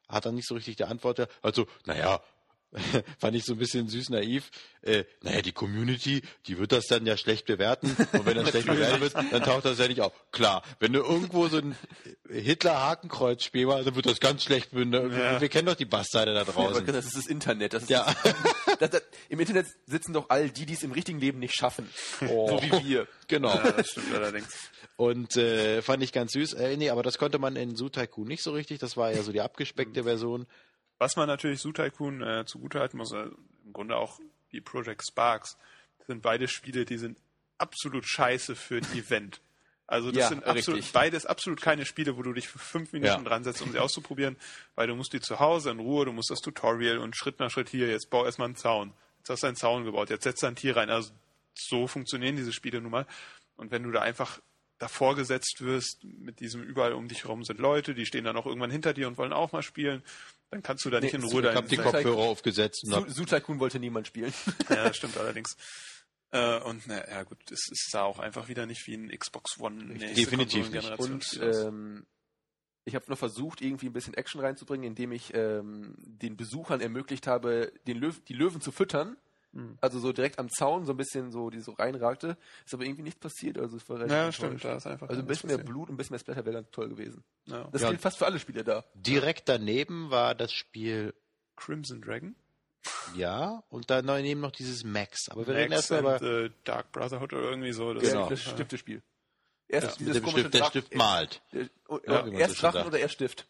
Hat 0.08 0.26
dann 0.26 0.36
nicht 0.36 0.48
so 0.48 0.56
richtig 0.56 0.78
der 0.78 0.90
Antwort. 0.90 1.28
Also, 1.42 1.68
naja, 1.86 2.22
fand 3.20 3.36
ich 3.36 3.46
so 3.46 3.54
ein 3.54 3.60
bisschen 3.60 3.88
süß 3.88 4.10
naiv. 4.10 4.50
Äh, 4.82 5.04
naja, 5.22 5.42
die 5.42 5.52
Community, 5.52 6.22
die 6.48 6.58
wird 6.58 6.72
das 6.72 6.86
dann 6.86 7.06
ja 7.06 7.18
schlecht 7.18 7.46
bewerten. 7.48 7.96
Und 8.14 8.26
wenn 8.26 8.36
das 8.38 8.50
schlecht 8.50 8.68
bewertet 8.68 9.02
wird, 9.02 9.16
dann 9.16 9.44
taucht 9.44 9.66
das 9.66 9.80
ja 9.80 9.88
nicht 9.88 10.02
auf. 10.02 10.14
Klar, 10.32 10.64
wenn 10.80 10.94
du 10.94 11.00
irgendwo 11.00 11.48
so 11.48 11.58
ein 11.58 11.76
Hitler-Hakenkreuz-Spiel 12.30 13.66
machst, 13.66 13.88
dann 13.88 13.96
wird 13.96 14.06
das 14.06 14.20
ganz 14.20 14.44
schlecht. 14.44 14.70
Ja. 14.74 15.42
Wir 15.42 15.50
kennen 15.50 15.66
doch 15.66 15.76
die 15.76 15.86
Bastarde 15.86 16.34
da 16.34 16.44
draußen. 16.44 16.86
das 16.86 17.06
ist 17.06 17.18
das 17.18 17.28
Internet. 17.28 17.74
Das 17.74 17.84
ist 17.84 17.90
Ja. 17.90 18.06
das, 18.80 18.90
das, 18.92 19.02
Im 19.30 19.40
Internet 19.40 19.68
sitzen 19.86 20.14
doch 20.14 20.30
all 20.30 20.50
die, 20.50 20.66
die 20.66 20.74
es 20.74 20.84
im 20.84 20.92
richtigen 20.92 21.20
Leben 21.20 21.40
nicht 21.40 21.56
schaffen. 21.56 21.90
So 22.20 22.60
wie 22.62 22.88
wir. 22.90 23.08
Genau. 23.28 23.54
Ja, 23.56 23.72
das 23.72 23.90
stimmt 23.90 24.14
allerdings. 24.14 24.48
Und 24.96 25.38
äh, 25.38 25.82
fand 25.82 26.04
ich 26.04 26.12
ganz 26.12 26.34
süß. 26.34 26.54
Äh, 26.54 26.78
nee, 26.78 26.90
aber 26.90 27.04
das 27.04 27.18
konnte 27.18 27.40
man 27.40 27.56
in 27.56 27.76
Zoo 27.76 27.90
Tycoon 27.90 28.28
nicht 28.28 28.44
so 28.44 28.52
richtig. 28.52 28.80
Das 28.80 28.98
war 28.98 29.12
ja 29.14 29.24
so 29.24 29.32
die 29.32 29.42
abgespeckte 29.42 30.04
Version. 30.04 30.46
Was 31.00 31.16
man 31.16 31.28
natürlich 31.28 31.62
Zoo 31.62 31.72
Tycoon 31.72 32.22
äh, 32.22 32.46
zugutehalten 32.46 32.98
muss, 32.98 33.12
äh, 33.14 33.30
im 33.66 33.74
Grunde 33.74 33.96
auch 33.96 34.20
wie 34.52 34.62
Project 34.62 35.04
Sparks, 35.08 35.58
sind 36.08 36.22
beide 36.22 36.48
Spiele, 36.48 36.86
die 36.86 36.98
sind 36.98 37.18
absolut 37.58 38.06
scheiße 38.06 38.56
für 38.56 38.78
ein 38.78 38.86
Event. 38.94 39.42
Also 39.88 40.12
das 40.12 40.18
Ja, 40.18 40.28
sind 40.30 40.44
absolut, 40.44 40.80
richtig. 40.80 40.94
beides 40.94 41.26
absolut 41.26 41.62
keine 41.62 41.86
Spiele, 41.86 42.16
wo 42.16 42.22
du 42.22 42.34
dich 42.34 42.48
für 42.48 42.60
fünf 42.60 42.92
Minuten 42.94 43.24
Ja. 43.24 43.30
dran 43.30 43.44
setzt, 43.44 43.62
um 43.62 43.72
sie 43.72 43.80
auszuprobieren, 43.80 44.38
weil 44.76 44.88
du 44.88 44.96
musst 44.96 45.14
die 45.14 45.20
zu 45.22 45.40
Hause 45.40 45.72
in 45.72 45.80
Ruhe, 45.80 46.06
du 46.06 46.12
musst 46.12 46.30
das 46.30 46.42
Tutorial 46.42 47.00
und 47.00 47.16
Schritt 47.16 47.40
nach 47.40 47.50
Schritt 47.50 47.70
hier, 47.70 47.90
jetzt 47.90 48.10
bau 48.10 48.26
erstmal 48.26 48.48
einen 48.48 48.56
Zaun. 48.56 48.94
Jetzt 49.20 49.30
hast 49.30 49.44
du 49.44 49.48
einen 49.48 49.56
Zaun 49.56 49.86
gebaut, 49.86 50.10
jetzt 50.10 50.24
setzt 50.24 50.44
da 50.44 50.48
ein 50.48 50.56
Tier 50.56 50.78
rein. 50.78 50.90
Also 50.90 51.12
so 51.56 51.88
funktionieren 51.88 52.36
diese 52.36 52.54
Spiele 52.54 52.82
nun 52.82 52.92
mal. 52.92 53.08
Und 53.56 53.72
wenn 53.72 53.84
du 53.84 53.92
da 53.92 54.02
einfach 54.02 54.40
davor 54.78 55.16
gesetzt 55.16 55.58
wirst, 55.62 56.04
mit 56.04 56.40
diesem 56.40 56.64
überall 56.64 56.94
um 56.94 57.08
dich 57.08 57.24
herum 57.24 57.44
sind 57.44 57.60
Leute, 57.60 57.94
die 57.94 58.06
stehen 58.06 58.24
dann 58.26 58.38
auch 58.38 58.46
irgendwann 58.46 58.72
hinter 58.72 58.94
dir 58.94 59.08
und 59.08 59.18
wollen 59.18 59.34
auch 59.34 59.52
mal 59.52 59.64
spielen, 59.64 60.04
dann 60.52 60.64
kannst 60.64 60.86
du 60.86 60.90
da 60.90 61.00
nicht 61.00 61.14
Nee, 61.14 61.20
in 61.20 61.26
Ruhe 61.26 61.50
Ich 61.50 61.56
habe 61.56 61.68
die 61.68 61.76
deinen 61.76 61.92
Kopfhörer 61.92 62.18
aufgesetzt 62.18 62.84
und 62.84 62.92
Su 62.92 62.96
hab, 62.98 63.10
Su 63.10 63.26
Tycoon 63.26 63.60
wollte 63.60 63.80
niemand 63.80 64.08
spielen. 64.08 64.34
Ja, 64.70 64.86
das 64.86 64.98
stimmt 64.98 65.18
allerdings. 65.18 65.56
Äh, 66.32 66.60
und 66.60 66.84
na, 66.88 67.08
ja 67.08 67.24
gut, 67.24 67.40
es, 67.52 67.70
es 67.72 67.88
sah 67.90 68.04
auch 68.04 68.20
einfach 68.20 68.48
wieder 68.48 68.66
nicht 68.66 68.86
wie 68.88 68.96
ein 68.96 69.10
Xbox 69.10 69.60
One 69.60 69.96
Definitiv 69.96 70.70
nicht. 70.70 71.00
Und 71.00 71.40
ähm, 71.42 72.06
ich 72.86 72.96
habe 72.96 73.06
noch 73.08 73.18
versucht, 73.18 73.62
irgendwie 73.62 73.88
ein 73.88 73.94
bisschen 73.94 74.14
Action 74.14 74.42
reinzubringen, 74.42 74.88
indem 74.88 75.12
ich 75.12 75.34
ähm, 75.34 75.96
den 75.98 76.38
Besuchern 76.38 76.82
ermöglicht 76.82 77.28
habe, 77.28 77.72
den 77.88 77.98
Löw 77.98 78.20
die 78.28 78.34
Löwen 78.34 78.62
zu 78.62 78.72
füttern. 78.72 79.18
Hm. 79.54 79.78
Also 79.82 80.00
so 80.00 80.12
direkt 80.14 80.38
am 80.38 80.50
Zaun, 80.50 80.86
so 80.86 80.94
ein 80.94 80.98
bisschen 80.98 81.32
so, 81.32 81.50
die 81.50 81.60
so 81.60 81.72
reinragte. 81.72 82.38
Ist 82.66 82.74
aber 82.74 82.84
irgendwie 82.84 83.02
nichts 83.04 83.20
passiert. 83.20 83.58
Also 83.58 83.78
es 83.78 83.90
war 83.90 83.98
relativ 83.98 84.16
ja, 84.16 84.32
stimmt, 84.32 84.64
da 84.64 84.76
ist 84.76 84.86
einfach 84.88 85.10
Also 85.10 85.22
ein 85.22 85.28
bisschen 85.28 85.48
mehr. 85.48 85.58
Blut, 85.58 85.90
ein 85.90 85.98
bisschen 85.98 86.14
mehr 86.14 86.20
Splatter 86.20 86.46
wäre 86.46 86.56
ganz 86.56 86.70
toll 86.72 86.90
gewesen. 86.90 87.24
Ja. 87.46 87.68
Das 87.72 87.82
Ja. 87.82 87.90
gilt 87.90 88.02
fast 88.02 88.18
für 88.20 88.26
alle 88.26 88.40
Spiele 88.40 88.64
da. 88.64 88.86
direkt 88.94 89.50
daneben 89.50 90.12
war 90.12 90.36
das 90.36 90.52
Spiel 90.54 91.14
Crimson 91.56 92.02
Dragon, 92.02 92.36
Ja, 93.16 93.64
und 93.70 93.90
daneben 93.90 94.40
noch 94.40 94.52
dieses 94.52 94.84
Max. 94.84 95.28
Aber 95.30 95.46
wir 95.48 95.56
reden 95.56 95.72
Max 95.72 95.90
erstmal 95.90 96.14
and, 96.14 96.22
über 96.22 96.32
äh, 96.46 96.50
Dark 96.64 96.92
Brotherhood 96.92 97.34
oder 97.34 97.50
irgendwie 97.50 97.74
so. 97.74 97.94
Das 97.94 98.04
Genau. 98.04 98.30
Das. 98.30 98.42
Stiftespiel. 98.42 99.02
Erst 99.68 99.88
Ja, 99.88 99.96
dieses 99.98 100.14
mit 100.16 100.16
dem 100.16 100.24
komische 100.26 100.40
Stift, 100.48 100.54
der 100.54 100.64
Stift 100.66 100.96
malt. 100.96 101.42
Der, 101.54 101.70
Ja, 102.08 102.28
erst 102.28 102.62
Drachen 102.62 102.88
oder 102.88 103.00
erst 103.00 103.16
Stift? 103.16 103.48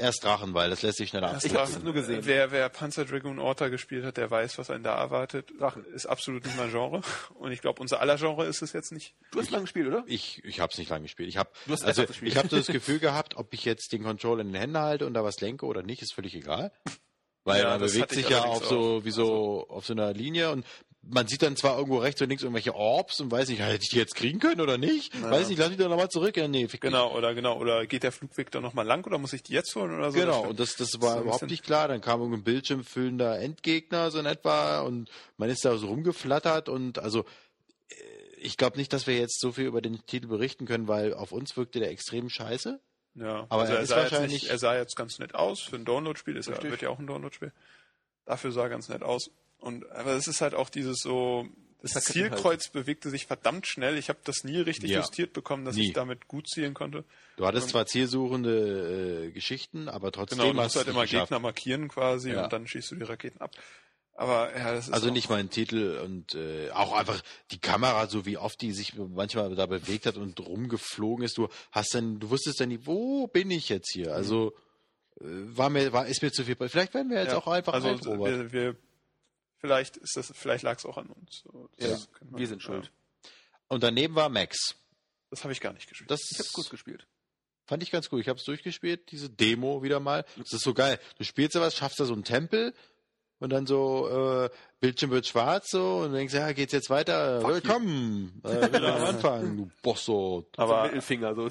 Erst 0.00 0.24
Drachen, 0.24 0.54
weil 0.54 0.70
das 0.70 0.82
lässt 0.82 0.98
sich 0.98 1.10
schneller 1.10 1.30
Das 1.32 1.44
Ich 1.44 1.54
hab's 1.54 1.72
Drachen. 1.72 1.84
nur 1.84 1.92
gesehen. 1.92 2.20
Wer, 2.24 2.50
wer 2.50 2.68
Panzer 2.68 3.04
Dragoon 3.04 3.38
Orta 3.38 3.68
gespielt 3.68 4.04
hat, 4.04 4.16
der 4.16 4.30
weiß, 4.30 4.58
was 4.58 4.70
einen 4.70 4.82
da 4.82 4.96
erwartet. 4.96 5.52
Drachen. 5.58 5.84
Ist 5.86 6.06
absolut 6.06 6.44
nicht 6.44 6.56
mein 6.56 6.70
Genre. 6.70 7.02
Und 7.34 7.52
ich 7.52 7.60
glaube, 7.60 7.80
unser 7.80 8.00
aller 8.00 8.16
Genre 8.16 8.46
ist 8.46 8.62
es 8.62 8.72
jetzt 8.72 8.92
nicht. 8.92 9.14
Du 9.30 9.38
hast 9.40 9.50
lange 9.50 9.64
gespielt, 9.64 9.86
oder? 9.88 10.02
Ich, 10.06 10.42
ich 10.44 10.60
habe 10.60 10.72
es 10.72 10.78
nicht 10.78 10.88
lange 10.90 11.02
gespielt. 11.02 11.28
Ich 11.28 11.36
habe 11.36 11.50
Du 11.66 11.72
hast 11.72 11.84
also 11.84 12.04
ich 12.22 12.36
habe 12.36 12.48
so 12.48 12.56
das 12.56 12.66
Gefühl 12.66 12.98
gehabt, 12.98 13.36
ob 13.36 13.52
ich 13.54 13.64
jetzt 13.64 13.92
den 13.92 14.02
Controller 14.02 14.40
in 14.40 14.48
den 14.52 14.60
Händen 14.60 14.78
halte 14.78 15.06
und 15.06 15.14
da 15.14 15.22
was 15.22 15.40
lenke 15.40 15.66
oder 15.66 15.82
nicht, 15.82 16.02
ist 16.02 16.14
völlig 16.14 16.34
egal. 16.34 16.72
Weil 17.44 17.62
Ja, 17.62 17.70
man 17.70 17.80
bewegt 17.80 18.12
ich 18.12 18.18
sich 18.18 18.28
ja 18.28 18.42
auf 18.44 18.64
so. 18.66 18.94
Also 18.96 19.04
wie 19.04 19.10
so 19.10 19.66
auf 19.68 19.86
so 19.86 19.92
einer 19.94 20.12
Linie 20.12 20.50
und 20.50 20.66
man 21.02 21.26
sieht 21.26 21.42
dann 21.42 21.56
zwar 21.56 21.76
irgendwo 21.78 21.98
rechts 21.98 22.20
und 22.20 22.28
links 22.28 22.42
irgendwelche 22.42 22.74
Orbs 22.74 23.20
und 23.20 23.30
weiß 23.32 23.48
nicht, 23.48 23.60
hätte 23.60 23.82
ich 23.82 23.88
die 23.88 23.96
jetzt 23.96 24.14
kriegen 24.14 24.38
können 24.38 24.60
oder 24.60 24.76
nicht? 24.78 25.20
Weiß 25.22 25.48
nicht, 25.48 25.58
lass 25.58 25.70
mich 25.70 25.78
doch 25.78 25.88
nochmal 25.88 26.08
zurück. 26.10 26.36
Ja, 26.36 26.46
nee. 26.46 26.66
Genau, 26.66 27.16
oder 27.16 27.34
genau, 27.34 27.58
oder 27.58 27.86
geht 27.86 28.02
der 28.02 28.12
Flugweg 28.12 28.50
doch 28.50 28.60
nochmal 28.60 28.86
lang 28.86 29.04
oder 29.06 29.16
muss 29.18 29.32
ich 29.32 29.42
die 29.42 29.54
jetzt 29.54 29.74
holen 29.74 29.96
oder 29.96 30.12
so? 30.12 30.18
Genau, 30.18 30.48
und 30.48 30.60
das, 30.60 30.76
das 30.76 30.90
so 30.90 31.00
war 31.02 31.16
ein 31.16 31.22
überhaupt 31.22 31.48
nicht 31.48 31.64
klar. 31.64 31.88
Dann 31.88 32.00
kam 32.00 32.20
irgendein 32.20 32.44
bildschirmfüllender 32.44 33.38
Endgegner 33.40 34.10
so 34.10 34.18
in 34.18 34.26
etwa 34.26 34.80
und 34.80 35.10
man 35.38 35.48
ist 35.48 35.64
da 35.64 35.76
so 35.78 35.86
rumgeflattert 35.86 36.68
und 36.68 36.98
äh, 36.98 37.22
ich 38.36 38.56
glaube 38.56 38.76
nicht, 38.78 38.92
dass 38.92 39.06
wir 39.06 39.16
jetzt 39.16 39.40
so 39.40 39.52
viel 39.52 39.66
über 39.66 39.80
den 39.80 40.04
Titel 40.06 40.26
berichten 40.28 40.66
können, 40.66 40.86
weil 40.86 41.14
auf 41.14 41.32
uns 41.32 41.56
wirkte 41.56 41.78
der 41.80 41.90
extrem 41.90 42.28
scheiße. 42.28 42.78
Ja, 43.16 43.46
Aber 43.48 43.62
also 43.62 43.72
er 43.72 43.78
er, 43.78 43.82
ist 43.82 43.88
sah 43.88 44.02
jetzt 44.02 44.12
wahrscheinlich- 44.12 44.42
nicht, 44.42 44.50
er 44.50 44.58
sah 44.58 44.76
jetzt 44.76 44.96
ganz 44.96 45.18
nett 45.18 45.34
aus 45.34 45.60
für 45.60 45.76
ein 45.76 45.84
Download-Spiel, 45.84 46.36
ist 46.36 46.46
ja, 46.46 46.52
Richtig. 46.52 46.70
wird 46.70 46.82
ja 46.82 46.90
auch 46.90 46.98
ein 46.98 47.06
Download-Spiel. 47.06 47.52
Dafür 48.26 48.52
sah 48.52 48.62
er 48.64 48.68
ganz 48.68 48.88
nett 48.88 49.02
aus. 49.02 49.30
Und 49.60 49.90
aber 49.92 50.12
es 50.12 50.26
ist 50.28 50.40
halt 50.40 50.54
auch 50.54 50.70
dieses 50.70 50.98
so, 51.00 51.46
das 51.82 51.92
Das 51.92 52.06
hat 52.06 52.12
Zielkreuz 52.12 52.68
bewegte 52.68 53.10
sich 53.10 53.26
verdammt 53.26 53.66
schnell. 53.66 53.96
Ich 53.98 54.08
habe 54.08 54.18
das 54.24 54.44
nie 54.44 54.58
richtig 54.58 54.90
Ja. 54.90 55.00
justiert 55.00 55.32
bekommen, 55.32 55.64
dass 55.64 55.76
Nie. 55.76 55.88
ich 55.88 55.92
damit 55.92 56.28
gut 56.28 56.48
zielen 56.48 56.74
konnte. 56.74 57.04
Du 57.36 57.46
hattest 57.46 57.70
zwar 57.70 57.86
zielsuchende 57.86 59.26
äh, 59.28 59.30
Geschichten, 59.32 59.88
aber 59.88 60.12
trotzdem 60.12 60.38
Genau, 60.38 60.52
du 60.52 60.58
hast 60.58 60.64
musst 60.74 60.76
halt 60.76 60.88
immer 60.88 61.04
es 61.04 61.10
geschafft. 61.10 61.28
Gegner 61.30 61.38
markieren 61.40 61.88
quasi 61.88 62.30
Ja. 62.32 62.44
und 62.44 62.52
dann 62.52 62.66
schießt 62.66 62.90
du 62.90 62.96
die 62.96 63.04
Raketen 63.04 63.40
ab. 63.40 63.50
Aber 64.14 64.54
ja, 64.54 64.72
das 64.74 64.88
ist 64.88 64.92
Also 64.92 65.10
nicht 65.10 65.30
mein 65.30 65.48
Titel 65.48 65.98
und 66.04 66.34
äh, 66.34 66.70
auch 66.72 66.92
einfach 66.92 67.22
die 67.52 67.58
Kamera, 67.58 68.06
so 68.06 68.26
wie 68.26 68.36
oft 68.36 68.60
die 68.60 68.72
sich 68.72 68.94
manchmal 68.96 69.54
da 69.54 69.64
bewegt 69.64 70.04
hat 70.04 70.16
und 70.18 70.38
rumgeflogen 70.40 71.24
ist. 71.24 71.38
Du 71.38 71.48
hast 71.72 71.94
dann, 71.94 72.18
du 72.20 72.28
wusstest 72.28 72.60
dann 72.60 72.68
nie, 72.68 72.80
wo 72.84 73.26
bin 73.28 73.50
ich 73.50 73.70
jetzt 73.70 73.90
hier? 73.92 74.14
Also 74.14 74.52
äh, 75.20 75.24
war 75.24 75.70
mir, 75.70 75.94
war 75.94 76.06
ist 76.06 76.20
mir 76.22 76.32
zu 76.32 76.44
viel. 76.44 76.56
Vielleicht 76.56 76.92
werden 76.92 77.08
wir 77.08 77.20
jetzt 77.22 77.32
ja, 77.32 77.38
auch 77.38 77.46
einfach 77.46 77.72
also 77.72 77.88
alt, 77.88 78.06
Robert. 78.06 78.52
wir, 78.52 78.52
wir 78.52 78.76
vielleicht 79.60 79.96
ist 79.96 80.16
das, 80.16 80.32
vielleicht 80.34 80.64
lag 80.64 80.78
es 80.78 80.84
auch 80.86 80.96
an 80.96 81.06
uns. 81.08 81.44
Ja, 81.78 81.96
wir 82.22 82.46
sind 82.46 82.62
schuld. 82.62 82.86
Ja, 83.22 83.30
Und 83.68 83.82
daneben 83.82 84.14
war 84.14 84.28
Max. 84.28 84.74
das 85.30 85.44
habe 85.44 85.52
ich 85.52 85.60
gar 85.60 85.72
nicht 85.72 85.88
gespielt. 85.88 86.10
Das 86.10 86.20
Ich 86.32 86.38
hab's 86.38 86.52
gut 86.52 86.68
gespielt. 86.70 87.06
fand 87.66 87.82
ich 87.82 87.90
ganz 87.90 88.08
gut. 88.10 88.20
Ich 88.20 88.28
habe 88.28 88.38
es 88.38 88.44
durchgespielt, 88.44 89.10
diese 89.12 89.30
Demo 89.30 89.82
wieder 89.82 90.00
mal. 90.00 90.24
Das 90.36 90.52
ist 90.52 90.62
so 90.64 90.74
geil. 90.74 90.98
Du 91.18 91.24
spielst 91.24 91.54
da 91.54 91.60
was, 91.60 91.76
schaffst 91.76 92.00
da 92.00 92.04
so 92.04 92.14
einen 92.14 92.24
Tempel 92.24 92.74
und 93.38 93.50
dann 93.50 93.66
so 93.66 94.08
äh, 94.08 94.50
Bildschirm 94.80 95.10
wird 95.10 95.26
schwarz 95.26 95.70
so 95.70 95.98
und 95.98 96.12
denkst, 96.12 96.34
ja, 96.34 96.52
geht's 96.52 96.72
jetzt 96.72 96.90
weiter? 96.90 97.40
Fuck. 97.40 97.50
Willkommen, 97.54 98.40
äh, 98.44 98.72
wieder 98.72 98.96
am 98.96 99.04
Anfang, 99.04 99.56
du 99.56 99.70
Bosso. 99.82 100.46
so 100.54 100.62
Aber 100.62 100.82
Mittelfinger, 100.84 101.34
so. 101.34 101.48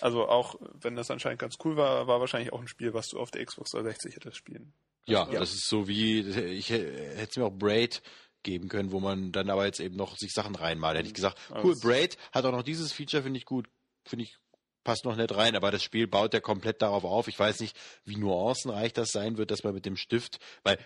Also 0.00 0.26
auch, 0.28 0.54
wenn 0.80 0.96
das 0.96 1.10
anscheinend 1.10 1.40
ganz 1.40 1.56
cool 1.64 1.76
war, 1.76 2.06
war 2.06 2.20
wahrscheinlich 2.20 2.52
auch 2.52 2.60
ein 2.60 2.68
Spiel, 2.68 2.94
was 2.94 3.08
du 3.08 3.18
auf 3.18 3.30
der 3.30 3.44
Xbox 3.44 3.72
360 3.72 4.16
hättest 4.16 4.36
spielen. 4.38 4.72
Ja, 5.06 5.28
Ja. 5.32 5.40
das 5.40 5.52
ist 5.52 5.68
so 5.68 5.88
wie, 5.88 6.20
ich 6.20 6.70
hä- 6.70 7.14
hätte 7.16 7.30
es 7.30 7.36
mir 7.36 7.44
auch 7.44 7.52
Braid 7.52 8.02
geben 8.42 8.68
können, 8.68 8.92
wo 8.92 9.00
man 9.00 9.32
dann 9.32 9.50
aber 9.50 9.66
jetzt 9.66 9.80
eben 9.80 9.96
noch 9.96 10.16
sich 10.16 10.32
Sachen 10.32 10.54
reinmalt. 10.54 10.96
Hätte 10.98 11.08
ich 11.08 11.14
gesagt, 11.14 11.38
Also 11.50 11.68
cool, 11.68 11.76
Braid 11.80 12.16
hat 12.32 12.44
auch 12.44 12.52
noch 12.52 12.62
dieses 12.62 12.92
Feature, 12.92 13.22
finde 13.22 13.38
ich 13.38 13.44
gut, 13.44 13.68
finde 14.04 14.24
ich, 14.24 14.36
passt 14.84 15.04
noch 15.04 15.14
nicht 15.16 15.32
rein, 15.34 15.54
aber 15.54 15.70
das 15.70 15.82
Spiel 15.84 16.08
baut 16.08 16.34
ja 16.34 16.40
komplett 16.40 16.82
darauf 16.82 17.04
auf. 17.04 17.28
Ich 17.28 17.38
weiß 17.38 17.60
nicht, 17.60 17.76
wie 18.04 18.16
nuancenreich 18.16 18.92
das 18.92 19.10
sein 19.12 19.38
wird, 19.38 19.50
dass 19.52 19.62
man 19.62 19.74
mit 19.74 19.86
dem 19.86 19.96
Stift, 19.96 20.38
weil, 20.64 20.78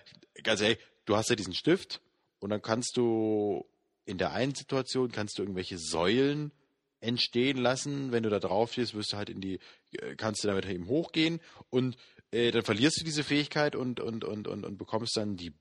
ganz 0.42 0.60
ehrlich, 0.60 0.78
du 1.06 1.16
hast 1.16 1.30
ja 1.30 1.36
diesen 1.36 1.54
Stift 1.54 2.00
und 2.40 2.50
dann 2.50 2.60
kannst 2.60 2.96
du 2.98 3.64
in 4.04 4.18
der 4.18 4.32
einen 4.32 4.54
Situation 4.54 5.10
kannst 5.10 5.38
du 5.38 5.42
irgendwelche 5.42 5.78
Säulen 5.78 6.52
entstehen 7.00 7.56
lassen. 7.58 8.12
Wenn 8.12 8.22
du 8.22 8.30
da 8.30 8.38
drauf 8.38 8.72
stehst, 8.72 8.94
wirst 8.94 9.12
du 9.12 9.16
halt 9.16 9.30
in 9.30 9.40
die, 9.40 9.58
äh, 9.92 10.14
kannst 10.16 10.44
du 10.44 10.48
damit 10.48 10.66
eben 10.66 10.86
hochgehen 10.88 11.40
und 11.70 11.96
äh, 12.30 12.50
dann 12.50 12.62
verlierst 12.62 13.00
du 13.00 13.04
diese 13.04 13.24
Fähigkeit 13.24 13.76
und, 13.76 14.00
und, 14.00 14.24
und, 14.24 14.48
und, 14.48 14.64
und 14.64 14.78
bekommst 14.78 15.16
dann 15.16 15.36
die 15.36 15.52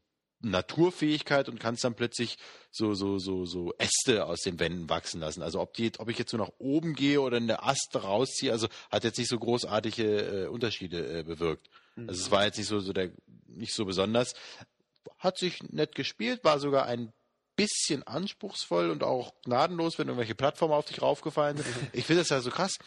Naturfähigkeit 0.41 1.49
und 1.49 1.59
kannst 1.59 1.84
dann 1.84 1.95
plötzlich 1.95 2.38
so, 2.72 2.93
so, 2.93 3.18
so, 3.20 3.45
so 3.45 3.74
Äste 3.78 4.26
aus 4.26 4.41
den 4.41 4.59
Wänden 4.59 4.89
wachsen 4.89 5.20
lassen. 5.20 5.41
Also 5.41 5.59
ob 5.59 5.74
die, 5.74 5.91
ob 5.97 6.09
ich 6.09 6.20
jetzt 6.20 6.32
so 6.32 6.38
nach 6.38 6.51
oben 6.59 6.93
gehe 6.93 7.22
oder 7.22 7.38
eine 7.38 7.63
Ast 7.63 7.95
rausziehe, 7.95 8.51
also 8.51 8.68
hat 8.91 9.03
jetzt 9.03 9.18
nicht 9.18 9.30
so 9.30 9.39
großartige 9.39 10.43
äh, 10.43 10.47
Unterschiede 10.47 11.20
äh, 11.20 11.24
bewirkt. 11.24 11.70
Also 11.97 12.22
es 12.22 12.32
war 12.32 12.45
jetzt 12.45 12.57
nicht 12.57 12.68
so, 12.68 12.80
so 12.80 12.93
der, 12.93 13.11
nicht 13.47 13.74
so 13.74 13.86
besonders. 13.86 14.34
Hat 15.18 15.38
sich 15.38 15.63
nett 15.63 15.95
gespielt, 15.95 16.43
war 16.43 16.59
sogar 16.59 16.86
ein 16.86 17.13
bisschen 17.55 18.03
anspruchsvoll 18.03 18.89
und 18.89 19.03
auch 19.03 19.34
gnadenlos, 19.43 19.97
wenn 19.97 20.07
irgendwelche 20.07 20.36
Plattformen 20.36 20.74
auf 20.74 20.86
dich 20.86 21.01
raufgefallen 21.01 21.57
sind. 21.57 21.68
Ich 21.93 22.05
finde 22.05 22.22
das 22.22 22.30
ja 22.30 22.41
so 22.41 22.49
krass 22.49 22.78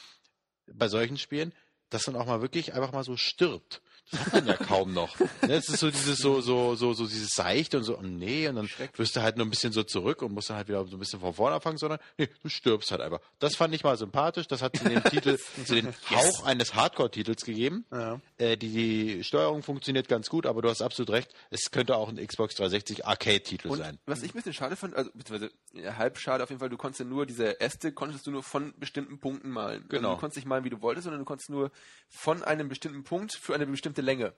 bei 0.66 0.88
solchen 0.88 1.16
Spielen, 1.16 1.54
dass 1.90 2.06
man 2.06 2.16
auch 2.16 2.26
mal 2.26 2.42
wirklich 2.42 2.74
einfach 2.74 2.92
mal 2.92 3.04
so 3.04 3.16
stirbt. 3.16 3.82
Das 4.10 4.20
hat 4.20 4.32
man 4.32 4.46
ja 4.46 4.56
kaum 4.56 4.92
noch. 4.94 5.18
Ne, 5.18 5.54
Es 5.54 5.68
ist 5.68 5.80
so 5.80 5.90
dieses 5.90 6.18
so 6.18 6.40
so 6.40 6.74
so 6.74 6.94
so 6.94 7.06
dieses 7.06 7.30
seichte 7.30 7.78
und 7.78 7.84
so 7.84 7.98
oh 7.98 8.02
nee 8.02 8.48
und 8.48 8.56
dann 8.56 8.68
wirst 8.96 9.16
du 9.16 9.22
halt 9.22 9.36
nur 9.36 9.46
ein 9.46 9.50
bisschen 9.50 9.72
so 9.72 9.82
zurück 9.82 10.22
und 10.22 10.32
musst 10.32 10.50
dann 10.50 10.56
halt 10.56 10.68
wieder 10.68 10.84
so 10.86 10.96
ein 10.96 10.98
bisschen 10.98 11.20
von 11.20 11.34
vorne 11.34 11.56
anfangen, 11.56 11.78
sondern 11.78 11.98
nee, 12.16 12.28
du 12.42 12.48
stirbst 12.48 12.90
halt 12.90 13.00
einfach. 13.00 13.20
Das 13.38 13.56
fand 13.56 13.74
ich 13.74 13.84
mal 13.84 13.96
sympathisch. 13.96 14.46
Das 14.48 14.62
hat 14.62 14.76
zu 14.76 14.84
dem 14.84 15.02
Titel 15.10 15.38
zu 15.64 15.74
den 15.74 15.88
Hauch 16.10 16.44
eines 16.44 16.74
Hardcore-Titels 16.74 17.44
gegeben. 17.44 17.84
Ja. 17.92 18.20
Äh, 18.38 18.56
die, 18.56 18.70
die 18.70 19.24
Steuerung 19.24 19.62
funktioniert 19.62 20.08
ganz 20.08 20.28
gut, 20.28 20.46
aber 20.46 20.62
du 20.62 20.68
hast 20.68 20.82
absolut 20.82 21.10
recht. 21.10 21.32
Es 21.50 21.70
könnte 21.70 21.96
auch 21.96 22.08
ein 22.08 22.16
Xbox 22.24 22.54
360 22.54 23.06
Arcade-Titel 23.06 23.74
sein. 23.76 23.98
was 24.06 24.22
ich 24.22 24.32
ein 24.32 24.36
bisschen 24.36 24.52
schade 24.54 24.76
fand, 24.76 24.94
also 24.94 25.10
beziehungsweise 25.14 25.52
ja, 25.72 25.96
halb 25.96 26.18
schade 26.18 26.42
auf 26.42 26.50
jeden 26.50 26.60
Fall, 26.60 26.68
du 26.68 26.76
konntest 26.76 27.00
ja 27.00 27.06
nur 27.06 27.26
diese 27.26 27.60
Äste, 27.60 27.92
konntest 27.92 28.26
du 28.26 28.30
nur 28.30 28.42
von 28.42 28.74
bestimmten 28.78 29.18
Punkten 29.18 29.50
malen. 29.50 29.84
Genau. 29.88 30.08
Also 30.08 30.16
du 30.16 30.20
konntest 30.20 30.36
nicht 30.36 30.46
malen, 30.46 30.64
wie 30.64 30.70
du 30.70 30.80
wolltest, 30.80 31.04
sondern 31.04 31.20
du 31.20 31.24
konntest 31.24 31.50
nur 31.50 31.70
von 32.08 32.42
einem 32.42 32.68
bestimmten 32.68 33.04
Punkt 33.04 33.32
für 33.34 33.54
eine 33.54 33.66
bestimmte 33.66 33.97
Länge. 34.02 34.34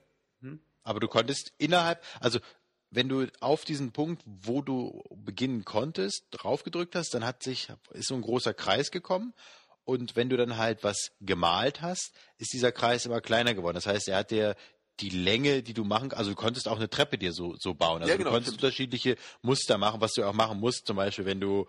Aber 0.82 1.00
du 1.00 1.08
konntest 1.08 1.52
innerhalb, 1.58 2.02
also 2.20 2.38
wenn 2.90 3.08
du 3.08 3.26
auf 3.40 3.64
diesen 3.64 3.92
Punkt, 3.92 4.22
wo 4.24 4.62
du 4.62 5.04
beginnen 5.14 5.64
konntest, 5.64 6.24
draufgedrückt 6.30 6.94
hast, 6.96 7.14
dann 7.14 7.24
hat 7.24 7.42
sich, 7.42 7.68
ist 7.92 8.08
so 8.08 8.14
ein 8.14 8.22
großer 8.22 8.54
Kreis 8.54 8.90
gekommen. 8.90 9.34
Und 9.84 10.16
wenn 10.16 10.28
du 10.28 10.36
dann 10.36 10.56
halt 10.56 10.82
was 10.84 11.12
gemalt 11.20 11.82
hast, 11.82 12.12
ist 12.38 12.52
dieser 12.52 12.72
Kreis 12.72 13.06
immer 13.06 13.20
kleiner 13.20 13.54
geworden. 13.54 13.74
Das 13.74 13.86
heißt, 13.86 14.08
er 14.08 14.18
hat 14.18 14.30
dir 14.30 14.56
die 15.00 15.10
Länge, 15.10 15.62
die 15.62 15.72
du 15.74 15.84
machen, 15.84 16.12
also 16.12 16.30
du 16.30 16.36
konntest 16.36 16.68
auch 16.68 16.76
eine 16.76 16.90
Treppe 16.90 17.16
dir 17.18 17.32
so, 17.32 17.56
so 17.56 17.74
bauen. 17.74 18.02
Also 18.02 18.10
Ja, 18.10 18.16
genau, 18.16 18.30
du 18.30 18.34
konntest 18.34 18.54
stimmt. 18.54 18.62
unterschiedliche 18.62 19.16
Muster 19.42 19.78
machen, 19.78 20.00
was 20.00 20.12
du 20.12 20.24
auch 20.24 20.32
machen 20.32 20.60
musst, 20.60 20.86
zum 20.86 20.96
Beispiel, 20.96 21.24
wenn 21.24 21.40
du 21.40 21.66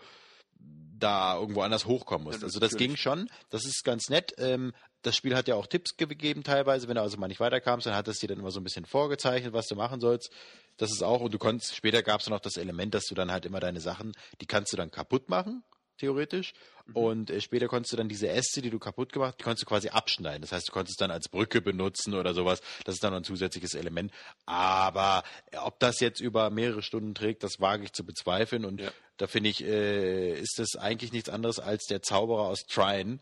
da 1.02 1.36
irgendwo 1.38 1.62
anders 1.62 1.86
hochkommen 1.86 2.24
musst. 2.24 2.40
Ja, 2.40 2.44
also 2.46 2.60
das 2.60 2.76
ging 2.76 2.96
schon. 2.96 3.28
Das 3.50 3.64
ist 3.64 3.82
ganz 3.84 4.08
nett. 4.08 4.32
Ähm, 4.38 4.72
das 5.02 5.16
Spiel 5.16 5.34
hat 5.34 5.48
ja 5.48 5.56
auch 5.56 5.66
Tipps 5.66 5.96
ge- 5.96 6.06
gegeben 6.06 6.44
teilweise, 6.44 6.86
wenn 6.88 6.94
du 6.94 7.02
also 7.02 7.16
mal 7.16 7.26
nicht 7.28 7.40
weiterkamst, 7.40 7.86
dann 7.86 7.94
hat 7.94 8.06
es 8.08 8.18
dir 8.18 8.28
dann 8.28 8.38
immer 8.38 8.52
so 8.52 8.60
ein 8.60 8.64
bisschen 8.64 8.84
vorgezeichnet, 8.84 9.52
was 9.52 9.66
du 9.66 9.74
machen 9.74 10.00
sollst. 10.00 10.30
Das 10.76 10.90
ist 10.92 11.02
auch, 11.02 11.20
und 11.20 11.34
du 11.34 11.38
konntest, 11.38 11.74
später 11.74 12.02
gab 12.02 12.20
es 12.20 12.28
noch 12.28 12.40
das 12.40 12.56
Element, 12.56 12.94
dass 12.94 13.04
du 13.06 13.14
dann 13.14 13.32
halt 13.32 13.44
immer 13.44 13.60
deine 13.60 13.80
Sachen, 13.80 14.12
die 14.40 14.46
kannst 14.46 14.72
du 14.72 14.76
dann 14.76 14.90
kaputt 14.90 15.28
machen, 15.28 15.64
theoretisch. 16.02 16.52
Und 16.94 17.30
äh, 17.30 17.40
später 17.40 17.68
konntest 17.68 17.92
du 17.92 17.96
dann 17.96 18.08
diese 18.08 18.28
Äste, 18.28 18.60
die 18.60 18.68
du 18.70 18.78
kaputt 18.78 19.12
gemacht, 19.12 19.36
die 19.38 19.44
konntest 19.44 19.62
du 19.62 19.66
quasi 19.68 19.88
abschneiden. 19.88 20.42
Das 20.42 20.50
heißt, 20.52 20.68
du 20.68 20.72
konntest 20.72 21.00
dann 21.00 21.10
als 21.12 21.28
Brücke 21.28 21.60
benutzen 21.62 22.14
oder 22.14 22.34
sowas. 22.34 22.60
Das 22.84 22.96
ist 22.96 23.04
dann 23.04 23.12
noch 23.12 23.20
ein 23.20 23.24
zusätzliches 23.24 23.74
Element. 23.74 24.12
Aber 24.46 25.22
äh, 25.52 25.58
ob 25.58 25.78
das 25.78 26.00
jetzt 26.00 26.20
über 26.20 26.50
mehrere 26.50 26.82
Stunden 26.82 27.14
trägt, 27.14 27.44
das 27.44 27.60
wage 27.60 27.84
ich 27.84 27.92
zu 27.92 28.04
bezweifeln. 28.04 28.64
Und 28.64 28.80
Ja. 28.80 28.90
da 29.16 29.26
finde 29.28 29.48
ich, 29.50 29.62
äh, 29.64 30.38
ist 30.38 30.58
das 30.58 30.74
eigentlich 30.76 31.12
nichts 31.12 31.28
anderes 31.30 31.60
als 31.60 31.84
der 31.86 32.02
Zauberer 32.02 32.48
aus 32.48 32.64
Trine. 32.66 33.20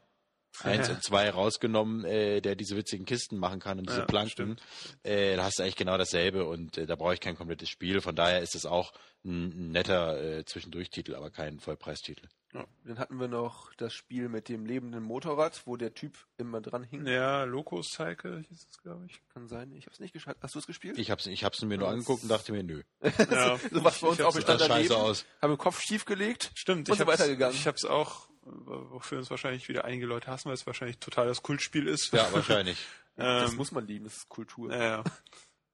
Eins 0.64 0.88
Ja. 0.88 0.94
und 0.94 1.04
zwei 1.04 1.30
rausgenommen, 1.30 2.04
äh, 2.04 2.40
der 2.40 2.56
diese 2.56 2.76
witzigen 2.76 3.06
Kisten 3.06 3.38
machen 3.38 3.60
kann 3.60 3.78
und 3.78 3.88
diese 3.88 4.00
Ja, 4.00 4.06
Planken. 4.06 4.56
Äh, 5.04 5.36
da 5.36 5.44
hast 5.44 5.58
du 5.58 5.62
eigentlich 5.62 5.76
genau 5.76 5.96
dasselbe 5.96 6.44
und 6.44 6.76
äh, 6.76 6.86
da 6.86 6.96
brauche 6.96 7.14
ich 7.14 7.20
kein 7.20 7.36
komplettes 7.36 7.68
Spiel. 7.68 8.00
Von 8.00 8.16
daher 8.16 8.40
ist 8.40 8.56
es 8.56 8.66
auch 8.66 8.92
ein, 9.24 9.44
ein 9.52 9.70
netter 9.70 10.20
äh, 10.38 10.44
Zwischendurchtitel, 10.44 11.14
aber 11.14 11.30
kein 11.30 11.60
Vollpreistitel. 11.60 12.26
Dann 12.52 12.98
hatten 12.98 13.20
wir 13.20 13.28
noch 13.28 13.72
das 13.74 13.92
Spiel 13.94 14.28
mit 14.28 14.48
dem 14.48 14.66
lebenden 14.66 15.04
Motorrad, 15.04 15.62
wo 15.66 15.76
der 15.76 15.94
Typ 15.94 16.18
immer 16.36 16.60
dran 16.60 16.82
hing. 16.82 17.06
Ja, 17.06 17.44
Locus 17.44 17.90
Cycle 17.92 18.44
hieß 18.48 18.66
es, 18.68 18.78
glaube 18.82 19.06
ich. 19.06 19.20
Kann 19.32 19.46
sein. 19.46 19.72
Ich 19.76 19.86
hab's 19.86 20.00
nicht 20.00 20.12
geschafft. 20.12 20.38
Hast 20.42 20.56
du 20.56 20.58
es 20.58 20.66
gespielt? 20.66 20.98
Ich 20.98 21.12
hab's, 21.12 21.26
ich 21.26 21.44
hab's 21.44 21.62
mir 21.62 21.78
nur 21.78 21.86
Das- 21.86 21.94
angeguckt 21.94 22.24
und 22.24 22.28
dachte 22.28 22.50
mir, 22.52 22.64
nö. 22.64 22.82
Ja. 23.30 23.56
so 23.56 23.84
was 23.84 24.00
bei 24.00 24.08
uns 24.08 24.18
Ich 24.18 24.24
auch 24.24 24.34
bestand 24.34 24.60
das 24.60 24.66
daneben. 24.68 24.88
scheiße 24.88 25.00
aus. 25.00 25.24
Haben 25.40 25.52
den 25.52 25.58
Kopf 25.58 25.80
schief 25.80 26.04
gelegt. 26.04 26.50
Stimmt, 26.56 26.88
Und 26.88 26.94
ich 26.94 26.98
so 26.98 27.06
hab's, 27.06 27.20
weitergegangen. 27.20 27.54
ich 27.54 27.66
hab's 27.68 27.84
auch, 27.84 28.28
wofür 28.42 29.18
uns 29.18 29.30
wahrscheinlich 29.30 29.68
wieder 29.68 29.84
einige 29.84 30.06
Leute 30.06 30.26
hassen, 30.28 30.46
weil 30.48 30.54
es 30.54 30.66
wahrscheinlich 30.66 30.98
total 30.98 31.28
das 31.28 31.42
Kultspiel 31.44 31.86
ist. 31.86 32.12
Ja, 32.12 32.32
wahrscheinlich. 32.32 32.84
das 33.16 33.52
Ähm, 33.52 33.56
muss 33.58 33.70
man 33.70 33.86
lieben, 33.86 34.06
das 34.06 34.16
ist 34.16 34.28
Kultur. 34.28 34.72
Ja, 34.74 34.82
ja. 34.82 35.04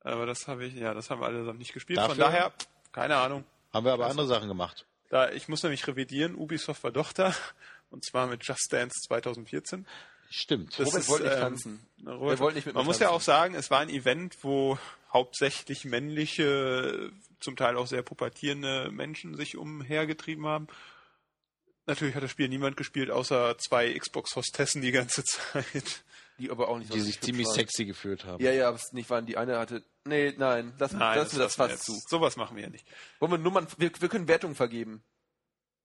Aber 0.00 0.26
das 0.26 0.46
habe 0.46 0.66
ich, 0.66 0.74
ja, 0.74 0.92
das 0.92 1.08
haben 1.08 1.22
wir 1.22 1.26
alle 1.26 1.54
nicht 1.54 1.72
gespielt. 1.72 1.98
Dafür- 1.98 2.10
Von 2.16 2.18
daher, 2.18 2.52
keine 2.92 3.16
Ahnung. 3.16 3.44
Haben 3.72 3.86
wir 3.86 3.92
aber 3.94 4.06
andere 4.08 4.26
Sachen 4.26 4.48
gemacht. 4.48 4.86
Da, 5.08 5.30
ich 5.30 5.48
muss 5.48 5.62
nämlich 5.62 5.86
revidieren, 5.86 6.34
Ubisoft 6.34 6.82
war 6.84 6.92
doch 6.92 7.12
da. 7.12 7.34
Und 7.90 8.04
zwar 8.04 8.26
mit 8.26 8.44
Just 8.44 8.72
Dance 8.72 8.96
2014. 9.06 9.86
Stimmt. 10.28 10.78
Das 10.78 10.88
Robert 10.88 11.00
ist, 11.02 11.08
wollte 11.08 11.24
nicht 11.24 11.34
ähm, 11.34 11.40
tanzen. 11.40 11.86
Robert, 12.04 12.38
Er 12.38 12.38
wollte 12.40 12.56
nicht 12.56 12.66
mit 12.66 12.74
man 12.74 12.84
muss 12.84 12.98
ja 12.98 13.06
tanzen. 13.06 13.16
auch 13.16 13.20
sagen, 13.20 13.54
es 13.54 13.70
war 13.70 13.80
ein 13.80 13.88
Event, 13.88 14.38
wo 14.42 14.76
hauptsächlich 15.12 15.84
männliche, 15.84 17.10
zum 17.38 17.54
Teil 17.56 17.76
auch 17.76 17.86
sehr 17.86 18.02
pubertierende 18.02 18.90
Menschen 18.90 19.36
sich 19.36 19.56
umhergetrieben 19.56 20.46
haben. 20.46 20.66
Natürlich 21.86 22.16
hat 22.16 22.24
das 22.24 22.32
Spiel 22.32 22.48
niemand 22.48 22.76
gespielt, 22.76 23.12
außer 23.12 23.56
zwei 23.58 23.96
Xbox-Hostessen 23.96 24.82
die 24.82 24.90
ganze 24.90 25.22
Zeit. 25.24 26.02
Die 26.38 26.50
aber 26.50 26.68
auch 26.68 26.78
nicht 26.78 26.92
Die 26.92 26.98
so 27.00 27.06
sich 27.06 27.20
ziemlich 27.20 27.46
waren. 27.46 27.54
sexy 27.54 27.84
gefühlt 27.86 28.24
haben. 28.24 28.42
Ja, 28.44 28.52
ja, 28.52 28.68
aber 28.68 28.76
es 28.76 28.92
nicht 28.92 29.08
waren. 29.10 29.24
Die 29.26 29.36
eine 29.36 29.58
hatte. 29.58 29.82
Nee, 30.04 30.34
nein, 30.36 30.74
lass, 30.78 30.92
Nein, 30.92 31.18
lass 31.18 31.32
mir 31.32 31.38
das 31.40 31.58
wir 31.58 31.68
fast 31.68 31.84
zu. 31.84 31.92
Sowas 32.08 32.36
machen 32.36 32.56
wir 32.56 32.64
ja 32.64 32.70
nicht. 32.70 32.86
Wollen 33.20 33.32
wir 33.32 33.38
Nummern, 33.38 33.66
wir, 33.78 33.90
wir 33.98 34.08
können 34.08 34.28
Wertungen 34.28 34.54
vergeben. 34.54 35.02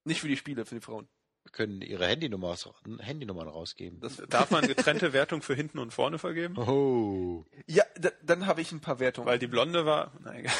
Nicht 0.04 0.20
für 0.22 0.28
die 0.28 0.38
Spiele, 0.38 0.66
für 0.66 0.76
die 0.76 0.82
Frauen. 0.82 1.08
können 1.54 1.82
ihre 1.82 2.06
Handynummer, 2.08 2.56
Handynummern 3.00 3.48
rausgeben. 3.48 4.00
Das, 4.00 4.18
Darf 4.30 4.52
man 4.52 4.68
getrennte 4.68 5.14
Wertung 5.14 5.42
für 5.42 5.54
hinten 5.56 5.80
und 5.80 5.94
vorne 5.94 6.18
vergeben? 6.20 6.58
oh. 6.58 7.46
ja, 7.68 7.84
da, 8.00 8.10
dann 8.24 8.46
habe 8.48 8.62
ich 8.62 8.72
ein 8.72 8.82
paar 8.82 9.00
Wertungen. 9.00 9.28
Weil 9.30 9.40
die 9.40 9.48
Blonde 9.48 9.86
war. 9.86 10.12
Nein, 10.24 10.40
egal. 10.42 10.54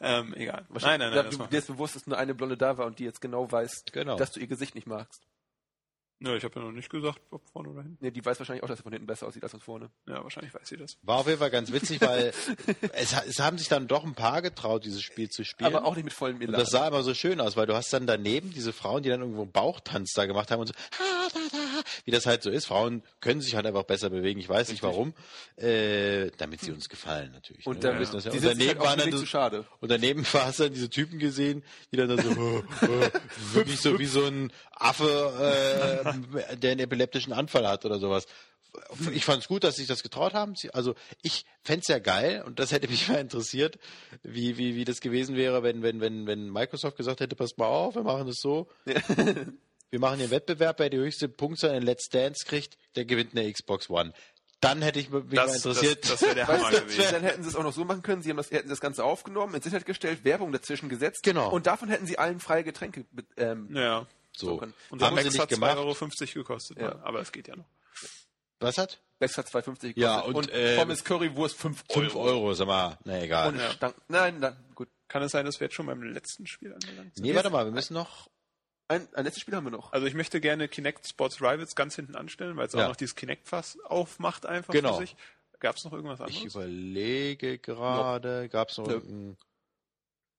ähm, 0.00 0.34
egal. 0.34 0.66
Nein, 0.70 0.80
nein, 0.82 0.98
nein. 1.00 1.12
Da, 1.12 1.22
Das 1.24 1.38
du, 1.38 1.46
dir 1.46 1.58
ist 1.58 1.66
bewusst, 1.68 1.96
dass 1.96 2.06
nur 2.06 2.18
eine 2.18 2.34
Blonde 2.34 2.56
da 2.56 2.76
war 2.76 2.86
und 2.86 2.98
die 2.98 3.04
jetzt 3.04 3.20
genau 3.20 3.50
weiß, 3.50 3.84
Genau. 3.92 4.16
dass 4.16 4.32
du 4.32 4.40
ihr 4.40 4.46
Gesicht 4.46 4.74
nicht 4.74 4.86
magst. 4.86 5.27
Nö, 6.20 6.36
ich 6.36 6.44
habe 6.44 6.58
ja 6.58 6.66
noch 6.66 6.72
nicht 6.72 6.90
gesagt, 6.90 7.20
ob 7.30 7.46
vorne 7.48 7.68
oder 7.70 7.82
hinten. 7.82 7.98
Nee, 8.00 8.10
die 8.10 8.24
weiß 8.24 8.38
wahrscheinlich 8.38 8.62
auch, 8.62 8.68
dass 8.68 8.80
er 8.80 8.82
von 8.82 8.92
hinten 8.92 9.06
besser 9.06 9.26
aussieht 9.26 9.42
als 9.42 9.52
von 9.52 9.60
vorne. 9.60 9.90
Ja, 10.06 10.22
wahrscheinlich 10.22 10.52
weiß 10.54 10.68
sie 10.68 10.76
das. 10.76 10.98
War 11.02 11.18
auf 11.18 11.26
jeden 11.26 11.38
Fall 11.38 11.50
ganz 11.50 11.72
witzig, 11.72 12.00
weil 12.00 12.32
es, 12.92 13.12
es 13.26 13.38
haben 13.40 13.58
sich 13.58 13.68
dann 13.68 13.88
doch 13.88 14.04
ein 14.04 14.14
paar 14.14 14.42
getraut, 14.42 14.84
dieses 14.84 15.02
Spiel 15.02 15.28
zu 15.30 15.44
spielen. 15.44 15.74
Aber 15.74 15.86
auch 15.86 15.94
nicht 15.94 16.04
mit 16.04 16.12
vollem 16.12 16.36
Und 16.36 16.42
Elan. 16.42 16.60
das 16.60 16.70
sah 16.70 16.88
immer 16.88 17.02
so 17.02 17.14
schön 17.14 17.40
aus, 17.40 17.56
weil 17.56 17.66
du 17.66 17.74
hast 17.74 17.92
dann 17.92 18.06
daneben 18.06 18.50
diese 18.50 18.72
Frauen, 18.72 19.02
die 19.02 19.08
dann 19.08 19.20
irgendwo 19.20 19.42
einen 19.42 19.52
Bauchtanz 19.52 20.12
da 20.14 20.26
gemacht 20.26 20.50
haben 20.50 20.60
und 20.60 20.68
so, 20.68 20.74
wie 22.04 22.10
das 22.10 22.26
halt 22.26 22.42
so 22.42 22.50
ist. 22.50 22.66
Frauen 22.66 23.02
können 23.20 23.40
sich 23.40 23.54
halt 23.54 23.66
einfach 23.66 23.84
besser 23.84 24.10
bewegen. 24.10 24.40
Ich 24.40 24.48
weiß 24.48 24.70
nicht 24.70 24.82
warum. 24.82 25.14
Äh, 25.56 26.30
damit 26.36 26.60
sie 26.60 26.72
uns 26.72 26.88
gefallen 26.88 27.32
natürlich. 27.32 27.66
und 27.66 27.82
ne? 27.82 27.92
Damit, 27.92 28.14
das 28.14 28.24
ja. 28.24 28.30
die 28.30 28.38
Und 28.38 28.44
daneben 28.44 28.80
halt 28.80 29.00
dann 29.00 29.12
so, 29.12 29.18
zu 29.18 29.26
schade. 29.26 29.66
und 29.80 29.90
daneben 29.90 30.24
hast 30.32 30.60
du 30.60 30.64
dann 30.64 30.74
diese 30.74 30.90
Typen 30.90 31.18
gesehen, 31.18 31.64
die 31.92 31.96
dann 31.96 32.08
da 32.08 32.22
so, 32.22 32.30
oh, 32.38 32.62
oh, 32.82 33.54
wirklich 33.54 33.80
so 33.80 33.98
wie 33.98 34.06
so 34.06 34.24
ein 34.24 34.52
Affe, 34.72 36.14
äh, 36.46 36.56
der 36.56 36.72
einen 36.72 36.80
epileptischen 36.80 37.32
Anfall 37.32 37.66
hat 37.66 37.84
oder 37.84 37.98
sowas. 37.98 38.26
Ich 39.12 39.24
fand 39.24 39.42
es 39.42 39.48
gut, 39.48 39.64
dass 39.64 39.76
sie 39.76 39.82
sich 39.82 39.88
das 39.88 40.02
getraut 40.02 40.34
haben. 40.34 40.54
Also 40.72 40.94
ich 41.22 41.44
fänd's 41.62 41.88
ja 41.88 41.98
geil 41.98 42.42
und 42.46 42.58
das 42.58 42.70
hätte 42.72 42.88
mich 42.88 43.08
mal 43.08 43.16
interessiert, 43.16 43.78
wie, 44.22 44.58
wie, 44.58 44.76
wie 44.76 44.84
das 44.84 45.00
gewesen 45.00 45.36
wäre, 45.36 45.62
wenn, 45.62 45.82
wenn, 45.82 46.00
wenn, 46.00 46.26
wenn 46.26 46.50
Microsoft 46.50 46.96
gesagt 46.96 47.20
hätte, 47.20 47.36
pass 47.36 47.56
mal 47.56 47.66
auf, 47.66 47.94
wir 47.94 48.02
machen 48.02 48.28
es 48.28 48.40
so. 48.40 48.68
Wir 49.90 50.00
machen 50.00 50.18
den 50.18 50.30
Wettbewerb, 50.30 50.78
wer 50.78 50.90
die 50.90 50.98
höchste 50.98 51.28
Punktzahl 51.28 51.74
in 51.76 51.82
Let's 51.82 52.08
Dance 52.08 52.44
kriegt, 52.46 52.76
der 52.96 53.04
gewinnt 53.04 53.36
eine 53.36 53.50
Xbox 53.52 53.88
One. 53.90 54.12
Dann 54.60 54.82
hätte 54.82 54.98
ich 54.98 55.08
mich 55.10 55.22
mal 55.24 55.30
Das, 55.46 55.62
das, 55.62 55.76
interessiert. 55.76 56.10
das 56.10 56.20
wäre 56.22 56.34
der 56.34 56.48
Hammer 56.48 56.70
gewesen. 56.72 57.04
dann 57.12 57.22
hätten 57.22 57.42
sie 57.44 57.48
es 57.48 57.54
auch 57.56 57.62
noch 57.62 57.72
so 57.72 57.84
machen 57.84 58.02
können, 58.02 58.22
sie 58.22 58.30
haben 58.30 58.36
das, 58.38 58.50
hätten 58.50 58.68
das 58.68 58.80
Ganze 58.80 59.04
aufgenommen, 59.04 59.54
ins 59.54 59.64
Internet 59.64 59.86
gestellt, 59.86 60.24
Werbung 60.24 60.50
dazwischen 60.52 60.88
gesetzt. 60.88 61.22
Genau. 61.22 61.50
Und 61.50 61.66
davon 61.66 61.88
hätten 61.88 62.06
sie 62.06 62.18
allen 62.18 62.40
freie 62.40 62.64
Getränke 62.64 63.04
ähm, 63.36 63.68
Ja. 63.72 64.06
so. 64.36 64.56
können. 64.56 64.74
Unser 64.90 65.06
Haben 65.06 65.18
sie 65.18 65.24
Max 65.26 65.38
hat 65.38 65.48
gemacht. 65.48 65.78
2,50 65.78 65.78
Euro 65.78 65.94
gekostet. 66.34 66.78
Ja. 66.78 66.88
ne? 66.94 67.00
Aber 67.04 67.20
es 67.20 67.30
geht 67.30 67.46
ja 67.46 67.54
noch. 67.56 67.66
Was 68.60 68.76
hat? 68.78 69.00
Bex 69.20 69.38
hat 69.38 69.46
2,50 69.46 69.54
gekostet. 69.62 69.96
Ja, 69.96 70.20
und, 70.20 70.50
äh, 70.50 70.76
Pommes 70.76 71.04
Currywurst 71.04 71.56
5 71.56 71.84
Euro. 71.90 72.00
5 72.00 72.16
Euro, 72.16 72.54
sag 72.54 72.66
mal. 72.66 72.98
Na 73.04 73.22
egal. 73.22 73.48
Und 73.50 73.58
Ja. 73.60 73.70
Stank. 73.70 73.94
Nein, 74.08 74.40
nein, 74.40 74.56
gut. 74.74 74.88
Kann 75.06 75.22
es 75.22 75.30
sein, 75.32 75.46
dass 75.46 75.60
wir 75.60 75.66
jetzt 75.66 75.74
schon 75.74 75.86
beim 75.86 76.02
letzten 76.02 76.46
Spiel 76.48 76.72
angelangt 76.74 77.14
sind? 77.14 77.24
Nee, 77.24 77.34
warte 77.34 77.50
mal, 77.50 77.64
wir 77.64 77.72
müssen 77.72 77.94
noch. 77.94 78.28
Ein, 78.88 79.06
ein 79.14 79.24
letztes 79.24 79.42
Spiel 79.42 79.54
haben 79.54 79.64
wir 79.64 79.70
noch. 79.70 79.92
Also 79.92 80.06
ich 80.06 80.14
möchte 80.14 80.40
gerne 80.40 80.66
Kinect 80.68 81.06
Sports 81.06 81.40
Rivals 81.42 81.74
ganz 81.74 81.94
hinten 81.96 82.14
anstellen, 82.16 82.56
weil 82.56 82.66
es 82.66 82.74
auch 82.74 82.80
Ja. 82.80 82.88
noch 82.88 82.96
dieses 82.96 83.14
Kinect-Fass 83.14 83.78
aufmacht 83.84 84.46
einfach 84.46 84.72
Genau. 84.72 84.94
für 84.94 85.00
sich. 85.02 85.16
Gab 85.60 85.76
es 85.76 85.84
noch 85.84 85.92
irgendwas 85.92 86.20
anderes? 86.20 86.38
Ich 86.38 86.46
überlege 86.54 87.58
gerade, 87.58 88.48
gab 88.48 88.70
es 88.70 88.78
noch 88.78 88.86
Nö. 88.86 88.94
irgendein 88.94 89.36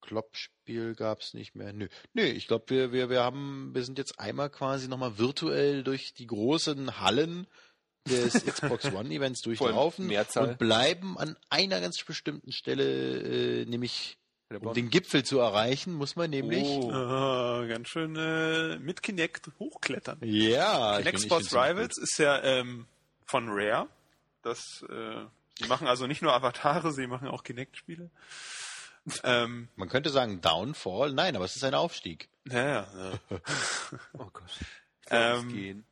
Kloppspiel, 0.00 0.94
gab 0.94 1.20
es 1.20 1.34
nicht 1.34 1.54
mehr. 1.54 1.72
Nö, 1.72 1.88
Nö 2.14 2.22
ich 2.24 2.46
glaube, 2.48 2.64
wir, 2.68 2.92
wir, 2.92 3.10
wir 3.10 3.22
haben, 3.22 3.70
wir 3.74 3.84
sind 3.84 3.98
jetzt 3.98 4.18
einmal 4.18 4.48
quasi 4.50 4.88
nochmal 4.88 5.18
virtuell 5.18 5.84
durch 5.84 6.14
die 6.14 6.26
großen 6.26 7.00
Hallen 7.00 7.46
des 8.08 8.32
Xbox 8.46 8.86
One 8.92 9.10
Events 9.10 9.42
durchlaufen 9.42 10.10
und 10.36 10.58
bleiben 10.58 11.18
an 11.18 11.36
einer 11.50 11.80
ganz 11.80 12.02
bestimmten 12.02 12.50
Stelle, 12.50 13.62
äh, 13.62 13.66
nämlich 13.66 14.16
um 14.58 14.74
den 14.74 14.90
Gipfel 14.90 15.24
zu 15.24 15.38
erreichen, 15.38 15.94
muss 15.94 16.16
man 16.16 16.30
nämlich. 16.30 16.64
Oh. 16.64 16.90
Ah, 16.90 17.64
ganz 17.66 17.88
schön 17.88 18.16
äh, 18.16 18.78
mit 18.78 19.02
Kinect 19.02 19.50
hochklettern. 19.58 20.18
Ja, 20.22 20.98
ich 20.98 21.04
Kinect 21.04 21.22
Sports 21.22 21.54
Rivals 21.54 21.98
ist 21.98 22.18
ja 22.18 22.42
ähm, 22.42 22.86
von 23.26 23.48
Rare. 23.48 23.88
Das, 24.42 24.84
äh, 24.88 25.24
die 25.60 25.68
machen 25.68 25.86
also 25.86 26.06
nicht 26.06 26.22
nur 26.22 26.32
Avatare, 26.32 26.92
sie 26.92 27.06
machen 27.06 27.28
auch 27.28 27.44
Kinect-Spiele. 27.44 28.10
ähm. 29.24 29.68
Man 29.76 29.88
könnte 29.88 30.10
sagen 30.10 30.40
Downfall, 30.40 31.12
nein, 31.12 31.36
aber 31.36 31.44
es 31.44 31.56
ist 31.56 31.64
ein 31.64 31.74
Aufstieg. 31.74 32.28
naja, 32.44 32.86
ja. 32.96 33.40
Oh 34.14 34.28
Gott. 34.32 34.42
Ähm. 35.12 35.84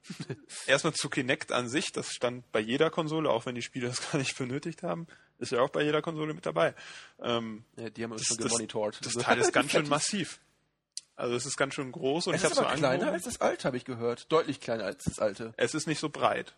Erstmal 0.68 0.92
zu 0.92 1.10
Kinect 1.10 1.50
an 1.50 1.68
sich, 1.68 1.90
das 1.90 2.12
stand 2.12 2.52
bei 2.52 2.60
jeder 2.60 2.88
Konsole, 2.88 3.28
auch 3.30 3.46
wenn 3.46 3.56
die 3.56 3.62
Spieler 3.62 3.88
das 3.88 4.00
gar 4.12 4.18
nicht 4.18 4.38
benötigt 4.38 4.84
haben, 4.84 5.08
ist 5.38 5.52
ja 5.52 5.60
auch 5.60 5.70
bei 5.70 5.82
jeder 5.82 6.02
Konsole 6.02 6.34
mit 6.34 6.44
dabei. 6.46 6.74
Ähm, 7.22 7.64
Ja, 7.76 7.90
die 7.90 8.04
haben 8.04 8.12
uns 8.12 8.22
das, 8.22 8.28
schon 8.28 8.36
das, 8.38 8.46
gemonitort. 8.48 8.98
das 9.04 9.14
Teil 9.14 9.38
ist 9.38 9.52
ganz 9.52 9.70
schön 9.72 9.88
massiv. 9.88 10.40
Also 11.16 11.34
es 11.34 11.46
ist 11.46 11.56
ganz 11.56 11.74
schön 11.74 11.90
groß 11.90 12.28
und 12.28 12.34
Es 12.34 12.42
ich 12.42 12.44
ist 12.44 12.50
habe 12.50 12.54
so 12.54 12.60
aber 12.66 12.76
kleiner 12.76 12.88
angehoben. 12.94 13.14
als 13.14 13.24
das 13.24 13.40
alte, 13.40 13.64
habe 13.64 13.76
ich 13.76 13.84
gehört. 13.84 14.30
Deutlich 14.30 14.60
kleiner 14.60 14.84
als 14.84 15.02
das 15.04 15.18
alte. 15.18 15.52
Es 15.56 15.74
ist 15.74 15.88
nicht 15.88 15.98
so 15.98 16.10
breit, 16.10 16.54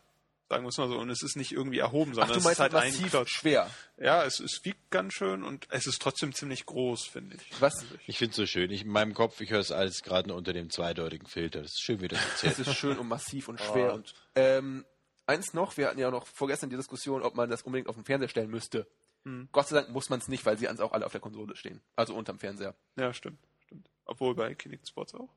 sagen 0.51 0.65
wir 0.65 0.69
es 0.69 0.77
mal 0.77 0.89
so, 0.89 0.99
und 0.99 1.09
es 1.09 1.23
ist 1.23 1.35
nicht 1.37 1.53
irgendwie 1.53 1.79
erhoben, 1.79 2.11
Ach, 2.13 2.17
sondern 2.27 2.43
du 2.43 2.47
es 2.47 2.53
ist 2.53 2.59
halt 2.61 2.75
ein 2.75 2.91
massiv 2.91 3.09
Klotz. 3.11 3.31
schwer. 3.31 3.71
Ja, 3.97 4.23
es, 4.25 4.39
es 4.39 4.61
wiegt 4.65 4.91
ganz 4.91 5.15
schön 5.15 5.45
und 5.45 5.67
es 5.71 5.87
ist 5.87 6.03
trotzdem 6.03 6.35
ziemlich 6.35 6.67
groß, 6.67 7.07
finde 7.07 7.37
ich. 7.37 7.61
Was? 7.61 7.73
Ich 8.07 8.19
finde 8.19 8.33
es 8.33 8.37
so 8.37 8.45
schön. 8.45 8.71
Ich, 8.71 8.83
in 8.83 8.89
meinem 8.91 9.15
Kopf, 9.15 9.41
ich 9.41 9.49
höre 9.51 9.61
es 9.61 9.73
alles 9.73 10.03
gerade 10.03 10.35
unter 10.35 10.53
dem 10.53 10.69
zweideutigen 10.69 11.27
Filter. 11.27 11.63
Das 11.63 11.71
ist 11.73 11.81
schön, 11.83 12.03
wie 12.03 12.09
das 12.09 12.21
erzählt. 12.23 12.59
Es 12.59 12.67
ist 12.69 12.75
schön 12.77 12.99
und 12.99 13.09
massiv 13.09 13.49
und 13.49 13.59
schwer. 13.61 13.95
Und 13.95 14.13
ähm, 14.35 14.85
eins 15.31 15.55
noch, 15.55 15.77
wir 15.77 15.89
hatten 15.89 15.99
ja 15.99 16.11
noch 16.11 16.27
vorgestern 16.27 16.71
die 16.71 16.77
Diskussion, 16.77 17.23
ob 17.23 17.35
man 17.35 17.49
das 17.49 17.63
unbedingt 17.63 17.89
auf 17.89 17.95
den 17.95 18.05
Fernseher 18.05 18.29
stellen 18.29 18.51
müsste. 18.51 18.87
Hm. 19.25 19.49
Gott 19.53 19.69
sei 19.69 19.77
Dank 19.77 19.91
muss 19.91 20.11
man 20.11 20.19
es 20.19 20.29
nicht, 20.29 20.45
weil 20.45 20.59
sie 20.59 20.67
ans 20.67 20.81
auch 20.81 20.93
alle 20.93 21.07
auf 21.07 21.13
der 21.13 21.21
Konsole 21.21 21.57
stehen. 21.57 21.81
Also 21.97 22.15
unterm 22.15 22.39
Fernseher. 22.39 22.75
Ja, 22.97 23.13
stimmt, 23.13 23.39
stimmt. 23.65 23.89
Obwohl 24.05 24.35
bei 24.35 24.55
Kinect 24.55 24.89
Sports 24.89 25.15
auch. 25.15 25.29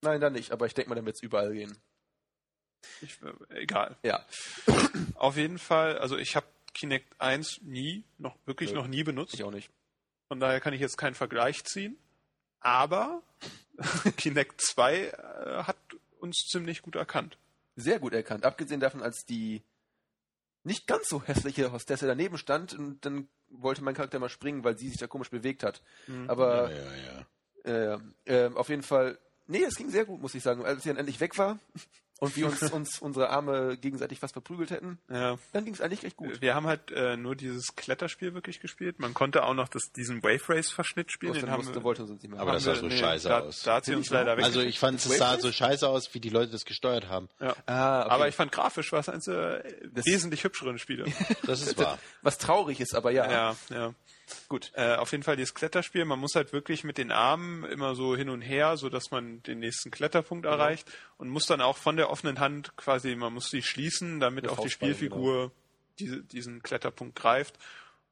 Nein, 0.00 0.20
dann 0.20 0.32
nicht, 0.32 0.52
aber 0.52 0.66
ich 0.66 0.74
denke 0.74 0.90
mal, 0.90 0.94
dann 0.94 1.06
wird 1.06 1.16
es 1.16 1.22
überall 1.22 1.52
gehen. 1.52 1.76
Ich, 3.00 3.18
äh, 3.22 3.62
egal. 3.62 3.96
Ja. 4.02 4.24
Auf 5.14 5.36
jeden 5.36 5.58
Fall, 5.58 5.98
also 5.98 6.16
ich 6.16 6.36
habe 6.36 6.46
Kinect 6.72 7.20
1 7.20 7.62
nie, 7.62 8.04
noch 8.18 8.36
wirklich 8.46 8.70
Nö. 8.70 8.76
noch 8.76 8.86
nie 8.86 9.04
benutzt. 9.04 9.34
Ich 9.34 9.44
auch 9.44 9.50
nicht. 9.50 9.70
Von 10.28 10.40
daher 10.40 10.60
kann 10.60 10.74
ich 10.74 10.80
jetzt 10.80 10.98
keinen 10.98 11.14
Vergleich 11.14 11.64
ziehen. 11.64 11.98
Aber 12.60 13.22
Kinect 14.16 14.60
2 14.60 14.96
äh, 14.96 15.62
hat 15.64 15.76
uns 16.18 16.46
ziemlich 16.50 16.82
gut 16.82 16.96
erkannt. 16.96 17.38
Sehr 17.76 17.98
gut 17.98 18.12
erkannt. 18.12 18.44
Abgesehen 18.44 18.80
davon, 18.80 19.02
als 19.02 19.24
die 19.24 19.62
nicht 20.62 20.86
ganz 20.86 21.08
so 21.08 21.22
hässliche 21.22 21.72
Hostesse 21.72 22.06
daneben 22.06 22.38
stand 22.38 22.74
und 22.74 23.04
dann 23.04 23.28
wollte 23.48 23.84
mein 23.84 23.94
Charakter 23.94 24.18
mal 24.18 24.28
springen, 24.28 24.64
weil 24.64 24.78
sie 24.78 24.88
sich 24.88 24.98
da 24.98 25.06
komisch 25.06 25.30
bewegt 25.30 25.62
hat. 25.62 25.82
Mhm. 26.06 26.30
Aber 26.30 26.70
ja, 26.70 26.82
ja, 26.94 27.26
ja. 27.64 27.94
äh, 28.24 28.46
äh, 28.46 28.54
auf 28.54 28.68
jeden 28.68 28.82
Fall, 28.82 29.18
nee, 29.46 29.62
es 29.62 29.76
ging 29.76 29.90
sehr 29.90 30.04
gut, 30.04 30.20
muss 30.20 30.34
ich 30.34 30.42
sagen. 30.42 30.64
Als 30.64 30.82
sie 30.82 30.88
dann 30.88 30.98
endlich 30.98 31.20
weg 31.20 31.36
war 31.38 31.58
und 32.20 32.36
wir 32.36 32.46
uns, 32.46 32.62
uns 32.72 32.98
unsere 33.00 33.30
Arme 33.30 33.76
gegenseitig 33.76 34.18
fast 34.20 34.32
verprügelt 34.32 34.70
hätten, 34.70 34.98
Ja, 35.10 35.36
dann 35.52 35.64
ging 35.64 35.74
es 35.74 35.80
eigentlich 35.80 36.02
recht 36.02 36.16
gut. 36.16 36.40
wir 36.40 36.54
haben 36.54 36.66
halt 36.66 36.90
äh, 36.92 37.16
nur 37.16 37.34
dieses 37.36 37.74
Kletterspiel 37.76 38.34
wirklich 38.34 38.60
gespielt. 38.60 38.98
Man 38.98 39.14
konnte 39.14 39.44
auch 39.44 39.54
noch 39.54 39.68
das, 39.68 39.92
diesen 39.92 40.22
Wave 40.22 40.48
Race 40.48 40.70
Verschnitt 40.70 41.10
spielen. 41.12 41.34
Den 41.34 41.50
haben 41.50 41.58
musste, 41.58 41.74
wir, 41.74 41.82
wollten 41.84 42.02
uns 42.02 42.22
nicht 42.22 42.28
mehr 42.30 42.40
Aber 42.40 42.52
das 42.52 42.64
sah 42.64 42.74
so 42.76 42.88
scheiße 42.90 43.28
da, 43.28 43.40
aus. 43.40 43.62
Da 43.62 43.76
hat 43.76 43.84
sie 43.84 43.94
uns 43.94 44.10
leider 44.10 44.36
weg. 44.36 44.44
Also 44.44 44.60
ich 44.60 44.78
fand, 44.78 44.98
es 44.98 45.04
sah 45.04 45.38
so 45.38 45.50
scheiße 45.52 45.88
aus, 45.88 46.14
wie 46.14 46.20
die 46.20 46.30
Leute 46.30 46.52
das 46.52 46.64
gesteuert 46.64 47.08
haben. 47.08 47.28
ja. 47.40 47.54
Ah, 47.66 48.02
okay. 48.02 48.10
Aber 48.10 48.28
ich 48.28 48.34
fand 48.34 48.52
grafisch 48.52 48.92
war 48.92 49.00
es 49.00 49.08
eines 49.08 49.24
der 49.24 49.64
wesentlich 49.92 50.44
hübscheren 50.44 50.78
Spiele. 50.78 51.04
Das 51.46 51.62
ist 51.62 51.78
wahr. 51.78 51.98
Was 52.22 52.38
traurig 52.38 52.80
ist, 52.80 52.94
aber 52.94 53.10
ja. 53.10 53.30
ja, 53.30 53.56
ja. 53.70 53.94
Gut. 54.48 54.72
Äh, 54.74 54.94
auf 54.96 55.12
jeden 55.12 55.22
Fall 55.22 55.36
dieses 55.36 55.54
Kletterspiel. 55.54 56.04
Man 56.04 56.18
muss 56.18 56.34
halt 56.34 56.52
wirklich 56.52 56.84
mit 56.84 56.98
den 56.98 57.12
Armen 57.12 57.64
immer 57.64 57.94
so 57.94 58.16
hin 58.16 58.28
und 58.28 58.40
her, 58.40 58.76
so 58.76 58.88
dass 58.88 59.10
man 59.10 59.42
den 59.42 59.58
nächsten 59.58 59.90
Kletterpunkt 59.90 60.44
Genau. 60.44 60.56
erreicht 60.56 60.90
und 61.18 61.28
muss 61.28 61.46
dann 61.46 61.60
auch 61.60 61.76
von 61.76 61.96
der 61.96 62.10
offenen 62.10 62.40
Hand 62.40 62.76
quasi, 62.76 63.14
man 63.16 63.32
muss 63.34 63.50
sie 63.50 63.62
schließen, 63.62 64.20
damit 64.20 64.44
Mit 64.44 64.50
auch 64.52 64.56
die 64.56 64.68
Faustballen, 64.70 64.94
Spielfigur 64.94 65.52
diese, 65.98 66.22
diesen 66.22 66.62
Kletterpunkt 66.62 67.16
greift. 67.16 67.58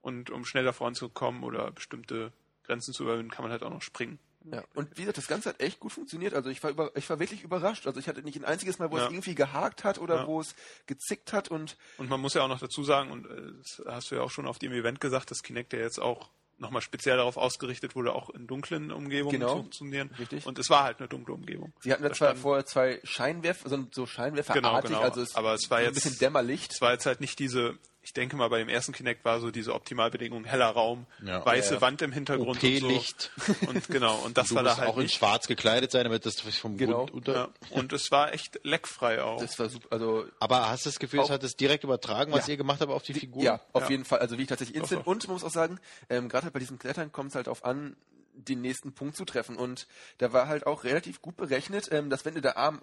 Und 0.01 0.31
um 0.31 0.45
schneller 0.45 0.73
voranzukommen 0.73 1.45
oder 1.45 1.71
bestimmte 1.71 2.33
Grenzen 2.65 2.93
zu 2.93 3.05
überwinden, 3.05 3.31
kann 3.31 3.45
man 3.45 3.53
halt 3.53 3.63
auch 3.63 3.71
noch 3.71 3.83
springen. 3.83 4.19
Ja. 4.51 4.65
Und 4.75 4.91
wie 4.97 5.03
gesagt, 5.03 5.19
das 5.19 5.27
Ganze 5.29 5.51
hat 5.51 5.61
echt 5.61 5.79
gut 5.81 5.93
funktioniert. 5.93 6.35
Also 6.35 6.51
ich 6.51 6.63
war 6.63 6.71
über, 6.71 6.91
ich 6.97 7.09
war 7.11 7.19
wirklich 7.19 7.43
überrascht. 7.45 7.87
Also 7.87 8.01
ich 8.01 8.09
hatte 8.09 8.23
nicht 8.23 8.37
ein 8.37 8.45
einziges 8.45 8.79
Mal, 8.79 8.91
wo 8.91 8.97
Ja. 8.99 9.07
es 9.07 9.13
irgendwie 9.13 9.35
gehakt 9.35 9.85
hat 9.85 9.99
oder 9.99 10.17
Ja. 10.23 10.27
wo 10.27 10.41
es 10.41 10.55
gezickt 10.87 11.33
hat 11.33 11.49
und 11.49 11.77
Und 11.99 12.09
man 12.11 12.21
muss 12.21 12.35
ja 12.35 12.43
auch 12.43 12.49
noch 12.49 12.61
dazu 12.61 12.83
sagen, 12.85 13.11
und 13.11 13.27
äh, 13.27 13.53
das 13.59 13.83
hast 13.87 14.11
du 14.11 14.17
ja 14.17 14.23
auch 14.23 14.31
schon 14.31 14.47
auf 14.47 14.59
dem 14.59 14.73
Event 14.73 15.01
gesagt, 15.01 15.31
dass 15.31 15.43
Kinect 15.43 15.73
ja 15.73 15.79
jetzt 15.81 16.01
auch 16.01 16.31
nochmal 16.59 16.83
speziell 16.83 17.17
darauf 17.17 17.37
ausgerichtet 17.37 17.97
wurde, 17.97 18.13
auch 18.15 18.31
in 18.31 18.47
dunklen 18.47 18.93
Umgebungen 18.93 19.41
Genau. 19.41 19.49
zu 19.55 19.57
funktionieren. 19.63 20.11
Richtig. 20.19 20.47
Und 20.47 20.59
es 20.61 20.71
war 20.71 20.85
halt 20.85 21.01
eine 21.01 21.09
dunkle 21.09 21.35
Umgebung. 21.35 21.73
sie 21.81 21.93
hatten 21.93 22.05
da 22.05 22.11
Da 22.11 22.15
zwar 22.15 22.37
vorher 22.37 22.65
zwei 22.67 23.01
Scheinwerfer, 23.03 23.69
so, 23.69 23.85
so 23.91 24.07
Scheinwerferartig, 24.07 24.63
Genau, 24.63 24.81
genau. 24.83 25.01
also 25.01 25.23
es 25.23 25.35
Aber 25.35 25.55
es 25.55 25.69
war 25.71 25.79
so 25.79 25.87
ein 25.89 25.93
jetzt- 25.93 26.05
bisschen 26.05 26.19
Dämmerlicht. 26.21 26.73
Es 26.73 26.81
war 26.81 26.93
jetzt 26.93 27.07
halt 27.07 27.21
nicht 27.21 27.39
diese, 27.41 27.79
ich 28.05 28.13
denke 28.13 28.37
mal, 28.37 28.49
bei 28.49 28.59
dem 28.59 28.69
ersten 28.69 28.93
Kinect 28.93 29.25
war 29.25 29.39
so 29.41 29.51
diese 29.53 29.75
Optimalbedingung, 29.75 30.45
heller 30.45 30.67
Raum, 30.71 31.07
Ja. 31.25 31.45
weiße 31.47 31.75
Ja. 31.75 31.81
Wand 31.81 32.03
im 32.03 32.11
Hintergrund 32.13 32.57
OP-Licht. 32.59 33.31
und 33.37 33.45
so. 33.61 33.67
Und 33.69 33.89
genau, 33.89 34.17
und 34.19 34.37
das 34.37 34.49
Du 34.49 34.57
war 34.57 34.63
da 34.65 34.71
musst 34.71 34.81
halt 34.81 34.91
auch 34.91 34.97
in 34.97 35.03
nicht. 35.05 35.15
schwarz 35.15 35.47
gekleidet 35.47 35.91
sein, 35.93 36.05
damit 36.05 36.27
das 36.27 36.41
vom 36.41 36.77
Genau. 36.77 36.99
Grund 37.07 37.13
unter... 37.13 37.35
Ja. 37.35 37.49
Und 37.71 37.93
es 37.93 38.11
war 38.11 38.33
echt 38.35 38.59
leckfrei 38.65 39.23
auch. 39.23 39.41
Das 39.41 39.59
war 39.59 39.69
super. 39.69 39.89
Also 39.91 40.27
Aber 40.41 40.69
hast 40.69 40.85
du 40.85 40.91
das 40.91 40.99
Gefühl, 40.99 41.21
es 41.21 41.31
hat 41.31 41.43
es 41.45 41.57
direkt 41.57 41.85
übertragen, 41.85 42.33
was 42.33 42.47
Ja. 42.49 42.53
ihr 42.53 42.57
gemacht 42.57 42.81
habt 42.81 42.91
auf 42.91 43.03
die 43.05 43.15
Figur? 43.15 43.43
ja, 43.43 43.61
auf 43.73 43.85
Ja. 43.85 43.91
jeden 43.91 44.05
Fall. 44.05 44.19
Also 44.19 44.37
wie 44.37 44.43
ich 44.43 44.49
tatsächlich 44.49 44.77
instant. 44.77 45.01
Doch, 45.01 45.05
doch. 45.05 45.13
Und 45.13 45.27
man 45.29 45.35
muss 45.35 45.45
auch 45.45 45.51
sagen, 45.51 45.79
ähm, 46.11 46.29
gerade 46.29 46.45
halt 46.45 46.53
bei 46.55 46.61
diesem 46.61 46.79
Klettern 46.79 47.13
kommt 47.13 47.31
es 47.31 47.35
halt 47.37 47.49
auf 47.49 47.65
an, 47.65 47.97
den 48.35 48.63
nächsten 48.63 48.93
Punkt 48.95 49.17
zu 49.17 49.25
treffen. 49.25 49.57
Und 49.57 49.87
da 50.19 50.33
war 50.33 50.49
halt 50.49 50.67
auch 50.67 50.85
relativ 50.85 51.23
gut 51.23 51.37
berechnet, 51.37 51.89
ähm, 51.93 52.11
dass 52.11 52.25
wenn 52.25 52.35
dir 52.35 52.41
der 52.41 52.57
Arm 52.57 52.83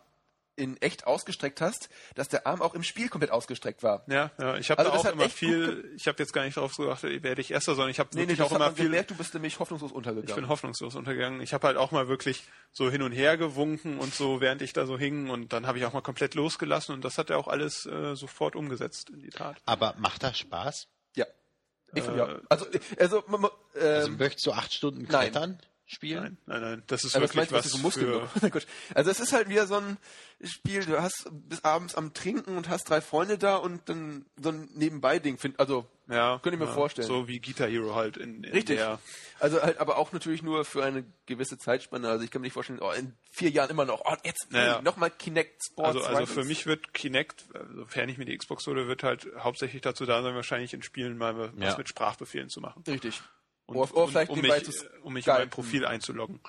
in 0.59 0.77
echt 0.81 1.07
ausgestreckt 1.07 1.61
hast, 1.61 1.89
dass 2.15 2.27
der 2.27 2.45
Arm 2.45 2.61
auch 2.61 2.73
im 2.75 2.83
Spiel 2.83 3.09
komplett 3.09 3.31
ausgestreckt 3.31 3.81
war. 3.81 4.03
Ja, 4.07 4.31
ja, 4.39 4.57
ich 4.57 4.69
habe 4.69 4.79
Also 4.79 4.91
auch 4.91 5.05
immer 5.05 5.29
viel, 5.29 5.91
ich 5.95 6.07
habe 6.07 6.17
jetzt 6.19 6.33
gar 6.33 6.43
nicht 6.43 6.57
darauf 6.57 6.75
geachtet, 6.75 7.23
werde 7.23 7.41
ich 7.41 7.51
Erster, 7.51 7.75
sondern 7.75 7.91
ich 7.91 7.99
habe 7.99 8.09
Nee, 8.13 8.21
nee, 8.21 8.27
wirklich 8.27 8.39
das 8.39 8.51
auch 8.51 8.55
immer 8.55 8.71
viel, 8.71 8.85
gemerkt, 8.85 9.11
du 9.11 9.15
bist 9.15 9.33
nämlich 9.33 9.59
hoffnungslos 9.59 9.91
ich 9.91 9.97
untergegangen. 9.97 10.35
bin 10.35 10.49
hoffnungslos 10.49 10.95
untergegangen. 10.95 11.41
Ich 11.41 11.53
habe 11.53 11.65
halt 11.67 11.77
auch 11.77 11.91
mal 11.91 12.07
wirklich 12.07 12.43
so 12.71 12.91
hin 12.91 13.01
und 13.01 13.11
her 13.11 13.37
gewunken 13.37 13.97
und 13.97 14.13
so, 14.13 14.41
während 14.41 14.61
ich 14.61 14.73
da 14.73 14.85
so 14.85 14.97
hing 14.97 15.29
und 15.29 15.53
dann 15.53 15.65
habe 15.65 15.77
ich 15.77 15.85
auch 15.85 15.93
mal 15.93 16.01
komplett 16.01 16.35
losgelassen 16.35 16.93
und 16.93 17.03
das 17.05 17.17
hat 17.17 17.29
er 17.29 17.37
auch 17.37 17.47
alles 17.47 17.85
äh, 17.85 18.15
sofort 18.15 18.55
umgesetzt 18.55 19.09
in 19.09 19.21
die 19.21 19.29
Tat. 19.29 19.57
Aber 19.65 19.95
macht 19.97 20.23
das 20.23 20.37
Spaß? 20.37 20.87
ja. 21.15 21.25
Ich 21.95 22.07
Äh, 22.07 22.17
ja. 22.17 22.39
Also, 22.49 22.65
also, 22.99 23.23
man, 23.27 23.45
ähm, 23.45 23.81
Also 23.81 24.11
möchtest 24.11 24.45
du 24.45 24.51
acht 24.51 24.73
Stunden 24.73 25.07
nein. 25.09 25.59
Spielen? 25.89 26.37
Nein, 26.45 26.61
nein, 26.61 26.61
nein, 26.61 26.83
das 26.87 27.03
ist 27.03 27.15
was 27.15 27.21
wirklich 27.35 27.51
was 27.51 27.83
was 27.83 27.93
für. 27.95 28.29
Also 28.93 29.09
es 29.11 29.19
ist 29.19 29.33
halt 29.33 29.49
wieder 29.49 29.65
so 29.65 29.75
ein 29.75 29.97
Spiel, 30.43 30.85
du 30.85 31.01
hast 31.01 31.27
bis 31.31 31.63
abends 31.63 31.95
am 31.95 32.13
Trinken 32.13 32.55
und 32.55 32.69
hast 32.69 32.89
drei 32.89 33.01
Freunde 33.01 33.37
da 33.37 33.55
und 33.55 33.89
dann 33.89 34.25
so 34.41 34.49
ein 34.49 34.69
Nebenbei-Ding. 34.75 35.37
Also 35.57 35.87
ja, 36.07 36.39
Könnte 36.41 36.55
ich 36.55 36.59
mir 36.59 36.65
ja, 36.67 36.73
vorstellen. 36.73 37.07
So 37.07 37.27
wie 37.27 37.39
Guitar 37.39 37.67
Hero 37.67 37.93
halt 37.95 38.17
in, 38.17 38.43
in 38.43 38.51
Richtig. 38.51 38.77
der 38.77 38.99
Also 39.39 39.61
halt 39.61 39.79
aber 39.79 39.97
auch 39.97 40.11
natürlich 40.11 40.41
nur 40.41 40.63
für 40.65 40.83
eine 40.83 41.05
gewisse 41.25 41.57
Zeitspanne. 41.57 42.07
Also 42.09 42.23
ich 42.23 42.31
kann 42.31 42.41
mir 42.41 42.47
nicht 42.47 42.53
vorstellen, 42.53 42.79
oh, 42.81 42.91
in 42.91 43.13
vier 43.31 43.49
Jahren 43.49 43.69
immer 43.69 43.85
noch, 43.85 44.01
oh, 44.05 44.15
jetzt 44.23 44.51
Naja. 44.51 44.81
nochmal 44.81 45.11
Kinect 45.11 45.63
Sports. 45.63 45.97
Also, 45.97 46.07
also 46.07 46.25
für 46.25 46.43
mich 46.45 46.65
wird 46.65 46.93
Kinect, 46.93 47.45
sofern 47.75 48.09
ich 48.09 48.17
mir 48.17 48.25
die 48.25 48.37
Xbox 48.37 48.65
hole, 48.65 48.87
wird 48.87 49.03
halt 49.03 49.27
hauptsächlich 49.39 49.81
dazu 49.81 50.05
da 50.05 50.21
sein, 50.23 50.33
wahrscheinlich 50.35 50.73
in 50.73 50.81
Spielen 50.83 51.17
mal 51.17 51.37
was 51.37 51.51
Ja. 51.57 51.77
mit 51.77 51.89
Sprachbefehlen 51.89 52.49
zu 52.49 52.59
machen. 52.61 52.83
Richtig. 52.87 53.21
Und, 53.69 53.77
Oder- 53.77 53.95
oder 53.95 54.07
vielleicht 54.07 54.31
um, 54.31 54.37
nebenbei 54.37 54.59
mich, 54.59 54.71
zu 54.71 54.89
um 55.03 55.13
mich 55.13 55.27
in 55.27 55.33
mein. 55.33 55.49
Profil 55.49 55.85
einzuloggen. 55.85 56.39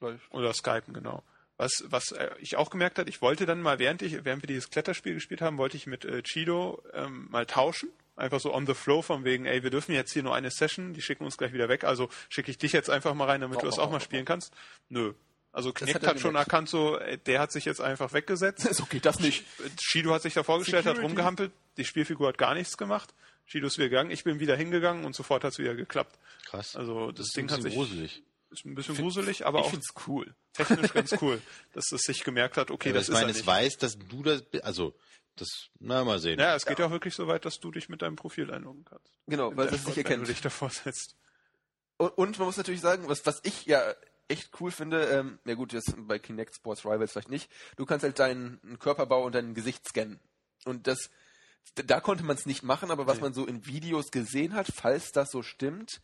Läuft. 0.00 0.32
Oder 0.32 0.54
Skypen, 0.54 0.94
genau. 0.94 1.24
Was, 1.56 1.82
was 1.86 2.12
äh, 2.12 2.30
ich 2.38 2.56
auch 2.56 2.70
gemerkt 2.70 3.00
habe, 3.00 3.10
ich 3.10 3.20
wollte 3.20 3.44
dann 3.44 3.60
mal, 3.60 3.80
während 3.80 4.00
ich, 4.02 4.24
während 4.24 4.42
wir 4.44 4.46
dieses 4.46 4.70
Kletterspiel 4.70 5.14
gespielt 5.14 5.40
haben, 5.40 5.58
wollte 5.58 5.76
ich 5.76 5.88
mit 5.88 6.04
äh, 6.04 6.22
Chido 6.22 6.80
ähm, 6.94 7.26
mal 7.30 7.46
tauschen. 7.46 7.90
Einfach 8.14 8.38
so 8.38 8.54
on 8.54 8.66
the 8.66 8.74
flow 8.74 9.02
von 9.02 9.24
wegen, 9.24 9.44
ey, 9.44 9.62
wir 9.64 9.70
dürfen 9.70 9.92
jetzt 9.92 10.12
hier 10.12 10.22
nur 10.22 10.34
eine 10.34 10.50
Session, 10.50 10.92
die 10.92 11.02
schicken 11.02 11.24
uns 11.24 11.36
gleich 11.36 11.52
wieder 11.52 11.68
weg, 11.68 11.84
also 11.84 12.08
schicke 12.28 12.50
ich 12.50 12.58
dich 12.58 12.72
jetzt 12.72 12.90
einfach 12.90 13.14
mal 13.14 13.26
rein, 13.26 13.40
damit 13.40 13.60
du 13.60 13.66
das 13.66 13.78
auch 13.78 13.90
mal 13.90 14.00
spielen 14.00 14.24
kannst. 14.24 14.52
Nö. 14.88 15.14
Also 15.50 15.72
Kinect 15.72 16.02
hat 16.02 16.06
hat 16.06 16.20
schon 16.20 16.36
erkannt, 16.36 16.68
so, 16.68 16.98
ey, 16.98 17.16
der 17.18 17.40
hat 17.40 17.50
sich 17.50 17.64
jetzt 17.64 17.80
einfach 17.80 18.12
weggesetzt. 18.12 18.68
So 18.74 18.84
geht 18.84 19.04
das 19.04 19.18
nicht. 19.18 19.44
Shido 19.80 20.12
hat 20.12 20.22
sich 20.22 20.34
da 20.34 20.44
vorgestellt, 20.44 20.84
hat 20.86 20.96
Security. 20.96 21.06
rumgehampelt, 21.08 21.52
die 21.76 21.84
Spielfigur 21.84 22.28
hat 22.28 22.38
gar 22.38 22.54
nichts 22.54 22.76
gemacht. 22.76 23.14
Shido 23.50 23.66
ist 23.66 23.78
wieder 23.78 23.88
gegangen, 23.88 24.10
ich 24.10 24.24
bin 24.24 24.40
wieder 24.40 24.54
hingegangen 24.56 25.04
und 25.06 25.16
sofort 25.16 25.42
hat 25.42 25.52
es 25.52 25.58
wieder 25.58 25.74
geklappt. 25.74 26.18
Krass. 26.46 26.76
Also 26.76 27.06
das, 27.12 27.16
das 27.18 27.26
ist 27.28 27.36
Ding 27.36 27.46
ein 27.46 27.50
hat 27.50 27.56
bisschen 27.62 27.70
sich 27.70 27.74
gruselig. 27.78 28.22
ist 28.50 28.64
ein 28.66 28.74
bisschen 28.74 28.96
gruselig, 28.96 29.46
aber 29.46 29.60
Ich 29.60 29.64
auch 29.64 29.70
find's 29.70 29.94
cool. 30.06 30.34
technisch 30.52 30.92
ganz 30.92 31.16
cool, 31.22 31.40
dass 31.72 31.90
es 31.92 32.02
sich 32.02 32.24
gemerkt 32.24 32.56
hat, 32.58 32.70
okay, 32.70 32.90
Ja, 32.90 32.94
das 32.94 33.04
ich 33.04 33.08
ist 33.08 33.14
meine, 33.14 33.32
er 33.32 33.36
es 33.36 33.46
weiß, 33.46 33.78
dass 33.78 33.98
du 33.98 34.22
das, 34.22 34.42
also, 34.62 34.94
das, 35.36 35.70
na, 35.80 36.04
mal 36.04 36.18
sehen. 36.18 36.38
Ja, 36.38 36.54
es 36.54 36.66
geht 36.66 36.78
ja 36.78 36.86
auch 36.86 36.90
wirklich 36.90 37.14
so 37.14 37.26
weit, 37.26 37.44
dass 37.46 37.58
du 37.58 37.70
dich 37.70 37.88
mit 37.88 38.02
deinem 38.02 38.16
Profil 38.16 38.52
einloggen 38.52 38.84
kannst. 38.84 39.12
Genau, 39.26 39.56
weil 39.56 39.66
das 39.66 39.72
nicht 39.72 39.80
Sport, 39.82 39.96
Wenn 39.96 40.04
erkennt. 40.04 40.28
du 40.28 40.32
dich 40.32 40.40
davor 40.42 40.68
setzt. 40.70 41.16
Und, 41.96 42.10
und 42.18 42.38
man 42.38 42.46
muss 42.46 42.56
natürlich 42.58 42.80
sagen, 42.82 43.08
was, 43.08 43.24
was 43.24 43.40
ich 43.44 43.64
ja 43.66 43.82
echt 44.28 44.50
cool 44.60 44.70
finde, 44.70 45.04
ähm, 45.06 45.38
ja 45.46 45.54
gut, 45.54 45.72
jetzt 45.72 45.94
bei 45.96 46.18
Kinect 46.18 46.54
Sports 46.54 46.84
Rivals 46.84 47.12
vielleicht 47.12 47.30
nicht, 47.30 47.50
du 47.76 47.86
kannst 47.86 48.02
halt 48.04 48.18
deinen 48.18 48.78
Körperbau 48.78 49.24
und 49.24 49.34
dein 49.34 49.54
Gesicht 49.54 49.88
scannen. 49.88 50.20
Und 50.66 50.86
das, 50.86 51.08
da 51.74 52.00
konnte 52.00 52.24
man 52.24 52.36
es 52.36 52.46
nicht 52.46 52.62
machen, 52.62 52.90
aber 52.90 53.06
was 53.06 53.16
Nee. 53.16 53.22
man 53.24 53.34
so 53.34 53.46
in 53.46 53.66
Videos 53.66 54.10
gesehen 54.10 54.54
hat, 54.54 54.68
falls 54.74 55.12
das 55.12 55.30
so 55.30 55.42
stimmt, 55.42 56.00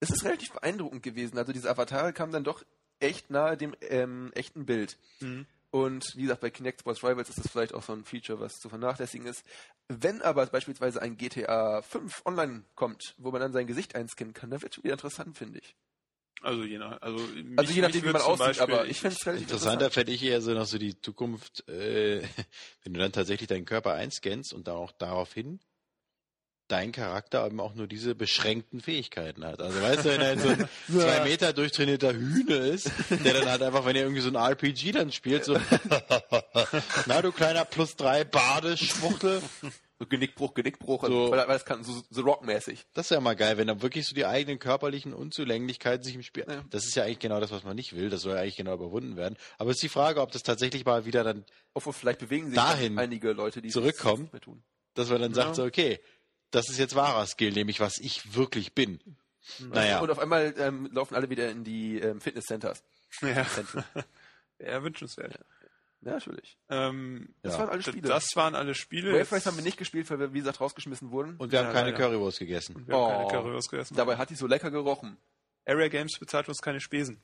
es 0.00 0.10
ist 0.10 0.24
relativ 0.24 0.52
beeindruckend 0.52 1.02
gewesen. 1.02 1.38
Also 1.38 1.52
diese 1.52 1.70
Avatare 1.70 2.12
kamen 2.12 2.32
dann 2.32 2.44
doch 2.44 2.64
echt 3.00 3.30
nahe 3.30 3.56
dem 3.56 3.74
ähm, 3.80 4.30
echten 4.34 4.66
Bild. 4.66 4.98
Mhm. 5.20 5.46
Und 5.70 6.14
wie 6.16 6.22
gesagt, 6.22 6.40
bei 6.40 6.50
Kinect 6.50 6.80
Sports 6.80 7.02
Rivals 7.04 7.28
ist 7.28 7.38
das 7.38 7.48
vielleicht 7.50 7.74
auch 7.74 7.82
so 7.82 7.92
ein 7.92 8.04
Feature, 8.04 8.40
was 8.40 8.58
zu 8.58 8.68
vernachlässigen 8.68 9.26
ist. 9.26 9.44
Wenn 9.88 10.22
aber 10.22 10.46
beispielsweise 10.46 11.02
ein 11.02 11.16
GTA 11.16 11.82
5 11.82 12.22
online 12.24 12.62
kommt, 12.74 13.14
wo 13.18 13.30
man 13.30 13.40
dann 13.40 13.52
sein 13.52 13.66
Gesicht 13.66 13.94
einscannen 13.94 14.32
kann, 14.34 14.50
dann 14.50 14.62
wird 14.62 14.76
es 14.78 14.82
wieder 14.82 14.94
interessant, 14.94 15.36
finde 15.36 15.58
ich. 15.58 15.76
Also 16.42 16.62
je 16.62 16.78
nach, 16.78 17.00
also, 17.02 17.18
mich, 17.18 17.58
Also 17.58 17.72
je 17.72 17.82
nachdem, 17.82 18.02
wie 18.04 18.12
man 18.12 18.22
aussieht, 18.22 18.38
Beispiel- 18.46 18.62
aber 18.62 18.86
ich 18.86 19.00
finde 19.00 19.16
es 19.18 19.26
relativ 19.26 19.42
Interessanter 19.50 19.90
fände 19.90 20.12
ich 20.12 20.22
eher 20.22 20.40
so 20.40 20.52
noch 20.52 20.66
so 20.66 20.78
die 20.78 21.00
Zukunft, 21.00 21.68
äh, 21.68 22.22
wenn 22.84 22.94
du 22.94 23.00
dann 23.00 23.12
tatsächlich 23.12 23.48
deinen 23.48 23.64
Körper 23.64 23.94
einscannst 23.94 24.52
und 24.52 24.68
dann 24.68 24.76
auch 24.76 24.92
daraufhin 24.92 25.58
dein 26.68 26.92
Charakter 26.92 27.46
eben 27.46 27.60
auch 27.60 27.74
nur 27.74 27.86
diese 27.86 28.14
beschränkten 28.14 28.80
Fähigkeiten 28.82 29.42
hat. 29.42 29.62
Also 29.62 29.80
weißt 29.80 30.04
du, 30.04 30.08
wenn 30.10 30.20
er 30.20 30.38
so 30.38 30.48
ein 30.48 30.68
zwei 30.88 31.24
Meter 31.24 31.54
durchtrainierter 31.54 32.12
Hühne 32.12 32.56
ist, 32.56 32.90
der 33.08 33.32
dann 33.32 33.48
halt 33.48 33.62
einfach, 33.62 33.86
wenn 33.86 33.96
er 33.96 34.02
irgendwie 34.02 34.20
so 34.20 34.28
ein 34.28 34.34
RPG 34.34 34.92
dann 34.92 35.10
spielt, 35.10 35.44
so 35.46 35.56
na 37.06 37.22
du 37.22 37.32
kleiner 37.32 37.64
plus 37.64 37.96
drei 37.96 38.24
Badeschwuchtel, 38.24 39.40
So 40.00 40.06
Genickbruch, 40.06 40.54
Genickbruch, 40.54 41.02
also, 41.02 41.26
So. 41.26 41.30
weil, 41.32 41.38
weil 41.40 41.46
das 41.48 41.64
kann 41.64 41.82
so, 41.82 42.02
so 42.08 42.22
rockmäßig. 42.22 42.86
das 42.94 43.06
ist 43.06 43.10
ja 43.10 43.20
mal 43.20 43.34
geil, 43.34 43.58
wenn 43.58 43.66
dann 43.66 43.82
wirklich 43.82 44.06
so 44.06 44.14
die 44.14 44.26
eigenen 44.26 44.58
körperlichen 44.60 45.12
Unzulänglichkeiten 45.12 46.04
sich 46.04 46.14
im 46.14 46.22
Spiel. 46.22 46.44
Ja. 46.48 46.64
Das 46.70 46.84
ist 46.86 46.94
ja 46.94 47.02
eigentlich 47.04 47.18
genau 47.18 47.40
das, 47.40 47.50
was 47.50 47.64
man 47.64 47.74
nicht 47.74 47.96
will. 47.96 48.08
Das 48.08 48.22
soll 48.22 48.34
ja 48.36 48.40
eigentlich 48.42 48.56
genau 48.56 48.74
überwunden 48.74 49.16
werden. 49.16 49.36
Aber 49.58 49.70
es 49.70 49.78
ist 49.78 49.82
die 49.82 49.88
Frage, 49.88 50.20
ob 50.20 50.30
das 50.30 50.42
tatsächlich 50.44 50.84
mal 50.84 51.04
wieder 51.04 51.24
dann, 51.24 51.44
Obwohl 51.74 51.92
vielleicht 51.92 52.20
bewegen 52.20 52.46
sich 52.46 52.54
Dahin 52.54 52.96
einige 52.98 53.32
Leute, 53.32 53.60
die 53.60 53.70
zurückkommen. 53.70 54.24
das 54.26 54.32
mehr 54.34 54.40
tun. 54.40 54.62
dass 54.94 55.10
man 55.10 55.20
dann 55.20 55.34
sagt, 55.34 55.56
so, 55.56 55.64
okay, 55.64 55.98
das 56.52 56.68
ist 56.70 56.78
jetzt 56.78 56.94
wahrer 56.94 57.26
Skill, 57.26 57.52
nämlich 57.52 57.80
was 57.80 57.98
ich 57.98 58.34
wirklich 58.36 58.74
bin. 58.74 59.00
Naja, 59.58 59.98
Und 60.00 60.10
auf 60.10 60.18
einmal 60.18 60.54
ähm, 60.58 60.88
laufen 60.92 61.14
alle 61.14 61.28
wieder 61.30 61.50
in 61.50 61.64
die 61.64 61.98
ähm, 61.98 62.20
Fitnesscenters. 62.20 62.84
Ja, 63.22 63.46
ja 64.60 64.82
wünschenswert. 64.82 65.34
ja, 65.34 65.40
natürlich. 66.00 66.56
Ähm, 66.68 67.34
Das 67.42 67.54
Ja. 67.54 67.60
waren 67.60 67.68
alle 67.70 67.82
Spiele. 67.82 68.08
das 68.08 68.36
waren 68.36 68.54
alle 68.54 68.74
Spiele. 68.74 69.12
Wave 69.18 69.32
Race 69.32 69.46
haben 69.46 69.56
wir 69.56 69.64
nicht 69.64 69.76
gespielt, 69.76 70.10
weil 70.10 70.18
wir, 70.20 70.32
wie 70.32 70.38
gesagt, 70.38 70.60
rausgeschmissen 70.60 71.10
wurden. 71.10 71.36
und 71.36 71.52
wir 71.52 71.58
haben 71.60 71.66
Ja, 71.68 71.72
keine 71.72 71.90
leider. 71.92 72.04
Currywurst 72.04 72.38
gegessen. 72.38 72.86
Wir 72.86 72.94
haben 72.94 73.02
Oh. 73.02 73.28
keine 73.28 73.42
Currywurst 73.42 73.70
gegessen. 73.70 73.94
Dabei 73.96 74.16
hat 74.16 74.30
die 74.30 74.34
so 74.36 74.46
lecker 74.46 74.70
gerochen. 74.70 75.16
Area 75.66 75.88
Games 75.88 76.18
bezahlt 76.18 76.48
uns 76.48 76.58
keine 76.62 76.80
Spesen. 76.80 77.20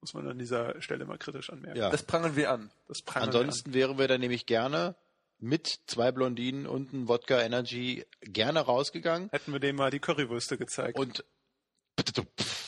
Muss 0.00 0.14
man 0.14 0.28
an 0.28 0.38
dieser 0.38 0.80
Stelle 0.82 1.04
mal 1.06 1.18
kritisch 1.18 1.50
anmerken. 1.50 1.78
Ja. 1.78 1.90
Das 1.90 2.02
prangern 2.04 2.36
wir 2.36 2.50
an. 2.52 2.70
Das 2.86 3.02
prangern 3.02 3.32
wir 3.32 3.40
Ansonsten 3.40 3.74
wären 3.74 3.98
wir 3.98 4.06
dann 4.08 4.20
nämlich 4.20 4.46
gerne 4.46 4.94
mit 5.38 5.80
zwei 5.86 6.12
Blondinen 6.12 6.66
und 6.66 6.92
einem 6.94 7.08
Wodka 7.08 7.40
Energy 7.40 8.04
gerne 8.20 8.60
rausgegangen 8.60 9.24
an. 9.30 9.30
Hätten 9.30 9.52
wir 9.52 9.58
dem 9.60 9.76
mal 9.76 9.90
die 9.90 9.98
Currywürste 10.00 10.56
gezeigt. 10.58 10.98
und 10.98 11.24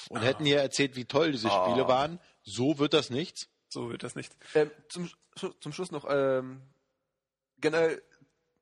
und 0.08 0.22
hätten 0.22 0.44
hier 0.46 0.60
erzählt, 0.60 0.96
wie 0.96 1.04
toll 1.04 1.32
diese 1.32 1.50
Ah. 1.50 1.66
Spiele 1.68 1.86
waren. 1.86 2.18
So 2.42 2.78
wird 2.78 2.94
das 2.94 3.10
nichts. 3.10 3.48
So 3.68 3.90
wird 3.90 4.02
das 4.02 4.14
nicht. 4.14 4.34
Ähm, 4.54 4.70
zum, 4.88 5.10
zum 5.60 5.72
Schluss 5.72 5.90
noch, 5.90 6.06
ähm, 6.08 6.60
generell, 7.60 8.02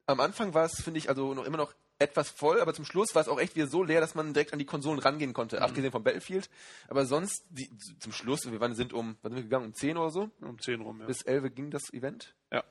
am 0.07 0.21
Anfang 0.21 0.55
war 0.55 0.65
es, 0.67 0.81
finde 0.83 0.99
ich, 0.99 1.09
also 1.09 1.35
noch 1.35 1.45
immer 1.45 1.57
noch 1.59 1.75
etwas 1.99 2.29
voll, 2.29 2.61
aber 2.61 2.75
zum 2.75 2.85
Schluss 2.85 3.15
war 3.15 3.23
es 3.23 3.29
auch 3.29 3.41
echt 3.41 3.57
wieder 3.57 3.67
so 3.69 3.83
leer, 3.83 4.01
dass 4.01 4.15
man 4.15 4.35
direkt 4.35 4.53
an 4.53 4.59
die 4.59 4.67
Konsolen 4.67 4.99
rangehen 4.99 5.33
konnte, 5.33 5.63
abgesehen 5.63 5.91
vom 5.91 6.05
Battlefield. 6.05 6.51
Aber 6.89 7.07
sonst, 7.07 7.45
die, 7.49 7.71
zum 8.01 8.13
Schluss, 8.13 8.41
wir 8.51 8.61
waren, 8.61 8.75
sind 8.75 8.93
um, 8.93 9.17
wann 9.23 9.33
sind 9.33 9.39
wir 9.39 9.43
gegangen? 9.45 9.67
Um 9.67 9.75
10 9.75 9.97
oder 9.97 10.11
so? 10.11 10.31
Um 10.43 10.61
10 10.61 10.83
rum, 10.83 11.01
ja. 11.01 11.07
Bis 11.07 11.23
11 11.23 11.55
ging 11.55 11.71
das 11.71 11.91
Event. 11.95 12.35
Ja. 12.53 12.63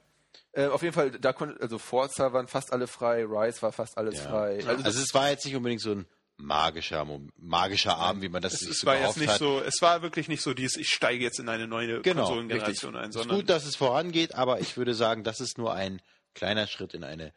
Äh, 0.51 0.67
auf 0.67 0.83
jeden 0.83 0.93
Fall, 0.93 1.11
da 1.11 1.33
konnte, 1.33 1.59
also 1.59 1.79
Forza 1.79 2.33
waren 2.33 2.47
fast 2.47 2.71
alle 2.71 2.85
frei, 2.87 3.23
Rise 3.25 3.61
war 3.63 3.71
fast 3.71 3.97
alles 3.97 4.15
Ja. 4.23 4.29
frei. 4.29 4.57
Also, 4.67 4.83
Also, 4.83 5.01
es 5.01 5.13
war 5.13 5.29
jetzt 5.29 5.43
nicht 5.45 5.55
unbedingt 5.55 5.81
so 5.81 5.91
ein 5.91 6.05
magischer, 6.37 7.07
magischer 7.37 7.97
Abend, 7.97 8.21
wie 8.21 8.29
man 8.29 8.41
das 8.41 8.53
Es, 8.53 8.59
sich 8.61 8.69
es 8.71 8.79
so 8.79 8.87
war 8.87 8.97
jetzt 8.97 9.17
nicht 9.17 9.29
hat. 9.29 9.39
so, 9.39 9.61
es 9.61 9.81
war 9.81 10.01
wirklich 10.01 10.27
nicht 10.27 10.41
so 10.41 10.53
dieses, 10.53 10.77
ich 10.77 10.89
steige 10.89 11.23
jetzt 11.23 11.39
in 11.39 11.49
eine 11.49 11.67
neue 11.67 12.01
Genau, 12.01 12.23
Konsolengeneration 12.25 12.95
ein, 12.95 13.09
Es 13.09 13.15
ist 13.15 13.21
sondern 13.21 13.37
gut, 13.39 13.49
dass 13.49 13.65
es 13.65 13.75
vorangeht, 13.75 14.35
aber 14.35 14.59
ich 14.59 14.75
würde 14.77 14.93
sagen, 14.93 15.23
das 15.23 15.39
ist 15.39 15.57
nur 15.57 15.73
ein 15.73 16.01
kleiner 16.33 16.67
Schritt 16.67 16.93
in 16.93 17.03
eine 17.03 17.33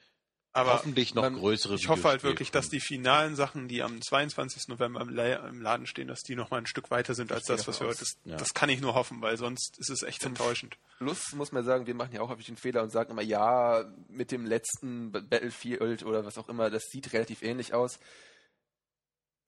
aber 0.55 0.73
hoffentlich 0.73 1.15
noch 1.15 1.23
man- 1.23 1.37
größere 1.37 1.75
ich 1.77 1.89
hoffe 1.89 2.09
halt 2.09 2.25
wirklich, 2.25 2.51
dass 2.51 2.69
die 2.69 2.81
finalen 2.81 3.37
Sachen, 3.37 3.69
die 3.69 3.83
am 3.83 4.01
22. 4.03 4.67
November 4.69 5.01
im, 5.03 5.11
La 5.11 5.47
im 5.47 5.61
Laden 5.61 5.87
stehen, 5.87 6.09
dass 6.09 6.23
die 6.23 6.35
noch 6.35 6.51
mal 6.51 6.57
ein 6.57 6.67
Stück 6.67 6.91
weiter 6.91 7.15
sind 7.15 7.31
als 7.31 7.45
das, 7.45 7.69
was 7.69 7.79
wir 7.81 7.87
heute. 7.87 8.01
Das, 8.01 8.17
Ja. 8.25 8.37
das 8.39 8.55
kann 8.55 8.69
ich 8.69 8.81
nur 8.81 8.95
hoffen, 8.95 9.21
weil 9.21 9.37
sonst 9.37 9.79
ist 9.79 9.91
es 9.91 10.03
echt 10.03 10.25
enttäuschend. 10.25 10.77
Plus 10.99 11.33
muss 11.35 11.53
man 11.53 11.65
sagen, 11.65 11.87
wir 11.87 11.95
machen 11.95 12.13
ja 12.15 12.23
auch 12.23 12.31
häufig 12.31 12.47
den 12.47 12.57
Fehler 12.57 12.83
und 12.83 12.91
sagen 12.91 13.13
immer, 13.13 13.23
ja, 13.23 13.85
mit 14.09 14.33
dem 14.33 14.47
letzten 14.47 15.13
Battlefield 15.13 16.03
oder 16.05 16.25
was 16.25 16.39
auch 16.39 16.49
immer, 16.49 16.71
das 16.71 16.85
sieht 16.91 17.13
relativ 17.13 17.43
ähnlich 17.43 17.73
aus. 17.75 18.01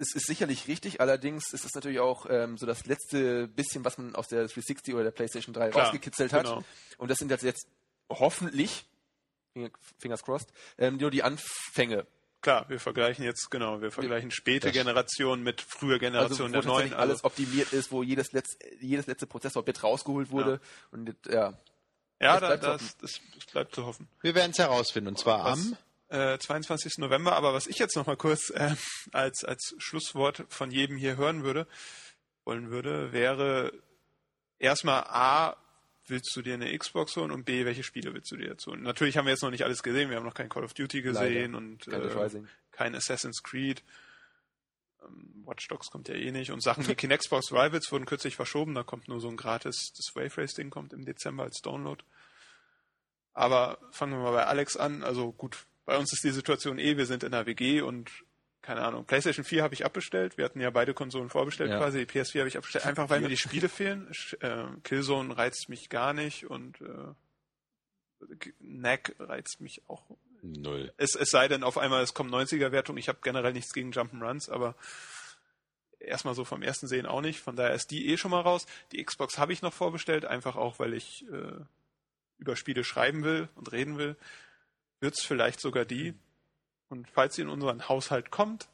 Es 0.02 0.14
ist 0.14 0.26
sicherlich 0.26 0.66
richtig, 0.66 1.00
allerdings 1.00 1.52
ist 1.52 1.64
es 1.64 1.74
natürlich 1.74 2.00
auch 2.00 2.26
ähm, 2.30 2.56
so 2.56 2.64
das 2.66 2.86
letzte 2.86 3.46
bisschen, 3.48 3.84
was 3.84 3.98
man 3.98 4.14
aus 4.16 4.28
der 4.28 4.40
360 4.46 4.94
oder 4.94 5.04
der 5.04 5.10
PlayStation 5.10 5.52
3 5.52 5.68
Klar, 5.70 5.84
rausgekitzelt 5.84 6.32
hat. 6.32 6.44
genau. 6.46 6.64
Und 6.98 7.10
das 7.10 7.18
sind 7.18 7.30
jetzt, 7.30 7.42
jetzt 7.44 7.66
hoffentlich, 8.08 8.86
Finger- 9.52 9.70
fingers 9.98 10.22
crossed, 10.22 10.48
ähm, 10.78 10.96
nur 10.96 11.10
die 11.10 11.22
Anfänge. 11.22 12.06
Klar, 12.40 12.66
wir 12.70 12.80
vergleichen 12.80 13.24
jetzt, 13.24 13.50
genau, 13.50 13.82
wir 13.82 13.90
vergleichen 13.90 14.30
späte 14.30 14.72
Generationen 14.72 15.42
mit 15.42 15.60
früher 15.60 15.94
Also 15.94 15.98
Generationen 16.06 16.54
wo 16.54 16.60
der 16.60 16.64
neuen. 16.66 16.94
alles 16.94 17.16
Also, 17.16 17.24
optimiert 17.24 17.72
ist, 17.74 17.92
wo 17.92 18.02
jedes, 18.02 18.32
letz, 18.32 18.56
jedes 18.80 19.06
letzte 19.06 19.26
Prozessorbit 19.26 19.82
rausgeholt 19.84 20.30
wurde. 20.30 20.60
Und 20.90 21.14
ja, 21.28 21.52
ja, 22.18 22.40
das 22.40 22.40
da, 22.40 22.46
bleibt 22.46 22.64
das, 22.64 22.96
das, 22.96 23.20
das 23.34 23.44
bleibt 23.52 23.74
zu 23.74 23.84
hoffen. 23.84 24.08
Wir 24.22 24.34
werden 24.34 24.52
es 24.52 24.58
herausfinden, 24.58 25.08
und 25.08 25.18
zwar 25.18 25.44
Was- 25.44 25.58
am 25.58 25.76
äh, 26.10 26.38
22. 26.38 26.98
November. 26.98 27.34
Aber 27.34 27.54
was 27.54 27.66
ich 27.66 27.78
jetzt 27.78 27.96
noch 27.96 28.06
mal 28.06 28.16
kurz 28.16 28.50
äh, 28.50 28.74
als, 29.12 29.44
als 29.44 29.74
Schlusswort 29.78 30.44
von 30.48 30.70
jedem 30.70 30.96
hier 30.96 31.16
hören 31.16 31.42
würde, 31.42 31.66
wollen 32.44 32.70
würde, 32.70 33.12
wäre 33.12 33.72
erstmal 34.58 35.04
A, 35.04 35.56
willst 36.06 36.34
du 36.34 36.42
dir 36.42 36.54
eine 36.54 36.76
Xbox 36.76 37.16
holen 37.16 37.30
und 37.30 37.44
B, 37.44 37.64
welche 37.64 37.84
Spiele 37.84 38.12
willst 38.12 38.30
du 38.32 38.36
dir 38.36 38.48
jetzt 38.48 38.66
holen? 38.66 38.82
Natürlich 38.82 39.16
haben 39.16 39.26
wir 39.26 39.32
jetzt 39.32 39.42
noch 39.42 39.50
nicht 39.50 39.64
alles 39.64 39.82
gesehen, 39.82 40.10
wir 40.10 40.16
haben 40.16 40.24
noch 40.24 40.34
kein 40.34 40.48
Call 40.48 40.64
of 40.64 40.74
Duty 40.74 41.02
gesehen 41.02 41.52
Leider. 41.52 41.58
und 41.58 41.88
äh, 41.88 42.42
kein 42.72 42.94
Assassin's 42.94 43.42
Creed. 43.42 43.82
Ähm, 45.02 45.42
Watch 45.44 45.68
Dogs 45.68 45.90
kommt 45.90 46.08
ja 46.08 46.14
eh 46.14 46.30
nicht. 46.32 46.50
Und 46.50 46.62
Sachen 46.62 46.86
wie 46.86 46.94
Sports 47.24 47.52
Rivals 47.52 47.90
wurden 47.92 48.06
kürzlich 48.06 48.36
verschoben. 48.36 48.74
Da 48.74 48.82
kommt 48.82 49.08
nur 49.08 49.20
so 49.20 49.28
ein 49.28 49.36
gratis, 49.36 49.92
das 49.96 50.14
Wave 50.14 50.36
Race 50.42 50.54
Ding 50.54 50.70
kommt 50.70 50.92
im 50.92 51.04
Dezember 51.04 51.44
als 51.44 51.62
Download. 51.62 52.02
Aber 53.32 53.78
fangen 53.92 54.12
wir 54.12 54.22
mal 54.22 54.32
bei 54.32 54.46
Alex 54.46 54.76
an. 54.76 55.02
Also 55.02 55.32
gut, 55.32 55.66
bei 55.86 55.96
uns 55.96 56.12
ist 56.12 56.22
die 56.24 56.30
Situation 56.30 56.78
eh, 56.78 56.96
wir 56.96 57.06
sind 57.06 57.22
in 57.24 57.32
der 57.32 57.46
WG 57.46 57.80
und 57.82 58.10
keine 58.62 58.82
Ahnung, 58.82 59.06
PlayStation 59.06 59.44
4 59.44 59.62
habe 59.62 59.72
ich 59.74 59.86
abbestellt. 59.86 60.36
Wir 60.36 60.44
hatten 60.44 60.60
ja 60.60 60.68
beide 60.70 60.92
Konsolen 60.92 61.30
vorbestellt 61.30 61.70
Ja. 61.70 61.78
quasi. 61.78 62.04
Die 62.04 62.12
PS4 62.20 62.40
habe 62.40 62.48
ich 62.48 62.56
abbestellt, 62.58 62.84
einfach 62.86 63.08
weil 63.08 63.20
mir 63.22 63.28
die 63.28 63.38
Spiele 63.38 63.68
fehlen. 63.70 64.10
Äh, 64.40 64.64
Killzone 64.84 65.36
reizt 65.36 65.68
mich 65.70 65.88
gar 65.88 66.12
nicht 66.12 66.46
und 66.46 66.78
äh, 66.82 67.14
Knack 68.58 69.14
reizt 69.18 69.60
mich 69.60 69.82
auch 69.88 70.04
Null. 70.42 70.92
es, 70.98 71.14
es 71.14 71.30
sei 71.30 71.48
denn, 71.48 71.62
auf 71.64 71.78
einmal 71.78 72.02
es 72.02 72.12
kommt 72.14 72.30
90er-Wertung. 72.32 72.96
Ich 72.98 73.08
habe 73.08 73.18
generell 73.22 73.52
nichts 73.54 73.72
gegen 73.72 73.92
Jump'n'Runs, 73.92 74.50
aber 74.50 74.74
erstmal 75.98 76.34
so 76.34 76.44
vom 76.44 76.62
ersten 76.62 76.86
Sehen 76.86 77.06
auch 77.06 77.22
nicht. 77.22 77.40
Von 77.40 77.56
daher 77.56 77.74
ist 77.74 77.90
die 77.90 78.08
eh 78.08 78.16
schon 78.18 78.30
mal 78.30 78.40
raus. 78.40 78.66
Die 78.92 79.02
Xbox 79.02 79.38
habe 79.38 79.52
ich 79.54 79.62
noch 79.62 79.72
vorbestellt, 79.72 80.24
einfach 80.26 80.56
auch, 80.56 80.78
weil 80.78 80.92
ich 80.94 81.26
äh, 81.32 81.52
über 82.38 82.56
Spiele 82.56 82.84
schreiben 82.84 83.24
will 83.24 83.48
und 83.54 83.72
reden 83.72 83.96
will. 83.98 84.16
Wird's 85.00 85.22
vielleicht 85.22 85.60
sogar 85.60 85.84
die. 85.84 86.14
Und 86.88 87.08
falls 87.10 87.36
sie 87.36 87.42
in 87.42 87.48
unseren 87.48 87.88
Haushalt 87.88 88.30
kommt, 88.30 88.68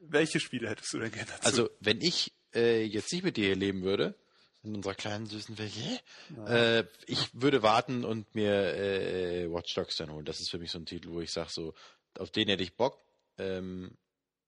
welche 0.00 0.40
Spiele 0.40 0.68
hättest 0.68 0.92
du 0.92 0.98
denn 0.98 1.12
gerne 1.12 1.26
dazu? 1.30 1.46
Also, 1.46 1.70
wenn 1.80 2.00
ich 2.00 2.32
äh, 2.54 2.84
jetzt 2.84 3.12
nicht 3.12 3.22
mit 3.24 3.36
dir 3.36 3.46
hier 3.46 3.56
leben 3.56 3.82
würde, 3.82 4.14
in 4.62 4.76
unserer 4.76 4.94
kleinen 4.94 5.26
süßen 5.26 5.58
Welt, 5.58 6.02
äh, 6.46 6.84
ich 7.06 7.28
würde 7.32 7.62
warten 7.62 8.04
und 8.04 8.34
mir 8.34 8.52
äh, 8.74 9.52
Watch 9.52 9.74
Dogs 9.74 9.96
dann 9.96 10.10
holen. 10.12 10.24
Das 10.24 10.40
ist 10.40 10.50
für 10.50 10.58
mich 10.58 10.70
so 10.70 10.78
ein 10.78 10.86
Titel, 10.86 11.10
wo 11.10 11.20
ich 11.20 11.32
sage, 11.32 11.50
so, 11.50 11.74
auf 12.18 12.30
den 12.30 12.48
hätte 12.48 12.62
ich 12.62 12.76
Bock. 12.76 12.98
Ähm, 13.38 13.96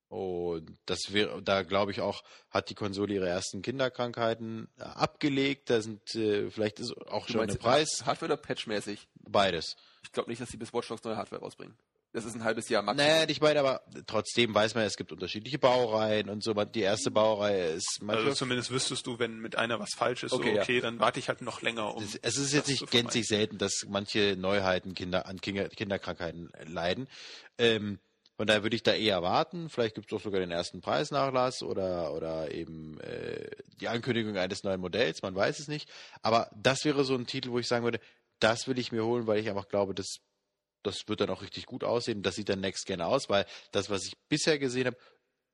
und 0.09 0.79
das 0.87 1.13
wäre, 1.13 1.43
da 1.43 1.63
glaube 1.63 1.91
ich 1.91 2.01
auch, 2.01 2.23
hat 2.51 2.71
die 2.71 2.75
Konsole 2.77 3.15
ihre 3.15 3.29
ersten 3.29 3.63
Kinderkrankheiten 3.63 4.69
äh, 4.79 4.83
abgelegt. 4.85 5.69
Da 5.71 5.83
sind 5.83 6.15
äh, 6.15 6.51
vielleicht 6.51 6.79
ist 6.79 6.93
auch 7.09 7.27
Du 7.27 7.33
schon 7.33 7.41
ein 7.41 7.47
meinst 7.49 7.61
Preis. 7.61 7.89
Hardware 8.07 8.33
oder 8.33 8.41
patchmäßig? 8.41 9.09
Beides. 9.29 9.77
Ich 10.05 10.13
glaube 10.13 10.31
nicht, 10.31 10.41
dass 10.41 10.51
sie 10.51 10.57
bis 10.57 10.73
Watch 10.73 10.89
Dogs 10.89 11.03
neue 11.03 11.17
Hardware 11.17 11.41
rausbringen. 11.43 11.77
Das 12.13 12.25
ist 12.25 12.37
ein 12.37 12.45
halbes 12.45 12.69
Jahr 12.69 12.83
Maximum. 12.83 13.09
Naja, 13.09 13.29
ich 13.29 13.41
meine, 13.41 13.59
aber 13.59 13.81
trotzdem 14.07 14.55
weiß 14.55 14.77
man, 14.77 14.85
es 14.85 14.97
gibt 14.97 15.11
unterschiedliche 15.11 15.59
Baureihen 15.59 16.29
und 16.29 16.45
so. 16.45 16.53
Die 16.53 16.81
erste 16.81 17.11
Baureihe 17.11 17.73
ist 17.73 17.99
manchmal 18.03 18.27
also 18.27 18.39
zumindest 18.39 18.71
wüsstest 18.71 19.05
du, 19.09 19.19
wenn 19.19 19.41
mit 19.41 19.57
einer 19.57 19.81
was 19.81 19.95
falsch 19.97 20.23
ist, 20.23 20.33
Okay, 20.33 20.51
so 20.51 20.57
ja. 20.57 20.63
okay, 20.63 20.81
dann 20.81 21.01
warte 21.01 21.19
ich 21.19 21.29
halt 21.29 21.43
noch 21.43 21.61
länger 21.61 21.97
um. 21.97 22.05
Es, 22.05 22.15
es 22.15 22.39
ist 22.39 22.53
jetzt 22.53 22.69
nicht 22.69 22.89
gänzlich 22.93 23.27
selten, 23.27 23.59
dass 23.59 23.85
manche 23.89 24.37
Neuheiten 24.39 24.95
Kinder 24.95 25.27
an 25.27 25.41
Kinder, 25.41 25.69
Kinderkrankheiten 25.69 26.53
leiden. 26.67 27.09
Ähm, 27.59 27.99
von 28.37 28.47
daher 28.47 28.63
würde 28.63 28.77
ich 28.77 28.85
da 28.85 28.93
eher 28.93 29.23
warten. 29.23 29.69
Vielleicht 29.69 29.97
gibt 29.97 30.13
es 30.13 30.17
auch 30.17 30.23
sogar 30.23 30.39
den 30.39 30.53
ersten 30.53 30.81
Preisnachlass 30.81 31.65
oder, 31.65 32.13
oder 32.15 32.53
eben 32.53 33.01
äh, 33.01 33.49
die 33.81 33.89
Ankündigung 33.89 34.37
eines 34.37 34.63
neuen 34.63 34.81
Modells, 34.81 35.23
man 35.23 35.35
weiß 35.35 35.59
es 35.59 35.67
nicht. 35.67 35.89
Aber 36.23 36.49
das 36.55 36.85
wäre 36.85 37.05
so 37.05 37.15
ein 37.15 37.27
Titel, 37.27 37.51
wo 37.51 37.59
ich 37.59 37.67
sagen 37.67 37.85
würde, 37.85 38.01
das 38.41 38.67
will 38.69 38.79
ich 38.79 38.93
mir 38.93 39.05
holen, 39.05 39.27
weil 39.27 39.39
ich 39.39 39.49
einfach 39.49 39.69
glaube, 39.69 39.95
das, 39.95 40.19
das 40.83 41.09
wird 41.09 41.21
dann 41.21 41.31
auch 41.31 41.43
richtig 41.43 41.67
gut 41.67 41.85
aussehen. 41.85 42.23
Das 42.23 42.37
sieht 42.37 42.49
dann 42.49 42.61
Next 42.61 42.87
Gen 42.87 43.01
aus, 43.01 43.29
weil 43.29 43.47
das, 43.73 43.91
was 43.91 44.05
ich 44.07 44.15
bisher 44.29 44.59
gesehen 44.59 44.87
habe, 44.87 44.99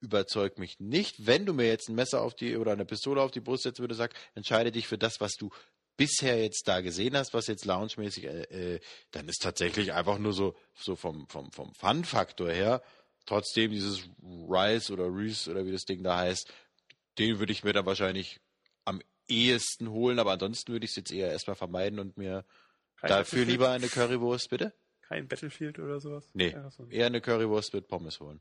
überzeugt 0.01 0.59
mich 0.59 0.81
nicht. 0.81 1.27
Wenn 1.27 1.47
du 1.47 1.53
mir 1.53 1.67
jetzt 1.67 1.89
ein 1.89 1.95
Messer 1.95 2.23
auf 2.23 2.35
die 2.35 2.57
oder 2.57 2.73
eine 2.73 2.87
Pistole 2.87 3.21
auf 3.21 3.31
die 3.31 3.41
Brust 3.41 3.65
setzen 3.65 3.83
würde, 3.83 3.95
sag, 3.95 4.15
entscheide 4.35 4.73
dich 4.73 4.87
für 4.87 4.99
das, 4.99 5.21
was 5.21 5.33
du 5.33 5.51
bisher 5.97 6.43
jetzt 6.43 6.67
da 6.67 6.81
gesehen 6.81 7.15
hast, 7.15 7.35
was 7.35 7.47
jetzt 7.47 7.67
loungemäßig, 7.67 8.25
äh, 8.25 8.43
äh, 8.45 8.81
dann 9.11 9.29
ist 9.29 9.43
tatsächlich 9.43 9.93
einfach 9.93 10.19
nur 10.19 10.33
so, 10.33 10.57
so 10.75 10.97
vom, 10.97 11.29
vom, 11.29 11.53
vom 11.53 11.75
Fun-Faktor 11.75 12.51
her, 12.51 12.83
trotzdem 13.27 13.71
dieses 13.71 14.09
Rise 14.23 14.95
oder 14.95 15.15
Reese 15.15 15.51
oder 15.51 15.67
wie 15.67 15.73
das 15.73 15.85
Ding 15.85 16.03
da 16.03 16.17
heißt, 16.17 16.51
den 17.19 17.39
würde 17.39 17.53
ich 17.53 17.65
mir 17.65 17.75
dann 17.75 17.85
wahrscheinlich 17.85 18.41
am 18.87 19.03
ehesten 19.29 19.91
holen, 19.91 20.19
aber 20.19 20.33
ansonsten 20.33 20.73
würde 20.73 20.87
ich 20.87 20.93
es 20.93 20.97
jetzt 20.97 21.13
eher 21.13 21.31
erstmal 21.31 21.57
vermeiden 21.57 21.99
und 21.99 22.17
mir 22.17 22.47
Kein 23.01 23.09
dafür 23.09 23.45
lieber 23.45 23.71
eine 23.71 23.89
Currywurst, 23.89 24.51
bitte? 24.51 24.73
Kein 25.03 25.27
Battlefield 25.29 25.79
oder 25.79 26.01
sowas? 26.01 26.29
Nee, 26.35 26.51
Ja, 26.51 26.71
so. 26.71 26.87
eher 26.89 27.07
eine 27.07 27.21
Currywurst 27.21 27.75
mit 27.75 27.89
Pommes 27.89 28.21
holen. 28.21 28.41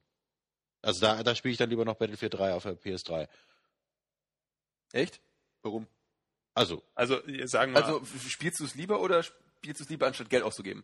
Also 0.82 1.02
da, 1.02 1.24
da 1.24 1.36
spiele 1.36 1.52
ich 1.54 1.58
dann 1.58 1.70
lieber 1.70 1.84
noch 1.86 1.96
Battlefield 1.96 2.34
3 2.36 2.54
auf 2.54 2.64
der 2.64 2.78
PS3. 2.80 3.28
Echt? 4.94 5.20
Warum? 5.62 5.88
Also, 6.54 6.84
Also 6.96 7.20
sagen 7.46 7.74
wir, 7.74 7.84
Also 7.86 8.04
spielst 8.28 8.60
du 8.60 8.66
es 8.66 8.76
lieber 8.76 9.02
oder 9.02 9.24
spielst 9.24 9.80
du 9.80 9.84
es 9.84 9.90
lieber, 9.90 10.08
anstatt 10.08 10.30
Geld 10.30 10.44
auszugeben? 10.44 10.84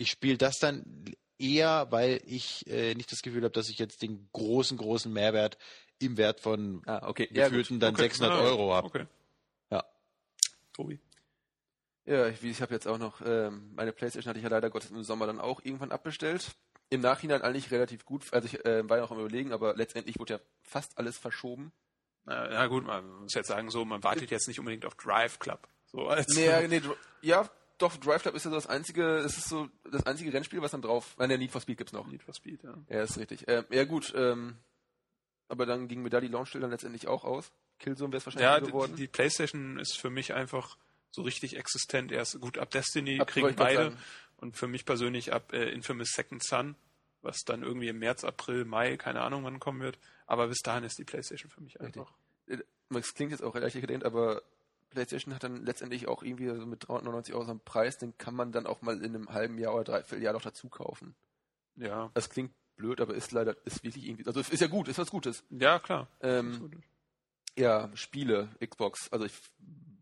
ich 0.00 0.10
spiele 0.12 0.38
das 0.38 0.58
dann 0.60 1.04
eher, 1.38 1.88
weil 1.90 2.20
ich 2.24 2.64
äh, 2.68 2.94
nicht 2.94 3.10
das 3.10 3.20
Gefühl 3.22 3.42
habe, 3.42 3.50
dass 3.52 3.68
ich 3.68 3.78
jetzt 3.80 4.00
den 4.02 4.28
großen, 4.32 4.76
großen 4.76 5.12
Mehrwert 5.12 5.58
im 5.98 6.16
Wert 6.16 6.38
von 6.40 6.82
Ah, 6.86 7.08
okay. 7.08 7.26
gefühlten 7.26 7.80
dann 7.80 7.94
okay. 7.94 8.02
600 8.04 8.32
Ah, 8.38 8.40
Euro 8.42 8.72
habe. 8.74 8.86
Okay. 8.86 9.06
Ja. 9.70 9.84
Tobi. 10.72 11.00
Ja, 12.08 12.26
ich, 12.26 12.42
ich 12.42 12.62
habe 12.62 12.72
jetzt 12.72 12.88
auch 12.88 12.96
noch, 12.96 13.20
ähm, 13.24 13.70
meine 13.74 13.92
Playstation 13.92 14.30
hatte 14.30 14.38
ich 14.38 14.42
ja 14.44 14.48
leider 14.48 14.70
Gottes 14.70 14.90
im 14.90 15.02
Sommer 15.02 15.26
dann 15.26 15.38
auch 15.38 15.60
irgendwann 15.62 15.92
abbestellt. 15.92 16.52
Im 16.88 17.02
Nachhinein 17.02 17.42
eigentlich 17.42 17.70
relativ 17.70 18.06
gut, 18.06 18.32
also 18.32 18.46
ich 18.46 18.64
äh, 18.64 18.88
war 18.88 18.96
ja 18.96 19.02
noch 19.02 19.10
am 19.10 19.18
überlegen, 19.18 19.52
aber 19.52 19.76
letztendlich 19.76 20.18
wurde 20.18 20.34
ja 20.34 20.40
fast 20.62 20.96
alles 20.96 21.18
verschoben. 21.18 21.70
Na, 22.24 22.48
na 22.48 22.66
gut, 22.66 22.86
man 22.86 23.06
muss 23.20 23.34
jetzt 23.34 23.48
sagen, 23.48 23.70
so, 23.70 23.84
man 23.84 24.02
wartet 24.02 24.30
jetzt 24.30 24.48
nicht 24.48 24.58
unbedingt 24.58 24.86
auf 24.86 24.94
Drive 24.94 25.38
Club. 25.38 25.68
So 25.84 26.08
als 26.08 26.34
Nee, 26.34 26.46
ja, 26.46 26.66
nee, 26.66 26.80
ja, 27.20 27.48
doch, 27.76 27.94
Drive 27.98 28.22
Club 28.22 28.34
ist 28.34 28.44
ja 28.44 28.50
so 28.50 28.56
das 28.56 28.66
einzige, 28.66 29.18
es 29.18 29.36
ist 29.36 29.50
so 29.50 29.68
das 29.90 30.06
einzige 30.06 30.32
Rennspiel, 30.32 30.62
was 30.62 30.70
dann 30.70 30.80
drauf, 30.82 31.14
nein, 31.18 31.28
der 31.28 31.36
Need 31.36 31.52
for 31.52 31.60
Speed 31.60 31.76
gibt's 31.76 31.92
noch. 31.92 32.06
Need 32.06 32.22
for 32.22 32.32
Speed, 32.32 32.62
ja. 32.62 32.74
Ja, 32.88 33.02
ist 33.02 33.18
richtig. 33.18 33.44
Ähm, 33.48 33.66
ja 33.68 33.84
gut, 33.84 34.14
ähm, 34.16 34.56
aber 35.48 35.66
dann 35.66 35.88
ging 35.88 36.02
mir 36.02 36.10
da 36.10 36.20
die 36.22 36.28
Launchstelle 36.28 36.62
dann 36.62 36.70
letztendlich 36.70 37.06
auch 37.06 37.24
aus. 37.24 37.52
Killzone 37.78 38.12
wäre 38.12 38.18
es 38.18 38.26
wahrscheinlich 38.26 38.48
Ja, 38.48 38.58
nie 38.58 38.64
die, 38.64 38.72
geworden. 38.72 38.96
die 38.96 39.08
PlayStation 39.08 39.78
ist 39.78 39.98
für 39.98 40.10
mich 40.10 40.32
einfach 40.32 40.78
so 41.10 41.22
richtig 41.22 41.56
existent. 41.56 42.12
Erst 42.12 42.40
gut 42.40 42.58
ab 42.58 42.70
Destiny 42.70 43.20
Ab- 43.20 43.28
kriegen 43.28 43.54
beide 43.56 43.96
und 44.36 44.56
für 44.56 44.68
mich 44.68 44.84
persönlich 44.84 45.32
ab 45.32 45.52
äh, 45.52 45.70
Infamous 45.70 46.10
Second 46.14 46.42
Son, 46.42 46.76
was 47.22 47.40
dann 47.44 47.62
irgendwie 47.62 47.88
im 47.88 47.98
März, 47.98 48.24
April, 48.24 48.64
Mai, 48.64 48.96
keine 48.96 49.22
Ahnung 49.22 49.44
wann 49.44 49.58
kommen 49.60 49.80
wird. 49.80 49.98
Aber 50.26 50.48
bis 50.48 50.58
dahin 50.58 50.84
ist 50.84 50.98
die 50.98 51.04
PlayStation 51.04 51.50
für 51.50 51.60
mich 51.60 51.80
einfach. 51.80 52.12
Es 52.90 53.14
klingt 53.14 53.32
jetzt 53.32 53.42
auch 53.42 53.54
relativ 53.54 53.80
gedehnt, 53.80 54.04
aber 54.04 54.42
PlayStation 54.90 55.34
hat 55.34 55.42
dann 55.44 55.64
letztendlich 55.64 56.08
auch 56.08 56.22
irgendwie 56.22 56.46
so 56.46 56.64
mit 56.66 56.88
399 56.88 57.34
Euro 57.34 57.44
so 57.44 57.50
einen 57.50 57.60
Preis, 57.60 57.98
den 57.98 58.16
kann 58.16 58.34
man 58.34 58.52
dann 58.52 58.66
auch 58.66 58.80
mal 58.80 58.96
in 59.02 59.14
einem 59.14 59.28
halben 59.30 59.58
Jahr 59.58 59.74
oder 59.74 59.84
dreiviertel 59.84 60.22
Jahr 60.22 60.32
noch 60.32 60.42
dazu 60.42 60.68
kaufen. 60.68 61.14
Ja, 61.76 62.10
Das 62.14 62.30
klingt 62.30 62.52
blöd, 62.76 63.00
aber 63.00 63.14
ist 63.14 63.32
leider, 63.32 63.56
ist 63.66 63.84
wirklich 63.84 64.06
irgendwie, 64.06 64.26
also 64.26 64.40
ist 64.40 64.60
ja 64.60 64.66
gut, 64.68 64.88
ist 64.88 64.98
was 64.98 65.10
Gutes. 65.10 65.44
ja 65.50 65.78
klar. 65.78 66.08
Ähm, 66.20 66.70
ja, 67.56 67.90
Spiele, 67.94 68.48
Xbox, 68.64 69.08
also 69.12 69.26
ich, 69.26 69.34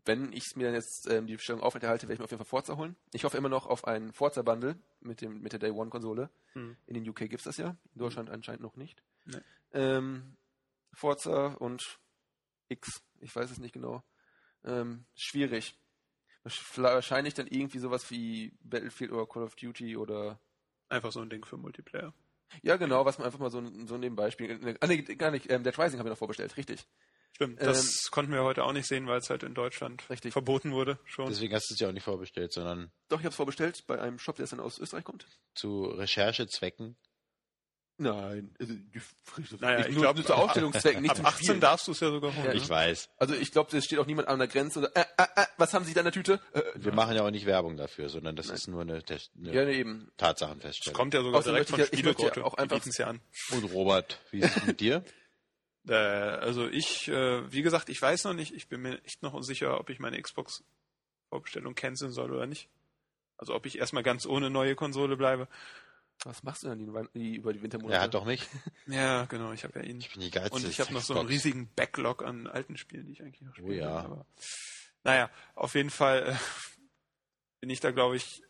wenn 0.07 0.31
ich 0.33 0.55
mir 0.55 0.65
dann 0.65 0.73
jetzt 0.73 1.09
ähm, 1.09 1.27
die 1.27 1.35
Bestellung 1.35 1.61
aufrechterhalte, 1.61 2.07
werde 2.07 2.13
ich 2.13 2.19
mir 2.19 2.25
auf 2.25 2.31
jeden 2.31 2.43
Fall 2.43 2.49
Forza 2.49 2.77
holen. 2.77 2.95
Ich 3.13 3.23
hoffe 3.23 3.37
immer 3.37 3.49
noch 3.49 3.67
auf 3.67 3.85
einen 3.85 4.13
Forza-Bundle 4.13 4.79
mit, 5.01 5.21
dem, 5.21 5.41
mit 5.41 5.51
der 5.51 5.59
Day 5.59 5.71
One-Konsole. 5.71 6.29
Hm. 6.53 6.77
In 6.85 6.93
den 6.93 7.07
UK 7.07 7.29
gibt's 7.29 7.43
das 7.43 7.57
ja, 7.57 7.77
in 7.93 7.99
Deutschland 7.99 8.29
anscheinend 8.29 8.61
noch 8.61 8.75
nicht. 8.75 9.03
Nee. 9.25 9.41
Ähm, 9.73 10.37
Forza 10.93 11.47
und 11.59 11.99
X, 12.69 13.03
ich 13.19 13.35
weiß 13.35 13.51
es 13.51 13.59
nicht 13.59 13.73
genau. 13.73 14.03
Ähm, 14.63 15.05
schwierig. 15.15 15.77
Wahrscheinlich 16.75 17.33
dann 17.33 17.47
irgendwie 17.47 17.79
sowas 17.79 18.09
wie 18.09 18.57
Battlefield 18.61 19.11
oder 19.11 19.27
Call 19.27 19.43
of 19.43 19.55
Duty 19.55 19.97
oder 19.97 20.39
Einfach 20.89 21.11
so 21.11 21.19
ein 21.19 21.29
Ding 21.29 21.43
für 21.45 21.57
Multiplayer. 21.57 22.13
ja 22.61 22.77
genau, 22.77 23.05
was 23.05 23.17
man 23.17 23.25
einfach 23.25 23.39
mal 23.39 23.51
so, 23.51 23.61
so 23.85 23.97
nebenbei 23.97 24.31
spielt. 24.31 24.63
Ah, 24.81 24.87
nee, 24.87 25.01
gar 25.01 25.31
nicht, 25.31 25.51
ähm, 25.51 25.63
Dead 25.63 25.77
Rising 25.77 25.99
haben 25.99 26.05
wir 26.05 26.11
noch 26.11 26.17
vorbestellt, 26.17 26.55
richtig. 26.55 26.87
Stimmt, 27.37 27.61
das 27.61 28.09
konnten 28.09 28.31
wir 28.31 28.43
heute 28.43 28.63
auch 28.63 28.73
nicht 28.73 28.87
sehen, 28.87 29.05
weil 29.05 29.19
es 29.19 29.29
halt 29.29 29.43
in 29.43 29.53
Deutschland 29.53 30.01
Ähm, 30.01 30.07
Richtig. 30.09 30.33
verboten 30.33 30.71
wurde 30.71 30.97
schon. 31.05 31.27
Deswegen 31.27 31.53
hast 31.53 31.69
du 31.69 31.75
es 31.75 31.79
ja 31.79 31.87
auch 31.87 31.91
nicht 31.93 32.03
vorbestellt, 32.03 32.51
sondern 32.51 32.91
Doch, 33.09 33.19
ich 33.19 33.25
habe 33.25 33.29
es 33.29 33.35
vorbestellt 33.35 33.83
bei 33.85 34.01
einem 34.01 34.17
Shop, 34.17 34.37
der 34.37 34.47
dann 34.47 34.59
aus 34.59 34.79
Österreich 34.79 35.03
kommt. 35.03 35.27
zu 35.53 35.83
Recherchezwecken. 35.85 36.97
Nein, 37.99 38.53
also 38.59 38.73
Naja, 39.59 39.87
ich 39.87 39.93
nur, 39.95 40.03
glaub, 40.03 40.15
nur 40.17 40.25
zu 40.25 40.35
Aufstellungszwecken, 40.35 41.01
nicht 41.01 41.09
Ab 41.11 41.17
zum 41.17 41.25
18 41.25 41.45
Spielen. 41.45 41.59
darfst 41.61 41.87
du 41.87 41.93
es 41.93 41.99
ja 41.99 42.11
sogar 42.11 42.31
holen. 42.35 42.45
Ja, 42.45 42.51
ne? 42.53 42.57
Ich 42.57 42.69
weiß. 42.69 43.09
Also 43.17 43.33
ich 43.33 43.51
glaube, 43.51 43.75
es 43.75 43.85
steht 43.85 43.97
auch 43.97 44.05
niemand 44.05 44.27
an 44.27 44.37
der 44.37 44.47
Grenze 44.47 44.79
oder 44.79 44.95
äh, 44.95 45.01
äh, 45.17 45.23
äh, 45.35 45.45
was 45.57 45.73
haben 45.73 45.83
Sie 45.83 45.95
da 45.95 46.01
in 46.01 46.05
der 46.05 46.13
Tüte? 46.13 46.39
Äh, 46.53 46.61
Wir 46.75 46.93
machen 46.93 47.15
ja 47.15 47.23
auch 47.23 47.31
nicht 47.31 47.47
Werbung 47.47 47.75
dafür, 47.75 48.09
sondern 48.09 48.35
das 48.35 48.49
ist 48.51 48.67
nur 48.67 48.81
eine, 48.81 49.01
Test- 49.03 49.31
eine 49.35 49.51
ja, 49.51 49.67
eben. 49.67 50.09
Es 50.11 50.17
Tatsachenfeststellung. 50.17 50.95
kommt 50.95 51.13
ja 51.15 51.21
sogar 51.23 51.39
Außerdem 51.39 51.53
direkt 51.65 51.69
von 51.71 51.79
ich 51.79 51.85
ja- 52.05 52.11
ich 52.11 52.35
ja 52.35 52.43
auch 52.43 52.53
einfach- 52.53 52.85
ja 52.85 53.07
an. 53.07 53.19
Und 53.51 53.63
Robert, 53.73 54.19
wie 54.31 54.39
ist 54.41 54.57
es 54.57 54.63
mit 54.65 54.79
dir? 54.79 55.03
Äh, 55.87 55.93
also 55.93 56.67
ich, 56.67 57.07
äh, 57.07 57.51
wie 57.51 57.61
gesagt, 57.61 57.89
ich 57.89 58.01
weiß 58.01 58.25
noch 58.25 58.33
nicht, 58.33 58.53
ich 58.53 58.67
bin 58.67 58.81
mir 58.81 59.03
echt 59.03 59.23
noch 59.23 59.33
unsicher, 59.33 59.79
ob 59.79 59.89
ich 59.89 59.99
meine 59.99 60.21
Xbox-Vorbestellung 60.21 61.75
canceln 61.75 62.11
soll 62.11 62.31
oder 62.31 62.45
nicht. 62.45 62.69
Also 63.37 63.53
ob 63.55 63.65
ich 63.65 63.77
erstmal 63.77 64.03
ganz 64.03 64.25
ohne 64.25 64.49
neue 64.49 64.75
Konsole 64.75 65.15
bleibe. 65.15 65.47
Was 66.23 66.41
machst 66.43 66.63
du 66.63 66.69
denn 66.69 67.09
die, 67.13 67.35
über 67.35 67.53
die 67.53 67.61
Wintermonate? 67.61 67.95
Er 67.95 68.01
hat 68.01 68.13
doch 68.13 68.25
mich. 68.25 68.47
Ja, 68.87 69.25
genau, 69.25 69.51
ich 69.51 69.63
habe 69.63 69.79
ja 69.79 69.85
ihn. 69.85 69.99
Ich 69.99 70.11
bin 70.11 70.21
die 70.21 70.31
geilste. 70.31 70.55
Und 70.55 70.67
ich 70.67 70.79
habe 70.79 70.93
noch 70.93 71.01
so 71.01 71.13
einen 71.13 71.27
Xbox. 71.27 71.45
riesigen 71.45 71.69
Backlog 71.75 72.23
an 72.23 72.47
alten 72.47 72.77
Spielen, 72.77 73.05
die 73.05 73.11
ich 73.11 73.21
eigentlich 73.21 73.41
noch 73.41 73.53
spiele. 73.53 73.67
Oh 73.67 73.71
ja. 73.71 73.99
Aber, 73.99 74.25
naja, 75.03 75.29
auf 75.55 75.75
jeden 75.75 75.89
Fall, 75.89 76.29
äh, 76.29 76.35
bin 77.61 77.69
ich 77.69 77.81
da, 77.81 77.91
glaube 77.91 78.15
ich, 78.15 78.43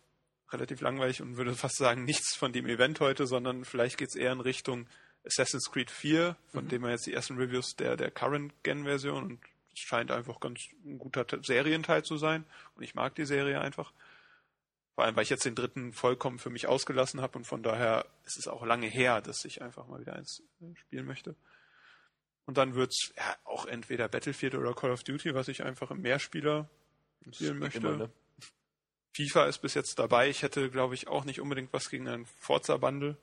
relativ 0.52 0.80
langweilig 0.80 1.22
und 1.22 1.36
würde 1.36 1.56
fast 1.56 1.76
sagen, 1.76 2.06
nichts 2.06 2.36
von 2.36 2.54
dem 2.54 2.68
Event 2.68 3.00
heute, 3.00 3.28
sondern 3.28 3.66
vielleicht 3.66 3.98
geht 3.98 4.10
es 4.10 4.16
eher 4.16 4.32
in 4.32 4.40
Richtung 4.40 4.88
Assassin's 5.26 5.72
Creed 5.72 5.92
4, 5.92 6.36
von 6.52 6.66
Mhm. 6.66 6.70
dem 6.70 6.82
wir 6.84 6.92
jetzt 6.92 7.06
die 7.06 7.14
ersten 7.14 7.38
Reviews 7.38 7.76
der, 7.76 7.98
der 7.98 8.12
Current-Gen-Version 8.12 9.24
und 9.24 9.40
es 9.74 9.80
scheint 9.80 10.12
einfach 10.12 10.40
ganz 10.40 10.62
ein 10.86 10.98
guter 10.98 11.28
Te- 11.28 11.42
Serienteil 11.44 12.04
zu 12.04 12.18
sein 12.18 12.46
und 12.76 12.84
ich 12.84 12.96
mag 12.96 13.16
die 13.16 13.26
Serie 13.26 13.60
einfach. 13.62 13.92
Vor 14.96 15.04
allem, 15.04 15.16
weil 15.16 15.24
ich 15.24 15.30
jetzt 15.30 15.46
den 15.46 15.54
dritten 15.54 15.94
vollkommen 15.94 16.40
für 16.40 16.50
mich 16.50 16.66
ausgelassen 16.68 17.22
habe 17.22 17.38
und 17.38 17.46
von 17.46 17.62
daher 17.62 18.06
ist 18.26 18.38
es 18.38 18.48
auch 18.48 18.66
lange 18.66 18.88
her, 18.88 19.22
dass 19.22 19.46
ich 19.46 19.62
einfach 19.62 19.88
mal 19.88 20.00
wieder 20.00 20.16
eins 20.16 20.42
äh, 20.62 20.76
spielen 20.76 21.06
möchte. 21.06 21.36
Und 22.46 22.58
dann 22.58 22.74
wird's 22.76 23.12
ja 23.18 23.36
auch 23.44 23.66
entweder 23.66 24.08
Battlefield 24.08 24.56
oder 24.56 24.74
Call 24.74 24.92
of 24.92 25.04
Duty, 25.04 25.36
was 25.36 25.50
ich 25.50 25.64
einfach 25.64 25.92
im 25.92 26.02
Mehrspieler 26.02 26.70
spielen 27.32 27.60
möchte. 27.60 27.80
Immer, 27.80 27.98
ne? 27.98 28.10
FIFA 29.14 29.46
ist 29.48 29.58
bis 29.60 29.74
jetzt 29.74 30.00
dabei. 30.00 30.30
Ich 30.30 30.42
hätte, 30.44 30.70
glaube 30.70 30.94
ich, 30.96 31.08
auch 31.08 31.26
nicht 31.26 31.42
unbedingt 31.42 31.74
was 31.74 31.90
gegen 31.90 32.08
einen 32.08 32.26
Forza-Bundle. 32.26 33.18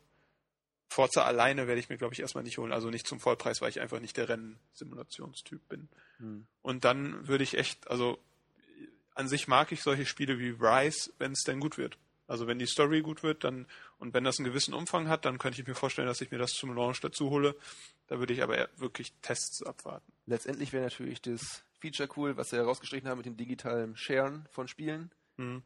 Forza 0.89 1.25
alleine 1.25 1.67
werde 1.67 1.81
ich 1.81 1.89
mir, 1.89 1.97
glaube 1.97 2.15
ich, 2.15 2.21
erstmal 2.21 2.45
nicht 2.45 2.59
holen. 2.59 2.73
Also 2.73 2.91
nicht 2.91 3.07
zum 3.07 3.21
Vollpreis, 3.21 3.61
weil 3.61 3.71
ich 3.71 3.81
einfach 3.81 4.01
nicht 4.01 4.17
der 4.17 4.29
Rennsimulationstyp 4.29 5.69
bin. 5.69 5.89
Hm. 6.19 6.47
Und 6.63 6.85
dann 6.85 7.27
würde 7.27 7.45
ich 7.45 7.59
echt, 7.59 7.89
also 7.89 8.19
an 9.15 9.29
sich 9.29 9.49
mag 9.49 9.73
ich 9.73 9.83
solche 9.83 10.07
Spiele 10.07 10.39
wie 10.39 10.51
Rise, 10.51 11.11
wenn 11.19 11.33
es 11.33 11.43
denn 11.43 11.61
gut 11.61 11.79
wird. 11.79 11.99
Also 12.27 12.47
wenn 12.47 12.59
die 12.59 12.67
Story 12.67 13.03
gut 13.03 13.23
wird, 13.23 13.45
dann 13.45 13.67
und 13.99 14.15
wenn 14.15 14.25
das 14.25 14.39
einen 14.39 14.47
gewissen 14.47 14.73
Umfang 14.75 15.09
hat, 15.09 15.25
dann 15.25 15.39
könnte 15.39 15.61
ich 15.61 15.67
mir 15.67 15.75
vorstellen, 15.75 16.09
dass 16.09 16.21
ich 16.21 16.31
mir 16.31 16.39
das 16.39 16.53
zum 16.53 16.75
Launch 16.75 17.01
dazu 17.01 17.31
hole. 17.31 17.55
Da 18.07 18.19
würde 18.19 18.33
ich 18.33 18.43
aber 18.43 18.57
eher 18.57 18.69
wirklich 18.77 19.13
Tests 19.23 19.63
abwarten. 19.63 20.11
Letztendlich 20.27 20.73
wäre 20.73 20.85
natürlich 20.85 21.21
das 21.21 21.65
Feature 21.81 22.09
cool, 22.17 22.37
was 22.37 22.51
sie 22.51 22.57
herausgestrichen 22.57 23.09
haben 23.09 23.19
mit 23.19 23.27
dem 23.27 23.37
digitalen 23.37 23.97
Sharen 23.97 24.47
von 24.51 24.69
Spielen. 24.69 25.11
Hm. 25.37 25.63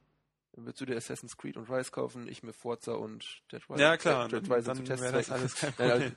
Würdest 0.64 0.80
du 0.80 0.86
dir 0.86 0.97
Assassin's 0.97 1.36
Creed 1.36 1.56
und 1.56 1.70
Rise 1.70 1.90
kaufen, 1.90 2.28
ich 2.28 2.43
mir 2.43 2.52
Forza 2.52 2.93
und 2.93 3.24
Dead 3.52 3.62
Rising. 3.68 3.78
Ja, 3.78 3.97
klar, 3.97 4.28
Dead 4.28 4.43
dann, 4.43 4.52
Rising 4.52 4.85
dann 4.85 5.01
wäre 5.01 5.12
das 5.12 5.30
alles 5.30 5.55
kein 5.56 5.72
Nein, 5.78 5.90
Problem. 5.90 6.02
also, 6.02 6.16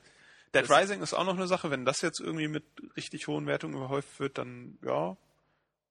Dead 0.54 0.70
Rising 0.70 1.02
ist 1.02 1.14
auch 1.14 1.24
noch 1.26 1.36
eine 1.36 1.48
Sache, 1.48 1.70
wenn 1.72 1.86
das 1.86 2.02
jetzt 2.02 2.20
irgendwie 2.20 2.48
mit 2.48 2.64
richtig 2.98 3.28
hohen 3.28 3.46
Wertungen 3.48 3.76
überhäuft 3.76 4.20
wird, 4.20 4.38
dann 4.38 4.78
ja. 4.84 5.16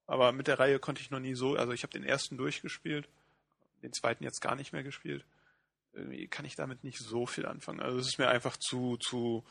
Aber 0.07 0.31
mit 0.33 0.47
der 0.47 0.59
Reihe 0.59 0.79
konnte 0.79 1.01
ich 1.01 1.09
noch 1.11 1.19
nie 1.19 1.35
so, 1.35 1.55
also 1.55 1.71
ich 1.71 1.83
habe 1.83 1.93
den 1.93 2.03
ersten 2.03 2.37
durchgespielt, 2.37 3.07
den 3.81 3.93
zweiten 3.93 4.23
jetzt 4.23 4.41
gar 4.41 4.55
nicht 4.55 4.73
mehr 4.73 4.83
gespielt. 4.83 5.25
Irgendwie 5.93 6.27
kann 6.27 6.45
ich 6.45 6.55
damit 6.55 6.83
nicht 6.83 6.99
so 6.99 7.25
viel 7.25 7.45
anfangen. 7.45 7.79
Also 7.79 7.97
es 7.97 8.07
ist 8.07 8.17
mir 8.17 8.27
einfach 8.29 8.57
zu, 8.57 8.97
zu, 8.97 9.43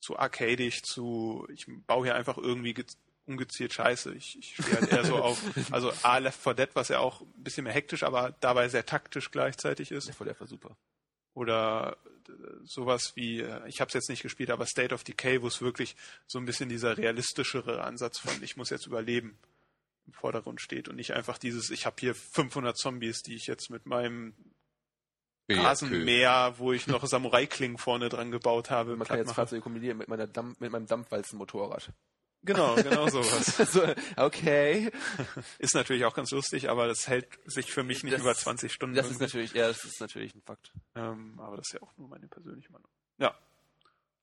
zu 0.00 0.18
arcadig, 0.18 0.82
zu, 0.84 1.46
ich 1.52 1.66
baue 1.86 2.04
hier 2.04 2.14
einfach 2.14 2.38
irgendwie 2.38 2.74
ge- 2.74 2.86
ungezielt 3.26 3.72
Scheiße. 3.72 4.14
Ich, 4.14 4.38
ich 4.38 4.54
stehe 4.54 4.80
halt 4.80 4.92
eher 4.92 5.04
so 5.04 5.16
auf, 5.22 5.42
also 5.72 5.92
A, 6.02 6.18
Left 6.18 6.40
4 6.40 6.54
Dead, 6.54 6.70
was 6.74 6.88
ja 6.88 6.98
auch 7.00 7.20
ein 7.22 7.42
bisschen 7.42 7.64
mehr 7.64 7.72
hektisch, 7.72 8.02
aber 8.02 8.34
dabei 8.40 8.68
sehr 8.68 8.86
taktisch 8.86 9.30
gleichzeitig 9.30 9.90
ist 9.90 10.08
Der 10.08 10.14
voll 10.14 10.26
der 10.26 10.38
war 10.38 10.46
super. 10.46 10.76
oder 11.34 11.96
äh, 12.28 12.32
sowas 12.64 13.12
wie, 13.14 13.40
äh, 13.40 13.66
ich 13.68 13.80
habe 13.80 13.88
es 13.88 13.94
jetzt 13.94 14.08
nicht 14.08 14.22
gespielt, 14.22 14.50
aber 14.50 14.66
State 14.66 14.94
of 14.94 15.04
Decay, 15.04 15.42
wo 15.42 15.48
es 15.48 15.60
wirklich 15.60 15.96
so 16.26 16.38
ein 16.38 16.44
bisschen 16.46 16.68
dieser 16.68 16.96
realistischere 16.96 17.82
Ansatz 17.82 18.18
von, 18.18 18.42
ich 18.42 18.56
muss 18.56 18.70
jetzt 18.70 18.86
überleben 18.86 19.38
im 20.06 20.12
Vordergrund 20.12 20.60
steht 20.60 20.88
und 20.88 20.94
nicht 20.96 21.14
einfach 21.14 21.36
dieses, 21.36 21.70
ich 21.70 21.84
habe 21.84 21.96
hier 21.98 22.14
500 22.14 22.76
Zombies, 22.76 23.22
die 23.22 23.34
ich 23.34 23.46
jetzt 23.48 23.70
mit 23.70 23.86
meinem 23.86 24.34
Rasenmäher, 25.50 26.54
wo 26.58 26.72
ich 26.72 26.86
noch 26.86 27.04
Samurai-Klingen 27.06 27.78
vorne 27.78 28.08
dran 28.08 28.30
gebaut 28.30 28.70
habe, 28.70 28.96
Man 28.96 29.06
kann 29.06 29.18
jetzt. 29.18 29.32
Fahrzeuge 29.32 29.62
kombinieren 29.62 29.98
mit, 29.98 30.08
meiner 30.08 30.26
Dampf, 30.26 30.58
mit 30.60 30.72
meinem 30.72 30.86
Dampfwalzen-Motorrad. 30.86 31.92
Genau, 32.46 32.74
genau 32.76 33.08
sowas. 33.08 33.56
so, 33.72 33.82
okay. 34.16 34.90
Ist 35.58 35.74
natürlich 35.74 36.04
auch 36.06 36.14
ganz 36.14 36.30
lustig, 36.30 36.70
aber 36.70 36.86
das 36.86 37.06
hält 37.08 37.28
sich 37.44 37.70
für 37.72 37.82
mich 37.82 38.02
nicht 38.04 38.14
Das- 38.14 38.22
über 38.22 38.34
20 38.34 38.72
Stunden. 38.72 38.94
Das 38.96 39.06
ist 39.06 39.12
irgendwie. 39.20 39.24
natürlich, 39.24 39.52
ja, 39.52 39.68
das 39.68 39.84
ist 39.84 40.00
natürlich 40.00 40.34
ein 40.34 40.42
Fakt. 40.42 40.72
ähm, 40.94 41.38
aber 41.38 41.56
das 41.58 41.66
ist 41.68 41.74
ja 41.74 41.82
auch 41.82 41.92
nur 41.98 42.08
meine 42.08 42.26
persönliche 42.28 42.72
Meinung. 42.72 42.88
Ja, 43.18 43.34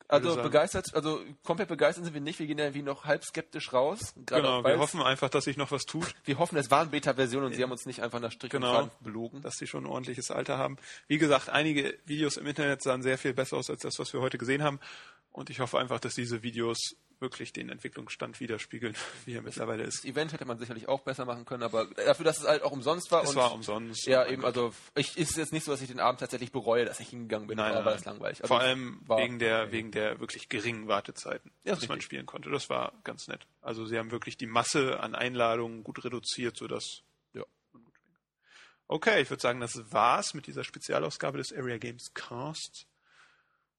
Also 0.07 0.35
begeistert, 0.41 0.93
also 0.93 1.21
komplett 1.43 1.69
begeistert 1.69 2.03
sind 2.05 2.13
wir 2.13 2.21
nicht. 2.21 2.37
Wir 2.37 2.45
gehen 2.45 2.57
ja 2.59 2.65
irgendwie 2.65 2.83
noch 2.83 3.05
halb 3.05 3.23
skeptisch 3.23 3.73
raus. 3.73 4.13
Genau. 4.25 4.63
Wir 4.63 4.77
hoffen 4.77 5.01
einfach, 5.01 5.29
dass 5.29 5.45
sich 5.45 5.57
noch 5.57 5.71
was 5.71 5.83
tut. 5.85 6.13
wir 6.25 6.37
hoffen, 6.37 6.57
es 6.57 6.69
waren 6.69 6.91
Beta-Versionen 6.91 7.47
und 7.47 7.53
sie 7.55 7.63
haben 7.63 7.71
uns 7.71 7.85
nicht 7.85 8.01
einfach 8.03 8.19
nach 8.19 8.31
Strich 8.31 8.51
Genau. 8.51 8.89
belogen. 9.01 9.41
dass 9.41 9.55
sie 9.55 9.65
schon 9.65 9.85
ein 9.85 9.89
ordentliches 9.89 10.29
Alter 10.29 10.57
haben. 10.57 10.77
Wie 11.07 11.17
gesagt, 11.17 11.49
einige 11.49 11.97
Videos 12.05 12.37
im 12.37 12.45
Internet 12.45 12.83
sahen 12.83 13.01
sehr 13.01 13.17
viel 13.17 13.33
besser 13.33 13.57
aus 13.57 13.69
als 13.69 13.81
das, 13.81 13.97
was 13.97 14.13
wir 14.13 14.21
heute 14.21 14.37
gesehen 14.37 14.61
haben. 14.61 14.79
Und 15.31 15.49
ich 15.49 15.59
hoffe 15.61 15.79
einfach, 15.79 15.99
dass 15.99 16.13
diese 16.13 16.43
Videos 16.43 16.95
wirklich 17.23 17.51
den 17.51 17.69
Entwicklungsstand 17.69 18.39
widerspiegeln, 18.39 18.95
wie 19.25 19.33
er 19.33 19.41
mittlerweile 19.41 19.81
ist. 19.83 20.03
Das 20.03 20.05
Event 20.05 20.33
hätte 20.33 20.45
man 20.45 20.59
sicherlich 20.59 20.87
auch 20.87 21.01
besser 21.01 21.25
machen 21.25 21.45
können, 21.45 21.63
aber 21.63 21.85
dafür, 21.85 22.25
dass 22.25 22.37
es 22.37 22.47
halt 22.47 22.61
auch 22.61 22.71
umsonst 22.71 23.11
war. 23.11 23.23
Es 23.23 23.31
und 23.31 23.35
war 23.37 23.51
umsonst. 23.51 24.05
Ja, 24.05 24.27
eben, 24.27 24.45
also 24.45 24.71
ich 24.93 25.17
ist 25.17 25.35
jetzt 25.37 25.51
nicht 25.51 25.63
so, 25.63 25.71
dass 25.71 25.81
ich 25.81 25.87
den 25.87 25.99
Abend 25.99 26.19
tatsächlich 26.19 26.51
bereue, 26.51 26.85
dass 26.85 26.99
ich 26.99 27.09
hingegangen 27.09 27.47
bin, 27.47 27.57
Nein, 27.57 27.71
aber 27.71 27.77
nein, 27.77 27.85
war 27.85 27.93
das 27.93 28.05
langweilig. 28.05 28.43
Also 28.43 28.53
Vor 28.53 28.61
allem 28.61 29.01
wegen 29.07 29.39
der, 29.39 29.71
wegen 29.71 29.89
der 29.89 30.19
wirklich 30.19 30.49
geringen 30.49 30.87
Wartezeiten, 30.87 31.51
Ja, 31.63 31.73
dass 31.73 31.87
man 31.87 32.01
spielen 32.01 32.27
konnte. 32.27 32.51
Das 32.51 32.69
war 32.69 32.93
ganz 33.03 33.27
nett. 33.27 33.47
Also 33.61 33.87
sie 33.87 33.97
haben 33.97 34.11
wirklich 34.11 34.37
die 34.37 34.45
Masse 34.45 34.99
an 34.99 35.15
Einladungen 35.15 35.83
gut 35.83 36.03
reduziert, 36.05 36.57
sodass. 36.57 37.01
Okay, 38.87 39.21
ich 39.21 39.29
würde 39.29 39.41
sagen, 39.41 39.59
das 39.59 39.91
war's 39.91 40.33
mit 40.33 40.45
dieser 40.45 40.63
Spezialausgabe 40.63 41.37
des 41.37 41.53
Area 41.53 41.77
Games 41.77 42.13
Cast. 42.13 42.85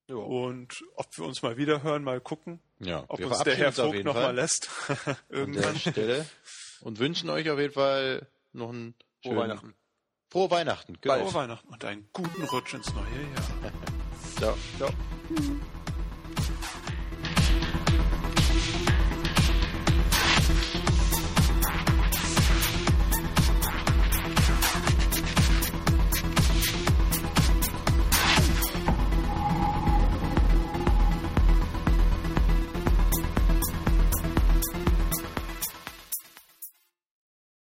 Ja. 0.09 0.17
Und 0.17 0.85
ob 0.97 1.07
wir 1.17 1.25
uns 1.25 1.43
mal 1.43 1.57
wieder 1.57 1.83
hören, 1.83 2.05
mal 2.05 2.21
gucken. 2.21 2.61
Ja, 2.79 3.05
Ob 3.09 3.19
wir 3.19 3.29
uns 3.29 3.43
der 3.43 3.57
Herr 3.57 3.73
Vogt 3.73 3.95
jeden 3.95 4.07
noch 4.07 4.15
Fall 4.15 4.25
mal 4.25 4.35
lässt. 4.35 4.69
an 4.89 4.97
der 5.07 5.17
Irgendwann. 5.39 5.77
Stelle 5.79 6.27
und 6.81 6.99
wünschen 6.99 7.31
euch 7.31 7.49
auf 7.51 7.59
jeden 7.59 7.73
Fall 7.73 8.27
noch 8.53 8.69
einen 8.71 8.95
Frohe 9.23 9.33
schönen 9.33 9.39
Weihnachten. 9.39 9.75
Frohe 10.31 10.51
Weihnachten. 10.51 10.99
Genau. 11.01 11.19
Frohe 11.21 11.35
Weihnachten 11.35 11.69
und 11.69 11.85
einen 11.85 12.09
guten 12.13 12.43
Rutsch 12.45 12.75
ins 12.75 12.93
neue 12.93 13.05
Jahr. 13.05 13.73
Ciao. 14.37 14.57
Ciao. 14.77 14.91